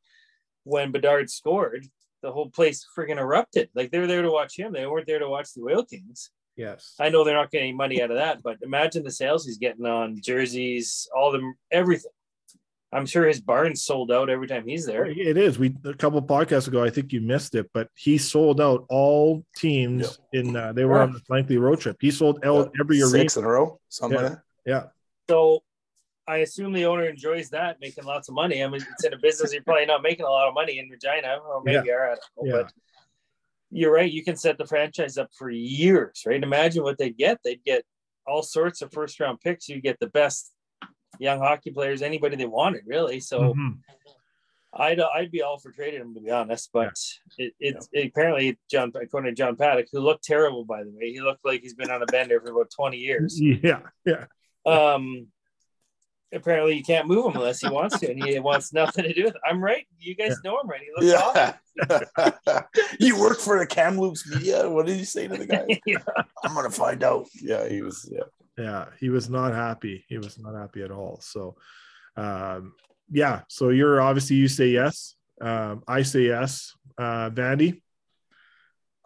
when 0.65 0.93
Bedard 0.93 1.31
scored, 1.31 1.87
the 2.23 2.33
whole 2.33 2.51
place 2.51 2.87
freaking 2.97 3.19
erupted. 3.19 3.69
Like 3.75 3.91
they 3.91 3.99
were 3.99 4.07
there 4.07 4.23
to 4.23 4.31
watch 4.31 4.59
him. 4.59 4.73
They 4.73 4.87
weren't 4.87 5.07
there 5.07 5.19
to 5.19 5.29
watch 5.29 5.53
the 5.55 5.63
Oil 5.63 5.85
Kings. 5.85 6.31
yes 6.57 6.95
I 7.01 7.09
know 7.09 7.25
they're 7.25 7.35
not 7.35 7.51
getting 7.51 7.69
any 7.69 7.77
money 7.77 8.03
out 8.03 8.11
of 8.11 8.17
that, 8.17 8.43
but 8.43 8.59
imagine 8.63 9.03
the 9.03 9.11
sales 9.11 9.45
he's 9.45 9.59
getting 9.59 9.87
on 9.87 10.21
jerseys, 10.23 11.09
all 11.15 11.33
the 11.33 11.53
everything. 11.71 12.13
I'm 12.95 13.07
sure 13.07 13.27
his 13.27 13.41
barn's 13.41 13.83
sold 13.83 14.13
out 14.13 14.29
every 14.29 14.47
time 14.47 14.67
he's 14.67 14.85
there. 14.85 15.07
It 15.07 15.39
is. 15.39 15.59
We 15.59 15.75
a 15.85 15.95
couple 15.95 16.21
podcasts 16.21 16.69
ago, 16.69 16.85
I 16.85 16.91
think 16.91 17.13
you 17.13 17.21
missed 17.23 17.55
it, 17.55 17.71
but 17.73 17.89
he 17.95 18.19
sold 18.19 18.61
out 18.61 18.85
all 18.91 19.45
teams 19.57 20.19
in. 20.35 20.55
Uh, 20.55 20.73
they 20.73 20.85
were 20.85 21.01
on 21.01 21.13
this 21.13 21.23
lengthy 21.31 21.57
road 21.57 21.81
trip. 21.81 21.97
He 22.01 22.11
sold 22.11 22.45
out 22.45 22.71
every 22.79 23.01
arena. 23.01 23.09
Six 23.09 23.37
in 23.39 23.45
a 23.45 23.49
row, 23.49 23.81
something 23.89 24.19
Yeah. 24.19 24.25
like 24.25 24.33
that. 24.33 24.43
Yeah, 24.67 24.85
So 25.31 25.63
I 26.29 26.39
assume 26.39 26.73
the 26.73 26.85
owner 26.85 27.05
enjoys 27.09 27.49
that, 27.51 27.79
making 27.81 28.05
lots 28.05 28.29
of 28.29 28.35
money. 28.35 28.63
I 28.63 28.69
mean, 28.69 28.81
it's 28.93 29.05
in 29.05 29.13
a 29.15 29.19
business 29.19 29.53
you're 29.53 29.63
probably 29.63 29.87
not 29.87 30.03
making 30.03 30.25
a 30.27 30.31
lot 30.31 30.47
of 30.47 30.55
money 30.55 30.79
in 30.79 30.89
Regina, 30.89 31.39
or 31.39 31.63
maybe 31.65 31.87
you 31.87 31.93
are. 31.95 32.13
I 32.13 32.15
don't 32.15 32.47
know, 32.47 32.57
Yeah. 32.57 32.63
but 32.65 32.73
you're 33.71 33.93
right. 33.93 34.11
You 34.13 34.23
can 34.23 34.37
set 34.37 34.59
the 34.59 34.67
franchise 34.67 35.17
up 35.17 35.31
for 35.37 35.49
years, 35.51 36.23
right? 36.27 36.43
Imagine 36.43 36.83
what 36.85 36.99
they'd 36.99 37.17
get. 37.17 37.41
They'd 37.43 37.65
get 37.65 37.85
all 38.27 38.43
sorts 38.43 38.83
of 38.83 38.93
first 38.93 39.19
round 39.19 39.41
picks. 39.41 39.69
You 39.69 39.81
get 39.81 39.99
the 39.99 40.07
best 40.09 40.53
young 41.19 41.39
hockey 41.39 41.71
players, 41.71 42.03
anybody 42.03 42.37
they 42.37 42.47
wanted, 42.47 42.83
really. 42.87 43.21
So 43.21 43.55
Mhm. 43.55 43.79
I'd 44.75 45.01
I'd 45.01 45.31
be 45.31 45.43
all 45.43 45.59
for 45.59 45.71
trading 45.71 46.01
him 46.01 46.15
to 46.15 46.21
be 46.21 46.31
honest, 46.31 46.71
but 46.73 46.95
it, 47.37 47.53
it's 47.61 47.89
apparently 47.95 48.59
John 48.71 48.91
according 48.95 49.35
to 49.35 49.37
John 49.37 49.55
Paddock, 49.57 49.89
who 49.93 50.01
looked 50.01 50.25
terrible 50.25 50.65
by 50.65 50.83
the 50.83 50.91
way, 50.91 51.13
he 51.13 51.21
looked 51.21 51.45
like 51.45 51.61
he's 51.61 51.75
been 51.75 51.91
on 51.91 52.03
a 52.03 52.07
bender 52.07 52.41
for 52.41 52.51
about 52.53 52.71
twenty 52.71 52.97
years. 52.99 53.39
Yeah, 53.41 53.81
yeah, 54.07 54.25
Um, 54.65 55.27
apparently 56.33 56.75
you 56.75 56.83
can't 56.83 57.07
move 57.07 57.27
him 57.27 57.37
unless 57.37 57.61
he 57.61 57.69
wants 57.69 57.99
to, 58.01 58.11
and 58.11 58.25
he 58.25 58.39
wants 58.39 58.73
nothing 58.73 59.05
to 59.05 59.13
do 59.13 59.25
with 59.25 59.35
it. 59.35 59.41
I'm 59.47 59.63
right. 59.63 59.87
You 59.99 60.15
guys 60.15 60.39
know 60.43 60.59
him, 60.59 60.67
right? 60.67 60.81
He 60.81 61.07
looks 61.07 61.23
awesome. 61.23 61.55
Yeah. 62.49 62.63
you 62.99 63.21
work 63.21 63.41
for 63.41 63.59
the 63.59 63.67
Kamloops 63.67 64.27
media. 64.27 64.69
What 64.71 64.87
did 64.87 64.99
you 64.99 65.05
say 65.05 65.29
to 65.29 65.37
the 65.37 65.47
guy? 65.47 65.67
Yeah. 65.87 65.99
I'm 66.43 66.55
gonna 66.55 66.71
find 66.71 67.05
out. 67.05 67.29
Yeah, 67.35 67.69
he 67.69 67.83
was. 67.83 68.09
Yeah. 68.11 68.23
Yeah. 68.63 68.87
He 69.01 69.09
was 69.09 69.29
not 69.29 69.53
happy. 69.53 70.05
He 70.09 70.19
was 70.19 70.39
not 70.39 70.55
happy 70.55 70.83
at 70.83 70.91
all. 70.91 71.19
So, 71.21 71.57
um, 72.17 72.75
yeah. 73.11 73.43
So 73.49 73.71
you're 73.71 74.01
obviously 74.01 74.37
you 74.37 74.49
say 74.49 74.69
yes. 74.69 75.17
Um, 75.41 75.83
I 75.89 76.03
say 76.03 76.23
yes. 76.23 76.75
Uh, 76.97 77.31
Vandy. 77.31 77.83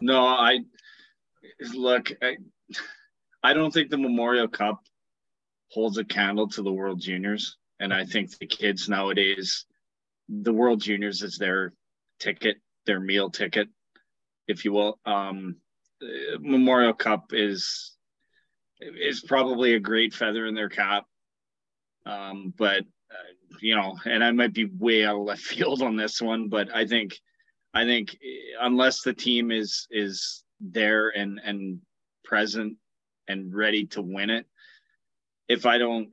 No, 0.00 0.26
I 0.26 0.60
look. 1.74 2.12
I, 2.22 2.36
I 3.42 3.54
don't 3.54 3.72
think 3.72 3.90
the 3.90 3.98
Memorial 3.98 4.48
Cup 4.48 4.80
holds 5.70 5.98
a 5.98 6.04
candle 6.04 6.48
to 6.48 6.62
the 6.62 6.72
World 6.72 7.00
Juniors, 7.00 7.56
and 7.80 7.92
I 7.92 8.04
think 8.04 8.36
the 8.38 8.46
kids 8.46 8.88
nowadays, 8.88 9.64
the 10.28 10.52
World 10.52 10.80
Juniors 10.80 11.22
is 11.22 11.38
their 11.38 11.72
ticket, 12.20 12.58
their 12.84 13.00
meal 13.00 13.30
ticket, 13.30 13.68
if 14.48 14.64
you 14.64 14.72
will. 14.72 14.98
Um, 15.06 15.56
uh, 16.02 16.38
Memorial 16.40 16.92
Cup 16.92 17.32
is 17.32 17.95
is 18.80 19.22
probably 19.22 19.74
a 19.74 19.80
great 19.80 20.14
feather 20.14 20.46
in 20.46 20.54
their 20.54 20.68
cap, 20.68 21.04
um, 22.04 22.52
but 22.56 22.80
uh, 23.10 23.32
you 23.60 23.74
know, 23.74 23.96
and 24.04 24.22
I 24.22 24.30
might 24.32 24.52
be 24.52 24.66
way 24.66 25.04
out 25.04 25.16
of 25.16 25.26
left 25.26 25.42
field 25.42 25.82
on 25.82 25.96
this 25.96 26.20
one, 26.20 26.48
but 26.48 26.74
I 26.74 26.86
think 26.86 27.18
I 27.74 27.84
think 27.84 28.14
eh, 28.14 28.56
unless 28.60 29.02
the 29.02 29.14
team 29.14 29.50
is 29.50 29.86
is 29.90 30.44
there 30.60 31.10
and 31.10 31.40
and 31.44 31.80
present 32.24 32.76
and 33.28 33.54
ready 33.54 33.86
to 33.86 34.02
win 34.02 34.30
it, 34.30 34.46
if 35.48 35.66
I 35.66 35.78
don't, 35.78 36.08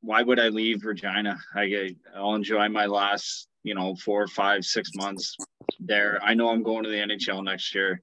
why 0.00 0.22
would 0.22 0.38
I 0.38 0.48
leave 0.48 0.84
Regina? 0.84 1.36
I 1.54 1.94
I'll 2.14 2.34
enjoy 2.34 2.68
my 2.68 2.86
last 2.86 3.48
you 3.62 3.74
know 3.74 3.94
four, 3.96 4.26
five, 4.26 4.64
six 4.64 4.90
months 4.94 5.36
there. 5.80 6.20
I 6.22 6.34
know 6.34 6.50
I'm 6.50 6.62
going 6.62 6.84
to 6.84 6.90
the 6.90 6.96
NHL 6.96 7.44
next 7.44 7.74
year. 7.74 8.02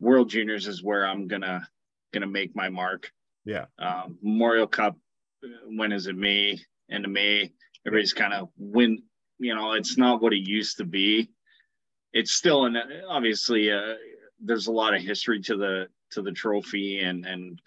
World 0.00 0.30
Juniors 0.30 0.66
is 0.66 0.82
where 0.82 1.06
I'm 1.06 1.26
gonna 1.26 1.66
gonna 2.12 2.26
make 2.26 2.54
my 2.54 2.68
mark. 2.68 3.10
Yeah. 3.44 3.66
Um, 3.78 4.18
Memorial 4.22 4.66
Cup, 4.66 4.96
uh, 5.44 5.48
when 5.68 5.92
is 5.92 6.06
it? 6.06 6.16
May 6.16 6.58
end 6.90 7.04
of 7.04 7.10
May. 7.10 7.52
Everybody's 7.86 8.12
kind 8.12 8.34
of 8.34 8.48
win. 8.56 9.02
You 9.38 9.54
know, 9.54 9.72
it's 9.72 9.96
not 9.96 10.20
what 10.20 10.32
it 10.32 10.48
used 10.48 10.78
to 10.78 10.84
be 10.84 11.30
it's 12.12 12.32
still 12.32 12.64
an 12.64 12.76
obviously 13.08 13.70
uh, 13.70 13.94
there's 14.40 14.66
a 14.66 14.72
lot 14.72 14.94
of 14.94 15.02
history 15.02 15.40
to 15.42 15.56
the 15.56 15.86
to 16.12 16.22
the 16.22 16.32
trophy 16.32 17.00
and 17.00 17.26
and 17.26 17.60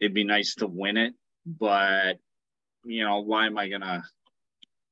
it'd 0.00 0.14
be 0.14 0.24
nice 0.24 0.54
to 0.56 0.66
win 0.66 0.96
it 0.96 1.14
but 1.46 2.18
you 2.84 3.04
know 3.04 3.20
why 3.20 3.46
am 3.46 3.58
i 3.58 3.68
gonna 3.68 4.04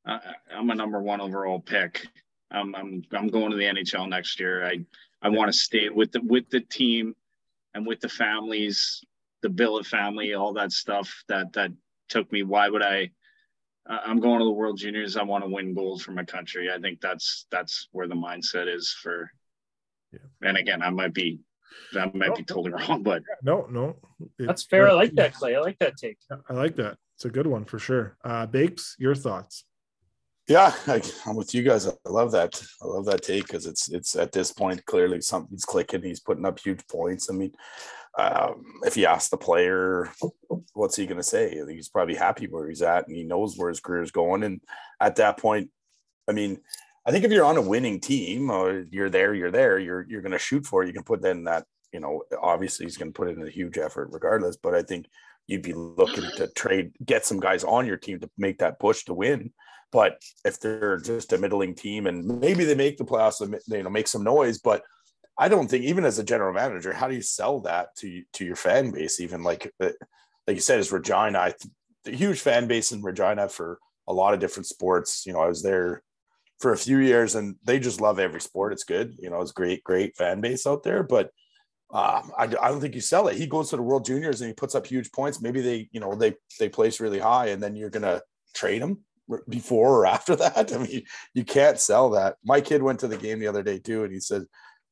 I, 0.06 0.20
i'm 0.54 0.70
a 0.70 0.74
number 0.74 1.00
one 1.00 1.20
overall 1.20 1.60
pick 1.60 2.06
i'm 2.50 2.74
i'm, 2.74 3.02
I'm 3.12 3.28
going 3.28 3.50
to 3.50 3.56
the 3.56 3.64
nhl 3.64 4.08
next 4.08 4.38
year 4.38 4.64
i 4.64 4.78
i 5.22 5.28
want 5.28 5.52
to 5.52 5.58
stay 5.58 5.88
with 5.88 6.12
the 6.12 6.20
with 6.22 6.48
the 6.50 6.60
team 6.60 7.14
and 7.74 7.86
with 7.86 8.00
the 8.00 8.08
families 8.08 9.02
the 9.44 9.50
billet 9.50 9.86
family 9.86 10.32
all 10.32 10.54
that 10.54 10.72
stuff 10.72 11.22
that 11.28 11.52
that 11.52 11.70
took 12.08 12.30
me 12.32 12.42
why 12.42 12.68
would 12.68 12.82
i 12.82 13.10
I- 13.86 14.00
I'm 14.06 14.18
going 14.18 14.38
to 14.38 14.46
the 14.46 14.50
World 14.50 14.78
Juniors. 14.78 15.14
I 15.18 15.24
want 15.24 15.44
to 15.44 15.50
win 15.50 15.74
gold 15.74 16.00
for 16.00 16.12
my 16.12 16.24
country. 16.24 16.70
I 16.72 16.78
think 16.78 17.02
that's 17.02 17.46
that's 17.50 17.88
where 17.92 18.08
the 18.08 18.14
mindset 18.14 18.66
is 18.74 18.90
for. 18.90 19.30
Yeah. 20.10 20.48
And 20.48 20.56
again, 20.56 20.80
I 20.80 20.88
might 20.88 21.12
be, 21.12 21.40
I 21.94 22.10
might 22.14 22.34
be 22.34 22.44
totally 22.44 22.70
wrong, 22.70 23.02
but 23.02 23.22
No, 23.42 23.66
no. 23.70 23.96
That's 24.38 24.64
fair. 24.64 24.88
I 24.88 24.92
like 24.92 25.14
that, 25.16 25.34
Clay. 25.34 25.54
I 25.54 25.60
like 25.60 25.78
that 25.80 25.98
take. 25.98 26.16
I 26.48 26.52
like 26.54 26.76
that. 26.76 26.96
It's 27.16 27.26
a 27.26 27.30
good 27.30 27.46
one 27.46 27.66
for 27.66 27.78
sure. 27.78 28.16
Uh, 28.24 28.46
Bakes, 28.46 28.96
your 28.98 29.14
thoughts? 29.14 29.64
Yeah, 30.48 30.72
I, 30.86 31.02
I'm 31.26 31.36
with 31.36 31.54
you 31.54 31.62
guys. 31.62 31.86
I 31.86 31.92
love 32.06 32.32
that. 32.32 32.62
I 32.82 32.86
love 32.86 33.04
that 33.06 33.22
take 33.22 33.46
because 33.46 33.66
it's 33.66 33.90
it's 33.90 34.16
at 34.16 34.32
this 34.32 34.50
point 34.50 34.84
clearly 34.86 35.20
something's 35.20 35.66
clicking. 35.66 36.02
He's 36.02 36.20
putting 36.20 36.46
up 36.46 36.58
huge 36.58 36.86
points. 36.86 37.28
I 37.28 37.34
mean, 37.34 37.52
um, 38.18 38.64
if 38.84 38.96
you 38.96 39.06
ask 39.06 39.30
the 39.30 39.36
player, 39.36 40.10
what's 40.72 40.96
he 40.96 41.06
going 41.06 41.18
to 41.18 41.22
say? 41.22 41.60
He's 41.68 41.88
probably 41.88 42.14
happy 42.14 42.46
where 42.46 42.68
he's 42.68 42.82
at, 42.82 43.08
and 43.08 43.16
he 43.16 43.24
knows 43.24 43.56
where 43.56 43.68
his 43.68 43.80
career 43.80 44.02
is 44.02 44.10
going. 44.10 44.44
And 44.44 44.60
at 45.00 45.16
that 45.16 45.38
point, 45.38 45.70
I 46.28 46.32
mean, 46.32 46.58
I 47.06 47.10
think 47.10 47.24
if 47.24 47.32
you're 47.32 47.44
on 47.44 47.56
a 47.56 47.62
winning 47.62 48.00
team, 48.00 48.50
or 48.50 48.84
you're 48.90 49.10
there, 49.10 49.34
you're 49.34 49.50
there, 49.50 49.78
you're 49.78 50.06
you're 50.08 50.22
going 50.22 50.32
to 50.32 50.38
shoot 50.38 50.64
for 50.66 50.82
it. 50.82 50.86
You 50.86 50.92
can 50.92 51.02
put 51.02 51.24
in 51.24 51.44
that. 51.44 51.64
You 51.92 52.00
know, 52.00 52.22
obviously 52.42 52.86
he's 52.86 52.96
going 52.96 53.12
to 53.12 53.16
put 53.16 53.28
in 53.28 53.46
a 53.46 53.50
huge 53.50 53.78
effort 53.78 54.08
regardless. 54.10 54.56
But 54.56 54.74
I 54.74 54.82
think 54.82 55.06
you'd 55.46 55.62
be 55.62 55.74
looking 55.74 56.24
to 56.36 56.48
trade, 56.48 56.92
get 57.04 57.24
some 57.24 57.38
guys 57.38 57.62
on 57.62 57.86
your 57.86 57.96
team 57.96 58.18
to 58.20 58.30
make 58.36 58.58
that 58.58 58.80
push 58.80 59.04
to 59.04 59.14
win. 59.14 59.52
But 59.92 60.20
if 60.44 60.58
they're 60.58 60.98
just 60.98 61.32
a 61.32 61.38
middling 61.38 61.74
team 61.74 62.08
and 62.08 62.40
maybe 62.40 62.64
they 62.64 62.74
make 62.74 62.96
the 62.96 63.04
playoffs, 63.04 63.40
you 63.68 63.82
know, 63.82 63.90
make 63.90 64.08
some 64.08 64.24
noise, 64.24 64.58
but 64.58 64.82
I 65.38 65.48
don't 65.48 65.68
think 65.68 65.84
even 65.84 66.04
as 66.04 66.18
a 66.18 66.24
general 66.24 66.52
manager, 66.52 66.92
how 66.92 67.08
do 67.08 67.14
you 67.14 67.22
sell 67.22 67.60
that 67.60 67.96
to 67.96 68.22
to 68.34 68.44
your 68.44 68.56
fan 68.56 68.90
base? 68.90 69.20
Even 69.20 69.42
like 69.42 69.72
uh, 69.80 69.90
like 70.46 70.56
you 70.56 70.60
said, 70.60 70.78
is 70.78 70.92
Regina 70.92 71.38
I 71.38 71.54
th- 72.04 72.18
huge 72.18 72.40
fan 72.40 72.66
base 72.66 72.92
in 72.92 73.02
Regina 73.02 73.48
for 73.48 73.78
a 74.06 74.12
lot 74.12 74.34
of 74.34 74.40
different 74.40 74.66
sports. 74.66 75.24
You 75.26 75.32
know, 75.32 75.40
I 75.40 75.48
was 75.48 75.62
there 75.62 76.02
for 76.58 76.72
a 76.72 76.78
few 76.78 76.98
years 76.98 77.34
and 77.34 77.56
they 77.64 77.78
just 77.78 78.00
love 78.00 78.18
every 78.18 78.40
sport. 78.40 78.72
It's 78.72 78.84
good. 78.84 79.14
You 79.18 79.30
know, 79.30 79.40
it's 79.40 79.52
great, 79.52 79.82
great 79.84 80.16
fan 80.16 80.40
base 80.40 80.66
out 80.66 80.82
there. 80.82 81.02
But 81.02 81.30
um, 81.92 82.32
I, 82.36 82.44
I 82.44 82.68
don't 82.68 82.80
think 82.80 82.94
you 82.94 83.00
sell 83.00 83.28
it. 83.28 83.36
He 83.36 83.46
goes 83.46 83.70
to 83.70 83.76
the 83.76 83.82
World 83.82 84.04
Juniors 84.04 84.40
and 84.40 84.48
he 84.48 84.54
puts 84.54 84.74
up 84.74 84.86
huge 84.86 85.12
points. 85.12 85.40
Maybe 85.40 85.60
they, 85.60 85.88
you 85.92 86.00
know, 86.00 86.14
they 86.14 86.34
they 86.58 86.68
place 86.68 87.00
really 87.00 87.18
high, 87.20 87.48
and 87.48 87.62
then 87.62 87.76
you're 87.76 87.90
gonna 87.90 88.22
trade 88.54 88.82
him 88.82 89.04
before 89.48 90.00
or 90.00 90.06
after 90.16 90.34
that. 90.36 90.72
I 90.72 90.78
mean, 90.78 91.02
you 91.34 91.44
can't 91.44 91.78
sell 91.78 92.10
that. 92.10 92.36
My 92.44 92.60
kid 92.60 92.82
went 92.82 93.00
to 93.00 93.08
the 93.08 93.16
game 93.16 93.38
the 93.38 93.46
other 93.46 93.62
day 93.62 93.78
too, 93.78 94.04
and 94.04 94.12
he 94.12 94.20
said, 94.20 94.44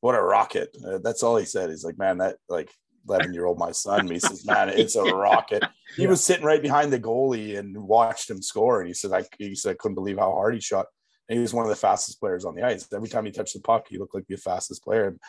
"What 0.03 0.15
a 0.15 0.21
rocket!" 0.21 0.75
Uh, 0.85 0.97
that's 0.97 1.23
all 1.23 1.37
he 1.37 1.45
said. 1.45 1.69
He's 1.69 1.85
like, 1.85 1.97
"Man, 1.97 2.17
that 2.17 2.37
like." 2.49 2.69
11 3.05 3.33
year 3.33 3.43
old 3.43 3.59
my 3.59 3.73
son 3.73 4.07
he 4.07 4.17
says 4.17 4.45
man 4.45 4.69
it's 4.69 4.95
a 4.95 5.01
rocket 5.13 5.61
he 5.97 6.07
was 6.07 6.23
sitting 6.23 6.45
right 6.45 6.61
behind 6.61 6.89
the 6.89 6.97
goalie 6.97 7.59
and 7.59 7.75
watched 7.75 8.29
him 8.29 8.41
score 8.41 8.79
and 8.79 8.87
he 8.87 8.93
said 8.93 9.11
i 9.11 9.21
he 9.37 9.53
said 9.53 9.71
i 9.71 9.75
couldn't 9.77 9.95
believe 9.95 10.17
how 10.17 10.31
hard 10.31 10.53
he 10.53 10.61
shot 10.61 10.85
and 11.27 11.37
he 11.37 11.41
was 11.41 11.53
one 11.53 11.65
of 11.65 11.69
the 11.69 11.75
fastest 11.75 12.17
players 12.17 12.45
on 12.45 12.55
the 12.55 12.63
ice 12.63 12.87
every 12.93 13.09
time 13.09 13.25
he 13.25 13.31
touched 13.33 13.55
the 13.55 13.59
puck 13.59 13.87
he 13.89 13.97
looked 13.97 14.15
like 14.15 14.25
the 14.27 14.37
fastest 14.37 14.85
player 14.85 15.09
and 15.09 15.19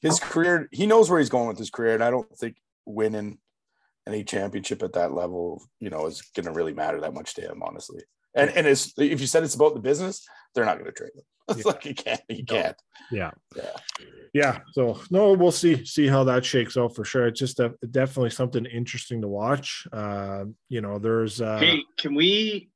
his 0.00 0.18
career 0.18 0.68
he 0.72 0.86
knows 0.86 1.08
where 1.08 1.20
he's 1.20 1.28
going 1.28 1.46
with 1.46 1.58
his 1.58 1.70
career 1.70 1.94
and 1.94 2.02
i 2.02 2.10
don't 2.10 2.36
think 2.36 2.56
winning 2.84 3.38
any 4.08 4.24
championship 4.24 4.82
at 4.82 4.94
that 4.94 5.12
level 5.12 5.62
you 5.78 5.88
know 5.88 6.06
is 6.06 6.22
going 6.34 6.46
to 6.46 6.52
really 6.52 6.74
matter 6.74 7.00
that 7.00 7.14
much 7.14 7.34
to 7.34 7.42
him 7.42 7.62
honestly 7.62 8.02
and 8.34 8.50
and 8.50 8.66
it's 8.66 8.92
if 8.98 9.20
you 9.20 9.26
said 9.26 9.42
it's 9.42 9.54
about 9.54 9.74
the 9.74 9.80
business 9.80 10.26
they're 10.54 10.64
not 10.64 10.78
going 10.78 10.86
to 10.86 10.92
trade 10.92 11.10
him 11.14 11.22
it's 11.50 11.58
Yeah. 11.64 11.72
like 11.72 11.84
you 11.84 11.94
can't 11.94 12.20
you 12.28 12.44
No. 12.48 12.54
can't 12.54 12.76
Yeah. 13.10 13.30
Yeah. 13.56 13.76
Yeah. 14.32 14.58
So 14.72 15.00
no, 15.10 15.32
we'll 15.32 15.50
see 15.50 15.84
see 15.84 16.06
how 16.06 16.22
that 16.24 16.44
shakes 16.44 16.76
out 16.76 16.94
for 16.94 17.04
sure. 17.04 17.26
It's 17.26 17.40
just 17.40 17.58
a, 17.58 17.74
definitely 17.90 18.30
something 18.30 18.64
interesting 18.64 19.20
to 19.22 19.28
watch. 19.28 19.88
Uh, 19.92 20.44
you 20.68 20.80
know, 20.80 21.00
there's 21.00 21.40
uh 21.40 21.58
hey, 21.58 21.82
can 21.98 22.14
we 22.14 22.70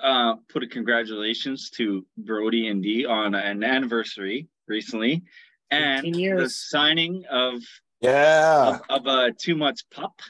uh, 0.00 0.34
put 0.48 0.64
a 0.64 0.66
congratulations 0.66 1.70
to 1.70 2.04
Brody 2.18 2.66
and 2.68 2.82
D 2.82 3.06
on 3.06 3.34
an 3.36 3.62
anniversary 3.62 4.48
recently, 4.66 5.22
and 5.70 6.04
15 6.04 6.36
the 6.36 6.50
signing 6.50 7.24
of 7.30 7.62
yeah 8.00 8.80
of, 8.90 9.06
of 9.06 9.06
a 9.06 9.32
two 9.32 9.54
months 9.54 9.84
pup 9.94 10.20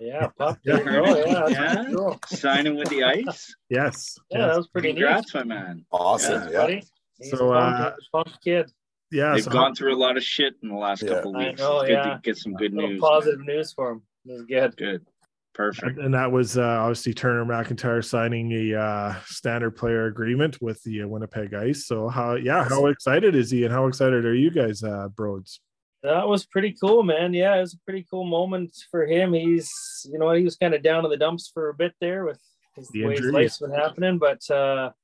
Yeah, 0.00 0.28
pup. 0.38 0.58
Yeah. 0.64 0.76
There. 0.78 1.26
Yeah, 1.26 1.48
Yeah. 1.48 1.84
cool. 1.94 2.18
signing 2.26 2.76
with 2.76 2.88
the 2.88 3.04
ice. 3.04 3.54
yes. 3.68 4.16
Yeah, 4.30 4.46
that 4.48 4.56
was 4.56 4.68
pretty 4.68 4.92
neat. 4.92 5.00
Congrats, 5.02 5.34
my 5.34 5.44
man. 5.44 5.84
awesome 5.92 6.42
Yeah, 6.44 6.50
yeah, 6.50 6.58
buddy. 6.58 6.82
He's 7.18 7.30
So, 7.30 7.52
a 7.52 7.94
pumped, 8.12 8.30
uh, 8.30 8.38
kid. 8.42 8.70
Yeah. 9.12 9.34
They've 9.34 9.44
So 9.44 9.50
gone 9.50 9.74
through 9.74 9.94
a 9.94 9.98
lot 9.98 10.16
of 10.16 10.22
shit 10.24 10.54
in 10.62 10.70
the 10.70 10.74
last 10.74 11.02
Yeah. 11.02 11.10
couple 11.16 11.36
I 11.36 11.48
weeks. 11.50 11.60
know, 11.60 11.80
it's 11.80 11.88
good 11.88 11.92
yeah. 11.94 12.14
to 12.14 12.20
get 12.22 12.36
some 12.38 12.54
good 12.54 12.72
news. 12.72 13.00
positive 13.00 13.40
news 13.40 13.72
for 13.72 13.90
him. 13.92 14.02
It 14.26 14.32
was 14.32 14.42
good. 14.42 14.76
Good. 14.76 15.06
Perfect. 15.52 15.98
and 15.98 16.14
that 16.14 16.30
was 16.30 16.56
uh, 16.56 16.62
obviously 16.62 17.12
Turner 17.12 17.44
McIntyre 17.44 18.02
signing 18.04 18.52
a 18.52 18.80
uh, 18.80 19.14
standard 19.26 19.72
player 19.72 20.06
agreement 20.06 20.62
with 20.62 20.80
the 20.84 21.02
uh, 21.02 21.08
Winnipeg 21.08 21.52
Ice. 21.52 21.86
So 21.86 22.08
how 22.08 22.36
yeah, 22.36 22.66
how 22.68 22.86
excited 22.86 23.34
is 23.34 23.50
he 23.50 23.64
and 23.64 23.72
how 23.72 23.86
excited 23.88 24.24
are 24.24 24.34
you 24.34 24.50
guys, 24.52 24.82
uh, 24.84 25.08
Broads? 25.08 25.60
That 26.02 26.26
was 26.26 26.46
pretty 26.46 26.74
cool, 26.80 27.02
man. 27.02 27.34
Yeah, 27.34 27.56
it 27.56 27.60
was 27.60 27.74
a 27.74 27.78
pretty 27.84 28.06
cool 28.10 28.24
moment 28.24 28.74
for 28.90 29.04
him. 29.06 29.34
He's, 29.34 29.70
you 30.10 30.18
know, 30.18 30.32
he 30.32 30.44
was 30.44 30.56
kind 30.56 30.74
of 30.74 30.82
down 30.82 31.04
in 31.04 31.10
the 31.10 31.16
dumps 31.16 31.50
for 31.52 31.68
a 31.68 31.74
bit 31.74 31.92
there 32.00 32.24
with 32.24 32.40
his 32.74 32.88
The 32.88 33.00
the 33.00 33.06
way 33.06 33.16
his 33.16 33.26
life's 33.26 33.58
been 33.58 33.72
happening. 33.72 34.18
But 34.18 34.40
uh, 34.50 34.90
a 34.92 34.94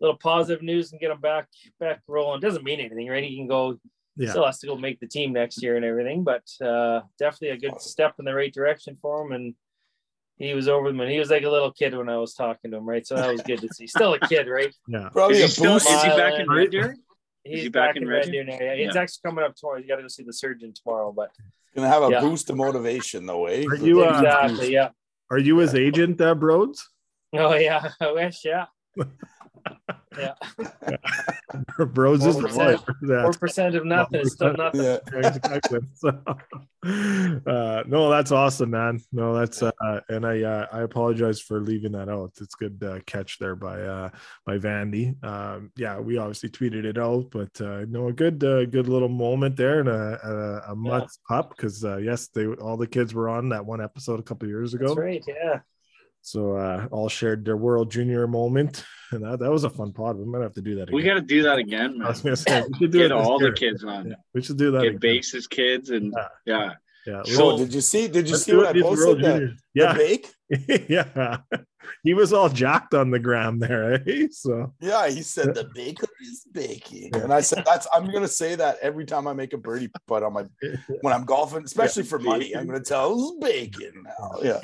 little 0.00 0.16
positive 0.16 0.62
news 0.62 0.92
and 0.92 1.00
get 1.00 1.10
him 1.10 1.20
back 1.20 1.48
back 1.78 2.00
rolling. 2.08 2.40
Doesn't 2.40 2.64
mean 2.64 2.80
anything, 2.80 3.08
right? 3.08 3.24
He 3.24 3.36
can 3.36 3.46
go. 3.46 3.78
Yeah. 4.16 4.30
Still 4.30 4.44
has 4.46 4.58
to 4.58 4.66
go 4.66 4.76
make 4.76 5.00
the 5.00 5.06
team 5.06 5.32
next 5.32 5.62
year 5.62 5.76
and 5.76 5.84
everything, 5.86 6.22
but 6.22 6.42
uh, 6.62 7.00
definitely 7.18 7.48
a 7.48 7.56
good 7.56 7.80
step 7.80 8.14
in 8.18 8.26
the 8.26 8.34
right 8.34 8.52
direction 8.52 8.98
for 9.00 9.22
him. 9.24 9.32
And 9.32 9.54
he 10.36 10.52
was 10.52 10.68
over 10.68 10.88
them, 10.88 11.00
and 11.00 11.10
he 11.10 11.18
was 11.18 11.30
like 11.30 11.44
a 11.44 11.50
little 11.50 11.72
kid 11.72 11.96
when 11.96 12.10
I 12.10 12.18
was 12.18 12.34
talking 12.34 12.70
to 12.72 12.76
him, 12.76 12.86
right? 12.86 13.06
So 13.06 13.14
that 13.16 13.32
was 13.32 13.40
good 13.42 13.60
to 13.60 13.68
see. 13.72 13.86
Still 13.86 14.12
a 14.14 14.18
kid, 14.20 14.48
right? 14.48 14.74
Yeah. 14.88 15.08
Probably 15.12 15.36
Is 15.38 15.42
a 15.42 15.46
he 15.46 15.52
still 15.52 15.72
boost. 15.74 15.88
is 15.90 16.02
he 16.02 16.08
back 16.10 16.38
in 16.38 16.44
Smiling. 16.44 16.62
Red 16.62 16.70
Deer? 16.70 16.96
He's 17.44 17.62
he 17.64 17.68
back 17.68 17.90
back, 17.90 17.96
in 17.96 18.02
in 18.04 18.08
Red 18.08 18.16
Red 18.18 18.24
Deer? 18.32 18.44
Deer 18.44 18.58
now. 18.58 18.64
Yeah, 18.64 18.74
He's 18.76 18.94
Yeah. 18.94 19.00
actually 19.02 19.20
coming 19.26 19.44
up 19.44 19.54
tomorrow. 19.56 19.78
He's 19.78 19.88
got 19.88 19.96
to 19.96 20.02
go 20.02 20.08
see 20.08 20.22
the 20.22 20.32
surgeon 20.32 20.72
tomorrow, 20.72 21.12
but 21.12 21.30
Gonna 21.74 21.88
have 21.88 22.02
a 22.02 22.10
Yeah. 22.10 22.20
boost 22.20 22.50
of 22.50 22.56
motivation 22.56 23.24
though, 23.24 23.46
eh? 23.46 23.64
Are 23.66 23.76
you, 23.76 24.04
uh, 24.04 24.10
exactly, 24.20 24.72
yeah. 24.74 24.90
Are 25.30 25.38
you 25.38 25.56
his 25.56 25.74
agent, 25.74 26.20
uh, 26.20 26.34
Broads? 26.34 26.86
Oh 27.32 27.54
yeah, 27.54 27.90
I 28.00 28.12
wish, 28.12 28.44
yeah. 28.44 28.66
yeah, 30.18 30.96
Broads 31.86 32.24
is 32.24 32.36
the 32.36 32.48
4%. 32.48 33.22
four 33.22 33.32
percent 33.32 33.74
of 33.74 33.84
nothing 33.84 34.20
is 34.20 34.32
still 34.32 34.54
nothing. 34.54 34.82
yeah. 34.82 34.98
exactly. 35.12 35.80
So, 35.94 36.08
uh, 37.46 37.82
no, 37.86 38.10
that's 38.10 38.32
awesome, 38.32 38.70
man. 38.70 39.00
No, 39.12 39.34
that's 39.34 39.62
uh, 39.62 39.70
and 40.08 40.26
I 40.26 40.42
uh, 40.42 40.66
I 40.72 40.80
apologize 40.82 41.40
for 41.40 41.60
leaving 41.60 41.92
that 41.92 42.08
out. 42.08 42.32
It's 42.40 42.54
good 42.54 42.82
uh, 42.82 43.00
catch 43.06 43.38
there 43.38 43.56
by 43.56 43.80
uh, 43.80 44.10
by 44.46 44.58
Vandy. 44.58 45.22
Um, 45.24 45.70
yeah, 45.76 45.98
we 45.98 46.18
obviously 46.18 46.48
tweeted 46.48 46.84
it 46.84 46.98
out, 46.98 47.30
but 47.30 47.60
uh, 47.60 47.84
no, 47.88 48.08
a 48.08 48.12
good 48.12 48.42
uh, 48.42 48.66
good 48.66 48.88
little 48.88 49.08
moment 49.08 49.56
there 49.56 49.80
and 49.80 49.88
a 49.88 50.62
a, 50.66 50.72
a 50.72 50.76
mutts 50.76 51.18
pup 51.28 51.54
because 51.56 51.84
uh, 51.84 51.96
yes, 51.98 52.28
they 52.28 52.46
all 52.46 52.76
the 52.76 52.86
kids 52.86 53.14
were 53.14 53.28
on 53.28 53.48
that 53.50 53.64
one 53.64 53.80
episode 53.80 54.20
a 54.20 54.22
couple 54.22 54.48
years 54.48 54.74
ago. 54.74 54.88
That's 54.88 54.98
right. 54.98 55.24
Yeah. 55.26 55.60
So 56.24 56.56
uh, 56.56 56.86
all 56.92 57.08
shared 57.08 57.44
their 57.44 57.56
World 57.56 57.90
Junior 57.90 58.26
moment, 58.28 58.84
and 59.10 59.24
that, 59.24 59.40
that 59.40 59.50
was 59.50 59.64
a 59.64 59.70
fun 59.70 59.92
pod. 59.92 60.16
We 60.16 60.24
might 60.24 60.42
have 60.42 60.54
to 60.54 60.62
do 60.62 60.76
that 60.76 60.84
again. 60.84 60.94
We 60.94 61.02
got 61.02 61.14
to 61.14 61.20
do 61.20 61.42
that 61.42 61.58
again, 61.58 62.00
I 62.04 62.08
was 62.08 62.20
gonna 62.22 62.36
say 62.36 62.62
we 62.62 62.78
should 62.78 62.92
do 62.92 62.98
Get 62.98 63.06
it 63.06 63.08
this 63.16 63.26
all 63.26 63.38
the 63.38 63.52
kids 63.52 63.84
on. 63.84 64.08
Yeah, 64.08 64.14
we 64.34 64.42
should 64.42 64.56
do 64.56 64.70
that. 64.72 64.82
Get 64.82 64.88
again. 64.88 64.98
bases 65.00 65.46
kids 65.46 65.90
and 65.90 66.14
yeah. 66.46 66.74
Yeah, 67.04 67.24
So- 67.24 67.50
Oh, 67.50 67.58
did 67.58 67.74
you 67.74 67.80
see? 67.80 68.06
Did 68.06 68.28
you 68.28 68.36
see 68.36 68.54
what 68.54 68.66
it 68.66 68.68
I 68.68 68.72
these 68.74 68.82
posted? 68.84 69.18
That, 69.24 69.38
Juniors. 69.40 69.62
the 69.74 69.80
Yeah, 69.82 69.92
bake? 69.94 70.32
yeah. 70.88 71.38
He 72.04 72.14
was 72.14 72.32
all 72.32 72.48
jacked 72.48 72.94
on 72.94 73.10
the 73.10 73.18
gram 73.18 73.58
there, 73.58 73.94
eh? 74.08 74.28
So 74.30 74.72
Yeah, 74.80 75.08
he 75.08 75.22
said 75.22 75.52
the 75.52 75.68
baker 75.74 76.06
is 76.22 76.46
baking, 76.52 77.10
Yeah. 77.12 77.22
and 77.24 77.32
I 77.34 77.40
said 77.40 77.64
that's. 77.66 77.88
I'm 77.92 78.06
gonna 78.12 78.28
say 78.28 78.54
that 78.54 78.78
every 78.80 79.04
time 79.04 79.26
I 79.26 79.32
make 79.32 79.52
a 79.52 79.58
birdie 79.58 79.90
putt 80.06 80.22
on 80.22 80.32
my 80.32 80.44
when 81.00 81.12
I'm 81.12 81.24
golfing, 81.24 81.64
especially 81.64 82.04
for 82.04 82.20
money. 82.20 82.54
I'm 82.54 82.66
gonna 82.66 82.78
tell 82.78 83.12
who's 83.12 83.34
baking 83.40 84.04
now. 84.04 84.38
Yeah, 84.40 84.60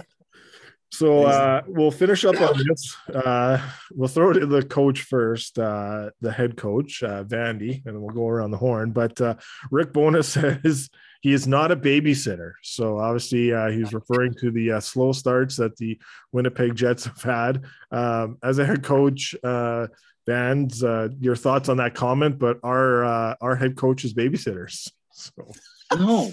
So 0.91 1.25
uh, 1.25 1.63
we'll 1.67 1.91
finish 1.91 2.25
up 2.25 2.41
on 2.41 2.55
this. 2.67 2.97
Uh, 3.15 3.59
we'll 3.93 4.09
throw 4.09 4.31
it 4.31 4.41
to 4.41 4.47
the 4.47 4.63
coach 4.63 5.03
first, 5.03 5.59
uh, 5.59 6.11
the 6.21 6.33
head 6.33 6.57
coach, 6.57 7.03
uh, 7.03 7.25
Vandy, 7.25 7.85
and 7.85 7.95
then 7.95 8.01
we'll 8.01 8.15
go 8.15 8.27
around 8.27 8.51
the 8.51 8.57
horn. 8.57 8.93
But 8.93 9.21
uh, 9.21 9.35
Rick 9.71 9.93
Bowness 9.93 10.25
says 10.65 10.89
he 11.21 11.33
is 11.33 11.47
not 11.47 11.71
a 11.71 11.77
babysitter. 11.77 12.53
So 12.63 12.99
obviously, 12.99 13.53
uh, 13.53 13.69
he's 13.69 13.93
referring 13.93 14.35
to 14.41 14.51
the 14.51 14.73
uh, 14.73 14.81
slow 14.81 15.13
starts 15.13 15.57
that 15.57 15.77
the 15.77 15.99
Winnipeg 16.33 16.75
Jets 16.75 17.05
have 17.05 17.23
had. 17.23 17.65
Um, 17.91 18.39
as 18.43 18.59
a 18.59 18.65
head 18.65 18.83
coach, 18.83 19.35
uh, 19.45 19.89
Vans, 20.27 20.85
uh, 20.85 21.09
your 21.21 21.37
thoughts 21.37 21.69
on 21.69 21.79
that 21.79 21.95
comment? 21.95 22.39
But 22.39 22.59
our 22.63 23.05
uh, 23.05 23.35
our 23.41 23.57
head 23.57 23.77
coach 23.77 24.05
is 24.05 24.15
babysitters. 24.15 24.91
So 25.11 25.53
No, 25.97 26.33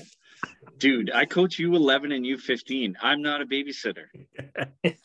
dude, 0.78 1.12
I 1.12 1.26
coach 1.26 1.58
you 1.60 1.76
11 1.76 2.12
and 2.12 2.26
you 2.26 2.38
15. 2.38 2.98
I'm 3.02 3.22
not 3.22 3.42
a 3.42 3.46
babysitter. 3.46 4.06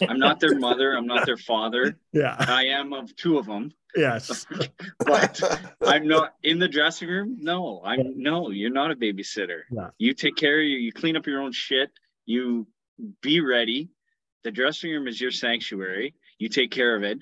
I'm 0.08 0.18
not 0.18 0.40
their 0.40 0.54
mother. 0.58 0.96
I'm 0.96 1.06
not 1.06 1.26
their 1.26 1.36
father. 1.36 1.96
yeah, 2.12 2.36
I 2.38 2.66
am 2.66 2.92
of 2.92 3.14
two 3.16 3.38
of 3.38 3.46
them, 3.46 3.72
yes, 3.96 4.46
but 4.98 5.40
I'm 5.86 6.06
not 6.06 6.34
in 6.42 6.58
the 6.58 6.68
dressing 6.68 7.08
room. 7.08 7.36
No, 7.40 7.82
I'm 7.84 8.20
no. 8.20 8.50
You're 8.50 8.70
not 8.70 8.90
a 8.90 8.96
babysitter. 8.96 9.60
Yeah. 9.70 9.90
You 9.98 10.14
take 10.14 10.36
care 10.36 10.58
of 10.60 10.66
you. 10.66 10.76
You 10.78 10.92
clean 10.92 11.16
up 11.16 11.26
your 11.26 11.40
own 11.40 11.52
shit. 11.52 11.90
You 12.26 12.66
be 13.22 13.40
ready. 13.40 13.90
The 14.44 14.50
dressing 14.50 14.90
room 14.90 15.06
is 15.08 15.20
your 15.20 15.30
sanctuary. 15.30 16.14
You 16.38 16.48
take 16.48 16.70
care 16.70 16.96
of 16.96 17.02
it. 17.02 17.18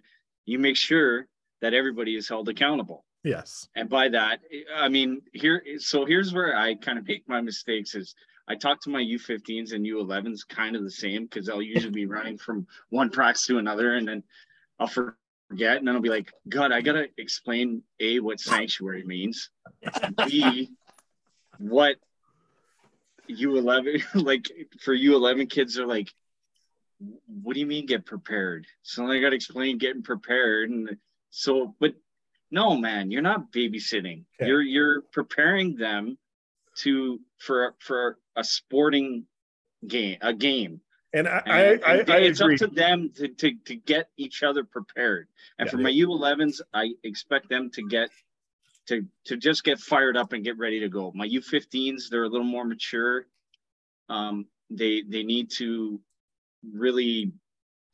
You 0.47 0.59
make 0.59 0.77
sure 0.77 1.27
that 1.61 1.75
everybody 1.75 2.15
is 2.17 2.29
held 2.29 2.49
accountable. 2.49 3.05
yes, 3.25 3.69
and 3.75 3.89
by 3.89 4.09
that 4.09 4.39
i 4.77 4.89
mean 4.89 5.21
here 5.33 5.61
so 5.79 6.05
here's 6.07 6.33
where 6.33 6.57
i 6.57 6.73
kind 6.77 6.99
of 6.99 7.07
make 7.09 7.29
my 7.29 7.41
mistakes 7.41 7.97
is 7.97 8.15
i 8.49 8.55
talk 8.55 8.81
to 8.81 8.91
my 8.91 9.01
u15s 9.03 9.73
and 9.73 9.87
u11s 9.87 10.47
kind 10.49 10.75
of 10.77 10.83
the 10.83 10.91
same 10.91 11.25
because 11.25 11.49
i'll 11.49 11.63
usually 11.63 11.93
be 11.93 12.07
running 12.07 12.39
from 12.39 12.67
one 12.91 13.11
practice 13.11 13.47
to 13.47 13.59
another 13.59 13.95
and 13.95 14.09
then 14.09 14.23
i'll 14.79 14.87
forget 14.87 15.77
and 15.77 15.87
then 15.87 15.95
i'll 15.95 16.01
be 16.01 16.09
like 16.09 16.33
god 16.49 16.73
i 16.73 16.81
gotta 16.81 17.07
explain 17.19 17.83
a 18.01 18.21
what 18.21 18.41
sanctuary 18.41 19.05
means 19.05 19.51
b 20.27 20.71
what 21.59 21.97
u11 23.31 24.03
like 24.15 24.51
for 24.81 24.97
u11 24.97 25.49
kids 25.51 25.79
are 25.79 25.87
like 25.87 26.09
what 27.43 27.55
do 27.55 27.61
you 27.61 27.67
mean 27.67 27.87
get 27.87 28.05
prepared 28.07 28.67
so 28.83 29.03
then 29.03 29.11
i 29.11 29.21
gotta 29.21 29.37
explain 29.37 29.79
getting 29.79 30.03
prepared 30.03 30.71
and 30.71 30.97
so 31.31 31.75
but 31.79 31.95
no 32.51 32.77
man 32.77 33.11
you're 33.11 33.23
not 33.23 33.53
babysitting 33.53 34.25
Okay. 34.41 34.49
you're 34.49 34.63
you're 34.63 35.03
preparing 35.13 35.77
them 35.77 36.17
to 36.79 37.21
for 37.39 37.75
for 37.79 38.19
a 38.37 38.45
sporting 38.45 39.25
game 39.87 40.19
a 40.23 40.33
game 40.35 40.81
and 41.15 41.27
I 41.29 41.39
and, 41.47 41.53
I, 41.53 41.59
I, 41.93 41.97
and 41.99 42.11
I 42.11 42.17
it's 42.19 42.41
agree. 42.41 42.55
up 42.55 42.59
to 42.61 42.67
them 42.67 43.11
to, 43.17 43.29
to 43.29 43.55
to 43.67 43.77
get 43.77 44.11
each 44.17 44.43
other 44.43 44.65
prepared 44.65 45.29
and 45.59 45.67
Yeah. 45.67 45.71
for 45.73 45.79
my 45.79 45.91
u11s 45.91 46.61
i 46.75 46.91
expect 47.05 47.49
them 47.49 47.71
to 47.71 47.83
get 47.87 48.11
to 48.89 49.07
to 49.27 49.37
just 49.37 49.65
get 49.65 49.79
fired 49.79 50.17
up 50.17 50.33
and 50.33 50.45
get 50.45 50.59
ready 50.59 50.81
to 50.81 50.89
go 50.89 51.13
my 51.15 51.27
u15s 51.29 52.09
they're 52.11 52.25
a 52.25 52.29
little 52.29 52.47
more 52.47 52.65
mature 52.65 53.27
um 54.09 54.47
they 54.71 55.03
they 55.09 55.23
need 55.23 55.51
to 55.53 56.01
really 56.73 57.33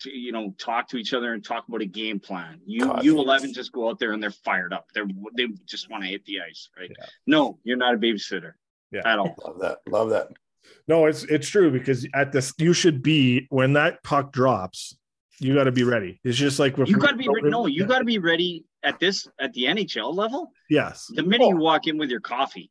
to, 0.01 0.11
you 0.11 0.33
know 0.33 0.53
talk 0.59 0.89
to 0.89 0.97
each 0.97 1.15
other 1.15 1.35
and 1.35 1.45
talk 1.45 1.69
about 1.69 1.83
a 1.83 1.87
game 1.87 2.19
plan 2.19 2.61
you 2.67 2.85
God. 2.87 3.03
u11 3.05 3.53
just 3.55 3.73
go 3.73 3.89
out 3.89 3.99
there 3.99 4.13
and 4.13 4.23
they're 4.23 4.31
fired 4.31 4.73
up 4.73 4.87
they're 4.95 5.07
they 5.37 5.47
just 5.67 5.91
want 5.91 6.03
to 6.03 6.09
hit 6.09 6.25
the 6.25 6.41
ice 6.41 6.69
right 6.79 6.91
Yeah. 6.99 7.07
no 7.27 7.59
you're 7.65 7.77
not 7.77 7.95
a 7.95 7.99
babysitter 7.99 8.55
Yeah. 8.93 9.03
at 9.05 9.19
all 9.19 9.35
love 9.45 9.59
that. 9.61 9.79
Love 9.89 10.11
that. 10.11 10.29
No, 10.89 11.07
it's 11.07 11.25
it's 11.25 11.49
true 11.49 11.71
because 11.71 12.07
at 12.15 12.33
this 12.33 12.53
you 12.59 12.73
should 12.73 13.03
be 13.03 13.47
when 13.51 13.73
that 13.75 14.03
puck 14.03 14.33
drops, 14.33 14.97
you 15.41 15.55
got 15.55 15.65
to 15.65 15.73
be 15.73 15.83
ready. 15.85 16.21
It's 16.25 16.39
just 16.39 16.59
like 16.59 16.77
you 16.79 16.97
got 16.97 17.11
to 17.11 17.17
be 17.17 17.29
re- 17.29 17.51
no 17.51 17.67
you 17.67 17.85
got 17.87 17.99
to 17.99 18.05
be 18.05 18.19
ready 18.19 18.65
at 18.83 18.99
this 19.01 19.27
at 19.41 19.53
the 19.55 19.65
nhl 19.65 20.15
level 20.15 20.51
yes. 20.69 21.07
the 21.15 21.23
minute 21.23 21.49
you 21.49 21.57
walk 21.57 21.87
in 21.87 21.97
with 21.97 22.11
your 22.11 22.21
coffee 22.21 22.71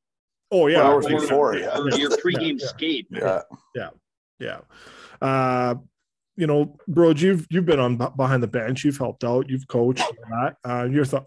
Oh 0.52 0.68
yeah, 0.68 0.84
Hours 0.84 1.08
or- 1.08 1.20
before, 1.20 1.56
yeah. 1.58 1.76
or 1.78 1.90
your 1.92 2.12
pregame 2.24 2.60
Yeah. 2.60 2.68
skate 2.68 3.08
Yeah, 3.12 3.90
yeah. 4.40 4.60
Uh, 5.22 5.76
you 6.36 6.48
know, 6.48 6.78
bro, 6.88 7.12
you've 7.12 7.48
you've 7.50 7.66
been 7.66 7.80
on 7.80 7.98
behind 8.16 8.42
the 8.44 8.48
bench. 8.48 8.84
You've 8.84 8.98
helped 8.98 9.24
out. 9.24 9.50
You've 9.50 9.68
coached. 9.68 10.04
that. 10.30 10.56
Uh, 10.64 10.84
your 10.90 11.06
thought 11.06 11.26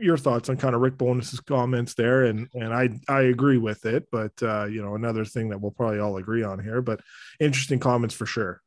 your 0.00 0.16
thoughts 0.16 0.48
on 0.48 0.56
kind 0.56 0.74
of 0.74 0.80
Rick 0.80 0.98
Bowness's 0.98 1.40
comments 1.40 1.94
there, 1.94 2.24
and 2.24 2.48
and 2.54 2.72
I 2.74 2.90
I 3.08 3.22
agree 3.22 3.58
with 3.58 3.84
it. 3.86 4.08
But 4.10 4.32
uh, 4.42 4.64
you 4.66 4.82
know, 4.82 4.94
another 4.94 5.24
thing 5.24 5.50
that 5.50 5.60
we'll 5.60 5.70
probably 5.70 6.00
all 6.00 6.16
agree 6.16 6.42
on 6.42 6.62
here. 6.62 6.82
But 6.82 7.00
interesting 7.40 7.78
comments 7.78 8.14
for 8.14 8.26
sure. 8.26 8.60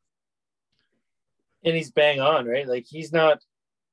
and 1.64 1.76
he's 1.76 1.90
bang 1.90 2.20
on, 2.20 2.46
right? 2.46 2.66
Like 2.66 2.86
he's 2.88 3.12
not 3.12 3.40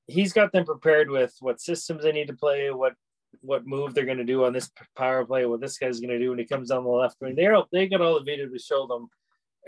he's 0.07 0.33
got 0.33 0.51
them 0.51 0.65
prepared 0.65 1.09
with 1.09 1.33
what 1.39 1.61
systems 1.61 2.03
they 2.03 2.11
need 2.11 2.27
to 2.27 2.35
play, 2.35 2.71
what 2.71 2.93
what 3.41 3.65
move 3.65 3.93
they're 3.93 4.05
going 4.05 4.19
to 4.19 4.23
do 4.23 4.45
on 4.45 4.53
this 4.53 4.69
power 4.95 5.25
play, 5.25 5.45
what 5.45 5.59
this 5.59 5.77
guy's 5.77 5.99
going 5.99 6.11
to 6.11 6.19
do 6.19 6.29
when 6.29 6.39
he 6.39 6.45
comes 6.45 6.69
down 6.69 6.83
the 6.83 6.89
left 6.89 7.17
wing. 7.19 7.35
They're 7.35 7.57
they 7.71 7.87
got 7.87 8.01
all 8.01 8.15
the 8.15 8.23
video 8.23 8.47
to 8.47 8.59
show 8.59 8.85
them 8.87 9.09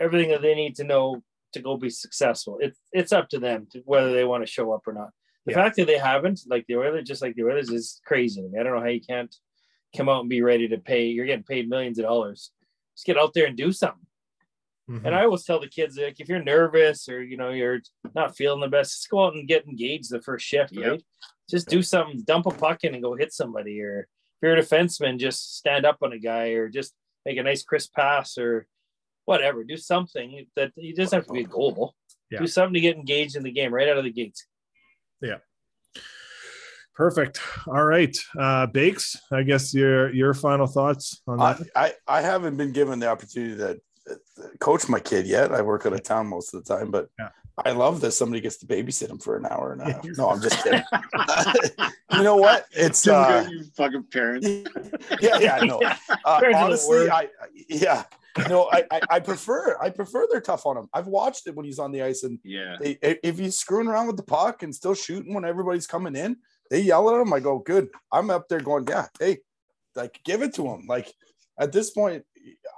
everything 0.00 0.30
that 0.30 0.42
they 0.42 0.54
need 0.54 0.76
to 0.76 0.84
know 0.84 1.22
to 1.52 1.60
go 1.60 1.76
be 1.76 1.90
successful. 1.90 2.58
It's 2.60 2.78
it's 2.92 3.12
up 3.12 3.28
to 3.30 3.38
them 3.38 3.66
to, 3.72 3.80
whether 3.84 4.12
they 4.12 4.24
want 4.24 4.44
to 4.46 4.50
show 4.50 4.72
up 4.72 4.86
or 4.86 4.92
not. 4.92 5.10
The 5.46 5.52
Yeah. 5.52 5.56
fact 5.62 5.76
that 5.76 5.86
they 5.86 5.98
haven't, 5.98 6.40
like 6.46 6.66
the 6.66 6.76
Oilers, 6.76 7.06
just 7.06 7.22
like 7.22 7.34
the 7.36 7.44
Oilers, 7.44 7.70
is 7.70 8.00
crazy 8.04 8.42
to 8.42 8.48
me. 8.48 8.58
I 8.58 8.62
don't 8.64 8.74
know 8.74 8.80
how 8.80 8.88
you 8.88 9.00
can't 9.00 9.34
come 9.96 10.08
out 10.08 10.20
and 10.20 10.28
be 10.28 10.42
ready 10.42 10.68
to 10.68 10.78
pay. 10.78 11.06
You're 11.06 11.26
getting 11.26 11.44
paid 11.44 11.68
millions 11.68 11.98
of 11.98 12.04
dollars. 12.04 12.50
Just 12.94 13.06
get 13.06 13.16
out 13.18 13.32
there 13.32 13.46
and 13.46 13.56
do 13.56 13.70
something. 13.72 14.06
Mhm. 14.90 15.04
And 15.06 15.14
I 15.14 15.24
always 15.24 15.44
tell 15.44 15.60
the 15.60 15.68
kids 15.68 15.96
like 15.96 16.20
if 16.20 16.28
you're 16.28 16.42
nervous 16.42 17.08
or 17.08 17.22
you 17.22 17.36
know 17.36 17.50
you're 17.50 17.80
not 18.14 18.36
feeling 18.36 18.60
the 18.60 18.68
best, 18.68 18.92
just 18.92 19.10
go 19.10 19.24
out 19.24 19.34
and 19.34 19.48
get 19.48 19.66
engaged 19.66 20.10
the 20.10 20.20
first 20.22 20.44
shift, 20.46 20.72
Yep. 20.72 20.90
right? 20.90 21.04
Just 21.48 21.68
do 21.68 21.82
something, 21.82 22.22
dump 22.22 22.46
a 22.46 22.50
puck 22.50 22.82
in 22.84 22.94
and 22.94 23.02
go 23.02 23.14
hit 23.14 23.32
somebody. 23.32 23.80
Or 23.80 24.00
if 24.00 24.08
you're 24.42 24.56
a 24.56 24.60
defenseman, 24.62 25.18
just 25.18 25.56
stand 25.56 25.86
up 25.86 25.98
on 26.02 26.12
a 26.12 26.18
guy 26.18 26.48
or 26.50 26.68
just 26.68 26.94
make 27.24 27.36
a 27.38 27.42
nice 27.42 27.62
crisp 27.64 27.94
pass 27.94 28.36
or 28.38 28.66
whatever. 29.26 29.64
Do 29.64 29.76
something 29.76 30.46
that 30.56 30.72
you 30.76 30.94
doesn't 30.94 31.16
have 31.16 31.26
to 31.26 31.32
be 31.32 31.40
a 31.40 31.44
goal. 31.44 31.94
Yeah. 32.30 32.40
Do 32.40 32.46
something 32.48 32.74
to 32.74 32.80
get 32.80 32.96
engaged 32.96 33.36
in 33.36 33.42
the 33.44 33.52
game 33.52 33.72
right 33.72 33.88
out 33.88 33.98
of 33.98 34.04
the 34.04 34.10
gates. 34.12 34.46
Yeah 35.22 35.38
perfect. 36.96 37.40
All 37.68 37.84
right, 37.84 38.16
uh, 38.38 38.66
Bakes. 38.66 39.16
I 39.30 39.42
guess 39.42 39.72
your 39.74 40.12
your 40.12 40.34
final 40.34 40.66
thoughts 40.66 41.20
on 41.28 41.38
that. 41.38 41.60
I 41.76 41.92
I 42.08 42.22
haven't 42.22 42.56
been 42.56 42.72
given 42.72 42.98
the 42.98 43.08
opportunity 43.08 43.56
to 43.56 43.80
uh, 44.10 44.14
coach 44.60 44.88
my 44.88 45.00
kid 45.00 45.26
yet. 45.26 45.52
I 45.52 45.62
work 45.62 45.86
out 45.86 45.92
of 45.92 46.02
town 46.02 46.26
most 46.28 46.54
of 46.54 46.64
the 46.64 46.74
time, 46.76 46.90
but 46.90 47.08
Yeah. 47.18 47.30
I 47.64 47.70
love 47.72 48.02
that 48.02 48.12
somebody 48.12 48.42
gets 48.42 48.58
to 48.58 48.66
babysit 48.66 49.08
him 49.08 49.18
for 49.18 49.36
an 49.38 49.46
hour 49.46 49.72
and 49.72 49.80
a 49.80 49.84
half. 49.92 50.04
No, 50.18 50.28
I'm 50.28 50.42
just 50.42 50.62
kidding. 50.62 50.82
you 52.12 52.22
know 52.22 52.36
what? 52.36 52.66
It's 52.72 53.06
uh, 53.08 53.48
you 53.50 53.64
fucking 53.76 54.04
parents. 54.12 54.46
yeah, 55.20 55.38
yeah, 55.38 55.56
no. 55.64 55.80
Uh, 55.80 56.40
Parents 56.40 56.42
are 56.42 56.50
the 56.50 56.56
honestly. 56.58 57.10
I 57.10 57.20
I- 57.22 57.28
yeah, 57.70 58.02
no, 58.50 58.68
I, 58.70 58.84
I 58.90 59.00
I 59.12 59.20
prefer 59.20 59.78
I 59.80 59.88
prefer 59.88 60.26
they're 60.30 60.42
tough 60.42 60.66
on 60.66 60.76
him. 60.76 60.88
I've 60.92 61.06
watched 61.06 61.46
it 61.46 61.54
when 61.56 61.64
he's 61.64 61.78
on 61.78 61.92
the 61.92 62.02
ice, 62.02 62.24
and 62.24 62.38
Yeah. 62.44 62.76
they, 62.78 62.98
if 63.02 63.38
he's 63.38 63.56
screwing 63.56 63.86
around 63.88 64.06
with 64.08 64.18
the 64.18 64.22
puck 64.22 64.62
and 64.62 64.74
still 64.74 64.94
shooting 64.94 65.32
when 65.32 65.46
everybody's 65.46 65.86
coming 65.86 66.14
in, 66.14 66.36
they 66.70 66.80
yell 66.80 67.08
at 67.14 67.20
him. 67.20 67.32
I 67.32 67.40
go, 67.40 67.58
good. 67.58 67.88
I'm 68.12 68.28
up 68.28 68.48
there 68.50 68.60
going, 68.60 68.86
yeah, 68.86 69.06
hey, 69.18 69.38
like 69.94 70.20
give 70.26 70.42
it 70.42 70.52
to 70.56 70.66
him. 70.68 70.84
Like 70.86 71.10
at 71.58 71.72
this 71.72 71.90
point, 71.90 72.24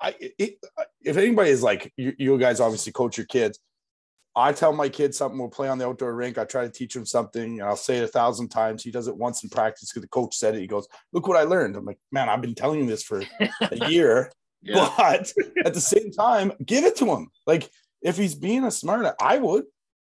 I 0.01 0.15
it, 0.39 0.59
if 1.03 1.17
anybody 1.17 1.51
is 1.51 1.63
like 1.63 1.93
you, 1.97 2.13
you 2.19 2.39
guys 2.39 2.61
obviously 2.61 2.93
coach 2.93 3.17
your 3.17 3.27
kids. 3.27 3.59
I 4.37 4.53
tell 4.53 4.73
my 4.73 4.89
kid 4.89 5.15
something, 5.15 5.39
we'll 5.39 5.49
play 5.49 5.69
on 5.69 5.79
the 5.79 5.87
outdoor 5.87 6.15
rink. 6.15 6.39
I 6.39 6.45
try 6.45 6.63
to 6.63 6.71
teach 6.71 6.95
him 6.95 7.05
something, 7.05 7.59
and 7.59 7.63
I'll 7.63 7.75
say 7.75 7.99
it 7.99 8.05
a 8.05 8.09
thousand 8.09 8.51
times. 8.51 8.85
He 8.85 8.93
does 8.93 9.09
it 9.09 9.17
once 9.17 9.43
in 9.43 9.51
practice 9.51 9.91
because 9.91 10.03
the 10.03 10.09
coach 10.09 10.37
said 10.37 10.55
it. 10.55 10.61
He 10.61 10.69
goes, 10.69 10.87
Look 11.13 11.27
what 11.27 11.37
I 11.37 11.43
learned. 11.43 11.77
I'm 11.77 11.85
like, 11.85 11.99
Man, 12.13 12.29
I've 12.29 12.43
been 12.43 12.55
telling 12.55 12.81
you 12.81 12.87
this 12.87 13.03
for 13.03 13.23
a 13.61 13.89
year. 13.89 14.31
Yeah. 14.63 14.91
But 14.97 15.33
at 15.65 15.75
the 15.75 15.81
same 15.81 16.11
time, 16.13 16.53
give 16.65 16.85
it 16.85 16.97
to 16.97 17.07
him. 17.07 17.31
Like 17.47 17.69
if 18.03 18.17
he's 18.17 18.35
being 18.35 18.65
a 18.65 18.71
smart, 18.71 19.15
I 19.21 19.39
would. 19.39 19.65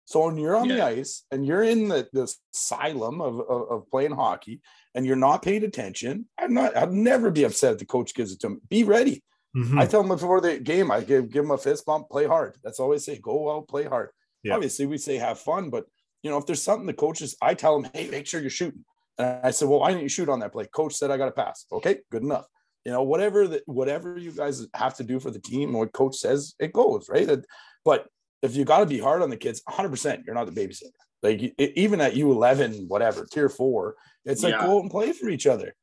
So 0.05 0.25
when 0.25 0.39
you're 0.39 0.57
on 0.57 0.69
the 0.69 0.83
ice 0.83 1.25
and 1.31 1.47
you're 1.47 1.63
in 1.63 1.89
the, 1.89 2.09
the 2.15 2.35
asylum 2.55 3.21
of, 3.21 3.41
of, 3.41 3.71
of 3.71 3.91
playing 3.91 4.13
hockey 4.13 4.63
and 4.95 5.05
you're 5.05 5.17
not 5.17 5.43
paying 5.43 5.65
attention, 5.65 6.27
I'm 6.39 6.55
not, 6.55 6.75
I'd 6.75 6.93
never 6.93 7.31
be 7.31 7.45
upset 7.45 7.75
if 7.75 7.79
the 7.79 7.85
coach 7.85 8.15
gives 8.15 8.33
it 8.33 8.41
to 8.41 8.47
him. 8.47 8.63
Be 8.71 8.85
ready. 8.85 9.23
Mhm. 9.57 9.79
I 9.81 9.87
tell 9.87 10.03
them 10.03 10.09
before 10.09 10.41
the 10.41 10.59
game, 10.59 10.91
I 10.91 11.01
give 11.01 11.31
give 11.31 11.45
him 11.45 11.51
a 11.51 11.59
fist 11.59 11.87
bump, 11.87 12.09
play 12.11 12.27
hard. 12.27 12.57
That's 12.63 12.79
all 12.81 12.93
I 12.95 12.99
say. 12.99 13.19
Go 13.19 13.51
out, 13.57 13.69
play 13.69 13.85
hard. 13.85 14.11
Yeah. 14.43 14.55
Obviously, 14.55 14.87
we 14.87 14.99
say 14.99 15.17
have 15.17 15.39
fun, 15.41 15.71
but 15.71 15.87
you 16.23 16.31
know, 16.31 16.37
if 16.39 16.47
there's 16.47 16.63
something 16.63 16.87
the 16.87 16.93
coaches, 16.93 17.37
I 17.41 17.55
tell 17.55 17.81
them, 17.81 17.91
hey, 17.95 18.09
make 18.11 18.27
sure 18.27 18.41
you're 18.41 18.51
shooting. 18.51 18.85
And 19.19 19.41
I 19.47 19.51
said, 19.51 19.69
well, 19.69 19.81
why 19.81 19.89
didn't 19.91 20.03
you 20.03 20.09
shoot 20.09 20.29
on 20.29 20.41
that 20.41 20.53
play? 20.53 20.67
Coach 20.67 20.95
said 20.95 21.11
I 21.11 21.17
got 21.17 21.27
to 21.27 21.33
pass. 21.33 21.65
Okay, 21.73 22.01
good 22.11 22.23
enough. 22.23 22.47
You 22.85 22.93
know, 22.93 23.03
whatever 23.03 23.47
that 23.49 23.63
whatever 23.67 24.19
you 24.19 24.33
guys 24.33 24.67
have 24.75 24.95
to 24.97 25.05
do 25.05 25.19
for 25.21 25.31
the 25.31 25.41
team, 25.41 25.73
what 25.73 25.93
coach 25.93 26.17
says, 26.17 26.55
it 26.59 26.73
goes 26.73 27.09
right. 27.09 27.29
And- 27.29 27.45
But 27.85 28.07
if 28.43 28.55
you 28.55 28.65
got 28.65 28.81
to 28.81 28.87
be 28.87 28.99
hard 28.99 29.23
on 29.23 29.31
the 29.31 29.37
kids, 29.37 29.63
100, 29.67 29.89
percent 29.89 30.23
you're 30.27 30.35
not 30.35 30.47
the 30.53 30.61
babysitter. 30.61 30.93
Like 31.23 31.53
even 31.59 32.01
at 32.01 32.15
U11, 32.15 32.87
whatever 32.87 33.27
tier 33.27 33.49
four, 33.49 33.97
it's 34.25 34.43
like 34.45 34.53
Yeah. 34.53 34.65
go 34.67 34.77
out 34.77 34.83
and 34.83 34.91
play 34.91 35.13
for 35.13 35.29
each 35.29 35.47
other. 35.49 35.75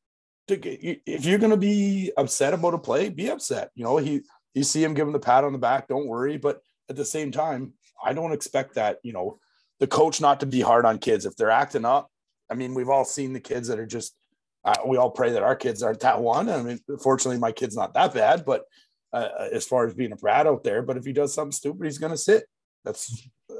To 0.48 1.10
If 1.10 1.24
you're 1.24 1.38
gonna 1.38 1.56
be 1.56 2.12
upset 2.16 2.54
about 2.54 2.74
a 2.74 2.78
play, 2.78 3.08
be 3.08 3.30
upset. 3.30 3.70
You 3.74 3.84
know, 3.84 3.96
he 3.96 4.22
you 4.54 4.62
see 4.62 4.82
him 4.82 4.94
give 4.94 5.06
him 5.06 5.12
the 5.12 5.18
pat 5.18 5.44
on 5.44 5.52
the 5.52 5.58
back, 5.58 5.86
don't 5.86 6.06
worry. 6.06 6.38
But 6.38 6.62
at 6.88 6.96
the 6.96 7.04
same 7.04 7.30
time, 7.30 7.74
I 8.02 8.14
don't 8.14 8.32
expect 8.32 8.74
that, 8.74 8.98
you 9.02 9.12
know, 9.12 9.38
the 9.80 9.86
coach 9.86 10.20
not 10.20 10.40
to 10.40 10.46
be 10.46 10.62
hard 10.62 10.86
on 10.86 10.98
kids. 10.98 11.26
If 11.26 11.36
they're 11.36 11.50
acting 11.50 11.84
up, 11.84 12.10
I 12.50 12.54
mean, 12.54 12.74
we've 12.74 12.88
all 12.88 13.04
seen 13.04 13.32
the 13.32 13.40
kids 13.40 13.68
that 13.68 13.78
are 13.78 13.86
just, 13.86 14.16
uh, 14.64 14.76
we 14.86 14.96
all 14.96 15.10
pray 15.10 15.32
that 15.32 15.42
our 15.42 15.56
kids 15.56 15.82
aren't 15.82 16.00
that 16.00 16.20
one. 16.20 16.48
I 16.48 16.62
mean, 16.62 16.80
fortunately, 17.02 17.38
my 17.38 17.52
kid's 17.52 17.76
not 17.76 17.92
that 17.94 18.14
bad, 18.14 18.44
but 18.46 18.64
uh, 19.12 19.28
as 19.52 19.66
far 19.66 19.86
as 19.86 19.94
being 19.94 20.12
a 20.12 20.16
brat 20.16 20.46
out 20.46 20.64
there, 20.64 20.80
but 20.80 20.96
if 20.96 21.04
he 21.04 21.12
does 21.12 21.34
something 21.34 21.52
stupid, 21.52 21.84
he's 21.84 21.98
going 21.98 22.12
to 22.12 22.18
sit. 22.18 22.44
That's, 22.84 23.28
uh, 23.50 23.54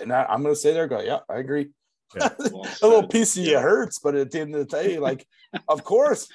and 0.00 0.12
I, 0.12 0.24
I'm 0.24 0.42
going 0.42 0.54
to 0.54 0.60
say 0.60 0.72
there, 0.72 0.86
go, 0.86 1.00
yeah, 1.00 1.20
I 1.30 1.38
agree. 1.38 1.70
Well 2.52 2.68
a 2.82 2.86
little 2.86 3.00
said. 3.02 3.10
piece 3.10 3.36
of 3.36 3.44
you 3.44 3.58
hurts, 3.58 3.98
but 3.98 4.14
at 4.14 4.30
the 4.30 4.40
end 4.40 4.54
of 4.54 4.68
the 4.68 4.76
day, 4.82 4.98
like, 5.08 5.26
of 5.68 5.84
course, 5.84 6.28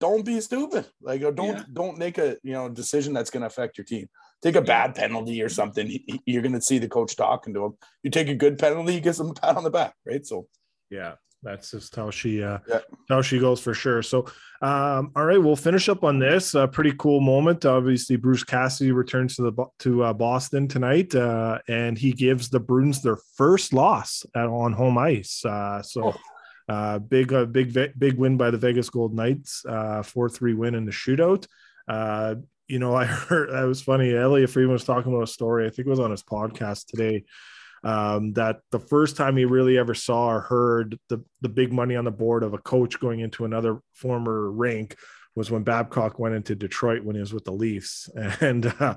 don't 0.00 0.24
be 0.24 0.40
stupid. 0.40 0.86
Like, 1.02 1.20
don't 1.20 1.56
Yeah. 1.56 1.64
don't 1.72 1.98
make 1.98 2.18
a 2.18 2.36
you 2.42 2.52
know 2.52 2.68
decision 2.68 3.12
that's 3.12 3.30
going 3.30 3.42
to 3.42 3.46
affect 3.46 3.78
your 3.78 3.84
team. 3.84 4.08
Take 4.42 4.56
a 4.56 4.62
bad 4.62 4.94
penalty 4.94 5.42
or 5.42 5.50
something. 5.50 5.86
he- 5.86 6.04
he- 6.06 6.22
You're 6.32 6.42
going 6.42 6.54
to 6.54 6.62
see 6.62 6.78
the 6.78 6.88
coach 6.88 7.14
talking 7.16 7.52
to 7.54 7.64
him. 7.66 7.72
You 8.02 8.10
take 8.10 8.28
a 8.28 8.34
good 8.34 8.58
penalty, 8.58 8.94
you 8.94 9.00
get 9.00 9.14
some 9.16 9.34
pat 9.34 9.56
on 9.56 9.64
the 9.64 9.70
back, 9.70 9.94
right? 10.06 10.24
So 10.26 10.46
yeah 10.90 11.14
that's 11.42 11.70
just 11.70 11.94
how 11.96 12.10
she 12.10 12.42
uh 12.42 12.58
Yeah. 12.68 12.80
how 13.08 13.22
she 13.22 13.38
goes 13.38 13.60
for 13.60 13.74
sure. 13.74 14.02
So 14.02 14.26
um 14.62 15.12
all 15.16 15.24
right 15.24 15.42
we'll 15.42 15.56
finish 15.56 15.88
up 15.88 16.04
on 16.04 16.18
this 16.18 16.54
uh, 16.54 16.66
pretty 16.66 16.92
cool 16.98 17.20
moment. 17.20 17.64
Obviously 17.64 18.16
bruce 18.16 18.44
cassidy 18.44 18.92
returns 18.92 19.36
to 19.36 19.42
the 19.50 19.64
to 19.80 20.02
uh, 20.04 20.12
boston 20.12 20.68
tonight 20.68 21.14
uh 21.14 21.58
and 21.68 21.96
he 21.96 22.12
gives 22.12 22.50
the 22.50 22.60
bruins 22.60 23.02
their 23.02 23.16
first 23.36 23.72
loss 23.72 24.24
at, 24.34 24.46
on 24.46 24.72
home 24.72 24.98
ice. 24.98 25.44
Uh 25.44 25.80
so 25.82 26.14
uh 26.68 26.98
big 26.98 27.32
uh, 27.32 27.46
big 27.46 27.72
big 27.98 28.14
win 28.18 28.36
by 28.36 28.50
the 28.50 28.58
vegas 28.58 28.90
gold 28.90 29.14
knights 29.14 29.64
uh 29.68 30.02
4-3 30.02 30.56
win 30.56 30.74
in 30.74 30.84
the 30.84 30.92
shootout. 30.92 31.46
Uh 31.88 32.34
you 32.68 32.78
know 32.78 32.94
i 33.02 33.04
heard 33.04 33.50
that 33.50 33.64
was 33.64 33.80
funny 33.82 34.14
elliotte 34.14 34.50
friedman 34.50 34.74
was 34.74 34.84
talking 34.84 35.12
about 35.12 35.24
a 35.24 35.26
story 35.26 35.66
i 35.66 35.70
think 35.70 35.86
it 35.86 35.90
was 35.90 35.98
on 35.98 36.12
his 36.12 36.22
podcast 36.22 36.86
today 36.86 37.24
um, 37.82 38.32
that 38.34 38.60
the 38.70 38.78
first 38.78 39.16
time 39.16 39.36
he 39.36 39.44
really 39.44 39.78
ever 39.78 39.94
saw 39.94 40.28
or 40.28 40.40
heard 40.40 40.98
the 41.08 41.24
the 41.40 41.48
big 41.48 41.72
money 41.72 41.96
on 41.96 42.04
the 42.04 42.10
board 42.10 42.42
of 42.42 42.54
a 42.54 42.58
coach 42.58 43.00
going 43.00 43.20
into 43.20 43.44
another 43.44 43.80
former 43.94 44.50
rink 44.50 44.96
was 45.34 45.50
when 45.50 45.62
Babcock 45.62 46.18
went 46.18 46.34
into 46.34 46.54
Detroit 46.54 47.04
when 47.04 47.14
he 47.14 47.20
was 47.20 47.32
with 47.32 47.44
the 47.44 47.52
Leafs, 47.52 48.08
and 48.40 48.66
uh, 48.80 48.96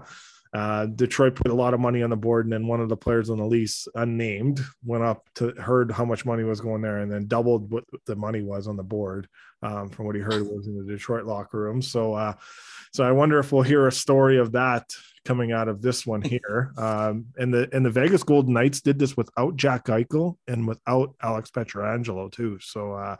uh, 0.54 0.86
Detroit 0.86 1.36
put 1.36 1.52
a 1.52 1.56
lot 1.56 1.74
of 1.74 1.80
money 1.80 2.04
on 2.04 2.12
the 2.12 2.16
board, 2.16 2.46
and 2.46 2.54
then 2.54 2.68
one 2.68 2.80
of 2.80 2.90
the 2.90 2.98
players 2.98 3.30
on 3.30 3.40
the 3.40 3.46
Leafs, 3.46 3.88
unnamed, 3.96 4.62
went 4.86 5.04
up 5.04 5.28
to 5.36 5.50
heard 5.54 5.92
how 5.92 6.06
much 6.06 6.26
money 6.26 6.44
was 6.44 6.62
going 6.62 6.82
there, 6.82 7.00
and 7.00 7.12
then 7.12 7.28
doubled 7.28 7.72
what 7.72 7.84
the 8.06 8.16
money 8.16 8.44
was 8.44 8.68
on 8.68 8.78
the 8.78 8.84
board 8.84 9.28
um, 9.64 9.90
from 9.90 10.06
what 10.06 10.16
he 10.16 10.22
heard 10.22 10.44
was 10.44 10.68
in 10.68 10.78
the 10.78 10.94
Detroit 10.94 11.26
locker 11.26 11.60
room. 11.60 11.82
So, 11.82 12.14
uh, 12.14 12.34
so 12.94 13.04
I 13.04 13.12
wonder 13.12 13.40
if 13.40 13.52
we'll 13.52 13.64
hear 13.64 13.88
a 13.88 13.92
story 13.92 14.38
of 14.38 14.52
that 14.52 14.94
coming 15.26 15.52
out 15.52 15.68
of 15.68 15.82
this 15.82 16.06
one 16.06 16.22
here. 16.22 16.74
Um, 16.78 17.26
and 17.38 17.54
the 17.54 17.68
and 17.74 17.86
the 17.86 17.90
Vegas 17.90 18.24
Golden 18.24 18.54
Knights 18.54 18.82
did 18.82 19.00
this 19.00 19.18
without 19.18 19.56
Jack 19.56 19.86
Eichel 19.86 20.38
and 20.48 20.68
without 20.68 21.16
Alex 21.22 21.50
Pietrangelo 21.50 22.32
too. 22.32 22.60
So 22.62 22.94
uh, 22.94 23.16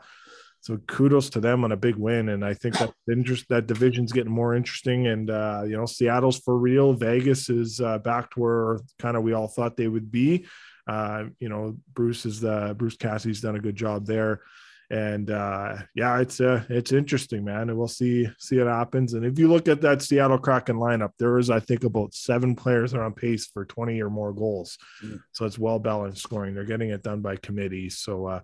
so 0.60 0.76
kudos 0.86 1.28
to 1.30 1.40
them 1.40 1.64
on 1.64 1.72
a 1.72 1.76
big 1.76 1.96
win. 1.96 2.28
And 2.28 2.44
I 2.44 2.54
think 2.54 2.78
that 2.78 2.94
interest 3.10 3.46
that 3.48 3.66
division's 3.66 4.12
getting 4.12 4.32
more 4.32 4.54
interesting. 4.54 5.08
And 5.08 5.28
uh, 5.28 5.64
you 5.66 5.76
know, 5.76 5.86
Seattle's 5.86 6.38
for 6.38 6.56
real. 6.56 6.92
Vegas 6.92 7.50
is 7.50 7.80
uh, 7.80 7.98
back 7.98 8.30
to 8.32 8.40
where 8.40 8.78
kind 9.00 9.16
of 9.16 9.24
we 9.24 9.32
all 9.32 9.48
thought 9.48 9.76
they 9.76 9.88
would 9.88 10.12
be. 10.12 10.46
Uh, 10.86 11.24
you 11.40 11.48
know, 11.48 11.76
Bruce 11.94 12.26
is 12.26 12.40
the 12.40 12.76
Bruce 12.78 12.96
Cassidy's 12.96 13.40
done 13.40 13.56
a 13.56 13.60
good 13.60 13.76
job 13.76 14.06
there 14.06 14.42
and 14.90 15.30
uh 15.30 15.76
yeah 15.94 16.20
it's 16.20 16.40
uh 16.40 16.62
it's 16.68 16.92
interesting 16.92 17.44
man 17.44 17.70
and 17.70 17.76
we'll 17.78 17.88
see 17.88 18.28
see 18.38 18.58
what 18.58 18.66
happens 18.66 19.14
and 19.14 19.24
if 19.24 19.38
you 19.38 19.48
look 19.48 19.66
at 19.66 19.80
that 19.80 20.02
seattle 20.02 20.38
kraken 20.38 20.76
lineup 20.76 21.10
there 21.18 21.38
is 21.38 21.48
i 21.48 21.58
think 21.58 21.84
about 21.84 22.12
seven 22.12 22.54
players 22.54 22.92
that 22.92 22.98
are 22.98 23.04
on 23.04 23.14
pace 23.14 23.46
for 23.46 23.64
20 23.64 24.00
or 24.02 24.10
more 24.10 24.32
goals 24.32 24.76
Mm. 25.02 25.20
so 25.32 25.46
it's 25.46 25.58
well 25.58 25.78
balanced 25.78 26.22
scoring 26.22 26.54
they're 26.54 26.64
getting 26.64 26.90
it 26.90 27.02
done 27.02 27.20
by 27.20 27.36
committee 27.36 27.88
so 27.90 28.26
uh 28.26 28.40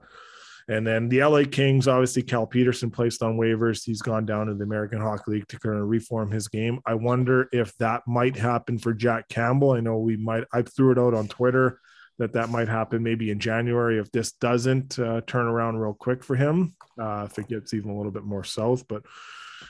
and 0.68 0.86
then 0.86 1.08
the 1.08 1.24
LA 1.24 1.42
Kings, 1.50 1.88
obviously, 1.88 2.22
Cal 2.22 2.46
Petersen 2.46 2.92
placed 2.92 3.24
on 3.24 3.36
waivers. 3.36 3.82
He's 3.84 4.02
gone 4.02 4.24
down 4.24 4.46
to 4.46 4.54
the 4.54 4.62
American 4.62 5.00
Hockey 5.00 5.32
League 5.32 5.48
to 5.48 5.58
kind 5.58 5.76
of 5.80 5.88
reform 5.88 6.30
his 6.30 6.46
game. 6.46 6.78
I 6.86 6.94
wonder 6.94 7.48
if 7.50 7.76
that 7.78 8.02
might 8.06 8.36
happen 8.36 8.78
for 8.78 8.94
Jack 8.94 9.28
Campbell. 9.28 9.72
I 9.72 9.80
know 9.80 9.98
we 9.98 10.16
might, 10.16 10.44
I 10.52 10.62
threw 10.62 10.92
it 10.92 10.98
out 10.98 11.12
on 11.12 11.26
Twitter 11.26 11.80
that 12.20 12.34
that 12.34 12.50
might 12.50 12.68
happen 12.68 13.02
maybe 13.02 13.30
in 13.30 13.40
January 13.40 13.98
if 13.98 14.12
this 14.12 14.32
doesn't 14.32 14.98
uh, 14.98 15.22
turn 15.26 15.46
around 15.46 15.78
real 15.78 15.94
quick 15.94 16.22
for 16.22 16.36
him. 16.36 16.74
Uh, 17.00 17.26
if 17.28 17.38
it 17.38 17.48
gets 17.48 17.72
even 17.72 17.90
a 17.90 17.96
little 17.96 18.12
bit 18.12 18.24
more 18.24 18.44
south, 18.44 18.86
but 18.88 19.02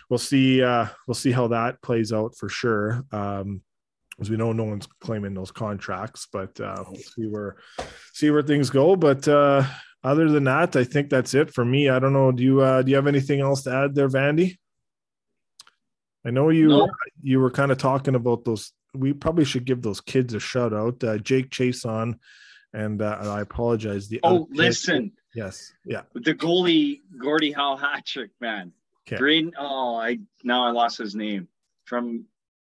we'll 0.09 0.19
see. 0.19 0.61
Uh, 0.63 0.87
we'll 1.07 1.15
see 1.15 1.31
how 1.31 1.47
that 1.47 1.81
plays 1.81 2.13
out 2.13 2.35
for 2.37 2.49
sure. 2.49 3.05
Um, 3.13 3.63
as 4.21 4.29
we 4.29 4.37
know, 4.37 4.53
no 4.53 4.65
one's 4.65 4.89
claiming 5.01 5.33
those 5.33 5.53
contracts, 5.53 6.27
but 6.31 6.61
uh, 6.61 6.85
we'll 6.89 7.01
see 7.01 7.27
where 7.27 7.57
see 8.13 8.31
where 8.31 8.43
things 8.43 8.69
go. 8.69 8.97
But 8.97 9.29
uh, 9.29 9.63
other 10.03 10.29
than 10.29 10.45
that, 10.45 10.75
I 10.75 10.83
think 10.85 11.09
that's 11.09 11.35
it 11.35 11.55
for 11.55 11.65
me. 11.65 11.89
I 11.89 12.01
don't 12.01 12.13
know. 12.13 12.33
Do 12.33 12.43
you 12.43 12.61
uh, 12.61 12.83
do 12.83 12.91
you 12.91 12.97
have 12.97 13.07
anything 13.07 13.41
else 13.41 13.63
to 13.63 13.73
add 13.73 13.95
there, 13.95 14.09
Vandy? 14.09 14.57
I 16.27 16.31
know 16.31 16.49
you 16.51 16.69
No. 16.69 16.89
you 17.23 17.39
were 17.39 17.51
kind 17.53 17.71
of 17.71 17.79
talking 17.79 18.17
about 18.17 18.45
those. 18.45 18.73
We 18.95 19.13
probably 19.13 19.45
should 19.45 19.65
give 19.65 19.83
those 19.83 20.01
kids 20.01 20.35
a 20.35 20.41
shout 20.41 20.73
out. 20.73 21.03
Uh, 21.05 21.19
Jake 21.19 21.51
Chason, 21.51 22.15
and 22.73 23.01
uh, 23.03 23.19
I 23.21 23.41
apologize. 23.41 24.09
The 24.09 24.21
Oh, 24.23 24.37
other 24.37 24.45
kid- 24.47 24.57
listen, 24.57 25.13
yes, 25.35 25.73
yeah, 25.85 26.03
the 26.15 26.35
goalie 26.35 27.01
Gordie 27.21 27.53
Howe 27.53 27.77
Hattrick, 27.77 28.31
man. 28.41 28.73
Okay. 29.09 29.17
Braden, 29.19 29.53
oh, 29.59 29.97
I 29.97 30.19
now 30.45 30.65
I 30.67 30.71
lost 30.71 30.99
his 30.99 31.15
name 31.15 31.49
from. 31.85 32.25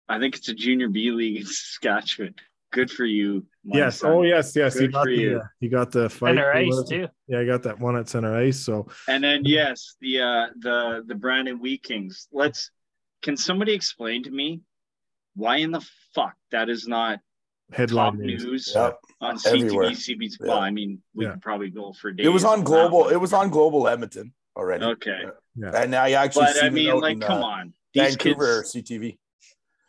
I 0.09 0.19
think 0.19 0.35
it's 0.35 0.49
a 0.49 0.53
junior 0.53 0.89
B 0.89 1.11
league 1.11 1.37
in 1.37 1.45
Saskatchewan. 1.45 2.35
Good 2.71 2.89
for 2.89 3.05
you. 3.05 3.45
yes. 3.63 3.99
son. 3.99 4.11
Oh, 4.11 4.21
yes, 4.23 4.55
yes. 4.55 4.73
He 4.73 4.87
Good 4.87 4.93
got 4.93 5.03
for 5.05 5.09
the 5.11 5.15
you. 5.15 5.37
uh, 5.37 5.43
he 5.59 5.69
got 5.69 5.91
the 5.91 6.09
fight. 6.09 6.29
Center 6.29 6.51
ice 6.53 6.83
too. 6.89 7.07
Yeah, 7.27 7.39
I 7.39 7.45
got 7.45 7.63
that 7.63 7.79
one 7.79 7.95
at 7.95 8.09
center 8.09 8.35
ice. 8.35 8.59
So 8.59 8.87
And 9.07 9.23
then 9.23 9.43
yes, 9.45 9.95
the 10.01 10.19
uh 10.21 10.45
the 10.59 11.03
the 11.05 11.15
Brandon 11.15 11.59
Wheat 11.59 11.83
Kings. 11.83 12.27
Let's 12.31 12.71
can 13.21 13.37
somebody 13.37 13.73
explain 13.73 14.23
to 14.23 14.31
me 14.31 14.61
why 15.35 15.57
in 15.57 15.71
the 15.71 15.85
fuck 16.13 16.35
that 16.51 16.69
is 16.69 16.87
not 16.87 17.19
headline 17.71 18.11
top 18.13 18.19
news. 18.19 18.43
news 18.45 18.71
Yep. 18.75 18.99
on 19.21 19.37
Everywhere. 19.47 19.89
CTV, 19.91 19.95
CB's 19.95 20.37
Yeah. 20.41 20.47
well, 20.49 20.59
I 20.59 20.69
mean, 20.71 21.01
we 21.15 21.25
Yeah. 21.25 21.31
could 21.31 21.41
probably 21.41 21.69
go 21.69 21.93
for 21.93 22.11
days. 22.11 22.25
it 22.25 22.29
was 22.29 22.43
on 22.43 22.63
global. 22.63 23.09
It 23.09 23.17
was 23.17 23.33
on 23.33 23.49
global 23.49 23.87
Edmonton 23.87 24.33
already. 24.55 24.85
Okay. 24.85 25.23
Yeah. 25.55 25.71
And 25.75 25.91
now 25.91 26.05
you 26.05 26.15
actually 26.15 26.45
But 26.45 26.55
see 26.55 26.65
I 26.65 26.69
mean, 26.69 26.89
out 26.89 27.01
like, 27.01 27.13
in, 27.13 27.19
come 27.21 27.41
uh, 27.43 27.47
on. 27.47 27.73
These 27.93 28.15
Vancouver 28.15 28.61
kids 28.61 28.73
CTV. 28.73 29.17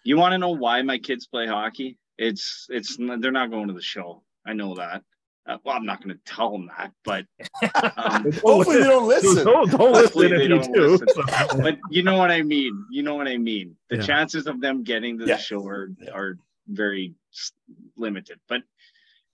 you 0.05 0.17
want 0.17 0.33
to 0.33 0.39
know 0.39 0.51
why 0.51 0.83
my 0.83 0.99
kids 0.99 1.27
play 1.27 1.47
hockey? 1.47 1.99
It's 2.19 2.67
it's 2.71 2.97
they're 2.97 3.33
not 3.33 3.51
going 3.51 3.69
to 3.69 3.75
the 3.75 3.83
show. 3.83 4.23
I 4.47 4.53
know 4.53 4.75
that. 4.77 5.03
Uh, 5.47 5.59
well, 5.63 5.77
I'm 5.77 5.85
not 5.85 6.03
going 6.03 6.17
to 6.17 6.21
tell 6.25 6.51
them 6.53 6.71
that, 6.79 6.93
but 7.05 7.27
um, 7.97 8.33
Hopefully 8.43 8.79
they 8.79 8.85
don't 8.85 9.07
listen. 9.07 9.45
Don't, 9.45 9.71
don't 9.71 9.95
Hopefully 9.95 10.29
listen 10.29 10.49
they 10.49 10.55
if 10.57 10.69
you 10.69 10.75
don't 10.75 11.01
listen. 11.03 11.63
but 11.63 11.79
you 11.91 12.03
know 12.03 12.17
what 12.17 12.31
I 12.31 12.43
mean. 12.43 12.87
You 12.91 13.03
know 13.03 13.15
what 13.15 13.29
I 13.29 13.37
mean. 13.37 13.77
The 13.91 13.97
Yeah. 13.97 14.03
chances 14.03 14.47
of 14.47 14.61
them 14.61 14.85
getting 14.85 15.19
to 15.19 15.27
Yeah. 15.27 15.37
the 15.37 15.43
show 15.43 15.67
are 15.67 15.91
Yeah. 16.01 16.13
are 16.13 16.39
very 16.67 17.15
limited. 17.97 18.41
But 18.49 18.63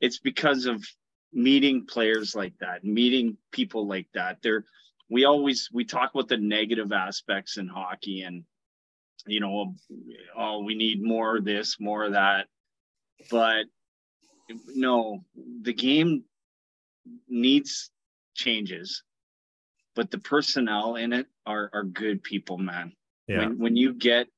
it's 0.01 0.19
because 0.19 0.67
of 0.67 0.85
meeting 1.33 1.87
players 1.87 2.35
like 2.35 2.55
that, 2.59 2.83
meeting 2.83 3.37
people 3.53 3.87
like 3.87 4.09
that. 4.15 4.39
They're 4.43 4.65
we 5.11 5.25
always 5.27 5.69
we 5.73 5.85
talk 5.85 6.11
about 6.13 6.29
the 6.29 6.37
negative 6.39 6.91
aspects 6.93 7.57
in 7.57 7.69
hockey 7.69 8.23
and 8.23 8.45
you 9.27 9.39
know 9.41 9.75
oh 10.37 10.61
we 10.65 10.75
need 10.75 11.03
more 11.03 11.37
of 11.37 11.45
this 11.45 11.79
more 11.79 12.05
of 12.05 12.13
that 12.13 12.47
but 13.31 13.67
no 14.75 15.25
the 15.63 15.73
game 15.73 16.25
needs 17.29 17.91
changes 18.35 19.03
but 19.95 20.11
the 20.11 20.19
personnel 20.19 20.97
in 20.97 21.13
it 21.13 21.27
are 21.47 21.71
are 21.73 21.85
good 21.85 22.23
people 22.23 22.59
man. 22.59 22.93
Yeah. 23.27 23.39
when 23.39 23.59
when 23.59 23.77
you 23.77 23.95
get 23.95 24.29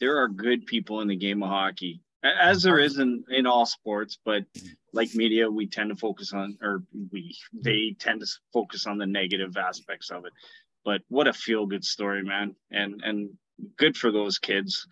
there 0.00 0.18
are 0.18 0.28
good 0.28 0.66
people 0.66 1.00
in 1.00 1.08
the 1.08 1.16
game 1.16 1.42
of 1.42 1.48
hockey 1.48 2.02
as 2.24 2.62
there 2.62 2.78
is 2.78 2.98
in 2.98 3.24
in 3.30 3.46
all 3.46 3.66
sports 3.66 4.18
but 4.24 4.44
like 4.92 5.14
media 5.14 5.50
we 5.50 5.66
tend 5.66 5.90
to 5.90 5.96
focus 5.96 6.32
on 6.32 6.56
or 6.62 6.82
we 7.12 7.36
they 7.52 7.96
tend 7.98 8.20
to 8.20 8.26
focus 8.52 8.86
on 8.86 8.98
the 8.98 9.06
negative 9.06 9.56
aspects 9.56 10.10
of 10.10 10.24
it. 10.24 10.32
But 10.84 11.02
what 11.08 11.28
a 11.28 11.32
feel 11.32 11.66
good 11.66 11.84
story 11.84 12.22
man 12.22 12.54
and 12.70 13.00
and 13.04 13.30
good 13.76 13.96
for 13.96 14.10
those 14.10 14.38
kids 14.38 14.86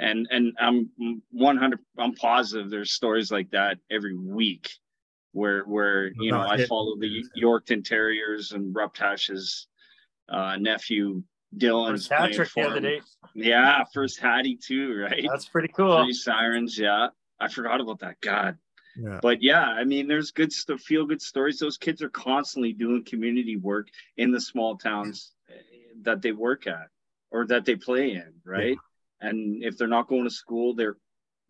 and 0.00 0.26
and 0.30 0.56
i'm 0.58 0.90
100 1.30 1.78
i'm 1.98 2.14
positive 2.14 2.70
there's 2.70 2.92
stories 2.92 3.30
like 3.30 3.50
that 3.50 3.78
every 3.90 4.16
week 4.16 4.70
where 5.32 5.62
where 5.64 6.10
you 6.18 6.32
know 6.32 6.38
Not 6.38 6.60
i 6.60 6.66
follow 6.66 6.96
the 6.98 7.24
yorkton 7.40 7.84
terriers 7.84 8.52
and 8.52 8.74
ruptash's 8.74 9.68
uh 10.28 10.56
nephew 10.56 11.22
dylan's 11.56 12.06
First 12.06 12.12
hat 12.12 12.32
trick 12.32 12.48
for 12.48 12.64
the 12.64 12.70
other 12.70 12.80
day. 12.80 13.00
yeah 13.34 13.84
first 13.92 14.20
hattie 14.20 14.56
too 14.56 14.94
right? 14.96 15.26
That's 15.28 15.46
pretty 15.48 15.68
cool. 15.68 16.02
three 16.02 16.12
sirens 16.12 16.78
yeah. 16.78 17.08
I 17.40 17.48
forgot 17.48 17.80
about 17.80 18.00
that 18.00 18.20
god. 18.20 18.56
Yeah. 18.96 19.18
but 19.22 19.42
yeah 19.42 19.64
i 19.64 19.84
mean 19.84 20.08
there's 20.08 20.30
good 20.30 20.52
stuff 20.52 20.80
feel 20.80 21.06
good 21.06 21.22
stories. 21.22 21.58
Those 21.58 21.76
kids 21.76 22.02
are 22.02 22.10
constantly 22.10 22.72
doing 22.72 23.04
community 23.04 23.56
work 23.56 23.88
in 24.16 24.30
the 24.30 24.40
small 24.40 24.76
towns 24.76 25.32
eh, 25.48 25.54
that 26.02 26.22
they 26.22 26.32
work 26.32 26.66
at 26.66 26.88
or 27.30 27.46
that 27.46 27.64
they 27.64 27.76
play 27.76 28.12
in 28.12 28.32
right 28.44 28.76
and 29.20 29.62
if 29.62 29.76
they're 29.76 29.88
not 29.88 30.08
going 30.08 30.24
to 30.24 30.30
school 30.30 30.74
they're 30.74 30.96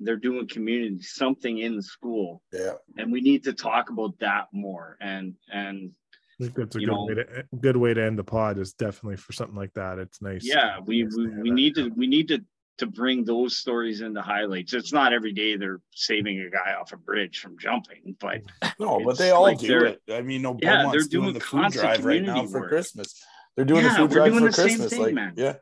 they're 0.01 0.17
doing 0.17 0.49
community 0.49 1.01
something 1.03 1.59
in 1.59 1.77
the 1.77 1.83
school 1.83 2.43
Yeah. 2.53 2.73
and 2.97 3.13
we 3.13 3.21
need 3.21 3.45
to 3.45 3.53
talk 3.53 3.91
about 3.91 4.19
that 4.21 4.47
more 4.53 4.97
and 5.01 5.35
and 5.53 5.93
I 6.41 6.45
think 6.45 6.57
that's 6.57 6.77
a 6.77 6.79
good 6.79 6.87
know- 6.89 7.05
way 7.05 7.15
to 7.15 7.45
good 7.61 7.77
way 7.77 7.93
to 7.95 8.03
end 8.03 8.19
the 8.19 8.25
pod 8.25 8.59
is 8.59 8.73
definitely 8.73 9.17
for 9.17 9.33
something 9.33 9.57
like 9.57 9.75
that. 9.75 9.99
It's 9.99 10.23
nice. 10.23 10.41
yeah 10.43 10.79
we 10.85 11.03
nice 11.05 11.15
we, 11.17 11.27
we 11.43 11.51
need 11.51 11.75
to 11.75 11.91
we 11.91 12.07
need 12.07 12.29
to 12.29 12.43
to 12.79 12.87
bring 12.87 13.27
those 13.27 13.59
stories 13.59 14.01
into 14.01 14.23
highlights 14.23 14.73
it's 14.73 14.91
not 14.91 15.13
every 15.13 15.33
day 15.35 15.55
they're 15.55 15.83
saving 15.91 16.41
a 16.41 16.49
guy 16.49 16.73
off 16.81 16.95
a 16.95 16.97
bridge 16.97 17.39
from 17.41 17.59
jumping 17.59 18.17
but 18.19 18.41
mm. 18.63 18.73
No, 18.81 19.03
but 19.05 19.19
they 19.19 19.31
all 19.33 19.43
like 19.43 19.59
do 19.59 19.85
it. 19.85 20.01
I 20.11 20.23
mean, 20.23 20.41
no, 20.41 20.57
Yeah, 20.63 20.77
Beaumont's 20.85 20.93
they're 20.93 21.09
doing, 21.21 21.25
doing 21.25 21.35
the 21.35 21.41
food 21.41 21.71
drive 21.73 22.03
right 22.07 22.23
now 22.23 22.29
community 22.29 22.53
for 22.53 22.61
work. 22.61 22.71
Christmas. 22.71 23.23
They're 23.55 23.67
doing 23.67 23.83
Yeah, 23.85 23.91
the 23.91 23.97
food 23.97 24.11
drive 24.13 24.31
doing 24.33 24.45
for 24.45 24.47
the 24.47 24.53
same 24.55 24.67
Christmas. 24.69 24.91
thing, 24.91 25.03
like, 25.03 25.15
man. 25.15 25.35
yeah, 25.37 25.57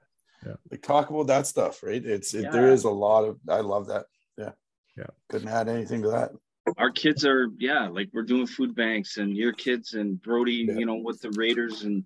Yeah. 0.49 0.55
Like 0.71 0.83
talk 0.83 1.11
about 1.11 1.27
that 1.27 1.47
stuff, 1.47 1.83
right? 1.83 2.03
It's 2.05 2.33
it, 2.35 2.45
Yeah. 2.45 2.65
is 2.73 2.85
a 2.85 2.91
lot 2.91 3.25
of. 3.25 3.39
I 3.49 3.61
love 3.61 3.87
that. 3.89 4.07
Yeah, 4.39 4.53
Yeah. 4.97 5.07
Couldn't 5.29 5.49
add 5.49 5.69
anything 5.69 6.03
to 6.03 6.11
that. 6.11 6.31
our 6.77 6.91
kids 6.91 7.25
are 7.25 7.49
yeah 7.59 7.89
like 7.89 8.09
we're 8.13 8.23
doing 8.35 8.47
food 8.47 8.75
banks 8.75 9.17
and 9.17 9.35
your 9.35 9.53
kids 9.55 9.95
and 9.95 10.21
brody 10.21 10.67
Yeah. 10.69 10.75
you 10.81 10.85
know 10.87 10.97
with 10.97 11.19
the 11.23 11.31
raiders 11.31 11.83
and 11.85 12.05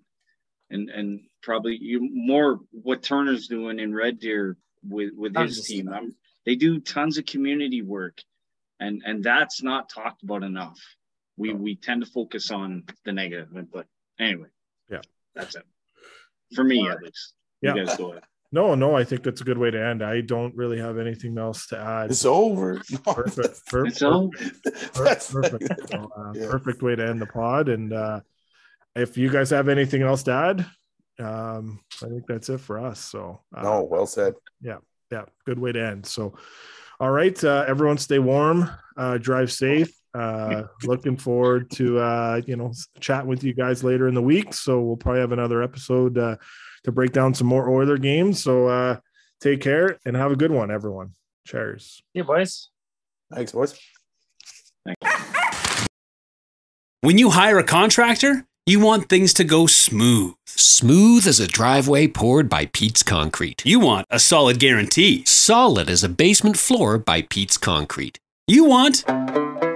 and 0.69 0.89
and 0.89 1.19
probably 1.41 1.75
you 1.81 1.99
more 2.31 2.61
what 2.71 3.03
turner's 3.03 3.47
doing 3.47 3.77
in 3.79 3.93
red 3.93 4.19
deer 4.19 4.55
with 4.87 5.11
with 5.17 5.35
his 5.35 5.59
of 5.59 5.65
team. 5.65 5.89
I'm, 5.89 6.15
they 6.45 6.55
do 6.55 6.79
tons 6.79 7.17
of 7.17 7.25
community 7.25 7.81
work 7.81 8.17
and 8.79 9.01
and 9.05 9.21
that's 9.21 9.61
not 9.61 9.89
talked 9.89 10.23
about 10.23 10.43
enough 10.43 10.79
we 11.35 11.49
No. 11.51 11.55
we 11.59 11.75
tend 11.75 12.05
to 12.05 12.09
focus 12.09 12.49
on 12.49 12.83
the 13.03 13.11
negative 13.11 13.49
but 13.69 13.85
anyway 14.17 14.47
Yeah. 14.89 15.01
that's 15.35 15.55
it 15.55 15.65
for 16.55 16.63
me 16.63 16.87
at 16.89 17.01
least 17.03 17.33
Yeah. 17.61 17.75
you 17.75 17.85
guys 17.85 17.97
go 17.97 18.11
ahead 18.11 18.23
No, 18.53 18.75
no, 18.75 18.95
I 18.95 19.03
think 19.03 19.23
that's 19.23 19.41
a 19.41 19.43
good 19.43 19.57
way 19.57 19.71
to 19.71 19.83
end. 19.83 20.03
I 20.03 20.21
don't 20.21 20.55
really 20.55 20.77
have 20.79 20.99
anything 20.99 21.37
else 21.39 21.65
to 21.67 21.77
add. 21.79 22.11
It's 22.11 22.23
over. 22.23 22.79
No, 22.91 23.13
Perfect. 23.13 23.65
Per- 23.67 23.87
It's 23.87 24.01
over. 24.03 24.29
that's- 24.95 25.31
perfect. 25.31 25.89
So, 25.91 26.09
uh, 26.15 26.31
Yeah. 26.35 26.49
Perfect 26.51 26.83
way 26.83 26.95
to 26.95 27.05
end 27.05 27.19
the 27.19 27.25
pod. 27.25 27.67
And 27.69 27.91
uh, 27.91 28.19
if 28.95 29.17
you 29.17 29.29
guys 29.31 29.49
have 29.49 29.69
anything 29.69 30.03
else 30.03 30.21
to 30.23 30.31
add, 30.31 30.65
um, 31.19 31.79
I 32.03 32.07
think 32.09 32.27
that's 32.27 32.47
it 32.49 32.59
for 32.59 32.77
us. 32.79 32.99
So 32.99 33.41
uh, 33.55 33.63
No, 33.63 33.83
well 33.83 34.05
said. 34.05 34.35
Yeah. 34.61 34.77
Yeah, 35.11 35.25
good 35.45 35.59
way 35.59 35.71
to 35.71 35.83
end. 35.83 36.05
So, 36.05 36.35
all 36.99 37.11
right, 37.11 37.43
uh, 37.43 37.65
everyone, 37.67 37.97
stay 37.99 38.17
warm, 38.19 38.69
uh, 38.97 39.17
drive 39.19 39.51
safe. 39.51 39.91
Uh, 40.15 40.63
looking 40.85 41.17
forward 41.17 41.69
to 41.71 41.97
uh, 41.99 42.39
you 42.45 42.55
know 42.55 42.71
chat 42.99 43.25
with 43.25 43.43
you 43.43 43.53
guys 43.53 43.83
later 43.83 44.07
in 44.07 44.13
the 44.15 44.21
week. 44.21 44.53
So 44.53 44.79
we'll 44.81 44.95
probably 44.97 45.21
have 45.21 45.31
another 45.31 45.61
episode 45.63 46.17
uh, 46.19 46.37
to 46.83 46.91
break 46.91 47.11
down 47.11 47.33
some 47.33 47.47
more 47.47 47.69
Oiler 47.69 47.97
games. 47.97 48.43
So 48.43 48.67
uh, 48.67 48.97
take 49.41 49.61
care 49.61 49.97
and 50.05 50.15
have 50.15 50.31
a 50.31 50.35
good 50.35 50.51
one, 50.51 50.71
everyone. 50.71 51.13
Cheers. 51.45 52.01
Yeah, 52.13 52.23
boys. 52.23 52.69
Thanks, 53.33 53.51
boys. 53.51 53.79
When 57.01 57.17
you 57.17 57.31
hire 57.31 57.57
a 57.57 57.63
contractor, 57.63 58.45
you 58.65 58.79
want 58.79 59.09
things 59.09 59.33
to 59.33 59.43
go 59.43 59.67
smooth. 59.67 60.35
Smooth 60.45 61.27
as 61.27 61.39
a 61.39 61.47
driveway 61.47 62.07
poured 62.07 62.47
by 62.49 62.67
Pete's 62.67 63.03
Concrete. 63.03 63.61
You 63.65 63.79
want 63.79 64.07
a 64.09 64.19
solid 64.19 64.59
guarantee. 64.59 65.25
Solid 65.25 65.89
as 65.89 66.03
a 66.03 66.09
basement 66.09 66.57
floor 66.57 66.97
by 66.97 67.23
Pete's 67.23 67.57
Concrete. 67.57 68.19
You 68.47 68.63
want 68.65 69.03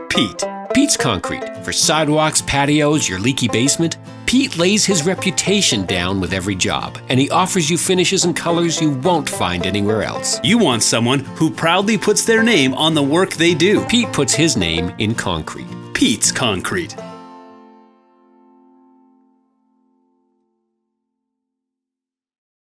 Pete. 0.09 0.43
Pete's 0.73 0.97
Concrete. 0.97 1.43
For 1.63 1.71
sidewalks, 1.71 2.41
patios, 2.41 3.07
your 3.07 3.19
leaky 3.19 3.47
basement, 3.47 3.97
Pete 4.25 4.57
lays 4.57 4.85
his 4.85 5.05
reputation 5.05 5.85
down 5.85 6.19
with 6.19 6.33
every 6.33 6.55
job, 6.55 6.99
and 7.09 7.19
he 7.19 7.29
offers 7.29 7.69
you 7.69 7.77
finishes 7.77 8.25
and 8.25 8.35
colors 8.35 8.81
you 8.81 8.91
won't 8.91 9.29
find 9.29 9.65
anywhere 9.65 10.03
else. 10.03 10.39
You 10.43 10.57
want 10.57 10.83
someone 10.83 11.19
who 11.19 11.49
proudly 11.49 11.97
puts 11.97 12.25
their 12.25 12.43
name 12.43 12.73
on 12.73 12.93
the 12.93 13.03
work 13.03 13.33
they 13.33 13.53
do. 13.53 13.85
Pete 13.85 14.11
puts 14.11 14.33
his 14.33 14.57
name 14.57 14.93
in 14.97 15.15
concrete. 15.15 15.67
Pete's 15.93 16.31
Concrete. 16.31 16.95